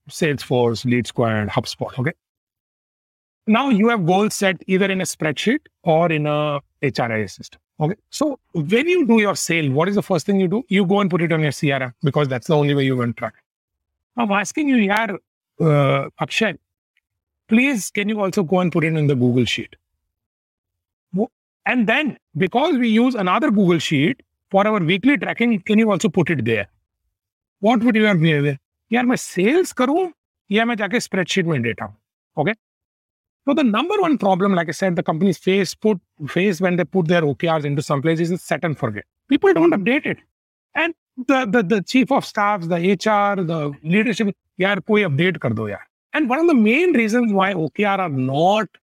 Salesforce, 0.08 0.84
LeadSquared, 0.84 1.48
HubSpot. 1.48 1.98
Okay. 1.98 2.12
Now 3.46 3.68
you 3.68 3.88
have 3.88 4.06
goals 4.06 4.34
set 4.34 4.62
either 4.66 4.86
in 4.86 5.00
a 5.00 5.04
spreadsheet 5.04 5.60
or 5.82 6.10
in 6.10 6.26
a 6.26 6.60
HRIS 6.82 7.30
system. 7.30 7.60
Okay. 7.80 7.96
So 8.10 8.38
when 8.52 8.88
you 8.88 9.06
do 9.06 9.20
your 9.20 9.34
sale, 9.34 9.70
what 9.70 9.88
is 9.88 9.94
the 9.94 10.02
first 10.02 10.26
thing 10.26 10.40
you 10.40 10.48
do? 10.48 10.62
You 10.68 10.86
go 10.86 11.00
and 11.00 11.10
put 11.10 11.22
it 11.22 11.32
on 11.32 11.40
your 11.40 11.52
CRM 11.52 11.92
because 12.02 12.28
that's 12.28 12.46
the 12.46 12.56
only 12.56 12.74
way 12.74 12.84
you 12.84 12.96
can 12.96 13.14
track. 13.14 13.34
I'm 14.16 14.30
asking 14.30 14.68
you, 14.68 14.76
yaar, 14.76 15.16
uh, 15.60 16.08
Akshay, 16.20 16.54
please 17.50 17.90
can 17.90 18.08
you 18.08 18.20
also 18.20 18.42
go 18.42 18.60
and 18.60 18.72
put 18.72 18.84
it 18.84 18.98
in 19.02 19.06
the 19.12 19.16
google 19.22 19.44
sheet 19.44 19.76
and 21.66 21.86
then 21.92 22.16
because 22.42 22.76
we 22.82 22.88
use 22.88 23.16
another 23.22 23.50
google 23.50 23.80
sheet 23.86 24.22
for 24.50 24.66
our 24.66 24.80
weekly 24.90 25.16
tracking 25.24 25.54
can 25.70 25.82
you 25.82 25.90
also 25.94 26.08
put 26.18 26.30
it 26.34 26.44
there 26.50 26.66
what 27.68 27.82
would 27.82 27.96
your 28.02 28.14
behavior 28.14 28.56
यार 28.90 29.06
मैं 29.06 29.16
sales 29.16 29.72
करूँ 29.72 30.10
या 30.50 30.64
मैं 30.64 30.74
जाके 30.76 31.00
spreadsheet 31.00 31.46
में 31.46 31.60
data 31.62 31.84
हूँ? 31.84 31.96
Okay 32.36 32.52
तो 33.46 33.54
the 33.54 33.60
number 33.66 34.00
one 34.00 34.16
problem 34.16 34.54
like 34.54 34.72
set 34.74 34.92
the 34.94 35.00
company 35.02 35.32
face 35.44 35.74
put 35.82 36.00
face 36.30 36.60
when 36.62 36.76
they 36.76 36.84
put 36.84 37.06
there 37.08 37.22
OKRs 37.24 37.64
into 37.64 37.82
some 37.82 38.00
places 38.02 38.30
is 38.32 38.40
set 38.40 38.64
and 38.64 38.74
forget 38.76 39.04
people 39.30 39.54
don't 39.54 39.74
update 39.74 40.06
it 40.06 40.18
and 40.74 40.94
the 41.30 41.82
chief 41.88 42.12
of 42.12 42.24
staff 42.24 42.64
the 42.64 42.78
HR 42.84 43.42
the 43.42 43.62
leadership 43.84 44.32
यार 44.60 44.80
कोई 44.80 45.02
update 45.02 45.36
कर 45.38 45.52
दो 45.52 45.68
यार। 45.68 45.86
And 46.14 46.30
one 46.30 46.38
of 46.38 46.46
the 46.46 46.56
main 46.56 46.94
reason 46.96 47.32
why 47.34 47.52
OK 47.64 47.84
R 47.84 48.00
are 48.00 48.10
not 48.10 48.76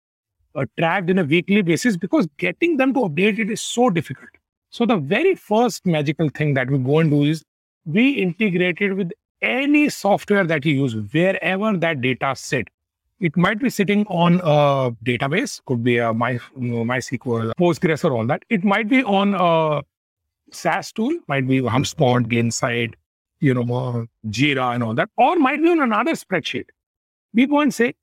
tracked 0.55 1.11
in 1.11 1.21
weekly 1.21 1.63
basis 1.63 1.97
because 1.97 2.29
getting 2.41 2.79
them 2.79 2.93
to 2.95 3.05
update 3.05 3.41
it 3.41 3.51
is 3.51 3.61
so 3.61 3.89
difficult 3.89 4.39
so 4.75 4.87
the 4.87 4.93
very 5.13 5.35
first 5.35 5.87
magical 5.89 6.31
thing 6.41 6.55
that 6.55 6.71
we 6.71 6.79
go 6.85 7.01
do 7.11 7.25
is 7.27 7.45
we 7.87 8.09
integrated 8.11 8.95
with 8.95 9.15
any 9.47 9.89
software 9.89 10.45
that 10.45 10.65
you 10.65 10.75
use, 10.75 10.97
wherever 11.13 11.77
that 11.77 12.01
data 12.01 12.35
sit. 12.37 12.69
It 13.19 13.37
might 13.37 13.59
be 13.59 13.71
sitting 13.71 14.07
on 14.09 14.41
a 14.43 14.95
database, 15.05 15.65
could 15.65 15.83
be 15.83 15.97
a 15.97 16.13
My, 16.13 16.35
MySQL, 16.59 17.53
Postgres, 17.59 18.05
or 18.05 18.13
all 18.13 18.27
that. 18.27 18.43
It 18.51 18.63
might 18.63 18.91
be 18.91 19.03
on 19.05 19.35
a 19.35 19.83
SaaS 20.53 20.93
tool, 20.93 21.19
might 21.27 21.49
be 21.49 21.61
HubSpot, 21.61 22.27
Gainsight, 22.27 22.95
you 23.41 23.55
know, 23.55 23.63
uh, 23.63 24.05
Jira, 24.29 24.75
and 24.75 24.83
all 24.83 24.95
that, 24.95 25.09
or 25.17 25.37
might 25.37 25.63
be 25.63 25.71
on 25.71 25.81
another 25.81 26.13
spreadsheet 26.13 26.67
we 27.37 27.47
go 27.47 27.61
and 27.61 27.73
say 27.73 27.95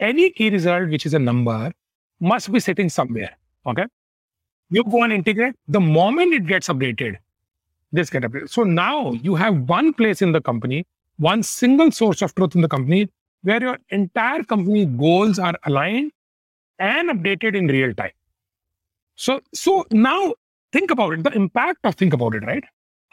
any 0.00 0.30
key 0.30 0.50
result 0.50 0.88
which 0.88 1.06
is 1.06 1.14
a 1.14 1.18
number 1.18 1.72
must 2.20 2.50
be 2.50 2.58
sitting 2.58 2.88
somewhere. 2.88 3.36
Okay. 3.66 3.84
You 4.70 4.82
go 4.84 5.02
and 5.02 5.12
integrate. 5.12 5.54
The 5.68 5.80
moment 5.80 6.32
it 6.32 6.46
gets 6.46 6.68
updated, 6.68 7.16
this 7.93 8.09
get 8.09 8.23
updated. 8.23 8.49
So 8.49 8.63
now 8.63 9.11
you 9.11 9.35
have 9.35 9.69
one 9.69 9.93
place 9.93 10.21
in 10.21 10.31
the 10.31 10.41
company, 10.41 10.85
one 11.17 11.43
single 11.43 11.91
source 11.91 12.21
of 12.21 12.35
truth 12.35 12.55
in 12.55 12.61
the 12.61 12.67
company 12.67 13.09
where 13.43 13.61
your 13.61 13.77
entire 13.89 14.43
company 14.43 14.85
goals 14.85 15.39
are 15.39 15.55
aligned 15.65 16.11
and 16.79 17.09
updated 17.09 17.55
in 17.55 17.67
real 17.67 17.93
time. 17.93 18.11
So, 19.15 19.41
so 19.53 19.85
now 19.91 20.33
think 20.71 20.91
about 20.91 21.13
it, 21.13 21.23
the 21.23 21.31
impact 21.31 21.79
of 21.83 21.95
think 21.95 22.13
about 22.13 22.35
it, 22.35 22.43
right? 22.43 22.63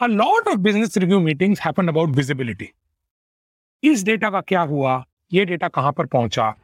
A 0.01 0.09
lot 0.09 0.47
of 0.47 0.63
business 0.63 0.97
review 0.97 1.21
meetings 1.21 1.59
happen 1.59 1.89
about 1.89 2.11
visibility. 2.11 2.73
इस 3.85 4.05
data 4.05 4.31
का 4.31 4.41
क्या 4.41 4.61
हुआ 4.71 5.05
ये 5.33 5.45
data 5.45 5.69
कहां 5.69 5.93
पर 5.93 6.07
पहुंचा 6.07 6.55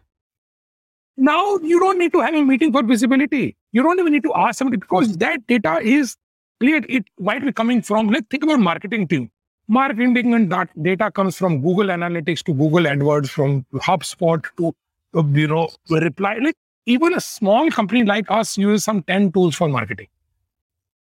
now 1.28 1.58
you 1.70 1.78
don't 1.78 1.98
need 1.98 2.12
to 2.12 2.20
have 2.20 2.34
a 2.34 2.42
meeting 2.42 2.72
for 2.72 2.82
visibility 2.82 3.54
you 3.72 3.82
don't 3.86 4.00
even 4.02 4.14
need 4.14 4.22
to 4.26 4.32
ask 4.42 4.58
somebody 4.58 4.78
because 4.84 5.10
that 5.18 5.46
data 5.46 5.74
is 5.94 6.16
clear 6.59 6.81
it 6.89 7.05
might 7.19 7.43
be 7.43 7.51
coming 7.51 7.81
from 7.81 8.07
let's 8.07 8.27
think 8.29 8.43
about 8.43 8.59
marketing 8.59 9.07
team. 9.07 9.29
Marketing 9.67 10.33
and 10.33 10.51
that 10.51 10.69
data 10.81 11.11
comes 11.11 11.37
from 11.37 11.61
google 11.61 11.87
analytics 11.87 12.43
to 12.43 12.53
google 12.53 12.83
adwords 12.83 13.29
from 13.29 13.65
hubspot 13.73 14.45
to 14.57 14.73
uh, 15.15 15.23
you 15.33 15.47
know 15.47 15.69
reply. 15.89 16.35
Like 16.41 16.55
even 16.85 17.13
a 17.13 17.21
small 17.21 17.69
company 17.69 18.03
like 18.03 18.29
us 18.29 18.57
uses 18.57 18.83
some 18.85 19.03
10 19.03 19.31
tools 19.33 19.55
for 19.55 19.67
marketing. 19.67 20.07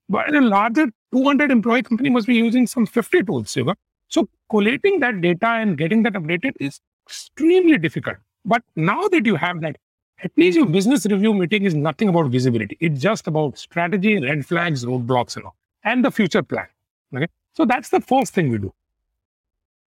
But 0.09 0.34
a 0.34 0.40
larger 0.40 0.86
200 1.12 1.50
employee 1.50 1.82
company 1.82 2.11
must 2.11 2.26
be 2.26 2.34
using 2.34 2.66
some 2.66 2.86
50 2.86 3.22
tools 3.24 3.55
you 3.57 3.64
know. 3.64 3.74
So 4.09 4.28
collating 4.50 5.00
that 5.00 5.20
data 5.20 5.46
and 5.46 5.76
getting 5.76 6.02
that 6.05 6.14
updated 6.14 6.52
is 6.61 6.80
extremely 7.07 7.78
difficult. 7.78 8.16
But 8.44 8.62
now 8.76 9.09
that 9.09 9.26
you 9.26 9.36
have 9.36 9.61
that, 9.62 9.76
at 10.23 10.31
least 10.37 10.57
your 10.57 10.67
business 10.67 11.07
review 11.07 11.35
meeting 11.35 11.65
is 11.65 11.75
nothing 11.75 12.09
about 12.09 12.29
visibility. 12.31 12.77
It's 12.81 13.01
just 13.01 13.27
about 13.27 13.59
strategy, 13.59 14.21
red 14.21 14.47
flags, 14.47 14.85
roadblocks, 14.85 15.37
and 15.37 15.47
all, 15.47 15.57
and 15.83 16.05
the 16.05 16.11
future 16.11 16.43
plan. 16.43 16.67
Okay. 17.15 17.27
So 17.55 17.65
that's 17.65 17.89
the 17.91 18.01
first 18.01 18.35
thing 18.35 18.51
we 18.51 18.59
do. 18.59 18.73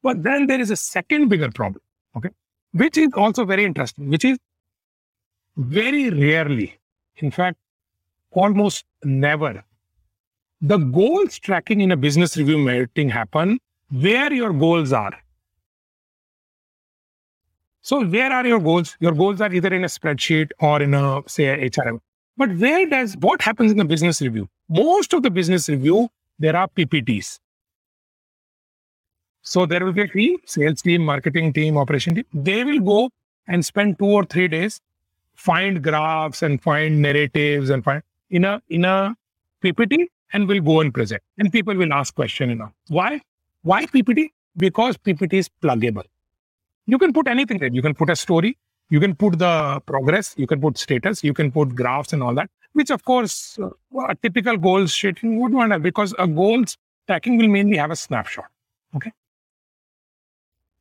But 0.03 0.23
then 0.23 0.47
there 0.47 0.59
is 0.59 0.71
a 0.71 0.75
second 0.75 1.29
bigger 1.29 1.51
problem. 1.51 1.81
Okay. 2.15 2.29
Which 2.73 2.97
is 2.97 3.09
also 3.15 3.45
very 3.45 3.65
interesting, 3.65 4.09
which 4.09 4.25
is 4.25 4.37
very 5.55 6.09
rarely, 6.09 6.77
in 7.17 7.31
fact, 7.31 7.57
almost 8.31 8.85
never, 9.03 9.63
the 10.61 10.77
goals 10.77 11.39
tracking 11.39 11.81
in 11.81 11.91
a 11.91 11.97
business 11.97 12.37
review 12.37 12.57
meeting 12.57 13.09
happen 13.09 13.59
where 13.89 14.31
your 14.31 14.53
goals 14.53 14.91
are. 14.93 15.17
So, 17.87 18.05
where 18.05 18.29
are 18.33 18.45
your 18.45 18.59
goals? 18.59 18.97
Your 18.99 19.13
goals 19.13 19.39
are 19.39 19.53
either 19.53 19.73
in 19.73 19.85
a 19.85 19.87
spreadsheet 19.87 20.49
or 20.59 20.81
in 20.81 20.93
a, 20.93 21.21
say, 21.25 21.45
HRM. 21.69 22.01
But 22.35 22.53
where 22.57 22.85
does 22.85 23.15
what 23.21 23.41
happens 23.41 23.71
in 23.71 23.77
the 23.77 23.85
business 23.85 24.21
review? 24.21 24.49
Most 24.67 25.13
of 25.13 25.23
the 25.23 25.29
business 25.29 25.69
review, 25.69 26.09
there 26.37 26.53
are 26.57 26.67
PPTs. 26.67 27.39
So, 29.41 29.65
there 29.65 29.85
will 29.85 29.93
be 29.93 30.01
a 30.01 30.07
team, 30.09 30.35
sales 30.45 30.81
team, 30.81 31.05
marketing 31.05 31.53
team, 31.53 31.77
operation 31.77 32.15
team. 32.15 32.25
They 32.33 32.65
will 32.65 32.81
go 32.81 33.09
and 33.47 33.65
spend 33.65 33.99
two 33.99 34.11
or 34.17 34.25
three 34.25 34.49
days, 34.49 34.81
find 35.35 35.81
graphs 35.81 36.41
and 36.41 36.61
find 36.61 37.01
narratives 37.01 37.69
and 37.69 37.85
find 37.85 38.03
in 38.29 38.43
a 38.43 38.61
in 38.67 38.83
a 38.83 39.15
PPT 39.63 40.07
and 40.33 40.49
will 40.49 40.59
go 40.59 40.81
and 40.81 40.93
present. 40.93 41.23
And 41.37 41.53
people 41.53 41.73
will 41.73 41.93
ask 41.93 42.13
question 42.13 42.49
and 42.49 42.63
all. 42.63 42.73
Why? 42.89 43.21
Why 43.61 43.85
PPT? 43.85 44.31
Because 44.57 44.97
PPT 44.97 45.35
is 45.35 45.49
pluggable. 45.63 46.03
You 46.87 46.97
can 46.97 47.13
put 47.13 47.27
anything 47.27 47.59
there. 47.59 47.69
You 47.69 47.81
can 47.81 47.93
put 47.93 48.09
a 48.09 48.15
story. 48.15 48.57
You 48.89 48.99
can 49.01 49.13
put 49.15 49.37
the 49.37 49.81
progress. 49.85 50.33
You 50.37 50.47
can 50.47 50.61
put 50.61 50.77
status. 50.77 51.23
You 51.23 51.33
can 51.33 51.51
put 51.51 51.75
graphs 51.75 52.13
and 52.13 52.23
all 52.23 52.33
that. 52.35 52.49
Which, 52.73 52.89
of 52.89 53.03
course, 53.03 53.59
uh, 53.61 53.69
a 54.07 54.15
typical 54.15 54.57
goals 54.57 54.93
sheeting 54.93 55.39
would 55.41 55.53
want 55.53 55.73
to 55.73 55.79
because 55.79 56.15
a 56.17 56.27
goals 56.27 56.77
tracking 57.07 57.37
will 57.37 57.49
mainly 57.49 57.77
have 57.77 57.91
a 57.91 57.95
snapshot. 57.95 58.45
Okay. 58.95 59.11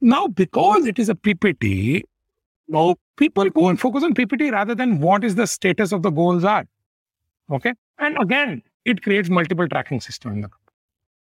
Now, 0.01 0.29
because 0.29 0.87
it 0.87 0.99
is 0.99 1.09
a 1.09 1.15
PPT, 1.15 2.03
now 2.69 2.97
people 3.17 3.51
go 3.51 3.69
and 3.69 3.81
focus 3.81 4.05
on 4.05 4.15
PPT 4.15 4.53
rather 4.53 4.75
than 4.75 5.01
what 5.01 5.25
is 5.25 5.35
the 5.35 5.47
status 5.47 5.91
of 5.91 6.03
the 6.03 6.11
goals 6.11 6.45
are. 6.45 6.67
Okay. 7.51 7.75
And 7.99 8.17
again, 8.21 8.63
it 8.85 9.03
creates 9.03 9.29
multiple 9.29 9.69
tracking 9.69 10.01
system 10.01 10.33
in 10.33 10.41
the 10.43 10.49
company. 10.49 10.63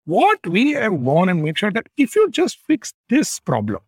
What 0.04 0.44
we 0.46 0.72
have 0.72 1.04
gone 1.04 1.28
and 1.28 1.42
make 1.44 1.56
sure 1.56 1.70
that 1.70 1.86
if 1.96 2.16
you 2.16 2.28
just 2.30 2.58
fix 2.66 2.92
this 3.08 3.38
problem, 3.38 3.80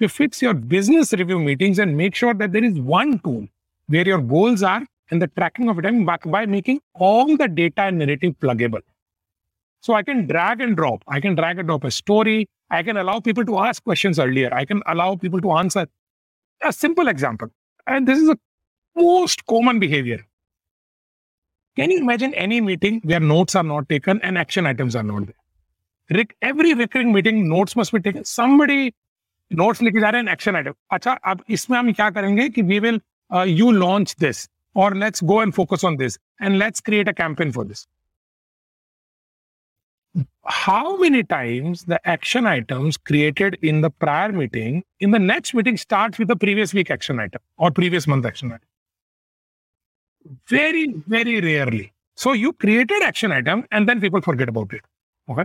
you 0.00 0.08
fix 0.08 0.42
your 0.42 0.54
business 0.54 1.12
review 1.12 1.38
meetings 1.38 1.78
and 1.78 1.96
make 1.96 2.14
sure 2.14 2.34
that 2.34 2.52
there 2.52 2.64
is 2.64 2.78
one 2.78 3.18
tool 3.20 3.46
where 3.86 4.06
your 4.06 4.20
goals 4.20 4.62
are 4.62 4.86
and 5.10 5.20
the 5.20 5.26
tracking 5.26 5.68
of 5.68 5.82
them 5.82 6.04
by, 6.04 6.16
by 6.24 6.46
making 6.46 6.80
all 6.94 7.36
the 7.36 7.48
data 7.48 7.82
and 7.82 7.98
narrative 7.98 8.34
pluggable. 8.40 8.80
So 9.80 9.94
I 9.94 10.02
can 10.02 10.26
drag 10.26 10.60
and 10.60 10.76
drop. 10.76 11.02
I 11.08 11.20
can 11.20 11.34
drag 11.34 11.58
and 11.58 11.66
drop 11.66 11.84
a 11.84 11.90
story. 11.90 12.48
I 12.70 12.82
can 12.82 12.96
allow 12.96 13.20
people 13.20 13.44
to 13.46 13.58
ask 13.58 13.82
questions 13.82 14.18
earlier. 14.18 14.52
I 14.54 14.64
can 14.64 14.82
allow 14.86 15.16
people 15.16 15.40
to 15.40 15.52
answer 15.52 15.86
a 16.62 16.72
simple 16.72 17.08
example, 17.08 17.48
and 17.86 18.06
this 18.06 18.18
is 18.18 18.28
a 18.28 18.38
most 18.94 19.46
common 19.46 19.80
behavior. 19.80 20.24
Can 21.76 21.90
you 21.90 21.98
imagine 21.98 22.34
any 22.34 22.60
meeting 22.60 23.00
where 23.04 23.20
notes 23.20 23.54
are 23.54 23.62
not 23.62 23.88
taken 23.88 24.20
and 24.22 24.36
action 24.36 24.66
items 24.66 24.94
are 24.94 25.02
not 25.02 25.26
there? 25.26 26.24
Every 26.42 26.74
recurring 26.74 27.12
meeting, 27.12 27.48
notes 27.48 27.74
must 27.74 27.92
be 27.92 28.00
taken. 28.00 28.24
Somebody 28.24 28.94
notes 29.53 29.81
लिखे 29.83 29.99
जा 29.99 30.09
रहे 30.09 30.21
हैं 30.21 30.33
action 30.35 30.55
item. 30.55 30.73
अच्छा 30.91 31.11
अब 31.11 31.43
इसमें 31.49 31.77
हम 31.77 31.91
क्या 31.93 32.09
करेंगे 32.09 32.49
कि 32.49 32.63
we 32.63 32.79
will 32.85 32.99
uh, 33.33 33.45
you 33.59 33.71
launch 33.71 34.15
this 34.15 34.47
or 34.73 34.93
let's 35.03 35.21
go 35.21 35.39
and 35.41 35.55
focus 35.55 35.83
on 35.83 35.97
this 35.97 36.17
and 36.39 36.57
let's 36.59 36.81
create 36.81 37.07
a 37.07 37.13
campaign 37.13 37.51
for 37.51 37.65
this. 37.65 37.87
How 40.45 40.97
many 40.97 41.23
times 41.23 41.83
the 41.85 41.99
action 42.07 42.45
items 42.45 42.97
created 42.97 43.57
in 43.61 43.81
the 43.81 43.89
prior 43.89 44.31
meeting 44.31 44.83
in 44.99 45.11
the 45.11 45.19
next 45.19 45.53
meeting 45.53 45.77
starts 45.77 46.17
with 46.17 46.29
the 46.29 46.35
previous 46.35 46.73
week 46.73 46.91
action 46.91 47.19
item 47.19 47.41
or 47.57 47.71
previous 47.71 48.07
month 48.07 48.25
action 48.25 48.51
item? 48.51 48.67
Very, 50.47 50.87
very 51.07 51.41
rarely. 51.41 51.93
So 52.15 52.31
you 52.31 52.53
created 52.53 53.03
action 53.03 53.31
item 53.31 53.65
and 53.71 53.89
then 53.89 53.99
people 53.99 54.21
forget 54.21 54.47
about 54.47 54.71
it. 54.73 54.81
Okay. 55.29 55.43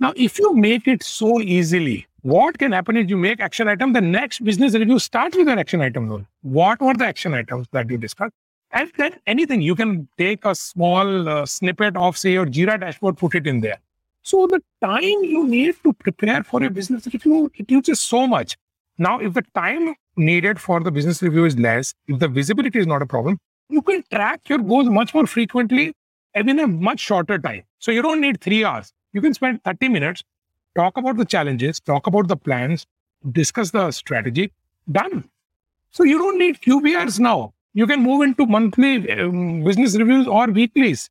Now, 0.00 0.12
if 0.16 0.38
you 0.38 0.54
make 0.54 0.88
it 0.88 1.02
so 1.02 1.40
easily, 1.40 2.05
what 2.21 2.57
can 2.57 2.71
happen 2.71 2.97
is 2.97 3.09
you 3.09 3.17
make 3.17 3.39
action 3.39 3.67
item, 3.67 3.93
the 3.93 4.01
next 4.01 4.43
business 4.43 4.73
review 4.73 4.99
starts 4.99 5.37
with 5.37 5.47
an 5.47 5.59
action 5.59 5.81
item 5.81 6.09
role. 6.09 6.25
What 6.41 6.81
were 6.81 6.93
the 6.93 7.05
action 7.05 7.33
items 7.33 7.67
that 7.71 7.89
you 7.89 7.97
discussed? 7.97 8.33
And 8.71 8.91
then 8.97 9.13
anything, 9.25 9.61
you 9.61 9.75
can 9.75 10.07
take 10.17 10.43
a 10.43 10.53
small 10.53 11.29
uh, 11.29 11.45
snippet 11.45 11.95
of, 11.95 12.17
say, 12.17 12.33
your 12.33 12.45
Jira 12.45 12.79
dashboard, 12.79 13.17
put 13.17 13.35
it 13.35 13.47
in 13.47 13.61
there. 13.61 13.77
So 14.23 14.45
the 14.45 14.61
time 14.81 15.23
you 15.23 15.47
need 15.47 15.75
to 15.83 15.93
prepare 15.93 16.43
for 16.43 16.61
a 16.61 16.69
business 16.69 17.07
review, 17.07 17.49
uses 17.67 18.01
so 18.01 18.27
much. 18.27 18.57
Now, 18.97 19.19
if 19.19 19.33
the 19.33 19.43
time 19.55 19.95
needed 20.17 20.59
for 20.59 20.81
the 20.81 20.91
business 20.91 21.21
review 21.21 21.45
is 21.45 21.57
less, 21.57 21.93
if 22.07 22.19
the 22.19 22.27
visibility 22.27 22.79
is 22.79 22.87
not 22.87 23.01
a 23.01 23.05
problem, 23.05 23.37
you 23.69 23.81
can 23.81 24.03
track 24.11 24.41
your 24.49 24.57
goals 24.57 24.89
much 24.89 25.13
more 25.13 25.27
frequently 25.27 25.93
and 26.33 26.49
in 26.49 26.59
a 26.59 26.67
much 26.67 26.99
shorter 26.99 27.37
time. 27.37 27.63
So 27.79 27.91
you 27.91 28.01
don't 28.01 28.19
need 28.19 28.41
three 28.41 28.65
hours. 28.65 28.91
You 29.13 29.21
can 29.21 29.33
spend 29.33 29.63
30 29.63 29.89
minutes, 29.89 30.23
talk 30.77 30.97
about 30.97 31.17
the 31.17 31.25
challenges, 31.25 31.79
talk 31.79 32.07
about 32.07 32.27
the 32.27 32.37
plans, 32.37 32.85
discuss 33.31 33.71
the 33.71 33.91
strategy, 33.91 34.51
done. 34.91 35.23
So 35.91 36.03
you 36.03 36.19
don't 36.19 36.37
need 36.37 36.61
QBRs 36.61 37.19
now. 37.19 37.53
You 37.73 37.87
can 37.87 38.01
move 38.03 38.21
into 38.23 38.45
monthly 38.45 39.11
um, 39.11 39.63
business 39.63 39.97
reviews 39.97 40.27
or 40.27 40.47
weeklies. 40.47 41.09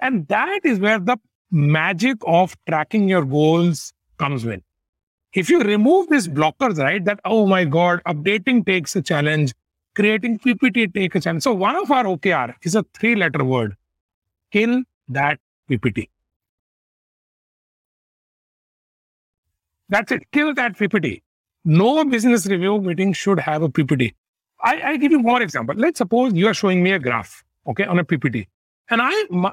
And 0.00 0.26
that 0.28 0.60
is 0.64 0.78
where 0.78 0.98
the 0.98 1.16
magic 1.50 2.16
of 2.26 2.56
tracking 2.68 3.08
your 3.08 3.24
goals 3.24 3.92
comes 4.18 4.44
in. 4.44 4.62
If 5.32 5.48
you 5.48 5.60
remove 5.60 6.08
these 6.10 6.28
blockers, 6.28 6.78
right, 6.78 7.04
that, 7.04 7.20
oh 7.24 7.46
my 7.46 7.64
God, 7.64 8.02
updating 8.06 8.64
takes 8.66 8.96
a 8.96 9.02
challenge, 9.02 9.52
creating 9.94 10.38
PPT 10.40 10.92
takes 10.92 11.16
a 11.16 11.20
challenge. 11.20 11.42
So 11.42 11.54
one 11.54 11.76
of 11.76 11.90
our 11.90 12.04
OKR 12.04 12.54
is 12.62 12.74
a 12.74 12.84
three 12.94 13.14
letter 13.14 13.44
word 13.44 13.76
kill 14.50 14.82
that 15.08 15.38
PPT. 15.70 16.08
That's 19.90 20.12
it. 20.12 20.22
Kill 20.32 20.54
that 20.54 20.78
PPT. 20.78 21.22
No 21.64 22.04
business 22.04 22.46
review 22.46 22.80
meeting 22.80 23.12
should 23.12 23.40
have 23.40 23.62
a 23.62 23.68
PPT. 23.68 24.14
I, 24.62 24.80
I 24.92 24.96
give 24.96 25.12
you 25.12 25.18
more 25.18 25.42
example. 25.42 25.74
Let's 25.76 25.98
suppose 25.98 26.32
you 26.32 26.46
are 26.46 26.54
showing 26.54 26.82
me 26.82 26.92
a 26.92 26.98
graph, 26.98 27.44
okay, 27.66 27.84
on 27.84 27.98
a 27.98 28.04
PPT. 28.04 28.46
And 28.88 29.02
I 29.02 29.12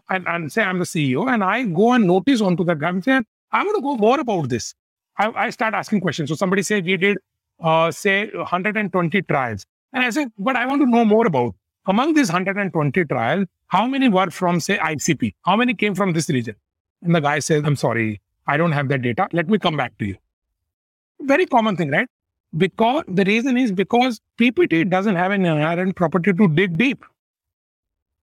and, 0.09 0.27
and 0.27 0.51
say 0.51 0.63
I'm 0.63 0.79
the 0.79 0.85
CEO 0.85 1.31
and 1.31 1.43
I 1.43 1.63
go 1.63 1.93
and 1.93 2.07
notice 2.07 2.41
onto 2.41 2.63
that 2.65 2.79
graph 2.79 2.93
and 2.93 3.03
say, 3.03 3.21
I 3.51 3.63
want 3.63 3.75
to 3.75 3.81
go 3.81 3.95
more 3.97 4.19
about 4.19 4.49
this. 4.49 4.73
I, 5.17 5.31
I 5.31 5.49
start 5.49 5.73
asking 5.73 6.01
questions. 6.01 6.29
So 6.29 6.35
somebody 6.35 6.61
say 6.61 6.81
we 6.81 6.97
did 6.97 7.17
uh, 7.59 7.91
say 7.91 8.29
120 8.29 9.21
trials. 9.23 9.65
And 9.93 10.03
I 10.03 10.09
said, 10.11 10.29
but 10.37 10.55
I 10.55 10.65
want 10.65 10.81
to 10.81 10.85
know 10.85 11.03
more 11.03 11.25
about 11.25 11.55
among 11.87 12.13
these 12.13 12.27
120 12.27 13.05
trials, 13.05 13.45
how 13.67 13.87
many 13.87 14.09
were 14.09 14.29
from 14.29 14.59
say 14.59 14.77
ICP? 14.77 15.33
How 15.43 15.55
many 15.55 15.73
came 15.73 15.95
from 15.95 16.13
this 16.13 16.29
region? 16.29 16.55
And 17.01 17.15
the 17.15 17.21
guy 17.21 17.39
says, 17.39 17.63
I'm 17.65 17.75
sorry, 17.75 18.21
I 18.45 18.57
don't 18.57 18.71
have 18.73 18.87
that 18.89 19.01
data. 19.01 19.27
Let 19.33 19.47
me 19.49 19.57
come 19.57 19.77
back 19.77 19.97
to 19.99 20.05
you. 20.05 20.17
Very 21.21 21.45
common 21.45 21.75
thing, 21.75 21.91
right? 21.91 22.07
Because 22.55 23.03
the 23.07 23.23
reason 23.25 23.57
is 23.57 23.71
because 23.71 24.21
PPT 24.37 24.89
doesn't 24.89 25.15
have 25.15 25.31
an 25.31 25.45
inherent 25.45 25.95
property 25.95 26.33
to 26.33 26.47
dig 26.47 26.77
deep. 26.77 27.03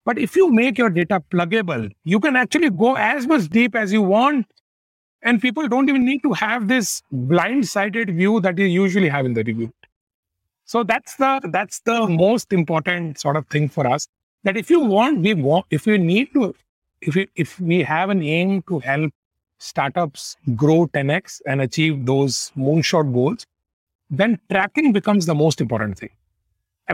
But 0.05 0.19
if 0.19 0.37
you 0.37 0.51
make 0.51 0.79
your 0.79 0.91
data 0.91 1.23
pluggable, 1.31 1.91
you 2.05 2.21
can 2.21 2.37
actually 2.37 2.71
go 2.71 2.95
as 2.95 3.27
much 3.27 3.49
deep 3.49 3.75
as 3.75 3.93
you 3.93 4.03
want. 4.03 4.47
And 5.23 5.41
people 5.41 5.67
don't 5.69 5.89
even 5.89 6.05
need 6.05 6.23
to 6.23 6.33
have 6.35 6.69
this 6.69 7.03
blind-sided 7.11 8.15
view 8.15 8.41
that 8.41 8.59
you 8.59 8.67
usually 8.67 9.09
have 9.09 9.25
in 9.25 9.33
the 9.33 9.43
review. 9.43 9.73
So 10.67 10.83
that's 10.83 11.17
the 11.17 11.41
that's 11.53 11.81
the 11.81 12.07
most 12.07 12.53
important 12.53 13.19
sort 13.19 13.37
of 13.37 13.47
thing 13.49 13.69
for 13.69 13.87
us. 13.87 14.09
That 14.45 14.57
if 14.57 14.71
you 14.71 14.81
want, 14.81 15.21
we 15.21 15.35
want 15.35 15.67
if 15.71 15.87
you 15.87 15.99
need 15.99 16.33
to, 16.35 16.55
if 17.01 17.15
we 17.15 17.29
if 17.35 17.59
we 17.61 17.83
have 17.83 18.11
an 18.11 18.23
aim 18.23 18.63
to 18.69 18.79
help 18.81 19.13
startups 19.65 20.37
grow 20.55 20.87
10x 20.89 21.41
and 21.47 21.61
achieve 21.61 22.07
those 22.07 22.53
moonshot 22.57 23.13
goals, 23.13 23.47
then 24.11 24.39
tracking 24.51 24.93
becomes 24.93 25.27
the 25.27 25.35
most 25.35 25.61
important 25.61 25.99
thing. 25.99 26.11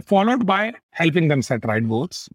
Followed 0.06 0.46
by 0.46 0.74
helping 0.90 1.28
them 1.28 1.42
set 1.42 1.64
right 1.64 1.86
goals. 1.86 2.28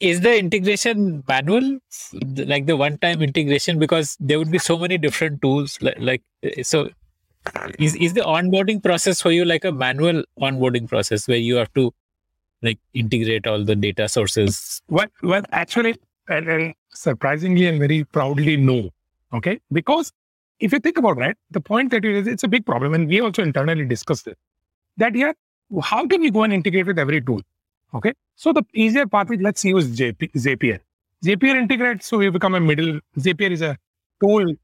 Is 0.00 0.20
the 0.20 0.38
integration 0.38 1.24
manual, 1.26 1.78
like 2.52 2.66
the 2.66 2.76
one-time 2.76 3.22
integration? 3.22 3.78
Because 3.78 4.16
there 4.20 4.38
would 4.38 4.50
be 4.50 4.58
so 4.58 4.76
many 4.78 4.98
different 4.98 5.40
tools. 5.40 5.78
Like, 5.80 5.96
like 5.98 6.22
so, 6.62 6.90
is 7.78 7.94
is 7.96 8.12
the 8.12 8.20
onboarding 8.20 8.82
process 8.82 9.22
for 9.22 9.30
you 9.32 9.44
like 9.44 9.64
a 9.64 9.72
manual 9.72 10.24
onboarding 10.40 10.88
process 10.88 11.26
where 11.26 11.38
you 11.38 11.56
have 11.56 11.72
to 11.74 11.94
like 12.62 12.78
integrate 12.92 13.46
all 13.46 13.64
the 13.64 13.76
data 13.76 14.08
sources? 14.08 14.82
Well, 14.88 15.06
well, 15.22 15.42
actually, 15.52 15.96
and, 16.28 16.48
and 16.48 16.74
surprisingly 16.92 17.66
and 17.66 17.78
very 17.78 18.04
proudly, 18.04 18.56
no. 18.56 18.90
Okay, 19.32 19.60
because 19.72 20.12
if 20.60 20.72
you 20.72 20.78
think 20.78 20.98
about 20.98 21.16
right, 21.16 21.36
the 21.50 21.60
point 21.60 21.90
that 21.90 22.04
it 22.04 22.14
is, 22.14 22.26
it's 22.26 22.44
a 22.44 22.48
big 22.48 22.64
problem, 22.64 22.94
and 22.94 23.08
we 23.08 23.20
also 23.20 23.42
internally 23.42 23.84
discussed 23.84 24.26
it. 24.26 24.38
That 24.96 25.14
yeah, 25.14 25.32
how 25.82 26.06
can 26.06 26.20
we 26.20 26.30
go 26.30 26.44
and 26.44 26.52
integrate 26.52 26.86
with 26.86 26.98
every 26.98 27.20
tool? 27.20 27.40
Okay, 27.94 28.12
so 28.36 28.52
the 28.52 28.64
easier 28.74 29.06
path 29.06 29.30
is 29.30 29.40
let's 29.40 29.64
use 29.64 29.96
JP, 29.96 30.32
Zapier. 30.32 30.80
Zapier 31.24 31.56
integrates, 31.56 32.06
so 32.06 32.18
we 32.18 32.30
become 32.30 32.54
a 32.54 32.60
middle. 32.60 33.00
Zapier 33.18 33.50
is 33.50 33.62
a 33.62 33.76
tool, 34.20 34.54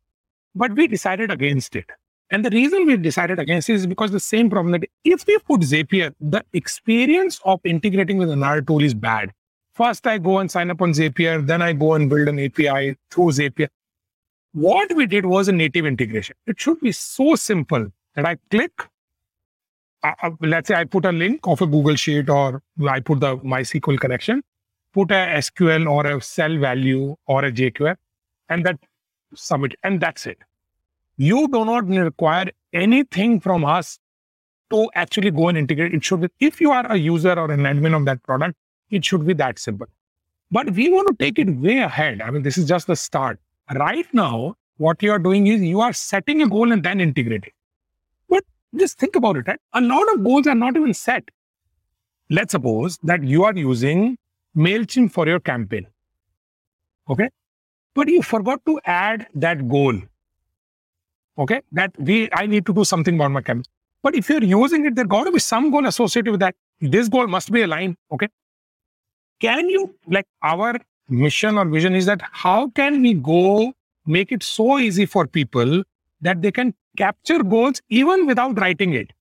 but 0.54 0.72
we 0.72 0.86
decided 0.86 1.30
against 1.30 1.74
it. 1.74 1.86
And 2.30 2.44
the 2.44 2.50
reason 2.50 2.86
we 2.86 2.96
decided 2.96 3.40
against 3.40 3.68
it 3.68 3.74
is 3.74 3.86
because 3.86 4.12
the 4.12 4.20
same 4.20 4.50
problem 4.50 4.72
that 4.72 4.88
if 5.04 5.26
we 5.26 5.36
put 5.38 5.62
Zapier, 5.62 6.14
the 6.20 6.44
experience 6.52 7.40
of 7.44 7.60
integrating 7.64 8.18
with 8.18 8.30
another 8.30 8.62
tool 8.62 8.82
is 8.82 8.94
bad. 8.94 9.32
First, 9.80 10.06
I 10.06 10.18
go 10.18 10.40
and 10.40 10.50
sign 10.50 10.70
up 10.70 10.82
on 10.82 10.92
Zapier, 10.92 11.46
then 11.46 11.62
I 11.62 11.72
go 11.72 11.94
and 11.94 12.10
build 12.10 12.28
an 12.28 12.38
API 12.38 12.98
through 13.10 13.28
Zapier. 13.28 13.68
What 14.52 14.94
we 14.94 15.06
did 15.06 15.24
was 15.24 15.48
a 15.48 15.52
native 15.52 15.86
integration. 15.86 16.36
It 16.46 16.60
should 16.60 16.80
be 16.80 16.92
so 16.92 17.34
simple 17.34 17.86
that 18.14 18.26
I 18.26 18.36
click. 18.50 18.72
Let's 20.42 20.68
say 20.68 20.74
I 20.74 20.84
put 20.84 21.06
a 21.06 21.12
link 21.12 21.40
of 21.44 21.62
a 21.62 21.66
Google 21.66 21.94
Sheet 21.94 22.28
or 22.28 22.62
I 22.86 23.00
put 23.00 23.20
the 23.20 23.38
MySQL 23.38 23.98
connection, 23.98 24.42
put 24.92 25.10
a 25.12 25.38
SQL 25.38 25.90
or 25.90 26.06
a 26.06 26.20
cell 26.20 26.58
value 26.58 27.16
or 27.26 27.46
a 27.46 27.50
JQuery, 27.50 27.96
and 28.50 28.66
that 28.66 28.78
submit, 29.34 29.76
and 29.82 29.98
that's 29.98 30.26
it. 30.26 30.36
You 31.16 31.48
do 31.48 31.64
not 31.64 31.86
require 31.86 32.50
anything 32.74 33.40
from 33.40 33.64
us 33.64 33.98
to 34.72 34.90
actually 34.94 35.30
go 35.30 35.48
and 35.48 35.56
integrate. 35.56 35.94
It 35.94 36.04
should 36.04 36.20
be, 36.20 36.28
if 36.38 36.60
you 36.60 36.70
are 36.70 36.84
a 36.92 36.96
user 36.96 37.32
or 37.32 37.50
an 37.50 37.60
admin 37.60 37.96
of 37.96 38.04
that 38.04 38.22
product, 38.24 38.56
it 38.90 39.04
should 39.04 39.26
be 39.26 39.34
that 39.34 39.58
simple. 39.58 39.86
But 40.50 40.70
we 40.70 40.88
want 40.90 41.08
to 41.08 41.14
take 41.24 41.38
it 41.38 41.48
way 41.56 41.78
ahead. 41.78 42.20
I 42.20 42.30
mean, 42.30 42.42
this 42.42 42.58
is 42.58 42.66
just 42.66 42.86
the 42.86 42.96
start. 42.96 43.38
Right 43.74 44.06
now, 44.12 44.56
what 44.78 45.02
you 45.02 45.12
are 45.12 45.18
doing 45.18 45.46
is 45.46 45.62
you 45.62 45.80
are 45.80 45.92
setting 45.92 46.42
a 46.42 46.48
goal 46.48 46.72
and 46.72 46.82
then 46.82 47.00
integrating. 47.00 47.52
But 48.28 48.44
just 48.76 48.98
think 48.98 49.14
about 49.16 49.36
it, 49.36 49.46
right? 49.46 49.60
A 49.74 49.80
lot 49.80 50.12
of 50.12 50.24
goals 50.24 50.46
are 50.46 50.54
not 50.54 50.76
even 50.76 50.92
set. 50.92 51.28
Let's 52.30 52.52
suppose 52.52 52.98
that 53.02 53.22
you 53.22 53.44
are 53.44 53.54
using 53.54 54.16
MailChimp 54.56 55.12
for 55.12 55.26
your 55.26 55.40
campaign. 55.40 55.86
Okay. 57.08 57.28
But 57.94 58.08
you 58.08 58.22
forgot 58.22 58.64
to 58.66 58.80
add 58.84 59.26
that 59.34 59.68
goal 59.68 60.00
Okay, 61.40 61.62
that 61.72 61.92
we 61.98 62.28
I 62.32 62.46
need 62.46 62.66
to 62.66 62.74
do 62.74 62.84
something 62.84 63.14
about 63.14 63.30
my 63.30 63.40
campaign. 63.40 63.64
But 64.02 64.14
if 64.14 64.28
you're 64.28 64.44
using 64.44 64.84
it, 64.84 64.94
there 64.94 65.06
got 65.06 65.24
to 65.24 65.32
be 65.32 65.38
some 65.38 65.70
goal 65.70 65.86
associated 65.86 66.30
with 66.30 66.40
that. 66.40 66.54
This 66.80 67.08
goal 67.08 67.26
must 67.26 67.50
be 67.50 67.62
aligned. 67.62 67.96
Okay. 68.12 68.28
Can 69.40 69.70
you 69.70 69.94
like 70.06 70.26
our 70.42 70.78
mission 71.08 71.56
or 71.56 71.64
vision 71.64 71.94
is 71.94 72.04
that 72.06 72.20
how 72.30 72.68
can 72.68 73.00
we 73.00 73.14
go 73.14 73.72
make 74.06 74.32
it 74.32 74.42
so 74.42 74.78
easy 74.78 75.06
for 75.06 75.26
people 75.26 75.82
that 76.20 76.42
they 76.42 76.52
can 76.52 76.74
capture 76.98 77.42
goals 77.42 77.80
even 77.88 78.26
without 78.26 78.58
writing 78.60 78.92
it? 78.92 79.12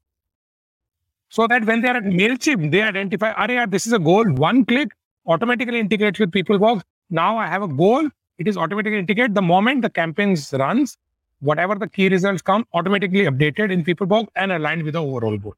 So 1.29 1.47
that 1.47 1.63
when 1.63 1.81
they're 1.81 1.95
at 1.95 2.03
MailChimp, 2.03 2.71
they 2.71 2.81
identify, 2.81 3.31
Arya, 3.31 3.67
this 3.67 3.87
is 3.87 3.93
a 3.93 3.99
goal, 3.99 4.29
one 4.33 4.65
click, 4.65 4.91
automatically 5.25 5.79
integrates 5.79 6.19
with 6.19 6.31
people 6.33 6.59
PeopleBox. 6.59 6.81
Now 7.09 7.37
I 7.37 7.47
have 7.47 7.61
a 7.61 7.67
goal, 7.67 8.09
it 8.39 8.47
is 8.47 8.57
automatically 8.57 8.99
integrated. 8.99 9.35
The 9.35 9.41
moment 9.41 9.83
the 9.83 9.89
campaigns 9.89 10.51
runs, 10.51 10.97
whatever 11.39 11.75
the 11.75 11.87
key 11.87 12.09
results 12.09 12.41
come, 12.41 12.65
automatically 12.73 13.21
updated 13.21 13.71
in 13.71 13.85
people 13.85 14.05
PeopleBox 14.05 14.27
and 14.35 14.51
aligned 14.51 14.83
with 14.83 14.93
the 14.95 15.01
overall 15.01 15.37
goal. 15.37 15.55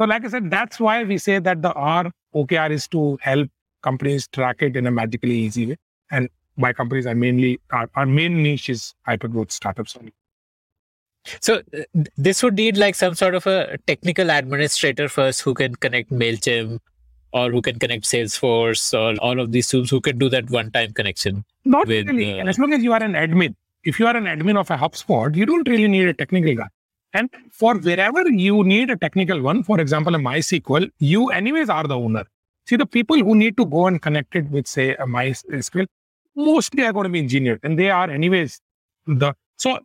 So, 0.00 0.06
like 0.06 0.24
I 0.24 0.28
said, 0.28 0.50
that's 0.50 0.80
why 0.80 1.04
we 1.04 1.18
say 1.18 1.40
that 1.40 1.60
the 1.60 1.74
R 1.74 2.10
OKR 2.34 2.70
is 2.70 2.88
to 2.88 3.18
help 3.20 3.50
companies 3.82 4.26
track 4.28 4.62
it 4.62 4.74
in 4.74 4.86
a 4.86 4.90
magically 4.90 5.34
easy 5.34 5.66
way. 5.66 5.76
And 6.10 6.30
by 6.56 6.72
companies, 6.72 7.06
I 7.06 7.12
mainly 7.12 7.60
our, 7.70 7.90
our 7.94 8.06
main 8.06 8.42
niche 8.42 8.70
is 8.70 8.94
hypergrowth 9.06 9.52
startups 9.52 9.96
only. 9.98 10.14
So 11.42 11.60
uh, 11.76 11.82
this 12.16 12.42
would 12.42 12.54
need 12.54 12.78
like 12.78 12.94
some 12.94 13.14
sort 13.14 13.34
of 13.34 13.46
a 13.46 13.76
technical 13.86 14.30
administrator 14.30 15.06
first 15.06 15.42
who 15.42 15.52
can 15.52 15.74
connect 15.74 16.10
Mailchimp 16.10 16.78
or 17.34 17.50
who 17.50 17.60
can 17.60 17.78
connect 17.78 18.04
Salesforce 18.04 18.98
or 18.98 19.20
all 19.20 19.38
of 19.38 19.52
these 19.52 19.68
tools 19.68 19.90
who 19.90 20.00
can 20.00 20.16
do 20.16 20.30
that 20.30 20.48
one-time 20.48 20.94
connection. 20.94 21.44
Not 21.66 21.86
with, 21.86 22.08
really. 22.08 22.32
uh, 22.32 22.36
and 22.38 22.48
as 22.48 22.58
long 22.58 22.72
as 22.72 22.82
you 22.82 22.94
are 22.94 23.02
an 23.02 23.12
admin, 23.12 23.54
if 23.84 24.00
you 24.00 24.06
are 24.06 24.16
an 24.16 24.24
admin 24.24 24.56
of 24.58 24.70
a 24.70 24.78
HubSpot, 24.78 25.36
you 25.36 25.44
don't 25.44 25.68
really 25.68 25.88
need 25.88 26.08
a 26.08 26.14
technical 26.14 26.54
guy. 26.54 26.68
And 27.12 27.28
for 27.50 27.76
wherever 27.76 28.28
you 28.28 28.62
need 28.62 28.90
a 28.90 28.96
technical 28.96 29.40
one, 29.42 29.62
for 29.62 29.80
example, 29.80 30.14
a 30.14 30.18
MySQL, 30.18 30.90
you 30.98 31.30
anyways 31.30 31.68
are 31.68 31.84
the 31.84 31.98
owner. 31.98 32.24
See, 32.66 32.76
the 32.76 32.86
people 32.86 33.16
who 33.16 33.34
need 33.34 33.56
to 33.56 33.66
go 33.66 33.86
and 33.86 34.00
connect 34.00 34.36
it 34.36 34.48
with, 34.50 34.66
say, 34.66 34.94
a 34.94 35.06
MySQL, 35.06 35.86
mostly 36.36 36.84
are 36.84 36.92
going 36.92 37.04
to 37.04 37.10
be 37.10 37.18
engineers, 37.18 37.58
and 37.62 37.78
they 37.78 37.90
are 37.90 38.08
anyways 38.08 38.60
the. 39.06 39.34
So, 39.56 39.78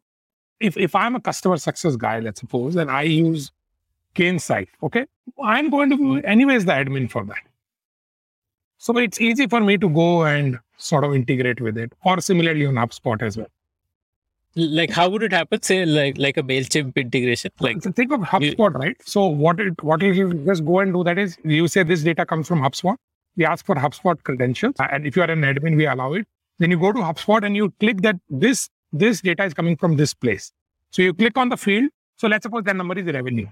if 0.60 0.78
if 0.78 0.96
I'm 0.96 1.16
a 1.16 1.20
customer 1.20 1.58
success 1.58 1.96
guy, 1.96 2.20
let's 2.20 2.40
suppose, 2.40 2.76
and 2.76 2.92
I 2.92 3.02
use 3.04 3.52
Gainsight, 4.16 4.68
okay, 4.84 5.06
I'm 5.44 5.70
going 5.70 5.90
to 5.90 5.98
be 5.98 6.28
anyways 6.28 6.66
the 6.66 6.72
admin 6.74 7.10
for 7.10 7.26
that. 7.26 7.42
So 8.78 8.98
it's 8.98 9.20
easy 9.20 9.48
for 9.48 9.62
me 9.62 9.78
to 9.78 9.90
go 9.90 10.26
and 10.26 10.60
sort 10.78 11.04
of 11.04 11.16
integrate 11.16 11.60
with 11.60 11.78
it, 11.78 11.94
or 12.04 12.22
similarly 12.22 12.66
on 12.66 12.76
HubSpot 12.76 13.22
as 13.22 13.38
well. 13.38 13.48
Like 14.56 14.90
how 14.90 15.10
would 15.10 15.22
it 15.22 15.34
happen? 15.34 15.62
Say 15.62 15.86
like 15.86 16.18
like 16.18 16.38
a 16.38 16.44
Mailchimp 16.44 16.96
integration. 16.96 17.52
Like 17.60 17.82
So 17.84 17.92
think 17.92 18.14
of 18.14 18.22
HubSpot, 18.22 18.74
right? 18.74 18.96
So 19.06 19.26
what 19.26 19.60
it 19.60 19.84
what 19.84 20.02
will 20.02 20.34
just 20.46 20.66
go 20.66 20.80
and 20.80 20.94
do 20.94 21.04
that 21.04 21.18
is 21.18 21.38
you 21.44 21.68
say 21.68 21.84
this 21.84 22.04
data 22.04 22.26
comes 22.26 22.48
from 22.48 22.62
HubSpot. 22.62 22.96
We 23.36 23.46
ask 23.46 23.66
for 23.66 23.76
HubSpot 23.76 24.22
credentials, 24.24 24.76
and 24.80 25.06
if 25.06 25.18
you 25.18 25.22
are 25.24 25.30
an 25.30 25.42
admin, 25.42 25.76
we 25.76 25.86
allow 25.86 26.14
it. 26.14 26.26
Then 26.60 26.72
you 26.72 26.80
go 26.80 26.94
to 26.94 27.00
HubSpot 27.00 27.46
and 27.46 27.54
you 27.54 27.74
click 27.82 28.02
that 28.04 28.16
this 28.30 28.70
this 28.94 29.20
data 29.20 29.44
is 29.44 29.54
coming 29.54 29.76
from 29.76 29.98
this 29.98 30.14
place. 30.14 30.54
So 30.92 31.02
you 31.02 31.14
click 31.14 31.38
on 31.38 31.50
the 31.50 31.58
field. 31.58 31.90
So 32.16 32.30
let's 32.30 32.44
suppose 32.44 32.64
that 32.64 32.78
number 32.78 32.98
is 32.98 33.06
revenue, 33.14 33.48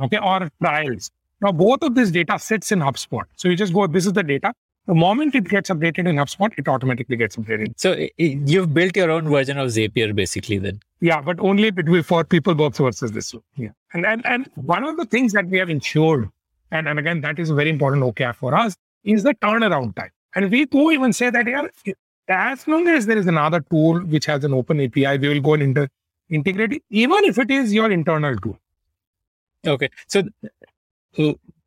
okay, 0.00 0.16
or 0.16 0.48
trials. 0.62 1.10
Now 1.42 1.52
both 1.52 1.82
of 1.82 1.94
this 1.94 2.10
data 2.10 2.38
sits 2.38 2.72
in 2.72 2.78
HubSpot. 2.78 3.24
So 3.36 3.48
you 3.48 3.56
just 3.56 3.74
go. 3.74 3.86
This 3.86 4.06
is 4.06 4.14
the 4.14 4.22
data. 4.22 4.54
The 4.86 4.94
moment 4.94 5.34
it 5.34 5.48
gets 5.48 5.70
updated 5.70 6.06
in 6.08 6.16
HubSpot, 6.16 6.52
it 6.58 6.68
automatically 6.68 7.16
gets 7.16 7.36
updated. 7.36 7.72
so 7.76 8.06
you've 8.18 8.74
built 8.74 8.94
your 8.96 9.10
own 9.10 9.28
version 9.28 9.58
of 9.58 9.68
Zapier 9.68 10.14
basically 10.14 10.58
then. 10.58 10.80
Yeah, 11.00 11.22
but 11.22 11.40
only 11.40 11.70
between 11.70 12.02
for 12.02 12.22
people 12.24 12.54
box 12.54 12.78
versus 12.78 13.12
this 13.12 13.32
one. 13.32 13.42
Yeah. 13.56 13.70
And, 13.94 14.04
and 14.04 14.26
and 14.26 14.50
one 14.56 14.84
of 14.84 14.96
the 14.98 15.06
things 15.06 15.32
that 15.32 15.46
we 15.46 15.58
have 15.58 15.70
ensured, 15.70 16.28
and, 16.70 16.86
and 16.86 16.98
again, 16.98 17.22
that 17.22 17.38
is 17.38 17.48
a 17.48 17.54
very 17.54 17.70
important 17.70 18.02
OKR 18.02 18.34
for 18.34 18.54
us, 18.54 18.76
is 19.04 19.22
the 19.22 19.34
turnaround 19.34 19.96
time. 19.96 20.10
And 20.34 20.50
we 20.50 20.66
go 20.66 20.90
even 20.90 21.12
say 21.12 21.30
that 21.30 21.46
yeah, 21.46 21.66
as 22.28 22.66
long 22.66 22.86
as 22.88 23.06
there 23.06 23.16
is 23.16 23.26
another 23.26 23.60
tool 23.60 24.00
which 24.00 24.26
has 24.26 24.44
an 24.44 24.52
open 24.52 24.80
API, 24.80 25.18
we 25.18 25.28
will 25.28 25.40
go 25.40 25.54
and 25.54 25.62
inter- 25.62 25.88
integrate 26.28 26.72
it, 26.72 26.82
even 26.90 27.24
if 27.24 27.38
it 27.38 27.50
is 27.50 27.72
your 27.72 27.90
internal 27.90 28.36
tool. 28.36 28.58
Okay. 29.66 29.88
So, 30.08 30.22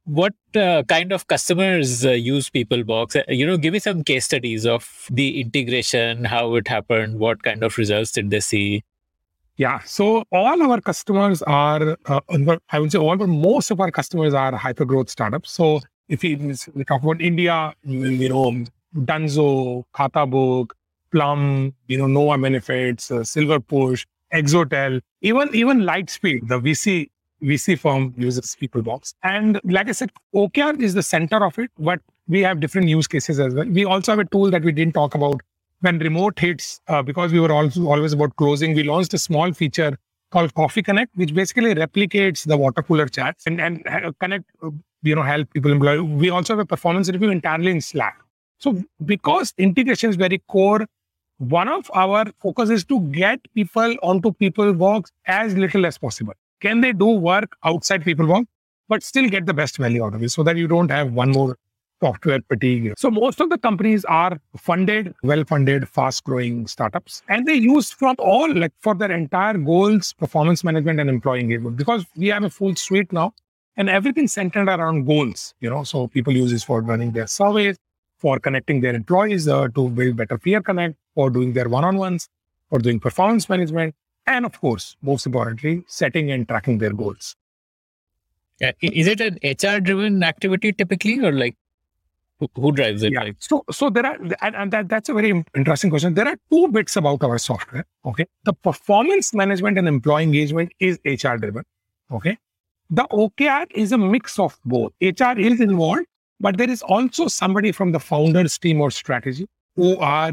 what 0.07 0.33
uh, 0.55 0.83
kind 0.83 1.11
of 1.11 1.27
customers 1.27 2.05
uh, 2.05 2.11
use 2.11 2.49
PeopleBox? 2.49 3.17
Uh, 3.17 3.23
you 3.27 3.45
know, 3.45 3.57
give 3.57 3.73
me 3.73 3.79
some 3.79 4.03
case 4.03 4.25
studies 4.25 4.65
of 4.65 5.05
the 5.11 5.41
integration, 5.41 6.23
how 6.23 6.55
it 6.55 6.67
happened, 6.67 7.19
what 7.19 7.43
kind 7.43 7.61
of 7.61 7.77
results 7.77 8.11
did 8.11 8.29
they 8.29 8.39
see? 8.39 8.83
Yeah. 9.57 9.79
So 9.79 10.23
all 10.31 10.61
our 10.63 10.79
customers 10.79 11.41
are, 11.41 11.97
uh, 12.05 12.19
I 12.69 12.79
would 12.79 12.91
say 12.91 12.99
all, 12.99 13.17
but 13.17 13.27
most 13.27 13.69
of 13.69 13.81
our 13.81 13.91
customers 13.91 14.33
are 14.33 14.55
hyper 14.55 14.85
growth 14.85 15.09
startups. 15.09 15.51
So 15.51 15.81
if 16.07 16.23
we 16.23 16.37
talk 16.85 17.03
about 17.03 17.19
India, 17.19 17.73
you 17.83 18.29
know, 18.29 18.65
Dunzo, 18.95 19.83
Khatabook, 19.93 20.71
Plum, 21.11 21.73
you 21.87 21.97
know, 21.97 22.07
Nova 22.07 22.37
Benefits, 22.37 23.11
uh, 23.11 23.23
Silver 23.23 23.59
Push, 23.59 24.05
Exotel, 24.33 25.01
even 25.21 25.49
even 25.53 25.79
Lightspeed, 25.79 26.47
the 26.47 26.59
VC 26.59 27.09
VC 27.41 27.77
firm 27.77 28.13
uses 28.17 28.55
PeopleBox. 28.59 29.13
And 29.23 29.59
like 29.63 29.89
I 29.89 29.91
said, 29.91 30.11
OKR 30.33 30.79
is 30.81 30.93
the 30.93 31.03
center 31.03 31.43
of 31.45 31.57
it, 31.59 31.69
but 31.77 31.99
we 32.27 32.41
have 32.41 32.59
different 32.59 32.87
use 32.87 33.07
cases 33.07 33.39
as 33.39 33.53
well. 33.53 33.65
We 33.65 33.85
also 33.85 34.11
have 34.11 34.19
a 34.19 34.25
tool 34.25 34.49
that 34.51 34.63
we 34.63 34.71
didn't 34.71 34.93
talk 34.93 35.15
about 35.15 35.41
when 35.81 35.99
remote 35.99 36.39
hits, 36.39 36.81
uh, 36.87 37.01
because 37.03 37.31
we 37.31 37.39
were 37.39 37.51
also 37.51 37.87
always 37.87 38.13
about 38.13 38.35
closing, 38.35 38.75
we 38.75 38.83
launched 38.83 39.13
a 39.13 39.17
small 39.17 39.53
feature 39.53 39.97
called 40.31 40.53
Coffee 40.55 40.81
Connect, 40.81 41.15
which 41.15 41.33
basically 41.33 41.73
replicates 41.75 42.45
the 42.45 42.57
water 42.57 42.81
cooler 42.81 43.07
chats 43.07 43.45
and, 43.45 43.61
and 43.61 43.87
uh, 43.87 44.11
connect, 44.19 44.45
uh, 44.63 44.71
you 45.03 45.15
know, 45.15 45.21
help 45.21 45.51
people 45.53 45.71
employ. 45.71 46.01
We 46.01 46.29
also 46.29 46.53
have 46.53 46.59
a 46.59 46.65
performance 46.65 47.09
review 47.09 47.29
entirely 47.29 47.71
in 47.71 47.81
Slack. 47.81 48.19
So 48.57 48.83
because 49.05 49.53
integration 49.57 50.09
is 50.09 50.15
very 50.15 50.39
core, 50.47 50.87
one 51.37 51.67
of 51.69 51.89
our 51.93 52.25
focus 52.41 52.71
is 52.71 52.83
to 52.85 52.99
get 52.99 53.39
people 53.53 53.95
onto 54.01 54.33
people 54.33 54.73
PeopleBox 54.73 55.11
as 55.27 55.55
little 55.55 55.85
as 55.85 55.97
possible. 55.97 56.33
Can 56.59 56.81
they 56.81 56.91
do 56.93 57.07
work 57.07 57.55
outside 57.63 58.03
PeopleBox, 58.03 58.45
but 58.89 59.03
still 59.03 59.29
get 59.29 59.45
the 59.45 59.53
best 59.53 59.77
value 59.77 60.03
out 60.03 60.15
of 60.15 60.23
it 60.23 60.29
so 60.29 60.43
that 60.43 60.57
you 60.57 60.67
don't 60.67 60.89
have 60.89 61.11
one 61.11 61.31
more 61.31 61.57
software 61.99 62.39
fatigue. 62.47 62.93
So 62.97 63.09
most 63.09 63.41
of 63.41 63.49
the 63.49 63.57
companies 63.57 64.05
are 64.05 64.39
funded, 64.55 65.13
well-funded, 65.23 65.89
fast-growing 65.89 66.67
startups, 66.67 67.23
and 67.27 67.45
they 67.45 67.55
use 67.55 67.91
from 67.91 68.15
all 68.19 68.53
like 68.53 68.71
for 68.79 68.93
their 68.95 69.11
entire 69.11 69.57
goals, 69.57 70.13
performance 70.13 70.63
management, 70.63 70.99
and 70.99 71.09
employee 71.09 71.41
engagement. 71.41 71.75
Because 71.75 72.05
we 72.15 72.27
have 72.27 72.43
a 72.43 72.49
full 72.49 72.75
suite 72.75 73.11
now, 73.11 73.33
and 73.75 73.89
everything 73.89 74.27
centered 74.27 74.67
around 74.67 75.05
goals. 75.05 75.53
You 75.59 75.69
know, 75.69 75.83
so 75.83 76.07
people 76.07 76.33
use 76.33 76.51
this 76.51 76.63
for 76.63 76.81
running 76.81 77.11
their 77.11 77.27
surveys, 77.27 77.77
for 78.17 78.39
connecting 78.39 78.81
their 78.81 78.95
employees 78.95 79.47
uh, 79.47 79.67
to 79.69 79.89
build 79.89 80.17
better 80.17 80.37
peer 80.37 80.61
connect, 80.61 80.95
or 81.15 81.29
doing 81.29 81.53
their 81.53 81.67
one-on-ones, 81.67 82.29
or 82.69 82.79
doing 82.79 82.99
performance 82.99 83.49
management, 83.49 83.95
and 84.27 84.45
of 84.45 84.59
course, 84.59 84.95
most 85.01 85.25
importantly, 85.25 85.83
setting 85.87 86.31
and 86.31 86.47
tracking 86.47 86.77
their 86.77 86.93
goals. 86.93 87.35
Yeah. 88.59 88.71
Is 88.81 89.07
it 89.07 89.21
an 89.21 89.39
HR 89.43 89.79
driven 89.79 90.23
activity 90.23 90.73
typically, 90.73 91.19
or 91.19 91.31
like 91.31 91.55
who, 92.39 92.49
who 92.55 92.71
drives 92.71 93.03
it? 93.03 93.13
Yeah. 93.13 93.23
Like, 93.23 93.35
So, 93.39 93.63
so 93.71 93.89
there 93.89 94.05
are, 94.05 94.17
and, 94.41 94.55
and 94.55 94.71
that, 94.71 94.89
that's 94.89 95.09
a 95.09 95.13
very 95.13 95.43
interesting 95.55 95.89
question. 95.89 96.13
There 96.13 96.27
are 96.27 96.37
two 96.51 96.67
bits 96.69 96.95
about 96.95 97.23
our 97.23 97.37
software. 97.37 97.85
Okay. 98.05 98.25
The 98.45 98.53
performance 98.53 99.33
management 99.33 99.77
and 99.77 99.87
employee 99.87 100.23
engagement 100.23 100.71
is 100.79 100.99
HR 101.05 101.35
driven. 101.35 101.63
Okay. 102.11 102.37
The 102.89 103.03
OKR 103.11 103.65
is 103.71 103.91
a 103.91 103.97
mix 103.97 104.39
of 104.39 104.57
both. 104.65 104.93
HR 105.01 105.37
is 105.37 105.59
involved, 105.59 106.05
but 106.39 106.57
there 106.57 106.69
is 106.69 106.81
also 106.81 107.27
somebody 107.27 107.71
from 107.71 107.91
the 107.91 107.99
founders 107.99 108.57
team 108.57 108.81
or 108.81 108.91
strategy 108.91 109.47
who 109.75 109.97
are, 109.97 110.31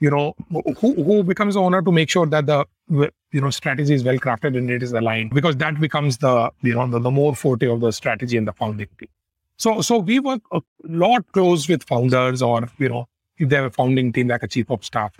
you 0.00 0.10
know, 0.10 0.34
who, 0.50 0.94
who 0.94 1.22
becomes 1.22 1.54
the 1.54 1.60
owner 1.60 1.80
to 1.80 1.92
make 1.92 2.10
sure 2.10 2.26
that 2.26 2.46
the, 2.46 2.66
you 2.92 3.40
know, 3.40 3.50
strategy 3.50 3.94
is 3.94 4.04
well 4.04 4.18
crafted 4.18 4.56
and 4.56 4.70
it 4.70 4.82
is 4.82 4.92
aligned 4.92 5.30
because 5.30 5.56
that 5.56 5.80
becomes 5.80 6.18
the, 6.18 6.50
you 6.62 6.74
know, 6.74 6.86
the, 6.86 6.98
the 6.98 7.10
more 7.10 7.34
forte 7.34 7.66
of 7.66 7.80
the 7.80 7.90
strategy 7.92 8.36
and 8.36 8.46
the 8.46 8.52
founding 8.52 8.88
team. 8.98 9.08
So, 9.56 9.80
so 9.80 9.98
we 9.98 10.18
work 10.18 10.42
a 10.52 10.60
lot 10.84 11.24
close 11.32 11.68
with 11.68 11.84
founders, 11.84 12.42
or 12.42 12.68
you 12.78 12.88
know, 12.88 13.08
if 13.38 13.48
they 13.48 13.56
have 13.56 13.66
a 13.66 13.70
founding 13.70 14.12
team 14.12 14.28
like 14.28 14.42
a 14.42 14.48
chief 14.48 14.70
of 14.70 14.84
staff. 14.84 15.12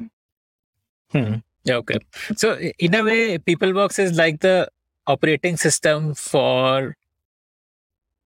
Hmm. 1.13 1.35
Yeah, 1.65 1.77
Okay. 1.77 1.99
So 2.37 2.57
in 2.57 2.95
a 2.95 3.05
way, 3.05 3.39
PeopleBox 3.39 3.99
is 3.99 4.17
like 4.17 4.41
the 4.41 4.69
operating 5.07 5.57
system 5.57 6.15
for 6.15 6.97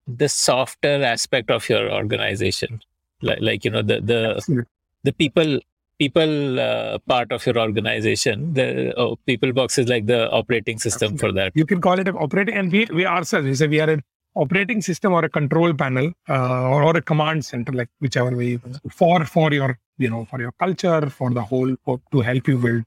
the 0.07 0.29
softer 0.29 1.03
aspect 1.03 1.51
of 1.51 1.69
your 1.69 1.93
organization, 1.93 2.81
like 3.21 3.41
like 3.41 3.65
you 3.65 3.71
know 3.71 3.83
the 3.83 4.01
the 4.01 4.67
the 5.03 5.13
people 5.13 5.61
people 5.99 6.61
uh, 6.61 6.99
part 6.99 7.33
of 7.33 7.45
your 7.47 7.59
organization. 7.59 8.55
The 8.55 8.95
oh, 8.97 9.19
PeopleBox 9.27 9.79
is 9.79 9.89
like 9.89 10.07
the 10.07 10.31
operating 10.31 10.79
system 10.79 11.17
for 11.17 11.33
that. 11.33 11.53
You 11.55 11.67
can 11.67 11.81
call 11.81 11.99
it 11.99 12.09
an 12.09 12.17
operating, 12.17 12.55
and 12.55 12.73
we 12.73 12.87
we 12.93 13.07
ourselves 13.07 13.47
we 13.47 13.55
say 13.55 13.67
we 13.67 13.81
are 13.81 13.91
an 13.91 14.03
operating 14.35 14.83
system 14.83 15.13
or 15.13 15.25
a 15.25 15.29
control 15.29 15.73
panel 15.73 16.13
uh, 16.29 16.69
or, 16.69 16.83
or 16.83 16.97
a 16.97 17.03
command 17.03 17.45
center, 17.45 17.73
like 17.73 17.89
whichever 18.01 18.37
way 18.37 18.47
you 18.47 18.61
for 18.91 19.25
for 19.25 19.53
your 19.53 19.79
you 19.99 20.11
know 20.11 20.25
for 20.27 20.41
your 20.41 20.53
culture 20.53 21.09
for 21.09 21.31
the 21.31 21.43
whole 21.43 21.75
for, 21.85 22.01
to 22.13 22.21
help 22.21 22.47
you 22.49 22.59
build 22.59 22.85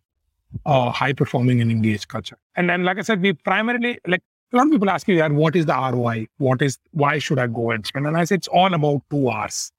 a 0.65 0.91
high 0.91 1.13
performing 1.13 1.61
and 1.61 1.71
engaged 1.71 2.07
culture. 2.07 2.37
And 2.55 2.69
then, 2.69 2.83
like 2.83 2.97
I 2.97 3.01
said, 3.01 3.21
we 3.21 3.33
primarily 3.33 3.99
like 4.07 4.23
a 4.51 4.57
lot 4.57 4.65
of 4.65 4.71
people 4.71 4.89
ask 4.89 5.07
you, 5.07 5.15
yeah, 5.15 5.27
what 5.27 5.55
is 5.55 5.65
the 5.65 5.73
ROI? 5.73 6.27
What 6.37 6.61
is 6.61 6.77
why 6.91 7.19
should 7.19 7.39
I 7.39 7.47
go 7.47 7.71
and 7.71 7.85
spend? 7.85 8.07
And 8.07 8.17
I 8.17 8.23
say 8.23 8.35
it's 8.35 8.47
all 8.47 8.73
about 8.73 9.01
two 9.09 9.29
hours, 9.29 9.71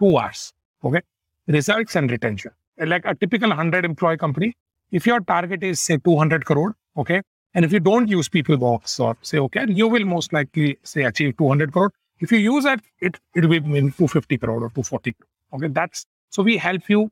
two 0.00 0.16
hours. 0.16 0.52
Okay, 0.84 1.00
results 1.48 1.96
and 1.96 2.10
retention. 2.10 2.52
Like 2.78 3.04
a 3.04 3.14
typical 3.14 3.52
hundred 3.52 3.84
employee 3.84 4.18
company, 4.18 4.54
if 4.90 5.06
your 5.06 5.20
target 5.20 5.62
is 5.62 5.80
say 5.80 5.98
200 5.98 6.44
crore, 6.44 6.76
okay, 6.96 7.22
and 7.54 7.64
if 7.64 7.72
you 7.72 7.80
don't 7.80 8.08
use 8.08 8.28
PeopleBox 8.28 9.00
or 9.00 9.16
say 9.22 9.38
okay, 9.38 9.64
you 9.68 9.88
will 9.88 10.04
most 10.04 10.32
likely 10.32 10.78
say 10.82 11.04
achieve 11.04 11.36
200 11.38 11.72
crore. 11.72 11.92
If 12.18 12.32
you 12.32 12.38
use 12.38 12.64
that, 12.64 12.80
it 13.00 13.18
it 13.34 13.46
will 13.46 13.60
be 13.60 13.80
250 13.80 14.38
crore 14.38 14.56
or 14.56 14.70
240. 14.70 15.12
Crore. 15.12 15.28
Okay, 15.54 15.68
that's 15.72 16.06
so 16.30 16.42
we 16.42 16.56
help 16.56 16.88
you 16.88 17.10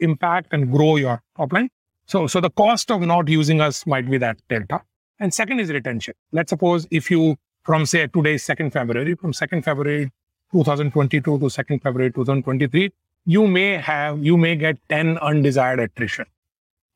impact 0.00 0.52
and 0.52 0.70
grow 0.70 0.96
your 0.96 1.22
top 1.36 1.52
line. 1.52 1.70
So, 2.06 2.26
so 2.26 2.40
the 2.40 2.50
cost 2.50 2.90
of 2.90 3.02
not 3.02 3.28
using 3.28 3.60
us 3.60 3.86
might 3.86 4.10
be 4.10 4.18
that 4.18 4.38
delta. 4.48 4.82
And 5.18 5.32
second 5.32 5.60
is 5.60 5.70
retention. 5.70 6.14
Let's 6.32 6.50
suppose 6.50 6.86
if 6.90 7.10
you, 7.10 7.36
from 7.62 7.86
say 7.86 8.06
today, 8.06 8.34
2nd 8.34 8.72
February, 8.72 9.14
from 9.14 9.32
2nd 9.32 9.64
February 9.64 10.10
2022 10.50 11.20
to 11.20 11.44
2nd 11.44 11.82
February 11.82 12.10
2023, 12.10 12.90
you 13.25 13.47
may 13.47 13.77
have, 13.77 14.23
you 14.23 14.37
may 14.37 14.55
get 14.55 14.77
10 14.89 15.17
undesired 15.17 15.79
attrition. 15.79 16.25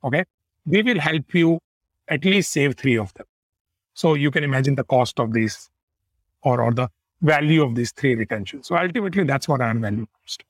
Okay. 0.03 0.23
We 0.65 0.83
will 0.83 0.99
help 0.99 1.33
you 1.33 1.59
at 2.07 2.25
least 2.25 2.51
save 2.51 2.75
three 2.75 2.97
of 2.97 3.13
them. 3.15 3.25
So 3.93 4.13
you 4.13 4.31
can 4.31 4.43
imagine 4.43 4.75
the 4.75 4.83
cost 4.83 5.19
of 5.19 5.33
these 5.33 5.69
or, 6.41 6.61
or 6.61 6.71
the 6.73 6.89
value 7.21 7.63
of 7.63 7.75
these 7.75 7.91
three 7.91 8.15
retentions. 8.15 8.67
So 8.67 8.77
ultimately, 8.77 9.23
that's 9.23 9.47
what 9.47 9.61
our 9.61 9.73
value 9.73 10.05
comes 10.05 10.37
to. 10.37 10.45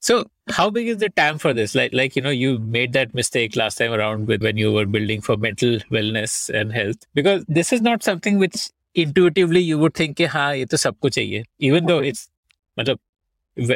So 0.00 0.26
how 0.50 0.70
big 0.70 0.88
is 0.88 0.98
the 0.98 1.08
TAM 1.08 1.38
for 1.38 1.54
this? 1.54 1.74
Like, 1.74 1.94
like 1.94 2.16
you 2.16 2.20
know, 2.20 2.30
you 2.30 2.58
made 2.58 2.92
that 2.92 3.14
mistake 3.14 3.56
last 3.56 3.78
time 3.78 3.92
around 3.92 4.26
with 4.26 4.42
when 4.42 4.56
you 4.56 4.72
were 4.72 4.84
building 4.84 5.20
for 5.20 5.36
mental 5.36 5.78
wellness 5.90 6.50
and 6.50 6.72
health, 6.72 6.96
because 7.14 7.44
this 7.48 7.72
is 7.72 7.80
not 7.80 8.02
something 8.02 8.38
which 8.38 8.68
intuitively 8.94 9.60
you 9.60 9.78
would 9.78 9.94
think, 9.94 10.18
हाँ 10.18 10.54
ये 10.56 10.66
तो 10.66 10.76
सबको 10.76 11.08
चाहिए. 11.10 11.44
Even 11.58 11.86
though 11.86 12.00
it's, 12.00 12.28
मतलब, 12.78 12.98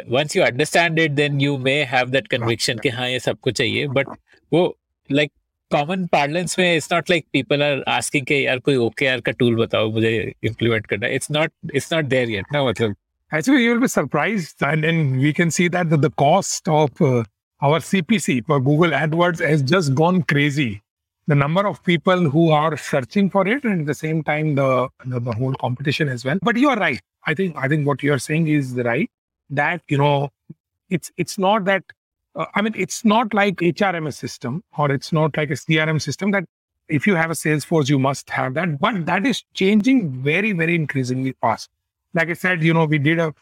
once 0.07 0.35
you 0.35 0.43
understand 0.43 0.99
it, 0.99 1.15
then 1.15 1.39
you 1.39 1.57
may 1.57 1.83
have 1.83 2.11
that 2.11 2.29
conviction 2.29 2.79
कि 2.79 2.89
हाँ 2.89 3.09
ये 3.09 3.19
सबको 3.19 3.51
चाहिए. 3.51 3.87
But 3.93 4.07
वो 4.53 4.73
like 5.09 5.31
common 5.71 6.07
parlance 6.07 6.57
में 6.59 6.77
it's 6.77 6.89
not 6.91 7.09
like 7.09 7.25
people 7.31 7.63
are 7.63 7.83
asking 7.87 8.25
कि 8.25 8.45
यार 8.45 8.59
कोई 8.59 8.75
OKR 8.75 9.21
का 9.21 9.33
tool 9.37 9.59
बताओ 9.59 9.91
मुझे 9.93 10.33
implement 10.49 10.87
करना. 10.87 11.13
It's 11.19 11.29
not 11.29 11.51
it's 11.73 11.91
not 11.91 12.09
there 12.09 12.29
yet. 12.29 12.45
ना 12.53 12.63
मतलब 12.69 12.95
Actually, 13.31 13.63
you'll 13.63 13.79
be 13.79 13.87
surprised. 13.87 14.63
And 14.63 14.83
then 14.83 15.17
we 15.19 15.33
can 15.33 15.51
see 15.51 15.67
that 15.67 15.89
the 15.89 16.09
cost 16.09 16.67
of 16.67 16.99
uh, 16.99 17.23
our 17.61 17.79
CPC 17.79 18.45
for 18.45 18.59
Google 18.59 18.89
AdWords 18.89 19.47
has 19.47 19.61
just 19.61 19.93
gone 19.93 20.23
crazy. 20.23 20.81
The 21.27 21.35
number 21.35 21.67
of 21.67 21.83
people 21.83 22.27
who 22.31 22.49
are 22.49 22.75
searching 22.75 23.29
for 23.29 23.47
it, 23.47 23.63
and 23.63 23.81
at 23.81 23.85
the 23.85 23.93
same 23.93 24.23
time, 24.23 24.55
the, 24.55 24.89
the, 25.05 25.19
the 25.19 25.31
whole 25.31 25.53
competition 25.53 26.09
as 26.09 26.25
well. 26.25 26.39
But 26.41 26.57
you 26.57 26.69
are 26.69 26.77
right. 26.77 26.99
I 27.27 27.35
think 27.35 27.55
I 27.55 27.67
think 27.67 27.85
what 27.85 28.01
you 28.01 28.13
are 28.13 28.17
saying 28.17 28.47
is 28.47 28.73
right. 28.73 29.11
That 29.50 29.82
you 29.88 29.98
know, 29.98 30.30
it's 30.90 31.10
it's 31.16 31.38
not 31.38 31.64
that. 31.66 31.84
Uh, 32.36 32.46
I 32.54 32.62
mean, 32.62 32.74
it's 32.76 33.04
not 33.04 33.32
like 33.32 33.56
HRMS 33.56 34.14
system 34.14 34.64
or 34.76 34.90
it's 34.90 35.12
not 35.12 35.36
like 35.36 35.50
a 35.50 35.54
CRM 35.54 36.02
system 36.02 36.32
that 36.32 36.44
if 36.88 37.06
you 37.06 37.14
have 37.14 37.30
a 37.30 37.34
Salesforce, 37.34 37.88
you 37.88 37.98
must 37.98 38.28
have 38.30 38.54
that. 38.54 38.80
But 38.80 39.06
that 39.06 39.24
is 39.24 39.44
changing 39.54 40.10
very, 40.22 40.50
very 40.52 40.74
increasingly 40.74 41.34
fast 41.40 41.70
like 42.14 42.30
I 42.30 42.34
said, 42.34 42.62
you 42.62 42.72
know, 42.72 42.84
we 42.84 42.98
did 42.98 43.18
a, 43.18 43.34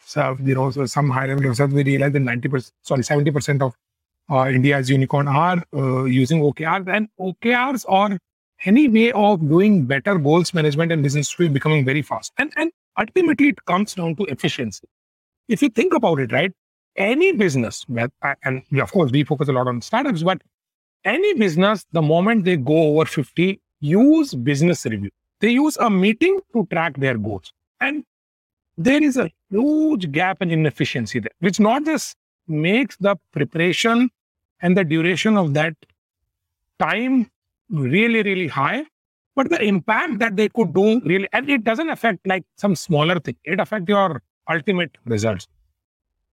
you 0.42 0.54
know, 0.54 0.70
some 0.70 1.10
high 1.10 1.26
level 1.26 1.44
research. 1.44 1.70
We 1.70 1.84
realized 1.84 2.14
that 2.14 2.22
90%, 2.22 2.72
sorry, 2.82 3.02
70% 3.02 3.60
of 3.62 3.74
uh, 4.30 4.48
India's 4.48 4.88
unicorn 4.88 5.28
are 5.28 5.62
uh, 5.74 6.04
using 6.04 6.40
OKRs 6.40 6.88
and 6.88 7.08
OKRs 7.20 7.84
or 7.86 8.18
any 8.64 8.88
way 8.88 9.12
of 9.12 9.46
doing 9.46 9.84
better 9.84 10.16
goals 10.16 10.54
management 10.54 10.90
and 10.90 11.02
business 11.02 11.36
will 11.38 11.50
becoming 11.50 11.84
very 11.84 12.00
fast. 12.00 12.32
And, 12.38 12.52
and 12.56 12.72
ultimately 12.98 13.48
it 13.48 13.64
comes 13.66 13.94
down 13.94 14.16
to 14.16 14.24
efficiency. 14.24 14.88
If 15.48 15.62
you 15.62 15.68
think 15.68 15.94
about 15.94 16.20
it, 16.20 16.32
right, 16.32 16.52
any 16.96 17.32
business, 17.32 17.84
and 18.44 18.62
of 18.80 18.92
course 18.92 19.10
we 19.10 19.24
focus 19.24 19.48
a 19.48 19.52
lot 19.52 19.66
on 19.66 19.80
startups, 19.80 20.22
but 20.22 20.42
any 21.04 21.34
business, 21.34 21.86
the 21.92 22.02
moment 22.02 22.44
they 22.44 22.56
go 22.56 22.94
over 22.94 23.04
50, 23.04 23.60
use 23.80 24.34
business 24.34 24.84
review. 24.84 25.10
They 25.40 25.50
use 25.50 25.76
a 25.78 25.90
meeting 25.90 26.40
to 26.52 26.66
track 26.70 26.96
their 26.98 27.18
goals. 27.18 27.52
And 27.80 28.04
there 28.78 29.02
is 29.02 29.16
a 29.16 29.30
huge 29.50 30.12
gap 30.12 30.38
and 30.40 30.52
inefficiency 30.52 31.18
there, 31.18 31.32
which 31.40 31.58
not 31.58 31.84
just 31.84 32.16
makes 32.46 32.96
the 32.98 33.16
preparation 33.32 34.10
and 34.60 34.76
the 34.76 34.84
duration 34.84 35.36
of 35.36 35.54
that 35.54 35.74
time 36.78 37.28
really, 37.68 38.22
really 38.22 38.48
high, 38.48 38.84
but 39.34 39.50
the 39.50 39.60
impact 39.62 40.18
that 40.20 40.36
they 40.36 40.48
could 40.48 40.72
do 40.72 41.00
really, 41.00 41.28
and 41.32 41.50
it 41.50 41.64
doesn't 41.64 41.90
affect 41.90 42.26
like 42.26 42.44
some 42.56 42.76
smaller 42.76 43.18
thing. 43.18 43.36
It 43.44 43.58
affects 43.58 43.88
your 43.88 44.22
ultimate 44.48 44.96
results. 45.04 45.46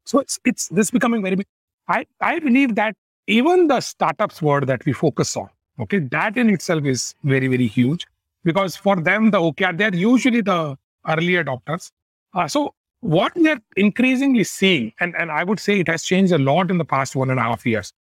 So 0.06 0.20
it's 0.20 0.40
it's 0.46 0.68
this 0.70 0.92
becoming 0.92 1.22
very 1.22 1.36
big. 1.36 1.48
I, 1.88 2.06
I 2.22 2.40
believe 2.40 2.76
that 2.76 2.96
even 3.28 3.68
the 3.68 3.82
startups 3.82 4.42
world 4.42 4.68
that 4.68 4.86
we 4.86 4.94
focus 4.94 5.36
on, 5.36 5.50
okay, 5.80 6.00
that 6.00 6.38
in 6.38 6.50
itself 6.50 6.86
is 6.86 7.16
very, 7.24 7.48
very 7.48 7.68
huge 7.68 8.06
because 8.44 8.76
for 8.76 8.96
them, 8.96 9.32
the 9.32 9.40
OKR, 9.40 9.78
they're 9.78 9.96
usually 9.96 10.42
the 10.42 10.78
early 11.08 11.34
adopters. 11.34 11.92
Uh, 12.34 12.48
so 12.48 12.74
what 13.02 13.36
we 13.36 13.50
are 13.50 13.60
increasingly 13.76 14.44
seeing, 14.44 14.94
and, 15.00 15.16
and 15.18 15.32
I 15.32 15.44
would 15.44 15.60
say 15.60 15.80
it 15.80 15.88
has 15.88 16.04
changed 16.04 16.32
a 16.34 16.38
lot 16.38 16.72
in 16.72 16.78
the 16.78 16.86
past 16.86 17.16
one 17.16 17.30
and 17.30 17.40
a 17.40 17.44
half 17.44 17.66
years, 17.66 17.94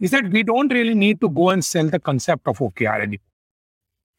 is 0.00 0.10
that 0.10 0.30
we 0.30 0.42
don't 0.42 0.72
really 0.72 0.94
need 0.94 1.20
to 1.20 1.28
go 1.28 1.50
and 1.50 1.64
sell 1.64 1.88
the 1.88 2.00
concept 2.00 2.48
of 2.48 2.58
OKR 2.58 3.00
anymore. 3.00 3.18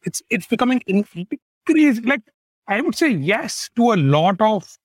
It's 0.02 0.22
it's 0.30 0.46
becoming 0.46 0.82
increasing. 0.86 2.04
Like 2.04 2.22
I 2.68 2.80
would 2.80 2.94
say 2.94 3.10
yes 3.10 3.70
to 3.76 3.92
a 3.92 3.96
lot 3.96 4.40
of 4.40 4.78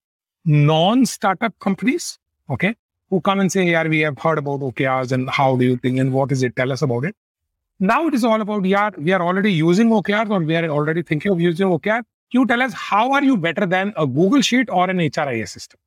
non-startup 0.46 1.58
companies, 1.60 2.18
okay, 2.50 2.76
who 3.10 3.22
come 3.22 3.40
and 3.40 3.52
say, 3.52 3.70
yeah, 3.70 3.88
we 3.88 4.00
have 4.00 4.18
heard 4.18 4.38
about 4.38 4.62
OKRs 4.62 5.12
and 5.12 5.30
how 5.30 5.56
do 5.56 5.66
you 5.66 5.78
think 5.78 6.00
and 6.00 6.14
what 6.14 6.32
is 6.32 6.44
it? 6.44 6.56
Tell 6.56 6.72
us 6.72 6.82
about 6.82 7.06
it. 7.06 7.16
Now 7.80 8.08
it 8.08 8.14
is 8.14 8.24
all 8.24 8.40
about, 8.42 8.64
yeah, 8.66 8.92
we 8.98 9.12
are 9.12 9.22
already 9.22 9.52
using 9.52 9.90
OKRs 9.90 10.30
or 10.30 10.40
we 10.40 10.56
are 10.56 10.70
already 10.70 11.04
thinking 11.04 11.32
of 11.32 11.42
using 11.42 11.68
OKR 11.68 12.04
you 12.32 12.46
tell 12.46 12.62
us 12.62 12.74
how 12.74 13.12
are 13.12 13.24
you 13.24 13.38
better 13.38 13.66
than 13.66 13.94
a 13.98 14.08
Google 14.08 14.42
Sheet 14.42 14.70
or 14.70 14.90
an 14.90 14.98
HRIS 14.98 15.50
system? 15.50 15.80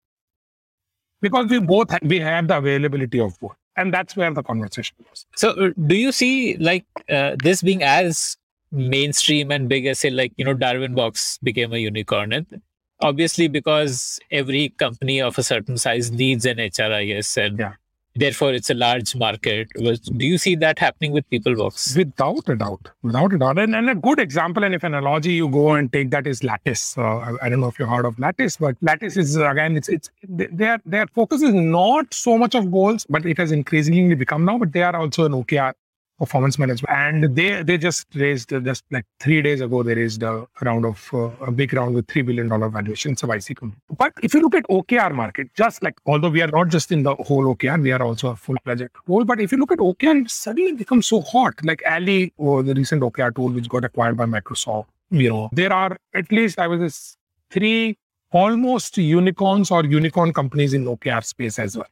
Because 1.21 1.49
we 1.49 1.59
both 1.59 1.91
we 2.03 2.21
have 2.21 2.49
the 2.49 2.59
availability 2.59 3.19
of 3.19 3.39
both, 3.41 3.57
and 3.77 3.93
that's 3.93 4.15
where 4.15 4.33
the 4.33 4.43
conversation 4.43 4.95
goes. 5.09 5.27
So, 5.37 5.51
uh, 5.51 5.71
do 5.87 5.97
you 5.97 6.13
see 6.13 6.57
like 6.59 6.85
uh, 7.09 7.37
this 7.43 7.63
being 7.63 7.83
as 7.83 8.37
mainstream 8.71 9.51
and 9.51 9.69
big 9.69 9.87
as 9.87 10.01
say 10.01 10.11
like 10.11 10.33
you 10.37 10.45
know 10.45 10.53
Darwin 10.53 10.95
Box 10.95 11.39
became 11.43 11.73
a 11.73 11.79
unicorn, 11.79 12.33
and 12.33 12.61
obviously 13.01 13.49
because 13.49 14.19
every 14.31 14.71
company 14.71 15.21
of 15.21 15.39
a 15.39 15.43
certain 15.43 15.79
size 15.79 16.11
needs 16.11 16.47
an 16.47 16.59
HRIS, 16.59 17.37
and 17.45 17.59
yeah. 17.59 17.73
therefore 18.15 18.53
it's 18.53 18.71
a 18.71 18.75
large 18.75 19.15
market. 19.17 19.69
Do 19.75 20.27
you 20.27 20.39
see 20.39 20.55
that 20.57 20.79
happening 20.79 21.13
with 21.13 21.29
peoplebox 21.31 21.97
without 21.97 22.49
a 22.49 22.57
doubt. 22.57 22.91
Without 23.03 23.33
a 23.33 23.39
doubt. 23.39 23.59
And, 23.59 23.75
and 23.75 23.91
a 23.91 23.95
good 23.95 24.19
example 24.19 24.65
and 24.65 24.75
if 24.75 24.85
an 24.85 24.95
analogy 24.95 25.33
you 25.33 25.49
go 25.49 25.73
and 25.73 25.93
take 25.93 26.11
that 26.11 26.27
is 26.27 26.43
lattice. 26.45 26.97
Uh, 26.97 27.03
I, 27.03 27.33
I, 27.43 27.49
don't 27.49 27.61
know 27.61 27.69
if 27.69 27.79
you 27.79 27.87
heard 27.87 28.07
of 28.07 28.19
lattice 28.19 28.57
but 28.57 28.77
lattice 28.81 29.17
is 29.17 29.37
again 29.37 29.77
it's 29.77 29.89
it's 29.89 30.11
their 30.23 30.81
their 30.87 31.07
focus 31.09 31.43
is 31.43 31.55
not 31.55 32.13
so 32.15 32.39
much 32.39 32.55
of 32.55 32.71
goals 32.71 33.07
but 33.09 33.27
it 33.27 33.39
has 33.39 33.53
increasingly 33.53 34.15
become 34.15 34.45
now 34.45 34.59
but 34.59 34.73
they 34.73 34.83
are 34.83 34.97
also 34.97 35.25
an 35.25 35.33
okr 35.33 35.75
performance 36.19 36.59
management. 36.59 36.91
And 36.91 37.37
they 37.37 37.63
they 37.63 37.79
just 37.79 38.07
raised 38.15 38.51
just 38.51 38.85
like 38.91 39.05
three 39.21 39.43
days 39.43 39.61
ago 39.61 39.83
they 39.83 39.95
raised 39.95 40.23
a 40.23 40.47
round 40.63 40.85
of 40.85 41.09
uh, 41.13 41.31
a 41.47 41.51
big 41.51 41.73
round 41.73 41.95
with 41.95 42.07
three 42.09 42.23
billion 42.23 42.49
dollar 42.49 42.69
valuation. 42.69 43.13
It's 43.13 43.23
a 43.23 43.27
YC 43.27 43.57
company. 43.57 43.81
But 43.97 44.13
if 44.23 44.35
you 44.35 44.41
look 44.41 44.55
at 44.55 44.65
OKR 44.69 45.15
market, 45.15 45.49
just 45.55 45.83
like 45.83 45.95
although 46.07 46.31
we 46.31 46.43
are 46.43 46.49
not 46.59 46.69
just 46.69 46.93
in 46.93 47.03
the 47.03 47.15
whole 47.15 47.55
OKR, 47.55 47.83
we 47.83 47.93
are 47.93 48.03
also 48.03 48.29
a 48.29 48.37
full 48.37 48.57
project 48.65 48.97
role. 49.07 49.25
But 49.25 49.41
if 49.41 49.53
you 49.53 49.59
look 49.59 49.73
at 49.73 49.79
OKR, 49.79 50.23
it 50.23 50.31
suddenly 50.31 50.73
becomes 50.73 51.07
so 51.07 51.21
hot. 51.21 51.55
Like 51.65 51.83
Ally 51.85 52.31
or 52.37 52.63
the 52.63 52.75
recent 52.75 53.03
OKR 53.03 53.35
tool 53.35 53.51
which 53.51 53.69
got 53.69 53.85
acquired 53.85 54.17
by 54.17 54.27
Microsoft. 54.27 54.87
You 55.11 55.29
know 55.29 55.51
there 55.53 55.73
are 55.73 55.97
at 56.15 56.31
least 56.33 56.59
I 56.59 56.67
was 56.67 57.17
three 57.51 57.97
almost 58.33 58.99
unicorns 58.99 59.71
or 59.71 59.85
unicorn 59.85 60.33
companies 60.33 60.75
in 60.75 60.85
OKR 60.85 61.25
space 61.25 61.59
as 61.59 61.77
well. 61.77 61.87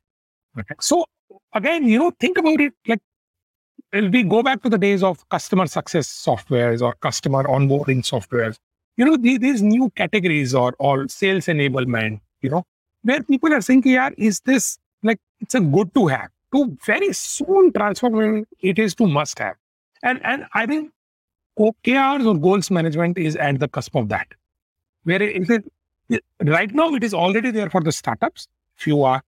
Okay. 0.58 0.74
So 0.80 1.04
again, 1.54 1.86
you 1.86 1.98
know, 1.98 2.12
think 2.18 2.38
about 2.38 2.60
it 2.60 2.72
like 2.86 3.00
we 3.92 4.22
go 4.22 4.42
back 4.42 4.62
to 4.62 4.70
the 4.70 4.78
days 4.78 5.02
of 5.02 5.28
customer 5.28 5.66
success 5.66 6.08
softwares 6.08 6.80
or 6.80 6.94
customer 6.94 7.44
onboarding 7.44 8.02
softwares. 8.02 8.58
You 8.96 9.04
know, 9.04 9.16
these, 9.16 9.62
new 9.62 9.90
categories 9.90 10.54
or 10.54 10.74
or 10.78 11.08
sales 11.08 11.46
enablement, 11.46 12.20
you 12.40 12.50
know, 12.50 12.64
where 13.02 13.22
people 13.22 13.52
are 13.52 13.60
saying, 13.60 13.82
yeah, 13.86 14.10
is 14.16 14.40
this 14.40 14.78
like 15.02 15.18
it's 15.40 15.54
a 15.54 15.60
good 15.60 15.94
to 15.94 16.06
have 16.08 16.28
to 16.54 16.76
very 16.84 17.12
soon 17.12 17.72
transform 17.72 18.46
it 18.60 18.78
is 18.78 18.94
to 18.96 19.06
must 19.06 19.38
have. 19.38 19.56
And 20.02 20.20
and 20.24 20.46
I 20.54 20.66
think 20.66 20.92
OKRs 21.58 22.26
or 22.26 22.38
goals 22.38 22.70
management 22.70 23.18
is 23.18 23.36
at 23.36 23.58
the 23.58 23.68
cusp 23.68 23.96
of 23.96 24.08
that. 24.08 24.26
Where 25.04 25.22
it 25.22 25.50
is 25.50 25.60
right 26.44 26.72
now 26.74 26.94
it 26.94 27.04
is 27.04 27.14
already 27.14 27.50
there 27.50 27.70
for 27.70 27.80
the 27.80 27.92
startups, 27.92 28.48
few 28.76 29.02
are. 29.02 29.22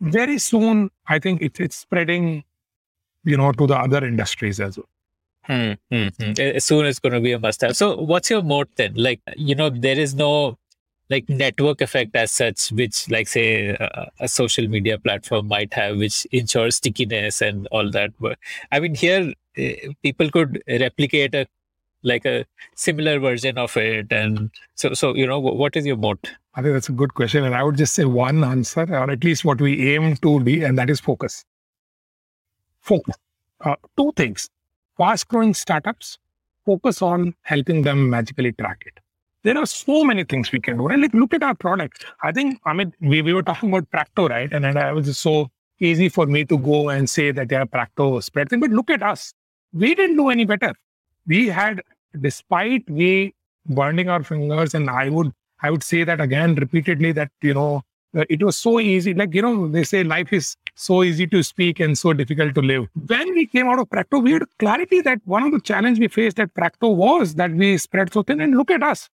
Very 0.00 0.38
soon, 0.38 0.90
I 1.06 1.18
think 1.18 1.40
it's 1.42 1.76
spreading 1.76 2.44
you 3.26 3.36
know, 3.36 3.52
to 3.52 3.66
the 3.66 3.76
other 3.76 4.06
industries 4.06 4.60
as 4.60 4.78
well. 4.78 4.88
Hmm, 5.42 5.72
hmm, 5.90 6.08
hmm. 6.18 6.32
As 6.40 6.64
soon 6.64 6.86
it's 6.86 6.98
going 6.98 7.12
to 7.12 7.20
be 7.20 7.32
a 7.32 7.38
must 7.38 7.60
have. 7.60 7.76
So, 7.76 7.96
what's 7.96 8.30
your 8.30 8.42
moat 8.42 8.68
then? 8.76 8.94
Like, 8.94 9.20
you 9.36 9.54
know, 9.54 9.68
there 9.70 9.98
is 9.98 10.14
no 10.14 10.58
like 11.08 11.28
network 11.28 11.80
effect 11.80 12.16
as 12.16 12.32
such, 12.32 12.70
which, 12.72 13.08
like, 13.10 13.28
say, 13.28 13.68
a, 13.68 14.10
a 14.20 14.28
social 14.28 14.66
media 14.66 14.98
platform 14.98 15.46
might 15.46 15.72
have, 15.74 15.98
which 15.98 16.26
ensures 16.32 16.76
stickiness 16.76 17.40
and 17.40 17.68
all 17.70 17.90
that. 17.90 18.10
But 18.18 18.38
I 18.72 18.80
mean, 18.80 18.94
here 18.94 19.32
uh, 19.58 19.92
people 20.02 20.30
could 20.30 20.62
replicate 20.68 21.34
a 21.34 21.46
like 22.02 22.24
a 22.24 22.44
similar 22.76 23.18
version 23.18 23.58
of 23.58 23.76
it, 23.76 24.12
and 24.12 24.50
so, 24.74 24.94
so 24.94 25.14
you 25.14 25.26
know, 25.26 25.40
what 25.40 25.76
is 25.76 25.86
your 25.86 25.96
moat? 25.96 26.30
I 26.54 26.62
think 26.62 26.74
that's 26.74 26.88
a 26.88 26.92
good 26.92 27.14
question, 27.14 27.44
and 27.44 27.54
I 27.54 27.62
would 27.62 27.76
just 27.76 27.94
say 27.94 28.04
one 28.04 28.44
answer, 28.44 28.82
or 28.82 29.10
at 29.10 29.24
least 29.24 29.44
what 29.44 29.60
we 29.60 29.94
aim 29.94 30.16
to 30.16 30.40
be, 30.40 30.62
and 30.62 30.78
that 30.78 30.90
is 30.90 31.00
focus 31.00 31.44
focus. 32.86 33.16
uh, 33.60 33.76
two 33.96 34.12
things. 34.16 34.48
Fast 34.98 35.28
growing 35.28 35.54
startups 35.54 36.18
focus 36.66 37.00
on 37.02 37.34
helping 37.42 37.82
them 37.82 38.10
magically 38.10 38.52
track 38.52 38.82
it. 38.86 39.00
There 39.44 39.56
are 39.56 39.66
so 39.66 40.04
many 40.04 40.24
things 40.24 40.50
we 40.52 40.60
can 40.60 40.78
do. 40.78 40.88
And 40.88 41.02
like, 41.02 41.14
look 41.14 41.32
at 41.32 41.42
our 41.42 41.54
product. 41.54 42.04
I 42.22 42.32
think, 42.32 42.60
I 42.64 42.72
mean, 42.72 42.92
we, 43.00 43.22
we 43.22 43.32
were 43.32 43.42
talking 43.42 43.68
about 43.72 43.88
Practo, 43.90 44.28
right? 44.28 44.52
And, 44.52 44.66
and 44.66 44.78
I 44.78 44.92
was 44.92 45.06
just 45.06 45.20
so 45.20 45.50
easy 45.78 46.08
for 46.08 46.26
me 46.26 46.44
to 46.46 46.58
go 46.58 46.88
and 46.88 47.08
say 47.08 47.30
that 47.30 47.50
yeah, 47.52 47.64
Practo 47.64 48.22
spread 48.22 48.48
thing. 48.50 48.60
But 48.60 48.70
look 48.70 48.90
at 48.90 49.02
us. 49.02 49.32
We 49.72 49.94
didn't 49.94 50.16
do 50.16 50.30
any 50.30 50.44
better. 50.44 50.74
We 51.26 51.46
had, 51.48 51.82
despite 52.20 52.88
we 52.90 53.34
burning 53.66 54.08
our 54.08 54.22
fingers, 54.22 54.74
and 54.74 54.88
I 54.90 55.08
would 55.08 55.32
I 55.62 55.70
would 55.70 55.82
say 55.82 56.04
that 56.04 56.20
again 56.20 56.54
repeatedly 56.54 57.12
that 57.12 57.30
you 57.42 57.54
know 57.54 57.82
uh, 58.16 58.24
it 58.28 58.42
was 58.42 58.56
so 58.56 58.80
easy. 58.80 59.14
Like 59.14 59.34
you 59.34 59.42
know 59.42 59.68
they 59.68 59.84
say 59.84 60.04
life 60.04 60.32
is 60.32 60.56
so 60.76 61.02
easy 61.02 61.26
to 61.26 61.42
speak 61.42 61.80
and 61.80 61.98
so 61.98 62.12
difficult 62.12 62.54
to 62.54 62.60
live. 62.60 62.86
When 63.06 63.34
we 63.34 63.46
came 63.46 63.66
out 63.66 63.78
of 63.78 63.88
Practo, 63.88 64.22
we 64.22 64.32
had 64.32 64.44
clarity 64.58 65.00
that 65.00 65.20
one 65.24 65.42
of 65.42 65.52
the 65.52 65.60
challenge 65.60 65.98
we 65.98 66.08
faced 66.08 66.38
at 66.38 66.54
Practo 66.54 66.94
was 66.94 67.34
that 67.34 67.50
we 67.50 67.78
spread 67.78 68.12
so 68.12 68.22
thin. 68.22 68.40
And 68.40 68.56
look 68.56 68.70
at 68.70 68.82
us. 68.82 69.08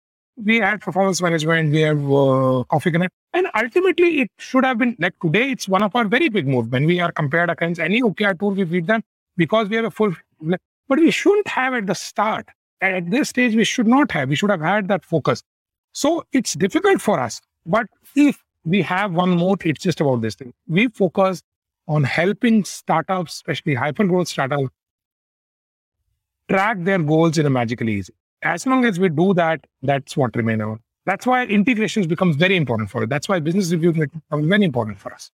We 0.41 0.59
had 0.59 0.79
performance 0.79 1.21
management, 1.21 1.73
we 1.73 1.81
have 1.81 1.99
uh, 1.99 2.63
Coffee 2.71 2.91
Connect, 2.91 3.13
and 3.33 3.47
ultimately 3.53 4.21
it 4.21 4.31
should 4.37 4.63
have 4.63 4.77
been 4.77 4.95
like 4.97 5.13
today. 5.21 5.51
It's 5.51 5.67
one 5.67 5.83
of 5.83 5.93
our 5.97 6.05
very 6.05 6.29
big 6.29 6.47
moves 6.47 6.69
when 6.69 6.85
we 6.85 7.01
are 7.01 7.11
compared 7.11 7.49
against 7.49 7.81
any 7.81 8.01
OKR 8.01 8.39
tool 8.39 8.51
we 8.51 8.63
feed 8.63 8.87
them 8.87 9.03
because 9.35 9.67
we 9.67 9.75
have 9.75 9.83
a 9.83 9.91
full. 9.91 10.15
But 10.39 10.99
we 10.99 11.11
shouldn't 11.11 11.49
have 11.49 11.73
at 11.73 11.87
the 11.87 11.93
start. 11.93 12.47
At 12.79 13.11
this 13.11 13.29
stage, 13.29 13.53
we 13.53 13.65
should 13.65 13.87
not 13.87 14.11
have. 14.13 14.29
We 14.29 14.35
should 14.35 14.49
have 14.49 14.61
had 14.61 14.87
that 14.87 15.03
focus. 15.03 15.43
So 15.91 16.23
it's 16.31 16.53
difficult 16.53 17.01
for 17.01 17.19
us. 17.19 17.41
But 17.65 17.87
if 18.15 18.41
we 18.65 18.81
have 18.81 19.13
one 19.13 19.31
more, 19.31 19.57
it's 19.63 19.83
just 19.83 20.01
about 20.01 20.21
this 20.21 20.35
thing. 20.35 20.53
We 20.67 20.87
focus 20.89 21.41
on 21.87 22.03
helping 22.03 22.63
startups, 22.63 23.33
especially 23.33 23.73
hyper 23.73 24.05
growth 24.05 24.27
startups, 24.27 24.69
track 26.49 26.77
their 26.81 26.99
goals 26.99 27.37
in 27.37 27.45
a 27.45 27.49
magical 27.49 27.89
easy. 27.89 28.13
As 28.41 28.65
long 28.65 28.85
as 28.85 28.99
we 28.99 29.09
do 29.09 29.33
that, 29.33 29.65
that's 29.81 30.15
what 30.15 30.35
remain 30.35 30.61
on. 30.61 30.79
That's 31.05 31.25
why 31.25 31.45
integrations 31.45 32.07
becomes 32.07 32.35
very 32.35 32.55
important 32.55 32.89
for 32.89 33.03
it. 33.03 33.09
That's 33.09 33.27
why 33.27 33.39
business 33.39 33.71
review 33.71 33.93
become 33.93 34.47
very 34.47 34.63
important 34.63 34.99
for 34.99 35.13
us. 35.13 35.31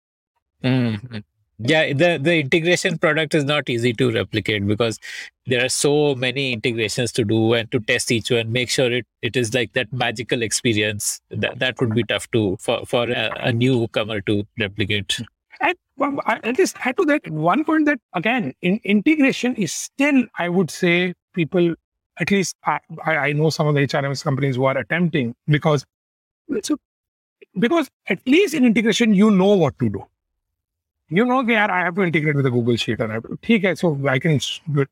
Mm-hmm. 0.62 1.19
Yeah, 1.58 1.92
the, 1.92 2.18
the 2.20 2.40
integration 2.40 2.98
product 2.98 3.34
is 3.34 3.44
not 3.44 3.68
easy 3.68 3.92
to 3.94 4.10
replicate 4.10 4.66
because 4.66 4.98
there 5.46 5.64
are 5.64 5.68
so 5.68 6.14
many 6.14 6.52
integrations 6.52 7.12
to 7.12 7.24
do 7.24 7.52
and 7.54 7.70
to 7.70 7.80
test 7.80 8.10
each 8.10 8.30
one, 8.30 8.50
make 8.50 8.68
sure 8.68 8.90
it, 8.90 9.06
it 9.20 9.36
is 9.36 9.54
like 9.54 9.72
that 9.74 9.92
magical 9.92 10.42
experience. 10.42 11.20
That 11.30 11.58
that 11.60 11.80
would 11.80 11.94
be 11.94 12.02
tough 12.04 12.30
to 12.32 12.56
for, 12.58 12.84
for 12.86 13.08
a, 13.08 13.32
a 13.36 13.52
newcomer 13.52 14.20
to 14.22 14.44
replicate. 14.58 15.20
And 15.60 15.76
I 16.26 16.52
just 16.52 16.76
add 16.84 16.96
to 16.96 17.04
that 17.04 17.30
one 17.30 17.64
point 17.64 17.86
that 17.86 18.00
again, 18.14 18.54
in, 18.62 18.80
integration 18.82 19.54
is 19.54 19.72
still, 19.72 20.24
I 20.38 20.48
would 20.48 20.70
say, 20.70 21.14
people 21.34 21.74
at 22.18 22.30
least 22.30 22.56
I, 22.64 22.78
I 23.06 23.32
know 23.32 23.50
some 23.50 23.66
of 23.66 23.74
the 23.74 23.80
HRMS 23.86 24.22
companies 24.22 24.56
who 24.56 24.64
are 24.64 24.76
attempting 24.76 25.34
because 25.46 25.84
because 27.58 27.88
at 28.08 28.20
least 28.26 28.54
in 28.54 28.64
integration 28.64 29.14
you 29.14 29.30
know 29.30 29.54
what 29.54 29.78
to 29.78 29.88
do 29.88 30.04
you 31.12 31.24
know, 31.24 31.43
yaar, 31.43 31.70
I 31.70 31.84
have 31.84 31.94
to 31.97 32.02
integrate 32.02 32.36
with 32.36 32.44
the 32.44 32.51
Google 32.51 32.76
Sheet 32.76 33.01
and 33.01 33.12
I 33.12 33.14
have 33.16 33.24
to, 33.24 33.39
okay, 33.55 33.74
so 33.74 33.98
I 34.09 34.18
can 34.18 34.39
do 34.72 34.80
it. 34.82 34.89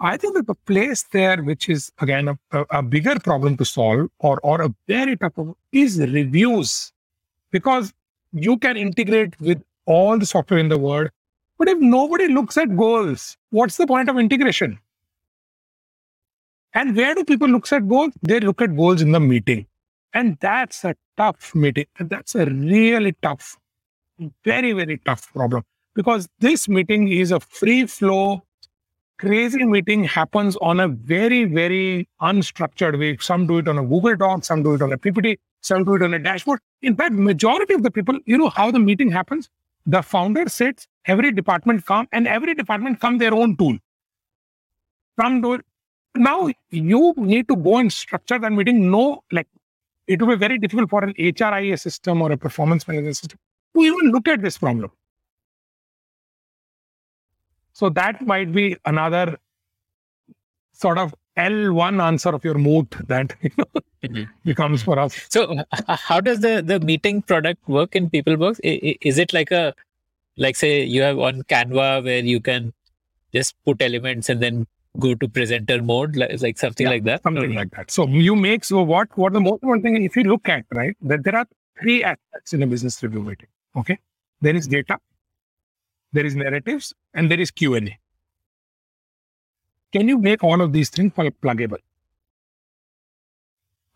I 0.00 0.16
think 0.16 0.34
that 0.34 0.46
the 0.46 0.54
place 0.54 1.04
there, 1.12 1.42
which 1.42 1.68
is 1.68 1.92
again 2.00 2.28
a, 2.28 2.38
a, 2.52 2.64
a 2.78 2.82
bigger 2.82 3.18
problem 3.20 3.56
to 3.56 3.64
solve 3.64 4.08
or, 4.18 4.40
or 4.42 4.62
a 4.62 4.74
very 4.88 5.16
tough 5.16 5.34
problem, 5.34 5.56
is 5.72 5.98
reviews. 5.98 6.92
Because 7.50 7.92
you 8.32 8.56
can 8.56 8.76
integrate 8.76 9.38
with 9.40 9.62
all 9.86 10.18
the 10.18 10.26
software 10.26 10.58
in 10.58 10.68
the 10.68 10.78
world. 10.78 11.10
But 11.58 11.68
if 11.68 11.78
nobody 11.78 12.28
looks 12.28 12.56
at 12.56 12.76
goals, 12.76 13.36
what's 13.50 13.76
the 13.76 13.86
point 13.86 14.08
of 14.08 14.18
integration? 14.18 14.78
And 16.74 16.96
where 16.96 17.14
do 17.14 17.24
people 17.24 17.48
look 17.48 17.70
at 17.72 17.86
goals? 17.88 18.12
They 18.22 18.40
look 18.40 18.62
at 18.62 18.74
goals 18.74 19.02
in 19.02 19.12
the 19.12 19.20
meeting. 19.20 19.66
And 20.14 20.38
that's 20.40 20.84
a 20.84 20.94
tough 21.16 21.54
meeting. 21.54 21.86
And 21.98 22.10
that's 22.10 22.34
a 22.34 22.46
really 22.46 23.14
tough 23.22 23.58
very, 24.44 24.72
very 24.72 24.98
tough 24.98 25.32
problem 25.32 25.64
because 25.94 26.28
this 26.38 26.68
meeting 26.68 27.08
is 27.08 27.30
a 27.32 27.40
free 27.40 27.86
flow, 27.86 28.42
crazy 29.18 29.64
meeting 29.64 30.04
happens 30.04 30.56
on 30.56 30.80
a 30.80 30.88
very, 30.88 31.44
very 31.44 32.08
unstructured 32.20 32.98
way. 32.98 33.16
Some 33.20 33.46
do 33.46 33.58
it 33.58 33.68
on 33.68 33.78
a 33.78 33.84
Google 33.84 34.16
Doc, 34.16 34.44
some 34.44 34.62
do 34.62 34.74
it 34.74 34.82
on 34.82 34.92
a 34.92 34.98
PPT, 34.98 35.38
some 35.60 35.84
do 35.84 35.94
it 35.94 36.02
on 36.02 36.14
a 36.14 36.18
dashboard. 36.18 36.60
In 36.82 36.96
fact, 36.96 37.12
majority 37.12 37.74
of 37.74 37.82
the 37.82 37.90
people, 37.90 38.18
you 38.26 38.38
know 38.38 38.48
how 38.48 38.70
the 38.70 38.78
meeting 38.78 39.10
happens? 39.10 39.48
The 39.86 40.02
founder 40.02 40.48
sits, 40.48 40.86
every 41.06 41.32
department 41.32 41.86
come, 41.86 42.08
and 42.12 42.26
every 42.26 42.54
department 42.54 43.00
come 43.00 43.18
their 43.18 43.34
own 43.34 43.56
tool. 43.56 43.76
Some 45.20 45.40
do 45.40 45.54
it. 45.54 45.60
Now 46.14 46.50
you 46.70 47.14
need 47.16 47.48
to 47.48 47.56
go 47.56 47.78
and 47.78 47.92
structure 47.92 48.38
that 48.38 48.52
meeting. 48.52 48.90
No, 48.90 49.24
like 49.32 49.48
it 50.06 50.20
will 50.20 50.28
be 50.28 50.36
very 50.36 50.58
difficult 50.58 50.90
for 50.90 51.02
an 51.04 51.14
HRIS 51.14 51.80
system 51.80 52.22
or 52.22 52.32
a 52.32 52.36
performance 52.36 52.86
management 52.86 53.16
system 53.16 53.38
to 53.74 53.82
even 53.82 54.10
look 54.10 54.28
at 54.28 54.42
this 54.42 54.58
problem. 54.58 54.90
So 57.72 57.88
that 57.90 58.26
might 58.26 58.52
be 58.52 58.76
another 58.84 59.38
sort 60.72 60.98
of 60.98 61.14
L1 61.36 62.02
answer 62.02 62.30
of 62.30 62.44
your 62.44 62.54
moot 62.54 62.90
that 63.08 63.34
you 63.42 63.50
know, 63.56 63.64
mm-hmm. 64.02 64.24
becomes 64.44 64.82
for 64.82 64.98
us. 64.98 65.18
So 65.30 65.64
how 65.88 66.20
does 66.20 66.40
the, 66.40 66.62
the 66.64 66.80
meeting 66.80 67.22
product 67.22 67.66
work 67.68 67.96
in 67.96 68.10
PeopleBox? 68.10 68.60
Is 68.62 69.18
it 69.18 69.32
like 69.32 69.50
a, 69.50 69.74
like 70.36 70.56
say 70.56 70.84
you 70.84 71.02
have 71.02 71.18
on 71.18 71.42
Canva 71.42 72.04
where 72.04 72.18
you 72.18 72.40
can 72.40 72.72
just 73.32 73.54
put 73.64 73.80
elements 73.80 74.28
and 74.28 74.40
then 74.40 74.66
go 74.98 75.14
to 75.14 75.26
presenter 75.26 75.82
mode, 75.82 76.16
like, 76.16 76.42
like 76.42 76.58
something 76.58 76.86
yeah, 76.86 76.90
like 76.90 77.04
that? 77.04 77.22
Something 77.22 77.54
like 77.54 77.70
that. 77.70 77.90
So 77.90 78.06
you 78.06 78.36
make, 78.36 78.64
so 78.64 78.82
what, 78.82 79.16
what 79.16 79.32
the 79.32 79.40
most 79.40 79.62
important 79.62 79.84
thing, 79.84 80.04
if 80.04 80.16
you 80.16 80.24
look 80.24 80.48
at, 80.48 80.66
right, 80.72 80.96
that 81.00 81.24
there 81.24 81.36
are 81.36 81.46
three 81.80 82.04
aspects 82.04 82.52
in 82.52 82.62
a 82.62 82.66
business 82.66 83.02
review 83.02 83.22
meeting. 83.22 83.48
Okay. 83.76 83.98
There 84.40 84.54
is 84.54 84.66
data, 84.66 84.98
there 86.12 86.26
is 86.26 86.34
narratives, 86.34 86.92
and 87.14 87.30
there 87.30 87.40
is 87.40 87.50
Q&A. 87.50 87.98
Can 89.92 90.08
you 90.08 90.18
make 90.18 90.42
all 90.42 90.60
of 90.60 90.72
these 90.72 90.90
things 90.90 91.12
pluggable? 91.12 91.78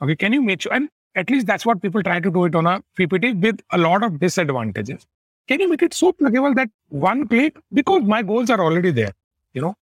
Okay. 0.01 0.17
Can 0.17 0.33
you 0.33 0.43
make 0.43 0.63
sure, 0.63 0.73
and 0.73 0.89
at 1.17 1.31
least 1.31 1.47
that's 1.47 1.67
what 1.67 1.83
people 1.83 2.03
try 2.03 2.21
to 2.21 2.31
do 2.31 2.45
it 2.45 2.55
on 2.55 2.67
a 2.67 2.83
PPT 2.99 3.41
with 3.41 3.61
a 3.73 3.79
lot 3.79 4.05
of 4.05 4.21
disadvantages. 4.21 5.07
Can 5.49 5.61
you 5.61 5.69
make 5.71 5.83
it 5.83 5.95
so 5.95 6.13
pluggable 6.13 6.55
that 6.55 6.69
one 6.89 7.27
click, 7.27 7.57
because 7.73 8.03
my 8.03 8.23
goals 8.23 8.51
are 8.51 8.61
already 8.61 8.91
there, 8.91 9.13
you 9.55 9.63
know, 9.63 9.75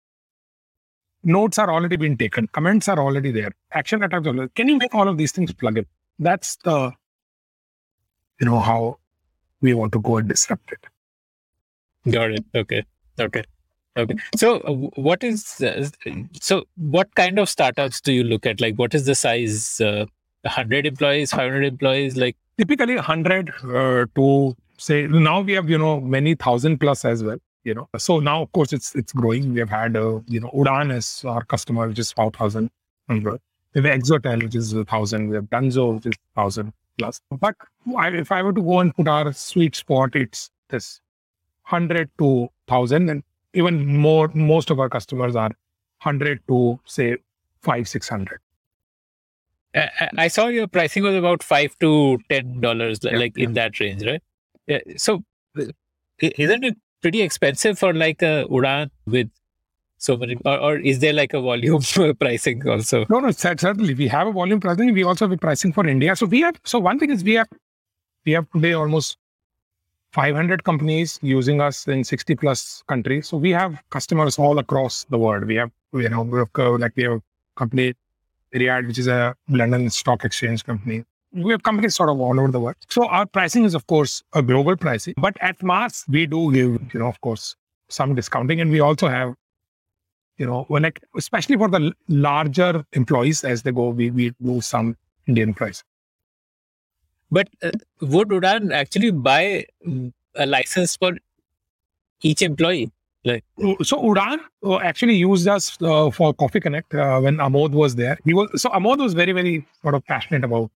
notes 1.25 1.59
are 1.59 1.71
already 1.73 1.97
been 1.97 2.17
taken, 2.17 2.47
comments 2.49 2.89
are 2.89 2.99
already 2.99 3.31
there, 3.31 3.53
action 3.73 4.03
items 4.03 4.27
are 4.27 4.49
Can 4.49 4.69
you 4.69 4.77
make 4.77 4.95
all 4.95 5.09
of 5.09 5.17
these 5.17 5.33
things 5.33 5.53
pluggable? 5.53 5.87
That's 6.19 6.57
the, 6.57 6.93
you 8.41 8.47
know, 8.47 8.59
how 8.59 8.99
we 9.63 9.75
want 9.75 9.93
to 9.93 10.01
go 10.01 10.19
and 10.19 10.29
disrupt 10.29 10.73
it. 10.73 10.87
Got 12.11 12.33
it. 12.33 12.45
Okay. 12.55 12.85
Okay. 13.19 13.45
Okay. 13.97 14.15
So, 14.37 14.61
uh, 14.61 14.73
what 15.01 15.23
is 15.23 15.61
uh, 15.61 15.87
so? 16.41 16.65
What 16.77 17.15
kind 17.15 17.39
of 17.39 17.49
startups 17.49 18.01
do 18.01 18.13
you 18.13 18.25
look 18.25 18.47
at? 18.47 18.61
Like, 18.61 18.77
what 18.77 18.95
is 18.95 19.07
the 19.07 19.15
size? 19.15 19.81
Uh, 19.81 20.07
hundred 20.47 20.87
employees, 20.87 21.31
five 21.31 21.51
hundred 21.51 21.65
employees? 21.65 22.17
Like 22.17 22.37
typically 22.59 22.97
hundred 22.97 23.51
uh, 23.65 24.07
to 24.15 24.57
say 24.79 25.07
now 25.07 25.41
we 25.41 25.53
have 25.53 25.69
you 25.69 25.79
know 25.79 26.01
many 26.01 26.35
thousand 26.35 26.79
plus 26.79 27.05
as 27.05 27.23
well. 27.23 27.39
You 27.65 27.75
know, 27.75 27.89
so 27.97 28.19
now 28.19 28.43
of 28.43 28.53
course 28.53 28.73
it's 28.73 28.95
it's 28.95 29.13
growing. 29.13 29.53
We 29.53 29.61
have 29.61 29.71
had 29.71 29.97
uh, 29.97 30.21
you 30.27 30.41
know 30.41 30.51
Udaan 30.55 30.93
as 30.93 31.25
our 31.25 31.45
customer, 31.45 31.87
which 31.87 31.99
is 31.99 32.11
five 32.13 32.33
thousand. 32.35 32.71
We 33.09 33.23
have 33.23 33.85
Exotel, 33.85 34.43
which 34.43 34.55
is 34.55 34.73
a 34.73 34.85
thousand. 34.85 35.29
We 35.29 35.37
have 35.37 35.45
Dunzo, 35.45 35.95
which 35.95 36.07
is 36.07 36.13
thousand 36.35 36.73
plus. 36.99 37.21
But 37.41 37.57
if 37.87 38.33
I 38.33 38.43
were 38.43 38.53
to 38.53 38.63
go 38.63 38.81
and 38.81 38.95
put 38.95 39.09
our 39.09 39.33
sweet 39.33 39.75
spot, 39.75 40.15
it's 40.15 40.51
this 40.69 41.01
100 41.69 42.11
to 42.19 42.25
1000 42.25 43.09
and 43.09 43.23
even 43.55 43.87
more, 43.87 44.29
most 44.35 44.71
of 44.71 44.81
our 44.81 44.89
customers 44.89 45.37
are 45.37 45.51
100 46.03 46.41
to 46.49 46.81
say 46.85 47.17
five, 47.61 47.89
600. 47.89 48.39
I 50.19 50.29
saw 50.29 50.49
your 50.49 50.67
pricing 50.67 51.03
was 51.03 51.15
about 51.15 51.43
five 51.43 51.79
to 51.79 52.19
ten 52.29 52.61
dollars, 52.61 52.99
yeah, 53.03 53.17
like 53.17 53.37
yeah. 53.37 53.45
in 53.45 53.55
that 53.55 53.81
range, 53.81 54.05
right? 54.05 54.23
Yeah. 54.67 54.81
So, 54.97 55.25
isn't 56.19 56.65
it 56.65 56.77
pretty 57.01 57.23
expensive 57.23 57.79
for 57.79 57.95
like 57.95 58.21
a 58.21 58.45
Udaan 58.51 58.91
with 59.07 59.31
so 60.03 60.17
many 60.17 60.37
or, 60.45 60.59
or, 60.59 60.77
is 60.79 60.99
there 60.99 61.13
like 61.13 61.33
a 61.33 61.41
volume 61.41 61.81
pricing 62.21 62.69
also 62.69 63.05
no 63.09 63.21
no 63.25 63.31
certainly 63.31 63.95
we 64.03 64.09
have 64.09 64.27
a 64.27 64.33
volume 64.33 64.61
pricing 64.61 64.93
we 65.01 65.05
also 65.05 65.27
have 65.27 65.33
a 65.33 65.43
pricing 65.47 65.73
for 65.73 65.87
india 65.87 66.17
so 66.17 66.27
we 66.27 66.41
have 66.41 66.61
so 66.65 66.79
one 66.79 66.99
thing 66.99 67.11
is 67.17 67.25
we 67.31 67.35
have 67.35 67.49
we 68.27 68.33
have 68.33 68.47
today 68.55 68.73
almost 68.73 69.17
500 70.13 70.65
companies 70.65 71.19
using 71.23 71.61
us 71.61 71.87
in 71.89 72.05
60 72.05 72.35
plus 72.35 72.83
countries 72.89 73.29
so 73.29 73.37
we 73.37 73.51
have 73.51 73.83
customers 73.91 74.39
all 74.39 74.59
across 74.59 75.05
the 75.17 75.19
world 75.27 75.45
we 75.53 75.61
have 75.63 75.71
you 75.93 76.09
know 76.09 76.23
we 76.23 76.39
have 76.39 76.81
like 76.81 76.97
we 76.97 77.05
have 77.05 77.19
a 77.19 77.23
company 77.57 77.95
Riyadh, 78.55 78.87
which 78.87 78.99
is 78.99 79.09
a 79.09 79.35
London 79.49 79.91
stock 79.91 80.25
exchange 80.25 80.65
company. 80.65 81.05
We 81.33 81.53
have 81.53 81.63
companies 81.63 81.95
sort 81.95 82.11
of 82.11 82.21
all 82.21 82.39
over 82.39 82.51
the 82.51 82.61
world. 82.61 82.77
So 82.89 83.07
our 83.07 83.25
pricing 83.25 83.65
is, 83.65 83.75
of 83.75 83.87
course, 83.87 84.23
a 84.35 84.43
global 84.43 84.77
pricing. 84.77 85.15
But 85.17 85.37
at 85.41 85.63
Mars, 85.63 86.05
we 86.09 86.27
do 86.27 86.53
give, 86.53 86.93
you 86.93 87.01
know, 87.01 87.07
of 87.07 87.21
course, 87.23 87.57
some 87.89 88.15
discounting. 88.15 88.61
And 88.61 88.71
we 88.71 88.81
also 88.81 89.09
have 89.09 89.35
you 90.39 90.47
know, 90.47 90.65
when 90.69 90.83
like 90.83 91.03
especially 91.17 91.57
for 91.57 91.69
the 91.69 91.93
larger 92.09 92.85
employees 92.93 93.45
as 93.45 93.63
they 93.63 93.73
go, 93.73 93.89
we 93.89 94.11
we 94.11 94.35
do 94.43 94.61
some 94.61 94.97
Indian 95.27 95.55
price. 95.55 95.85
But 97.31 97.49
uh, 97.63 97.71
would 98.01 98.29
Udaan 98.29 98.73
actually 98.73 99.11
buy 99.11 99.67
mm, 99.87 100.13
a 100.35 100.47
license 100.47 100.97
for 100.97 101.13
each 102.23 102.43
employee? 102.43 102.91
Like 103.25 103.45
So 103.83 103.99
Udaan 104.03 104.41
actually 104.83 105.15
used 105.15 105.47
us 105.47 105.81
uh, 105.81 106.11
for 106.11 106.35
Coffee 106.35 106.61
Connect 106.61 106.93
uh, 106.95 107.21
when 107.21 107.37
Amod 107.37 107.71
was 107.71 107.95
there. 107.95 108.19
He 108.25 108.35
was 108.35 108.61
so 108.61 108.71
Amod 108.71 108.99
was 108.99 109.15
very 109.15 109.33
very 109.33 109.67
sort 109.83 109.95
of 109.95 110.05
passionate 110.07 110.45
about 110.45 110.71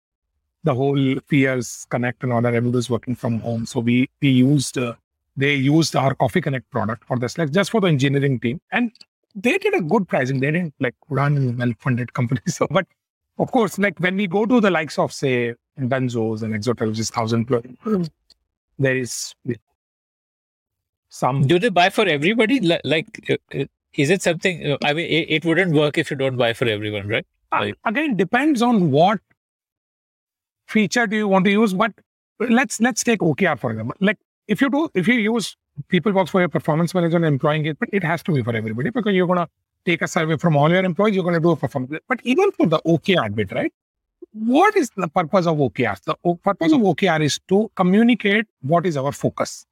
the 0.65 0.75
whole 0.75 1.21
peers 1.29 1.87
connect 1.91 2.23
and 2.23 2.33
all 2.33 2.43
that. 2.43 2.55
Everybody 2.55 2.77
was 2.77 2.91
working 2.91 3.15
from 3.15 3.41
home, 3.41 3.67
so 3.67 3.81
we 3.81 4.09
we 4.21 4.31
used 4.31 4.77
uh, 4.79 4.95
they 5.37 5.55
used 5.55 5.97
our 5.97 6.15
Coffee 6.15 6.41
Connect 6.41 6.71
product 6.71 7.05
for 7.05 7.19
this, 7.19 7.39
like 7.39 7.51
just 7.53 7.71
for 7.71 7.81
the 7.81 7.89
engineering 7.89 8.39
team, 8.39 8.61
and 8.71 8.93
they 9.35 9.59
did 9.59 9.75
a 9.75 9.81
good 9.81 10.09
pricing. 10.09 10.41
They 10.41 10.51
didn't 10.51 10.75
like 10.81 10.95
is 11.11 11.19
a 11.19 11.55
well 11.59 11.73
funded 11.79 12.13
company, 12.19 12.41
so 12.47 12.67
but 12.71 12.87
of 13.39 13.51
course, 13.51 13.79
like 13.79 13.99
when 13.99 14.17
we 14.17 14.27
go 14.27 14.45
to 14.47 14.61
the 14.61 14.71
likes 14.71 14.99
of 14.99 15.13
say 15.13 15.55
Dunzos 15.79 16.43
and 16.43 16.55
Exotel, 16.55 16.89
which 16.89 16.99
is 16.99 17.11
thousand 17.11 17.47
plus, 17.47 17.65
there 18.79 18.97
is 18.97 19.35
some 21.09 21.47
Do 21.47 21.59
they 21.59 21.69
buy 21.71 21.91
for 21.91 22.07
everybody? 22.07 22.61
Like, 22.61 23.07
uh, 23.31 23.37
uh, 23.59 23.65
is 23.95 24.11
it 24.11 24.23
something? 24.23 24.73
uh, 24.73 24.79
I 24.85 24.93
mean, 24.93 25.27
it, 25.29 25.45
wouldn't 25.45 25.73
work 25.75 25.99
if 25.99 26.11
you 26.11 26.17
don't 26.17 26.37
buy 26.37 26.53
for 26.53 26.67
everyone, 26.67 27.09
right? 27.09 27.27
Right. 27.53 27.75
again 27.85 28.17
depends 28.17 28.63
on 28.63 28.91
what 28.91 29.21
feature 30.67 31.07
do 31.07 31.17
you 31.17 31.29
want 31.29 31.45
to 31.45 31.51
use 31.51 31.75
but 31.75 31.93
let's 32.41 32.81
let's 32.81 33.05
take 33.05 33.21
okr 33.21 33.59
for 33.59 33.71
example 33.73 33.95
like 34.01 34.19
if 34.49 34.63
you 34.63 34.71
do 34.71 34.89
if 34.95 35.07
you 35.07 35.15
use 35.15 35.55
PeopleBox 35.91 36.29
for 36.29 36.41
your 36.41 36.49
performance 36.49 36.95
manager 36.95 37.17
and 37.17 37.67
it, 37.67 37.79
but 37.79 37.89
it 37.93 38.05
has 38.05 38.23
to 38.25 38.33
be 38.33 38.43
for 38.43 38.55
everybody 38.55 38.91
because 38.91 39.15
you're 39.15 39.27
going 39.27 39.39
to 39.39 39.49
take 39.85 40.03
a 40.03 40.09
survey 40.09 40.37
from 40.37 40.57
all 40.57 40.71
your 40.71 40.85
employees, 40.85 41.15
you're 41.15 41.25
going 41.25 41.35
to 41.35 41.41
do 41.41 41.51
a 41.51 41.57
performance. 41.57 41.99
But 42.09 42.21
even 42.25 42.53
for 42.53 42.67
the 42.67 42.81
OKR 42.87 43.35
bit, 43.35 43.53
right? 43.53 43.73
What 44.33 44.77
is 44.77 44.91
the 44.97 45.09
purpose 45.09 45.47
of 45.47 45.57
OKR? 45.57 46.01
The 46.05 46.37
purpose 46.43 46.73
of 46.73 46.81
OKR 46.81 47.23
is 47.23 47.41
to 47.49 47.71
communicate 47.75 48.47
what 48.61 48.87
is 48.87 48.97
our 48.97 49.13
focus. 49.13 49.67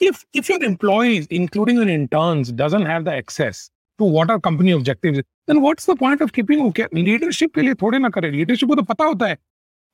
If, 0.00 0.24
if 0.34 0.48
your 0.48 0.62
employees, 0.62 1.26
including 1.30 1.76
your 1.76 1.88
interns, 1.88 2.52
doesn't 2.52 2.86
have 2.86 3.04
the 3.04 3.12
access 3.12 3.70
to 3.98 4.04
what 4.04 4.30
are 4.30 4.40
company 4.40 4.72
objectives, 4.72 5.20
then 5.46 5.62
what's 5.62 5.86
the 5.86 5.96
point 5.96 6.20
of 6.20 6.32
keeping 6.32 6.60
OKR? 6.60 6.88
Leadership 6.92 7.54
के 7.54 7.62
लिए 7.62 7.74
थोड़े 7.74 7.98
ना 7.98 8.08
करे. 8.08 8.32
Leadership 8.32 8.68
को 8.68 8.74
तो 8.74 8.82
पता 8.82 9.04
होता 9.04 9.26
है. 9.26 9.38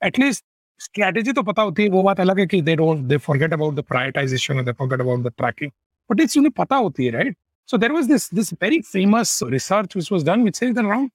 At 0.05 0.19
least 0.19 0.43
स्ट्रेटेजी 0.80 1.34
तो 1.34 1.42
पता 1.44 1.62
होती 1.62 1.84
है 1.84 1.90
वो 1.90 2.04
बात 2.04 2.20
अलग 2.20 2.40
है 2.40 2.46
कि 2.48 2.62
they 2.62 2.76
don't 2.76 3.04
they 3.08 3.18
forget 3.26 3.54
about 3.54 3.76
the 3.76 3.84
prioritisation 3.90 4.58
और 4.58 4.64
they 4.64 4.72
forget 4.80 5.02
about 5.02 5.24
the 5.24 5.32
tracking 5.38 5.72
but 6.10 6.20
it's 6.22 6.38
उन्हें 6.38 6.52
पता 6.58 6.76
होती 6.76 7.06
है 7.06 7.12
right 7.12 7.38
so 7.70 7.78
there 7.78 7.92
was 7.92 8.08
this 8.12 8.34
this 8.34 8.54
very 8.54 8.82
famous 8.92 9.40
research 9.50 9.96
which 9.96 10.12
was 10.12 10.26
done 10.26 10.42
which 10.42 10.56
says 10.56 10.76
that 10.76 10.86
around 10.86 11.10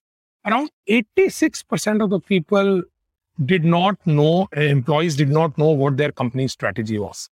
around 0.44 0.70
86% 0.88 2.02
of 2.02 2.10
the 2.10 2.18
people 2.20 2.82
did 3.38 3.64
not 3.64 3.96
know 4.06 4.48
uh, 4.56 4.60
employees 4.60 5.16
did 5.16 5.28
not 5.28 5.56
know 5.58 5.70
what 5.70 5.96
their 5.96 6.12
company's 6.12 6.52
strategy 6.52 6.98
was 6.98 7.28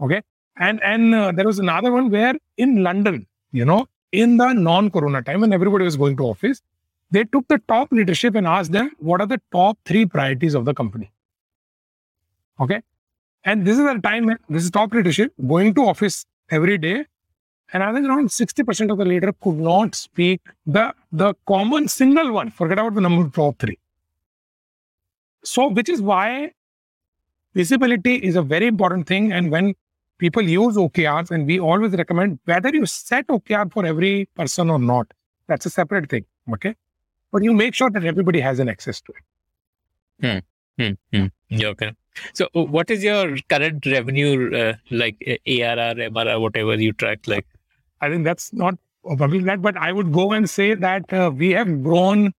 okay 0.00 0.20
and 0.56 0.82
and 0.82 1.14
uh, 1.14 1.32
there 1.32 1.46
was 1.46 1.58
another 1.58 1.92
one 1.92 2.10
where 2.10 2.34
in 2.56 2.82
london 2.82 3.26
you 3.52 3.64
know 3.64 3.86
in 4.12 4.36
the 4.36 4.52
non-corona 4.52 5.22
time 5.22 5.40
when 5.40 5.52
everybody 5.52 5.84
was 5.84 5.96
going 5.96 6.16
to 6.16 6.24
office 6.24 6.62
they 7.12 7.24
took 7.24 7.46
the 7.48 7.58
top 7.68 7.92
leadership 7.92 8.34
and 8.34 8.46
asked 8.46 8.72
them 8.72 8.90
what 8.98 9.20
are 9.20 9.26
the 9.26 9.40
top 9.52 9.78
three 9.84 10.06
priorities 10.06 10.54
of 10.54 10.64
the 10.64 10.74
company 10.74 11.10
Okay 12.59 12.81
and 13.43 13.65
this 13.65 13.77
is 13.77 13.85
a 13.85 13.99
time 13.99 14.25
when 14.25 14.37
this 14.49 14.63
is 14.63 14.71
top 14.71 14.93
leadership 14.93 15.33
going 15.47 15.73
to 15.73 15.87
office 15.87 16.25
every 16.49 16.77
day 16.77 17.05
and 17.73 17.83
I 17.83 17.93
think 17.93 18.05
around 18.05 18.27
60% 18.27 18.91
of 18.91 18.97
the 18.97 19.05
leader 19.05 19.33
could 19.41 19.55
not 19.55 19.95
speak 19.95 20.41
the 20.65 20.93
the 21.11 21.33
common 21.47 21.87
single 21.87 22.33
one. 22.33 22.51
Forget 22.51 22.79
about 22.79 22.95
the 22.95 23.01
number 23.01 23.29
top 23.29 23.59
three. 23.59 23.79
So, 25.43 25.69
which 25.69 25.89
is 25.89 26.01
why 26.01 26.51
visibility 27.53 28.15
is 28.15 28.35
a 28.35 28.41
very 28.41 28.67
important 28.67 29.07
thing. 29.07 29.31
And 29.31 29.51
when 29.51 29.73
people 30.17 30.43
use 30.43 30.75
OKRs, 30.75 31.31
and 31.31 31.47
we 31.47 31.59
always 31.59 31.93
recommend 31.93 32.39
whether 32.45 32.69
you 32.69 32.85
set 32.85 33.27
OKR 33.27 33.71
for 33.71 33.85
every 33.85 34.25
person 34.35 34.69
or 34.69 34.77
not, 34.77 35.11
that's 35.47 35.65
a 35.65 35.69
separate 35.69 36.09
thing. 36.09 36.25
Okay. 36.53 36.75
But 37.31 37.43
you 37.43 37.53
make 37.53 37.73
sure 37.73 37.89
that 37.89 38.03
everybody 38.03 38.41
has 38.41 38.59
an 38.59 38.67
access 38.67 38.99
to 39.01 39.13
it. 39.13 39.23
Hmm, 40.25 40.39
hmm. 40.77 41.25
Yeah, 41.49 41.67
okay. 41.67 41.91
So, 42.33 42.47
uh, 42.55 42.63
what 42.63 42.89
is 42.89 43.03
your 43.03 43.37
current 43.49 43.85
revenue, 43.85 44.55
uh, 44.55 44.73
like 44.89 45.17
ARR, 45.21 45.95
MRR, 45.95 46.41
whatever 46.41 46.75
you 46.75 46.93
track? 46.93 47.27
Like, 47.27 47.45
I 48.01 48.09
think 48.09 48.23
that's 48.23 48.51
not 48.53 48.75
probably 49.03 49.39
that, 49.39 49.61
but 49.61 49.77
I 49.77 49.91
would 49.91 50.11
go 50.11 50.31
and 50.31 50.49
say 50.49 50.73
that 50.73 51.11
uh, 51.13 51.31
we 51.33 51.51
have 51.51 51.83
grown 51.83 52.33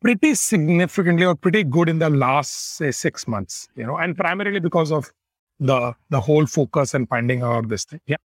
pretty 0.00 0.34
significantly 0.34 1.24
or 1.24 1.34
pretty 1.34 1.64
good 1.64 1.88
in 1.88 1.98
the 1.98 2.10
last 2.10 2.76
say 2.76 2.90
six 2.90 3.26
months, 3.26 3.68
you 3.74 3.86
know, 3.86 3.96
and 3.96 4.16
primarily 4.16 4.60
because 4.60 4.92
of 4.92 5.10
the 5.58 5.94
the 6.10 6.20
whole 6.20 6.46
focus 6.46 6.94
and 6.94 7.08
finding 7.08 7.42
out 7.42 7.68
this 7.68 7.84
thing. 7.84 8.00
Yeah. 8.06 8.16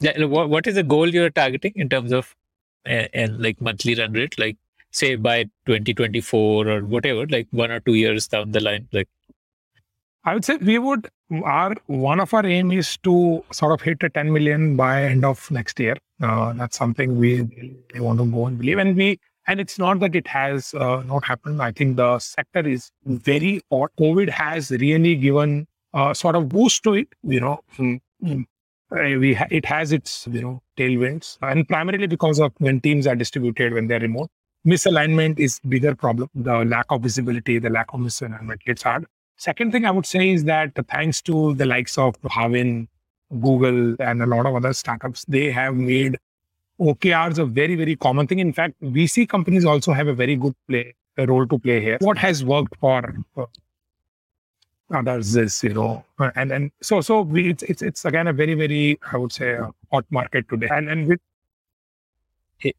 yeah, 0.00 0.24
what, 0.24 0.48
what 0.48 0.66
is 0.66 0.74
the 0.74 0.82
goal 0.82 1.08
you're 1.08 1.30
targeting 1.30 1.72
in 1.76 1.88
terms 1.88 2.12
of 2.12 2.34
uh, 2.86 3.06
and 3.14 3.40
like 3.40 3.60
monthly 3.60 3.94
run 3.94 4.12
rate? 4.12 4.38
Like, 4.38 4.56
say 4.90 5.16
by 5.16 5.44
2024 5.66 6.68
or 6.68 6.84
whatever, 6.84 7.26
like 7.26 7.48
one 7.50 7.70
or 7.70 7.80
two 7.80 7.94
years 7.94 8.28
down 8.28 8.52
the 8.52 8.60
line. 8.60 8.88
Like, 8.92 9.08
I 10.24 10.34
would 10.34 10.44
say 10.44 10.56
we 10.56 10.78
would 10.78 11.08
our 11.44 11.74
one 11.86 12.20
of 12.20 12.34
our 12.34 12.44
aim 12.44 12.72
is 12.72 12.96
to 12.98 13.44
sort 13.52 13.72
of 13.72 13.80
hit 13.80 14.02
a 14.02 14.10
10 14.10 14.32
million 14.32 14.76
by 14.76 15.04
end 15.04 15.24
of 15.24 15.50
next 15.50 15.78
year. 15.80 15.96
Uh, 16.20 16.52
that's 16.52 16.76
something 16.76 17.18
we, 17.18 17.42
we 17.94 18.00
want 18.00 18.18
to 18.18 18.26
go 18.26 18.46
and 18.46 18.58
believe, 18.58 18.78
and 18.78 18.96
we 18.96 19.18
and 19.46 19.60
it's 19.60 19.78
not 19.78 20.00
that 20.00 20.14
it 20.14 20.26
has 20.26 20.74
uh, 20.74 21.02
not 21.06 21.24
happened. 21.24 21.62
I 21.62 21.72
think 21.72 21.96
the 21.96 22.18
sector 22.18 22.66
is 22.66 22.90
very 23.04 23.62
hot. 23.70 23.90
COVID 23.98 24.28
has 24.28 24.70
really 24.70 25.14
given 25.16 25.66
a 25.94 26.14
sort 26.14 26.36
of 26.36 26.48
boost 26.48 26.82
to 26.84 26.94
it. 26.94 27.08
You 27.22 27.40
know, 27.40 27.60
Mm, 27.78 28.00
mm. 28.22 28.44
Uh, 28.92 29.18
we 29.20 29.34
ha- 29.34 29.46
it 29.52 29.64
has 29.64 29.92
its 29.92 30.26
you 30.30 30.42
know 30.42 30.60
tailwinds, 30.76 31.38
and 31.42 31.66
primarily 31.68 32.08
because 32.08 32.40
of 32.40 32.52
when 32.58 32.80
teams 32.80 33.06
are 33.06 33.14
distributed 33.14 33.72
when 33.72 33.86
they're 33.86 34.00
remote. 34.00 34.30
Misalignment 34.66 35.38
is 35.38 35.58
bigger 35.68 35.94
problem. 35.94 36.28
The 36.34 36.64
lack 36.64 36.86
of 36.90 37.02
visibility, 37.02 37.58
the 37.58 37.70
lack 37.70 37.92
of 37.94 38.00
misalignment, 38.00 38.58
it's 38.66 38.82
hard. 38.82 39.06
Second 39.36 39.72
thing 39.72 39.86
I 39.86 39.90
would 39.90 40.04
say 40.04 40.30
is 40.30 40.44
that 40.44 40.72
thanks 40.88 41.22
to 41.22 41.54
the 41.54 41.64
likes 41.64 41.96
of 41.96 42.14
Havin, 42.30 42.88
Google, 43.40 43.96
and 44.00 44.22
a 44.22 44.26
lot 44.26 44.44
of 44.44 44.54
other 44.54 44.74
startups, 44.74 45.24
they 45.26 45.50
have 45.50 45.76
made 45.76 46.18
OKRs 46.78 47.38
a 47.38 47.46
very, 47.46 47.74
very 47.74 47.96
common 47.96 48.26
thing. 48.26 48.38
In 48.38 48.52
fact, 48.52 48.74
VC 48.82 49.26
companies 49.26 49.64
also 49.64 49.92
have 49.92 50.08
a 50.08 50.14
very 50.14 50.36
good 50.36 50.54
play 50.68 50.94
role 51.16 51.46
to 51.46 51.58
play 51.58 51.80
here. 51.80 51.96
What 52.00 52.18
has 52.18 52.44
worked 52.44 52.76
for, 52.76 53.14
others 54.92 55.36
is, 55.36 55.62
you 55.62 55.74
know, 55.74 56.04
and 56.34 56.52
and 56.52 56.70
so 56.82 57.00
so 57.00 57.22
we, 57.22 57.50
it's 57.50 57.62
it's 57.62 57.82
it's 57.82 58.04
again 58.04 58.26
a 58.26 58.32
very 58.32 58.54
very 58.54 58.98
I 59.12 59.16
would 59.16 59.32
say 59.32 59.58
hot 59.92 60.04
market 60.10 60.48
today. 60.48 60.68
And 60.70 60.88
and 60.90 61.06
with 61.06 61.20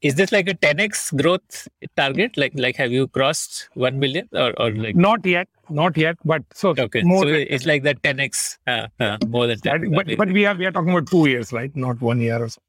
is 0.02 0.16
this 0.16 0.32
like 0.32 0.48
a 0.48 0.54
10x 0.54 1.12
growth 1.22 1.68
target? 1.96 2.38
Like, 2.38 2.54
like 2.56 2.76
have 2.76 2.92
you 2.92 3.08
crossed 3.08 3.70
1 3.74 4.00
million 4.00 4.30
or, 4.34 4.54
or 4.60 4.72
like, 4.72 4.96
not 4.96 5.26
yet, 5.26 5.48
not 5.70 5.98
yet, 5.98 6.18
but 6.26 6.44
so 6.54 6.70
okay. 6.78 7.02
So 7.02 7.28
it's 7.28 7.66
like 7.66 7.84
that 7.84 8.02
10x, 8.02 8.58
uh, 8.68 8.88
uh, 9.00 9.18
more 9.28 9.48
than 9.48 9.60
10. 9.60 9.82
that- 9.82 9.92
but 9.96 10.18
but 10.18 10.32
we 10.32 10.46
are 10.46 10.56
we 10.56 10.66
are 10.66 10.72
talking 10.72 10.92
about 10.92 11.08
two 11.08 11.28
years, 11.28 11.52
right? 11.52 11.76
Not 11.76 12.02
one 12.02 12.20
year 12.20 12.42
or 12.44 12.50
so. 12.50 12.62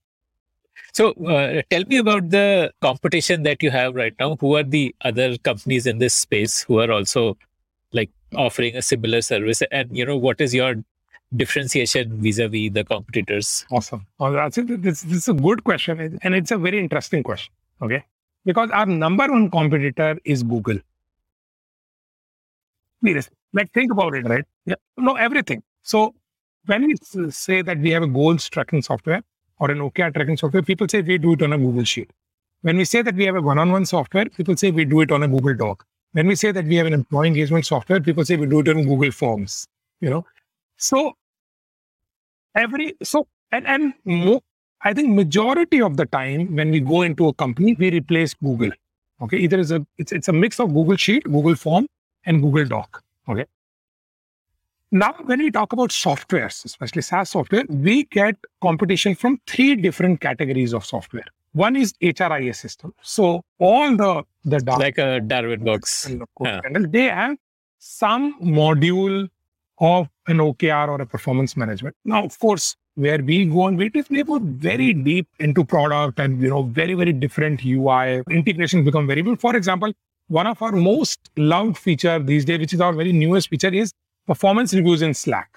So 0.93 1.13
uh, 1.25 1.63
tell 1.71 1.85
me 1.85 1.99
about 1.99 2.31
the 2.31 2.73
competition 2.81 3.43
that 3.45 3.63
you 3.63 3.71
have 3.71 3.95
right 3.95 4.15
now. 4.19 4.37
Who 4.37 4.57
are 4.57 4.63
the 4.63 4.95
other 5.03 5.37
companies 5.39 5.87
in 5.87 5.99
this 5.99 6.15
space 6.15 6.63
who 6.63 6.81
are 6.81 6.91
also 6.91 7.37
like 7.93 8.11
offering 8.35 8.77
a 8.77 8.83
similar 8.83 9.21
service? 9.23 9.63
And 9.71 9.97
you 9.97 10.05
know, 10.07 10.17
what 10.17 10.41
is 10.41 10.55
your 10.55 10.77
differentiation 11.35 12.21
vis-a-vis 12.21 12.73
the 12.73 12.85
competitors? 12.85 13.67
Awesome. 13.71 14.07
That's 14.19 14.59
it. 14.59 14.83
This, 14.83 15.03
this 15.03 15.19
is 15.19 15.29
a 15.29 15.35
good 15.35 15.65
question. 15.65 16.19
And 16.23 16.35
it's 16.35 16.51
a 16.51 16.59
very 16.59 16.79
interesting 16.79 17.23
question. 17.23 17.53
Okay. 17.81 18.05
Because 18.45 18.71
our 18.71 18.87
number 18.87 19.31
one 19.31 19.51
competitor 19.51 20.19
is 20.25 20.43
Google. 20.43 20.79
Seriously. 23.05 23.37
Like, 23.53 23.73
think 23.73 23.93
about 23.93 24.15
it, 24.15 24.27
right? 24.29 24.45
Yeah. 24.65 24.77
No, 24.97 25.15
everything. 25.17 25.63
So, 25.83 26.15
when 26.67 26.87
we 26.87 26.97
say 27.31 27.63
that 27.63 27.79
we 27.79 27.91
have 27.91 28.03
a 28.03 28.07
goals 28.07 28.49
tracking 28.49 28.83
software 28.83 29.23
or 29.59 29.71
an 29.71 29.79
OKR 29.79 30.15
tracking 30.15 30.37
software, 30.37 30.63
people 30.63 30.89
say 30.89 31.03
we 31.03 31.19
do 31.19 31.33
it 31.33 31.43
on 31.43 31.53
a 31.53 31.59
Google 31.59 31.85
Sheet. 31.85 32.11
When 32.63 32.77
we 32.77 32.85
say 32.85 33.03
that 33.03 33.17
we 33.17 33.25
have 33.25 33.35
a 33.35 33.43
one 33.43 33.59
on 33.59 33.73
one 33.73 33.85
software, 33.85 34.27
people 34.27 34.57
say 34.57 34.71
we 34.71 34.85
do 34.85 35.01
it 35.01 35.11
on 35.11 35.25
a 35.25 35.29
Google 35.29 35.55
Doc. 35.55 35.85
When 36.13 36.29
we 36.29 36.37
say 36.37 36.53
that 36.53 36.65
we 36.65 36.77
have 36.77 36.87
an 36.87 36.93
employee 36.93 37.29
engagement 37.29 37.67
software, 37.67 38.01
people 38.01 38.25
say 38.25 38.37
we 38.37 38.47
do 38.47 38.61
it 38.61 38.69
on 38.69 38.85
Google 38.85 39.11
Forms. 39.11 39.67
You 40.01 40.11
know, 40.11 40.25
so 40.77 41.17
every 42.55 42.95
so 43.03 43.27
and 43.51 43.67
and 43.67 43.95
mo- 44.05 44.43
I 44.83 44.93
think 44.95 45.11
majority 45.15 45.81
of 45.81 45.97
the 45.97 46.07
time 46.07 46.55
when 46.57 46.71
we 46.71 46.81
go 46.81 47.03
into 47.03 47.29
a 47.29 47.33
company, 47.35 47.75
we 47.79 47.91
replace 47.91 48.35
Google. 48.35 48.71
Okay, 49.21 49.37
either 49.39 49.59
is 49.59 49.71
a 49.71 49.87
it's 49.99 50.13
it's 50.13 50.29
a 50.29 50.33
mix 50.33 50.59
of 50.61 50.73
Google 50.75 50.97
Sheet, 50.97 51.25
Google 51.25 51.55
Form, 51.55 51.87
and 52.27 52.43
Google 52.43 52.65
Doc. 52.67 53.03
Okay. 53.29 53.45
Now, 54.91 55.15
when 55.25 55.39
we 55.39 55.51
talk 55.51 55.73
about 55.73 55.89
softwares, 55.91 56.65
especially 56.67 57.01
SaaS 57.03 57.31
software, 57.31 57.65
we 57.69 58.05
get 58.05 58.37
competition 58.61 59.15
from 59.15 59.41
three 59.47 59.75
different 59.75 60.21
categories 60.21 60.75
of 60.75 60.85
software. 60.85 61.25
One 61.53 61.77
is 61.77 61.95
HRIS 62.03 62.57
system. 62.57 62.93
So 63.03 63.43
all 63.59 63.97
the 63.97 64.25
the 64.45 64.59
Like 64.79 64.99
a 64.99 65.21
Darwin 65.21 65.65
box. 65.65 66.05
the 66.05 66.27
Yeah. 66.45 66.61
they 66.97 67.05
have 67.05 67.37
some 67.79 68.39
module 68.41 69.29
of 69.79 70.09
an 70.27 70.39
OKR 70.39 70.89
or 70.89 71.01
a 71.01 71.07
performance 71.07 71.57
management. 71.57 71.97
Now, 72.05 72.25
of 72.25 72.39
course, 72.39 72.77
where 72.95 73.23
we 73.23 73.47
go 73.47 73.67
and 73.67 73.79
wait 73.79 73.97
is 73.97 74.09
we 74.11 74.23
go 74.23 74.39
very 74.39 74.93
deep 74.93 75.27
into 75.39 75.65
product 75.65 76.19
and 76.19 76.41
you 76.43 76.49
know 76.51 76.65
very 76.65 76.93
very 76.93 77.13
different 77.13 77.65
UI 77.65 78.23
integrations 78.31 78.85
become 78.85 79.07
very 79.07 79.23
good. 79.23 79.41
For 79.41 79.57
example, 79.57 79.93
one 80.29 80.47
of 80.47 80.61
our 80.63 80.73
most 80.73 81.31
loved 81.37 81.79
feature 81.79 82.19
these 82.19 82.45
days, 82.45 82.59
which 82.59 82.73
is 82.73 82.81
our 82.81 82.93
very 82.93 83.13
newest 83.13 83.49
feature, 83.49 83.73
is 83.73 83.93
performance 84.27 84.75
reviews 84.75 85.03
in 85.03 85.15
Slack. 85.15 85.49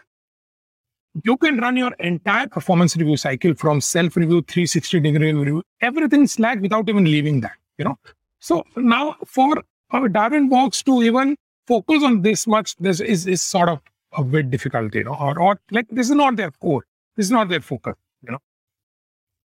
You 1.23 1.37
can 1.37 1.57
run 1.59 1.77
your 1.77 1.93
entire 1.99 2.47
performance 2.47 2.95
review 2.97 3.17
cycle 3.17 3.53
from 3.53 3.81
self 3.81 4.15
review, 4.15 4.41
360 4.41 4.99
degree 4.99 5.33
review, 5.33 5.63
everything 5.81 6.27
Slack 6.27 6.61
without 6.61 6.89
even 6.89 7.05
leaving 7.05 7.41
that. 7.41 7.55
You 7.77 7.85
know, 7.85 7.97
so 8.39 8.63
now 8.75 9.15
for 9.25 9.61
our 9.91 10.09
Darwin 10.09 10.49
box 10.49 10.83
to 10.83 11.03
even 11.03 11.35
focus 11.67 12.03
on 12.03 12.21
this 12.21 12.47
much, 12.47 12.75
this 12.77 12.99
is, 12.99 13.27
is 13.27 13.41
sort 13.41 13.69
of 13.69 13.79
a 14.17 14.23
bit 14.23 14.49
difficult, 14.51 14.93
you 14.95 15.03
know, 15.03 15.15
or, 15.19 15.39
or 15.39 15.59
like 15.71 15.87
this 15.89 16.09
is 16.09 16.15
not 16.15 16.35
their 16.35 16.51
core. 16.51 16.85
This 17.15 17.27
is 17.27 17.31
not 17.31 17.49
their 17.49 17.61
focus, 17.61 17.95
you 18.23 18.31
know. 18.31 18.39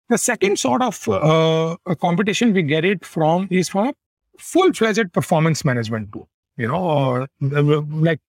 The 0.08 0.18
second 0.18 0.58
sort 0.58 0.82
of 0.82 1.08
uh, 1.08 1.76
a 1.86 1.96
competition 1.96 2.52
we 2.52 2.62
get 2.62 2.84
it 2.84 3.04
from 3.04 3.48
is 3.50 3.68
from 3.68 3.88
a 3.88 3.94
full-fledged 4.38 5.12
performance 5.12 5.64
management 5.64 6.12
tool, 6.12 6.28
you 6.56 6.68
know, 6.68 6.76
or 6.76 7.22
uh, 7.22 7.82
like 7.90 8.20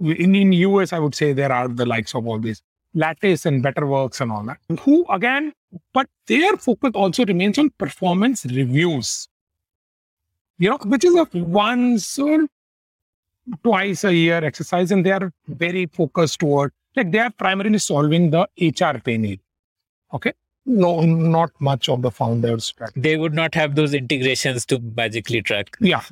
in, 0.00 0.34
in 0.34 0.52
US, 0.52 0.92
I 0.92 0.98
would 0.98 1.14
say 1.14 1.32
there 1.32 1.52
are 1.52 1.68
the 1.68 1.84
likes 1.86 2.14
of 2.14 2.26
all 2.26 2.38
these 2.38 2.62
Lattice 2.94 3.44
and 3.44 3.62
Betterworks 3.62 4.20
and 4.22 4.32
all 4.32 4.42
that, 4.44 4.58
who 4.80 5.04
again, 5.10 5.52
but 5.92 6.08
their 6.26 6.56
focus 6.56 6.92
also 6.94 7.26
remains 7.26 7.58
on 7.58 7.70
performance 7.78 8.46
reviews 8.46 9.28
you 10.58 10.70
know, 10.70 10.78
which 10.84 11.04
is 11.04 11.14
a 11.14 11.26
once 11.34 12.18
or 12.18 12.46
twice 13.62 14.04
a 14.04 14.14
year 14.14 14.44
exercise, 14.44 14.90
and 14.90 15.04
they 15.04 15.12
are 15.12 15.32
very 15.48 15.86
focused 15.86 16.40
toward 16.40 16.72
like 16.96 17.12
they 17.12 17.18
are 17.18 17.30
primarily 17.30 17.78
solving 17.78 18.30
the 18.30 18.48
HR 18.60 18.98
pain 18.98 19.24
area. 19.24 19.36
Okay. 20.14 20.32
No, 20.68 21.00
not 21.02 21.52
much 21.60 21.88
of 21.88 22.02
the 22.02 22.10
founders. 22.10 22.74
They 22.96 23.16
would 23.16 23.34
not 23.34 23.54
have 23.54 23.76
those 23.76 23.94
integrations 23.94 24.66
to 24.66 24.80
magically 24.96 25.40
track. 25.40 25.76
Yeah, 25.80 26.02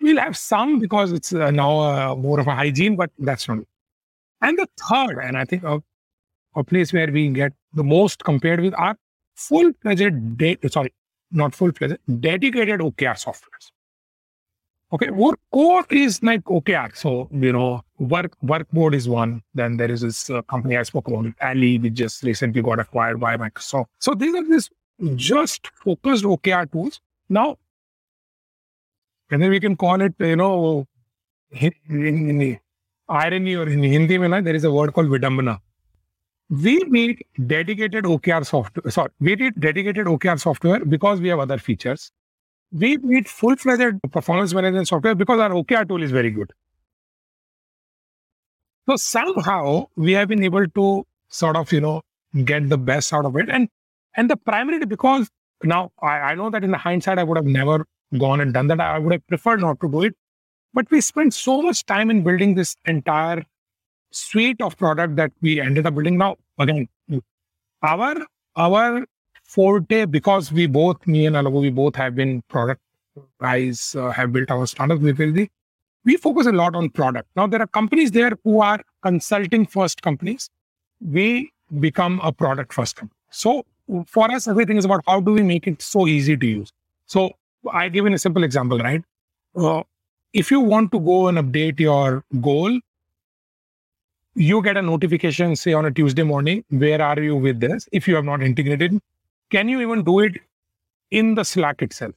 we'll 0.00 0.18
have 0.20 0.36
some 0.36 0.78
because 0.78 1.10
it's 1.10 1.32
uh, 1.32 1.50
now 1.50 1.80
uh, 1.80 2.14
more 2.14 2.38
of 2.38 2.46
a 2.46 2.54
hygiene, 2.54 2.94
but 2.94 3.10
that's 3.18 3.48
not. 3.48 3.58
it. 3.58 3.68
And 4.42 4.56
the 4.58 4.68
third, 4.78 5.18
and 5.18 5.36
I 5.36 5.44
think 5.44 5.64
a, 5.64 5.82
a 6.54 6.62
place 6.62 6.92
where 6.92 7.10
we 7.10 7.28
get 7.30 7.52
the 7.72 7.82
most 7.82 8.22
compared 8.22 8.60
with 8.60 8.74
are 8.74 8.96
full-fledged, 9.34 10.36
de- 10.38 10.58
sorry, 10.68 10.94
not 11.32 11.54
full-fledged, 11.54 11.98
dedicated 12.20 12.78
OKR 12.80 13.16
softwares. 13.16 13.72
Okay, 14.92 15.10
work 15.10 15.38
core 15.52 15.84
is 15.90 16.20
like 16.22 16.42
OKR. 16.44 16.96
So, 16.96 17.28
you 17.30 17.52
know, 17.52 17.82
work 17.98 18.36
workboard 18.44 18.94
is 18.94 19.08
one. 19.08 19.42
Then 19.54 19.76
there 19.76 19.90
is 19.90 20.00
this 20.00 20.28
uh, 20.30 20.42
company 20.42 20.76
I 20.76 20.82
spoke 20.82 21.06
about, 21.06 21.26
Ally, 21.40 21.78
which 21.78 21.94
just 21.94 22.24
recently 22.24 22.60
got 22.60 22.80
acquired 22.80 23.20
by 23.20 23.36
Microsoft. 23.36 23.86
So 24.00 24.14
these 24.14 24.34
are 24.34 25.14
just 25.14 25.68
focused 25.74 26.24
OKR 26.24 26.70
tools. 26.72 27.00
Now, 27.28 27.56
and 29.30 29.40
then 29.40 29.50
we 29.50 29.60
can 29.60 29.76
call 29.76 30.00
it, 30.00 30.14
you 30.18 30.34
know, 30.34 30.86
in, 31.52 31.72
in, 31.88 32.40
in 32.40 32.60
irony 33.08 33.54
or 33.54 33.68
in 33.68 33.82
Hindi, 33.82 34.16
there 34.16 34.54
is 34.54 34.64
a 34.64 34.72
word 34.72 34.92
called 34.92 35.06
Vidambana. 35.06 35.58
We 36.48 36.78
need 36.78 37.24
dedicated 37.46 38.04
OKR 38.04 38.44
software. 38.44 38.90
Sorry, 38.90 39.10
we 39.20 39.36
need 39.36 39.60
dedicated 39.60 40.06
OKR 40.06 40.40
software 40.40 40.84
because 40.84 41.20
we 41.20 41.28
have 41.28 41.38
other 41.38 41.58
features. 41.58 42.10
We 42.72 42.96
need 42.98 43.28
full-fledged 43.28 44.00
performance 44.12 44.54
management 44.54 44.88
software 44.88 45.14
because 45.14 45.40
our 45.40 45.50
OKR 45.50 45.88
tool 45.88 46.02
is 46.02 46.12
very 46.12 46.30
good. 46.30 46.52
So 48.88 48.96
somehow 48.96 49.86
we 49.96 50.12
have 50.12 50.28
been 50.28 50.42
able 50.42 50.66
to 50.66 51.06
sort 51.28 51.56
of, 51.56 51.72
you 51.72 51.80
know, 51.80 52.02
get 52.44 52.68
the 52.68 52.78
best 52.78 53.12
out 53.12 53.24
of 53.24 53.36
it. 53.36 53.48
And 53.48 53.68
and 54.16 54.28
the 54.28 54.36
primary 54.36 54.84
because 54.84 55.30
now 55.62 55.92
I, 56.02 56.18
I 56.18 56.34
know 56.34 56.50
that 56.50 56.64
in 56.64 56.70
the 56.70 56.78
hindsight 56.78 57.18
I 57.18 57.24
would 57.24 57.36
have 57.36 57.46
never 57.46 57.86
gone 58.18 58.40
and 58.40 58.52
done 58.52 58.66
that. 58.68 58.80
I 58.80 58.98
would 58.98 59.12
have 59.12 59.26
preferred 59.26 59.60
not 59.60 59.80
to 59.80 59.90
do 59.90 60.02
it. 60.02 60.14
But 60.72 60.90
we 60.90 61.00
spent 61.00 61.34
so 61.34 61.62
much 61.62 61.84
time 61.84 62.10
in 62.10 62.22
building 62.22 62.54
this 62.54 62.76
entire 62.84 63.44
suite 64.12 64.60
of 64.60 64.76
product 64.76 65.16
that 65.16 65.32
we 65.40 65.60
ended 65.60 65.86
up 65.86 65.94
building. 65.94 66.18
Now, 66.18 66.36
again, 66.58 66.88
our 67.82 68.26
our 68.56 69.06
forte, 69.50 70.04
because 70.04 70.52
we 70.52 70.66
both, 70.66 71.06
me 71.06 71.26
and 71.26 71.34
Alagu, 71.34 71.60
we 71.60 71.70
both 71.70 71.96
have 71.96 72.14
been 72.14 72.42
product 72.42 72.80
guys, 73.40 73.96
uh, 73.98 74.10
have 74.10 74.32
built 74.32 74.50
our 74.50 74.66
startup 74.66 75.00
Virdi. 75.00 75.48
We 76.04 76.16
focus 76.16 76.46
a 76.46 76.52
lot 76.52 76.76
on 76.76 76.90
product. 76.90 77.28
Now, 77.36 77.46
there 77.46 77.60
are 77.60 77.66
companies 77.66 78.12
there 78.12 78.32
who 78.44 78.60
are 78.60 78.80
consulting 79.02 79.66
first 79.66 80.02
companies. 80.02 80.48
We 81.00 81.52
become 81.80 82.20
a 82.22 82.32
product 82.32 82.72
first 82.72 82.96
company. 82.96 83.16
So 83.30 83.66
for 84.06 84.30
us, 84.30 84.46
everything 84.46 84.76
is 84.76 84.84
about 84.84 85.02
how 85.06 85.20
do 85.20 85.32
we 85.32 85.42
make 85.42 85.66
it 85.66 85.82
so 85.82 86.06
easy 86.06 86.36
to 86.36 86.46
use. 86.46 86.72
So 87.06 87.32
I 87.72 87.88
give 87.88 88.06
you 88.06 88.14
a 88.14 88.18
simple 88.18 88.44
example, 88.44 88.78
right? 88.78 89.02
Uh, 89.56 89.82
if 90.32 90.50
you 90.50 90.60
want 90.60 90.92
to 90.92 91.00
go 91.00 91.26
and 91.26 91.38
update 91.38 91.80
your 91.80 92.24
goal, 92.40 92.78
you 94.36 94.62
get 94.62 94.76
a 94.76 94.82
notification, 94.82 95.56
say 95.56 95.72
on 95.72 95.86
a 95.86 95.90
Tuesday 95.90 96.22
morning, 96.22 96.64
where 96.70 97.02
are 97.02 97.20
you 97.20 97.34
with 97.34 97.58
this? 97.60 97.88
If 97.90 98.06
you 98.06 98.14
have 98.14 98.24
not 98.24 98.42
integrated, 98.42 99.00
can 99.50 99.68
you 99.68 99.80
even 99.80 100.04
do 100.04 100.20
it 100.20 100.38
in 101.10 101.34
the 101.34 101.44
Slack 101.44 101.82
itself? 101.82 102.14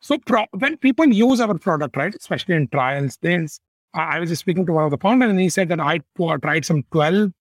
So 0.00 0.18
pro- 0.18 0.46
when 0.52 0.76
people 0.78 1.06
use 1.06 1.40
our 1.40 1.56
product, 1.58 1.96
right, 1.96 2.14
especially 2.14 2.56
in 2.56 2.68
trials, 2.68 3.18
I 3.24 3.48
I 3.94 4.20
was 4.20 4.30
just 4.30 4.40
speaking 4.40 4.66
to 4.66 4.72
one 4.72 4.84
of 4.84 4.90
the 4.90 4.98
founders 4.98 5.30
and 5.30 5.38
he 5.38 5.48
said 5.48 5.68
that 5.68 5.80
I 5.80 6.00
tried 6.38 6.64
some 6.64 6.82
12 6.90 7.32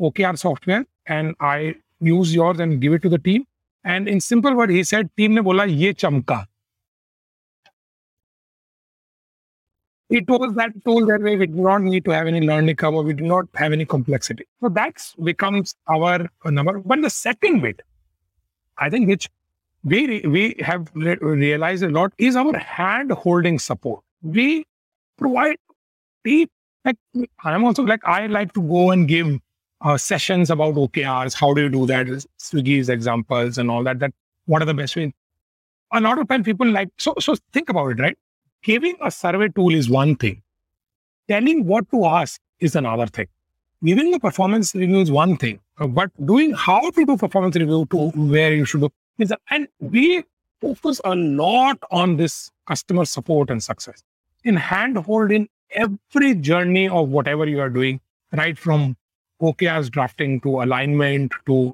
OKR 0.00 0.38
software 0.38 0.84
and 1.06 1.34
I 1.40 1.76
use 2.00 2.34
yours 2.34 2.60
and 2.60 2.80
give 2.80 2.92
it 2.92 3.02
to 3.02 3.08
the 3.08 3.18
team. 3.18 3.44
And 3.82 4.08
in 4.08 4.20
simple 4.20 4.54
word, 4.54 4.70
he 4.70 4.84
said, 4.84 5.10
team 5.16 5.34
ne 5.34 5.40
bola 5.40 5.66
ye 5.66 5.94
chamka. 5.94 6.46
It 10.08 10.28
was 10.28 10.54
that 10.54 10.72
tool 10.84 11.04
that 11.06 11.20
way 11.20 11.36
we 11.36 11.46
do 11.46 11.54
not 11.54 11.82
need 11.82 12.04
to 12.04 12.12
have 12.12 12.28
any 12.28 12.40
learning 12.40 12.76
curve 12.76 12.94
we 12.94 13.12
do 13.12 13.24
not 13.24 13.46
have 13.54 13.72
any 13.72 13.84
complexity. 13.84 14.44
So 14.60 14.68
that 14.68 15.02
becomes 15.22 15.74
our 15.88 16.28
uh, 16.44 16.50
number. 16.50 16.78
But 16.78 17.02
the 17.02 17.10
second 17.10 17.60
bit, 17.60 17.82
I 18.78 18.88
think 18.88 19.08
which 19.08 19.28
we 19.82 20.06
re- 20.06 20.26
we 20.26 20.56
have 20.60 20.88
re- 20.94 21.16
realized 21.20 21.82
a 21.82 21.88
lot 21.88 22.12
is 22.18 22.36
our 22.36 22.56
hand 22.56 23.10
holding 23.10 23.58
support. 23.58 24.02
We 24.22 24.64
provide 25.16 25.56
deep 26.24 26.50
like 26.84 26.96
I'm 27.42 27.64
also 27.64 27.82
like 27.82 28.04
I 28.04 28.26
like 28.26 28.52
to 28.54 28.62
go 28.62 28.92
and 28.92 29.08
give 29.08 29.40
uh, 29.80 29.98
sessions 29.98 30.50
about 30.50 30.74
OKRs. 30.74 31.34
How 31.34 31.52
do 31.52 31.62
you 31.62 31.68
do 31.68 31.86
that? 31.86 32.06
Swiggy's 32.38 32.88
examples 32.88 33.58
and 33.58 33.70
all 33.70 33.82
that. 33.82 33.98
That 33.98 34.12
what 34.46 34.62
are 34.62 34.66
the 34.66 34.74
best 34.74 34.94
ways? 34.94 35.12
A 35.92 36.00
lot 36.00 36.18
of 36.18 36.28
time 36.28 36.44
people 36.44 36.68
like 36.68 36.90
so 36.98 37.14
so 37.18 37.34
think 37.52 37.68
about 37.68 37.88
it, 37.88 37.98
right? 38.00 38.16
Giving 38.66 38.96
a 39.00 39.12
survey 39.12 39.46
tool 39.48 39.72
is 39.72 39.88
one 39.88 40.16
thing. 40.16 40.42
Telling 41.28 41.66
what 41.66 41.88
to 41.92 42.04
ask 42.04 42.40
is 42.58 42.74
another 42.74 43.06
thing. 43.06 43.28
Giving 43.84 44.12
a 44.12 44.18
performance 44.18 44.74
review 44.74 44.98
is 44.98 45.08
one 45.08 45.36
thing, 45.36 45.60
but 45.78 46.10
doing 46.26 46.52
how 46.52 46.90
to 46.90 47.04
do 47.06 47.16
performance 47.16 47.54
review 47.54 47.86
to 47.92 48.08
where 48.32 48.52
you 48.52 48.64
should 48.64 48.80
do 48.80 48.90
is 49.18 49.30
a, 49.30 49.36
and 49.50 49.68
we 49.78 50.24
focus 50.60 51.00
a 51.04 51.14
lot 51.14 51.78
on 51.92 52.16
this 52.16 52.50
customer 52.66 53.04
support 53.04 53.50
and 53.50 53.62
success 53.62 54.02
in 54.42 54.56
handhold 54.56 55.30
in 55.30 55.48
every 55.70 56.34
journey 56.34 56.88
of 56.88 57.10
whatever 57.10 57.46
you 57.46 57.60
are 57.60 57.70
doing, 57.70 58.00
right 58.32 58.58
from 58.58 58.96
OKRs 59.40 59.92
drafting 59.92 60.40
to 60.40 60.62
alignment 60.62 61.32
to 61.46 61.72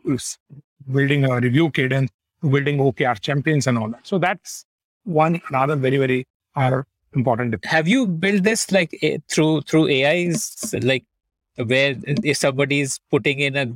building 0.91 1.25
a 1.25 1.41
review 1.41 1.71
cadence 1.71 2.11
to 2.43 2.51
building 2.51 2.77
OKR 2.77 3.19
champions 3.19 3.67
and 3.67 3.79
all 3.79 3.89
that. 3.89 4.07
So 4.07 4.19
that's 4.19 4.67
one 5.05 5.41
another 5.49 5.75
very 5.75 5.97
very 5.97 6.27
uh, 6.57 6.83
important. 7.15 7.65
Have 7.65 7.89
you 7.89 8.07
built 8.07 8.43
this 8.43 8.71
like 8.73 8.99
eh, 9.03 9.19
through 9.29 9.63
through 9.63 9.89
AIs, 9.89 10.75
like 10.83 11.05
where 11.57 11.95
if 12.07 12.37
somebody 12.37 12.81
is 12.81 12.99
putting 13.11 13.41
in 13.41 13.57
a 13.57 13.67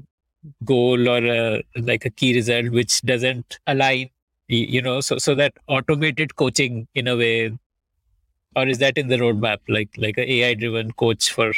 goal 0.65 1.09
or 1.09 1.19
a, 1.19 1.63
like 1.77 2.05
a 2.05 2.11
key 2.11 2.35
result 2.35 2.71
which 2.71 3.03
doesn't 3.03 3.59
align, 3.67 4.11
you 4.49 4.81
know, 4.81 5.01
so 5.01 5.19
so 5.19 5.35
that 5.35 5.55
automated 5.67 6.37
coaching 6.37 6.87
in 6.95 7.09
a 7.09 7.17
way, 7.17 7.57
or 8.55 8.67
is 8.67 8.79
that 8.79 8.97
in 8.99 9.09
the 9.09 9.17
roadmap, 9.17 9.59
like 9.69 9.91
like 9.97 10.19
a 10.19 10.33
AI 10.33 10.55
driven 10.55 10.93
coach 10.93 11.33
for 11.33 11.53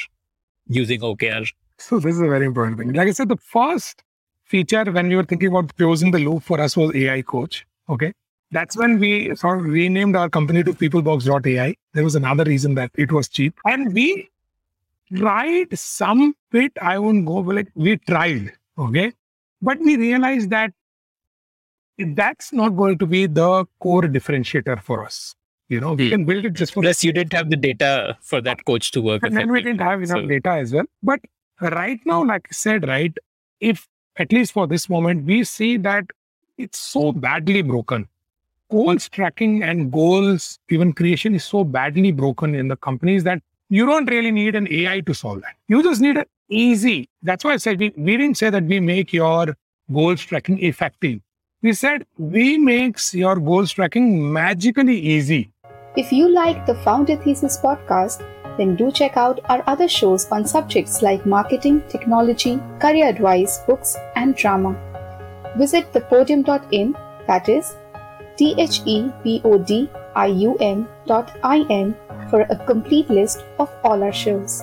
using 0.69 1.01
OKR? 1.01 1.51
So 1.79 2.01
this 2.01 2.17
is 2.17 2.21
a 2.21 2.29
very 2.29 2.47
important 2.47 2.79
thing. 2.79 2.93
Like 2.93 3.09
I 3.09 3.13
said, 3.13 3.29
the 3.29 3.37
first 3.37 4.03
feature 4.45 4.85
when 4.85 5.09
we 5.09 5.17
were 5.17 5.25
thinking 5.25 5.49
about 5.49 5.77
closing 5.77 6.11
the 6.11 6.19
loop 6.19 6.43
for 6.43 6.61
us 6.61 6.77
was 6.77 6.95
AI 6.95 7.23
coach. 7.23 7.67
Okay. 7.89 8.13
That's 8.51 8.77
when 8.77 8.99
we 8.99 9.35
sort 9.37 9.59
of 9.61 9.67
renamed 9.67 10.17
our 10.17 10.29
company 10.31 10.63
to 10.65 10.73
peoplebox.ai. 10.73 11.75
There 11.93 12.05
was 12.05 12.15
another 12.15 12.45
reason 12.45 12.75
that 12.77 12.91
it 12.97 13.13
was 13.13 13.29
cheap. 13.29 13.55
And 13.67 13.93
we 13.93 14.31
tried 15.15 15.79
some 15.79 16.35
bit. 16.51 16.73
I 16.81 16.99
won't 16.99 17.27
go 17.27 17.35
like 17.35 17.69
we 17.75 17.97
tried, 17.99 18.53
okay, 18.79 19.13
but 19.61 19.79
we 19.81 19.97
realized 19.97 20.51
that 20.51 20.73
that's 21.99 22.53
not 22.53 22.71
going 22.71 22.97
to 22.99 23.07
be 23.07 23.27
the 23.27 23.67
core 23.81 24.03
differentiator 24.03 24.81
for 24.83 25.05
us. 25.05 25.35
You 25.69 25.81
know, 25.81 25.93
we 25.95 26.07
Hmm. 26.07 26.11
can 26.11 26.25
build 26.25 26.45
it 26.47 26.55
just 26.55 26.73
for 26.73 26.83
Plus, 26.83 27.05
you 27.05 27.13
didn't 27.13 27.33
have 27.35 27.51
the 27.51 27.57
data 27.57 28.17
for 28.23 28.41
that 28.41 28.65
coach 28.65 28.91
to 28.93 29.03
work. 29.03 29.23
and 29.25 29.37
then 29.37 29.51
we 29.53 29.61
didn't 29.61 29.81
have 29.83 30.03
enough 30.03 30.21
So- 30.23 30.27
data 30.27 30.51
as 30.53 30.73
well. 30.73 30.87
But 31.03 31.21
right 31.61 32.01
now, 32.07 32.25
like 32.25 32.47
I 32.51 32.53
said, 32.53 32.89
right, 32.89 33.15
if 33.61 33.87
at 34.17 34.33
least 34.33 34.53
for 34.53 34.67
this 34.67 34.89
moment, 34.89 35.25
we 35.25 35.45
see 35.45 35.77
that 35.79 36.05
it's 36.57 36.79
so 36.79 37.13
badly 37.13 37.61
broken. 37.63 38.09
Goals 38.71 39.09
tracking 39.09 39.63
and 39.63 39.91
goals 39.91 40.59
even 40.69 40.93
creation 40.93 41.35
is 41.35 41.43
so 41.43 41.65
badly 41.65 42.13
broken 42.13 42.55
in 42.55 42.69
the 42.69 42.77
companies 42.77 43.25
that 43.25 43.41
you 43.71 43.87
don't 43.87 44.05
really 44.11 44.31
need 44.31 44.55
an 44.55 44.69
AI 44.71 45.01
to 45.01 45.15
solve 45.15 45.41
that. 45.41 45.55
You 45.69 45.83
just 45.83 46.03
need 46.03 46.19
an 46.19 46.27
easy. 46.51 47.09
That's 47.23 47.45
why 47.45 47.55
I 47.55 47.57
said 47.57 47.79
we, 47.79 47.95
we 47.97 48.19
didn't 48.19 48.37
say 48.37 48.51
that 48.51 48.65
we 48.65 48.79
make 48.81 49.11
your 49.15 49.57
goals 49.91 50.21
tracking 50.21 50.63
effective. 50.63 51.21
We 51.63 51.73
said 51.73 52.05
we 52.19 52.59
makes 52.59 53.15
your 53.15 53.37
goals 53.37 53.73
tracking 53.73 54.31
magically 54.31 54.99
easy. 54.99 55.51
If 55.97 56.13
you 56.13 56.29
like 56.29 56.67
the 56.67 56.75
Founder 56.75 57.17
Thesis 57.17 57.59
podcast, 57.59 58.23
then 58.59 58.77
do 58.77 58.93
check 58.93 59.17
out 59.17 59.41
our 59.49 59.65
other 59.67 59.89
shows 59.89 60.27
on 60.27 60.47
subjects 60.47 61.01
like 61.01 61.25
marketing, 61.25 61.83
technology, 61.89 62.61
career 62.81 63.09
advice, 63.09 63.61
books, 63.67 63.97
and 64.15 64.37
drama. 64.37 64.77
Visit 65.57 65.91
thepodium.in, 65.95 66.93
that 67.27 67.49
is 67.49 67.75
T 68.39 68.55
H 68.57 68.83
E 68.87 69.11
P 69.23 69.43
O 69.45 69.59
D 69.59 69.91
I 70.15 70.27
U 70.29 70.57
M 70.61 70.89
dot 71.07 71.37
I 71.43 71.67
N, 71.69 71.95
for 72.31 72.43
a 72.43 72.57
complete 72.67 73.11
list 73.11 73.45
of 73.59 73.69
all 73.83 74.03
our 74.03 74.13
shows. 74.13 74.63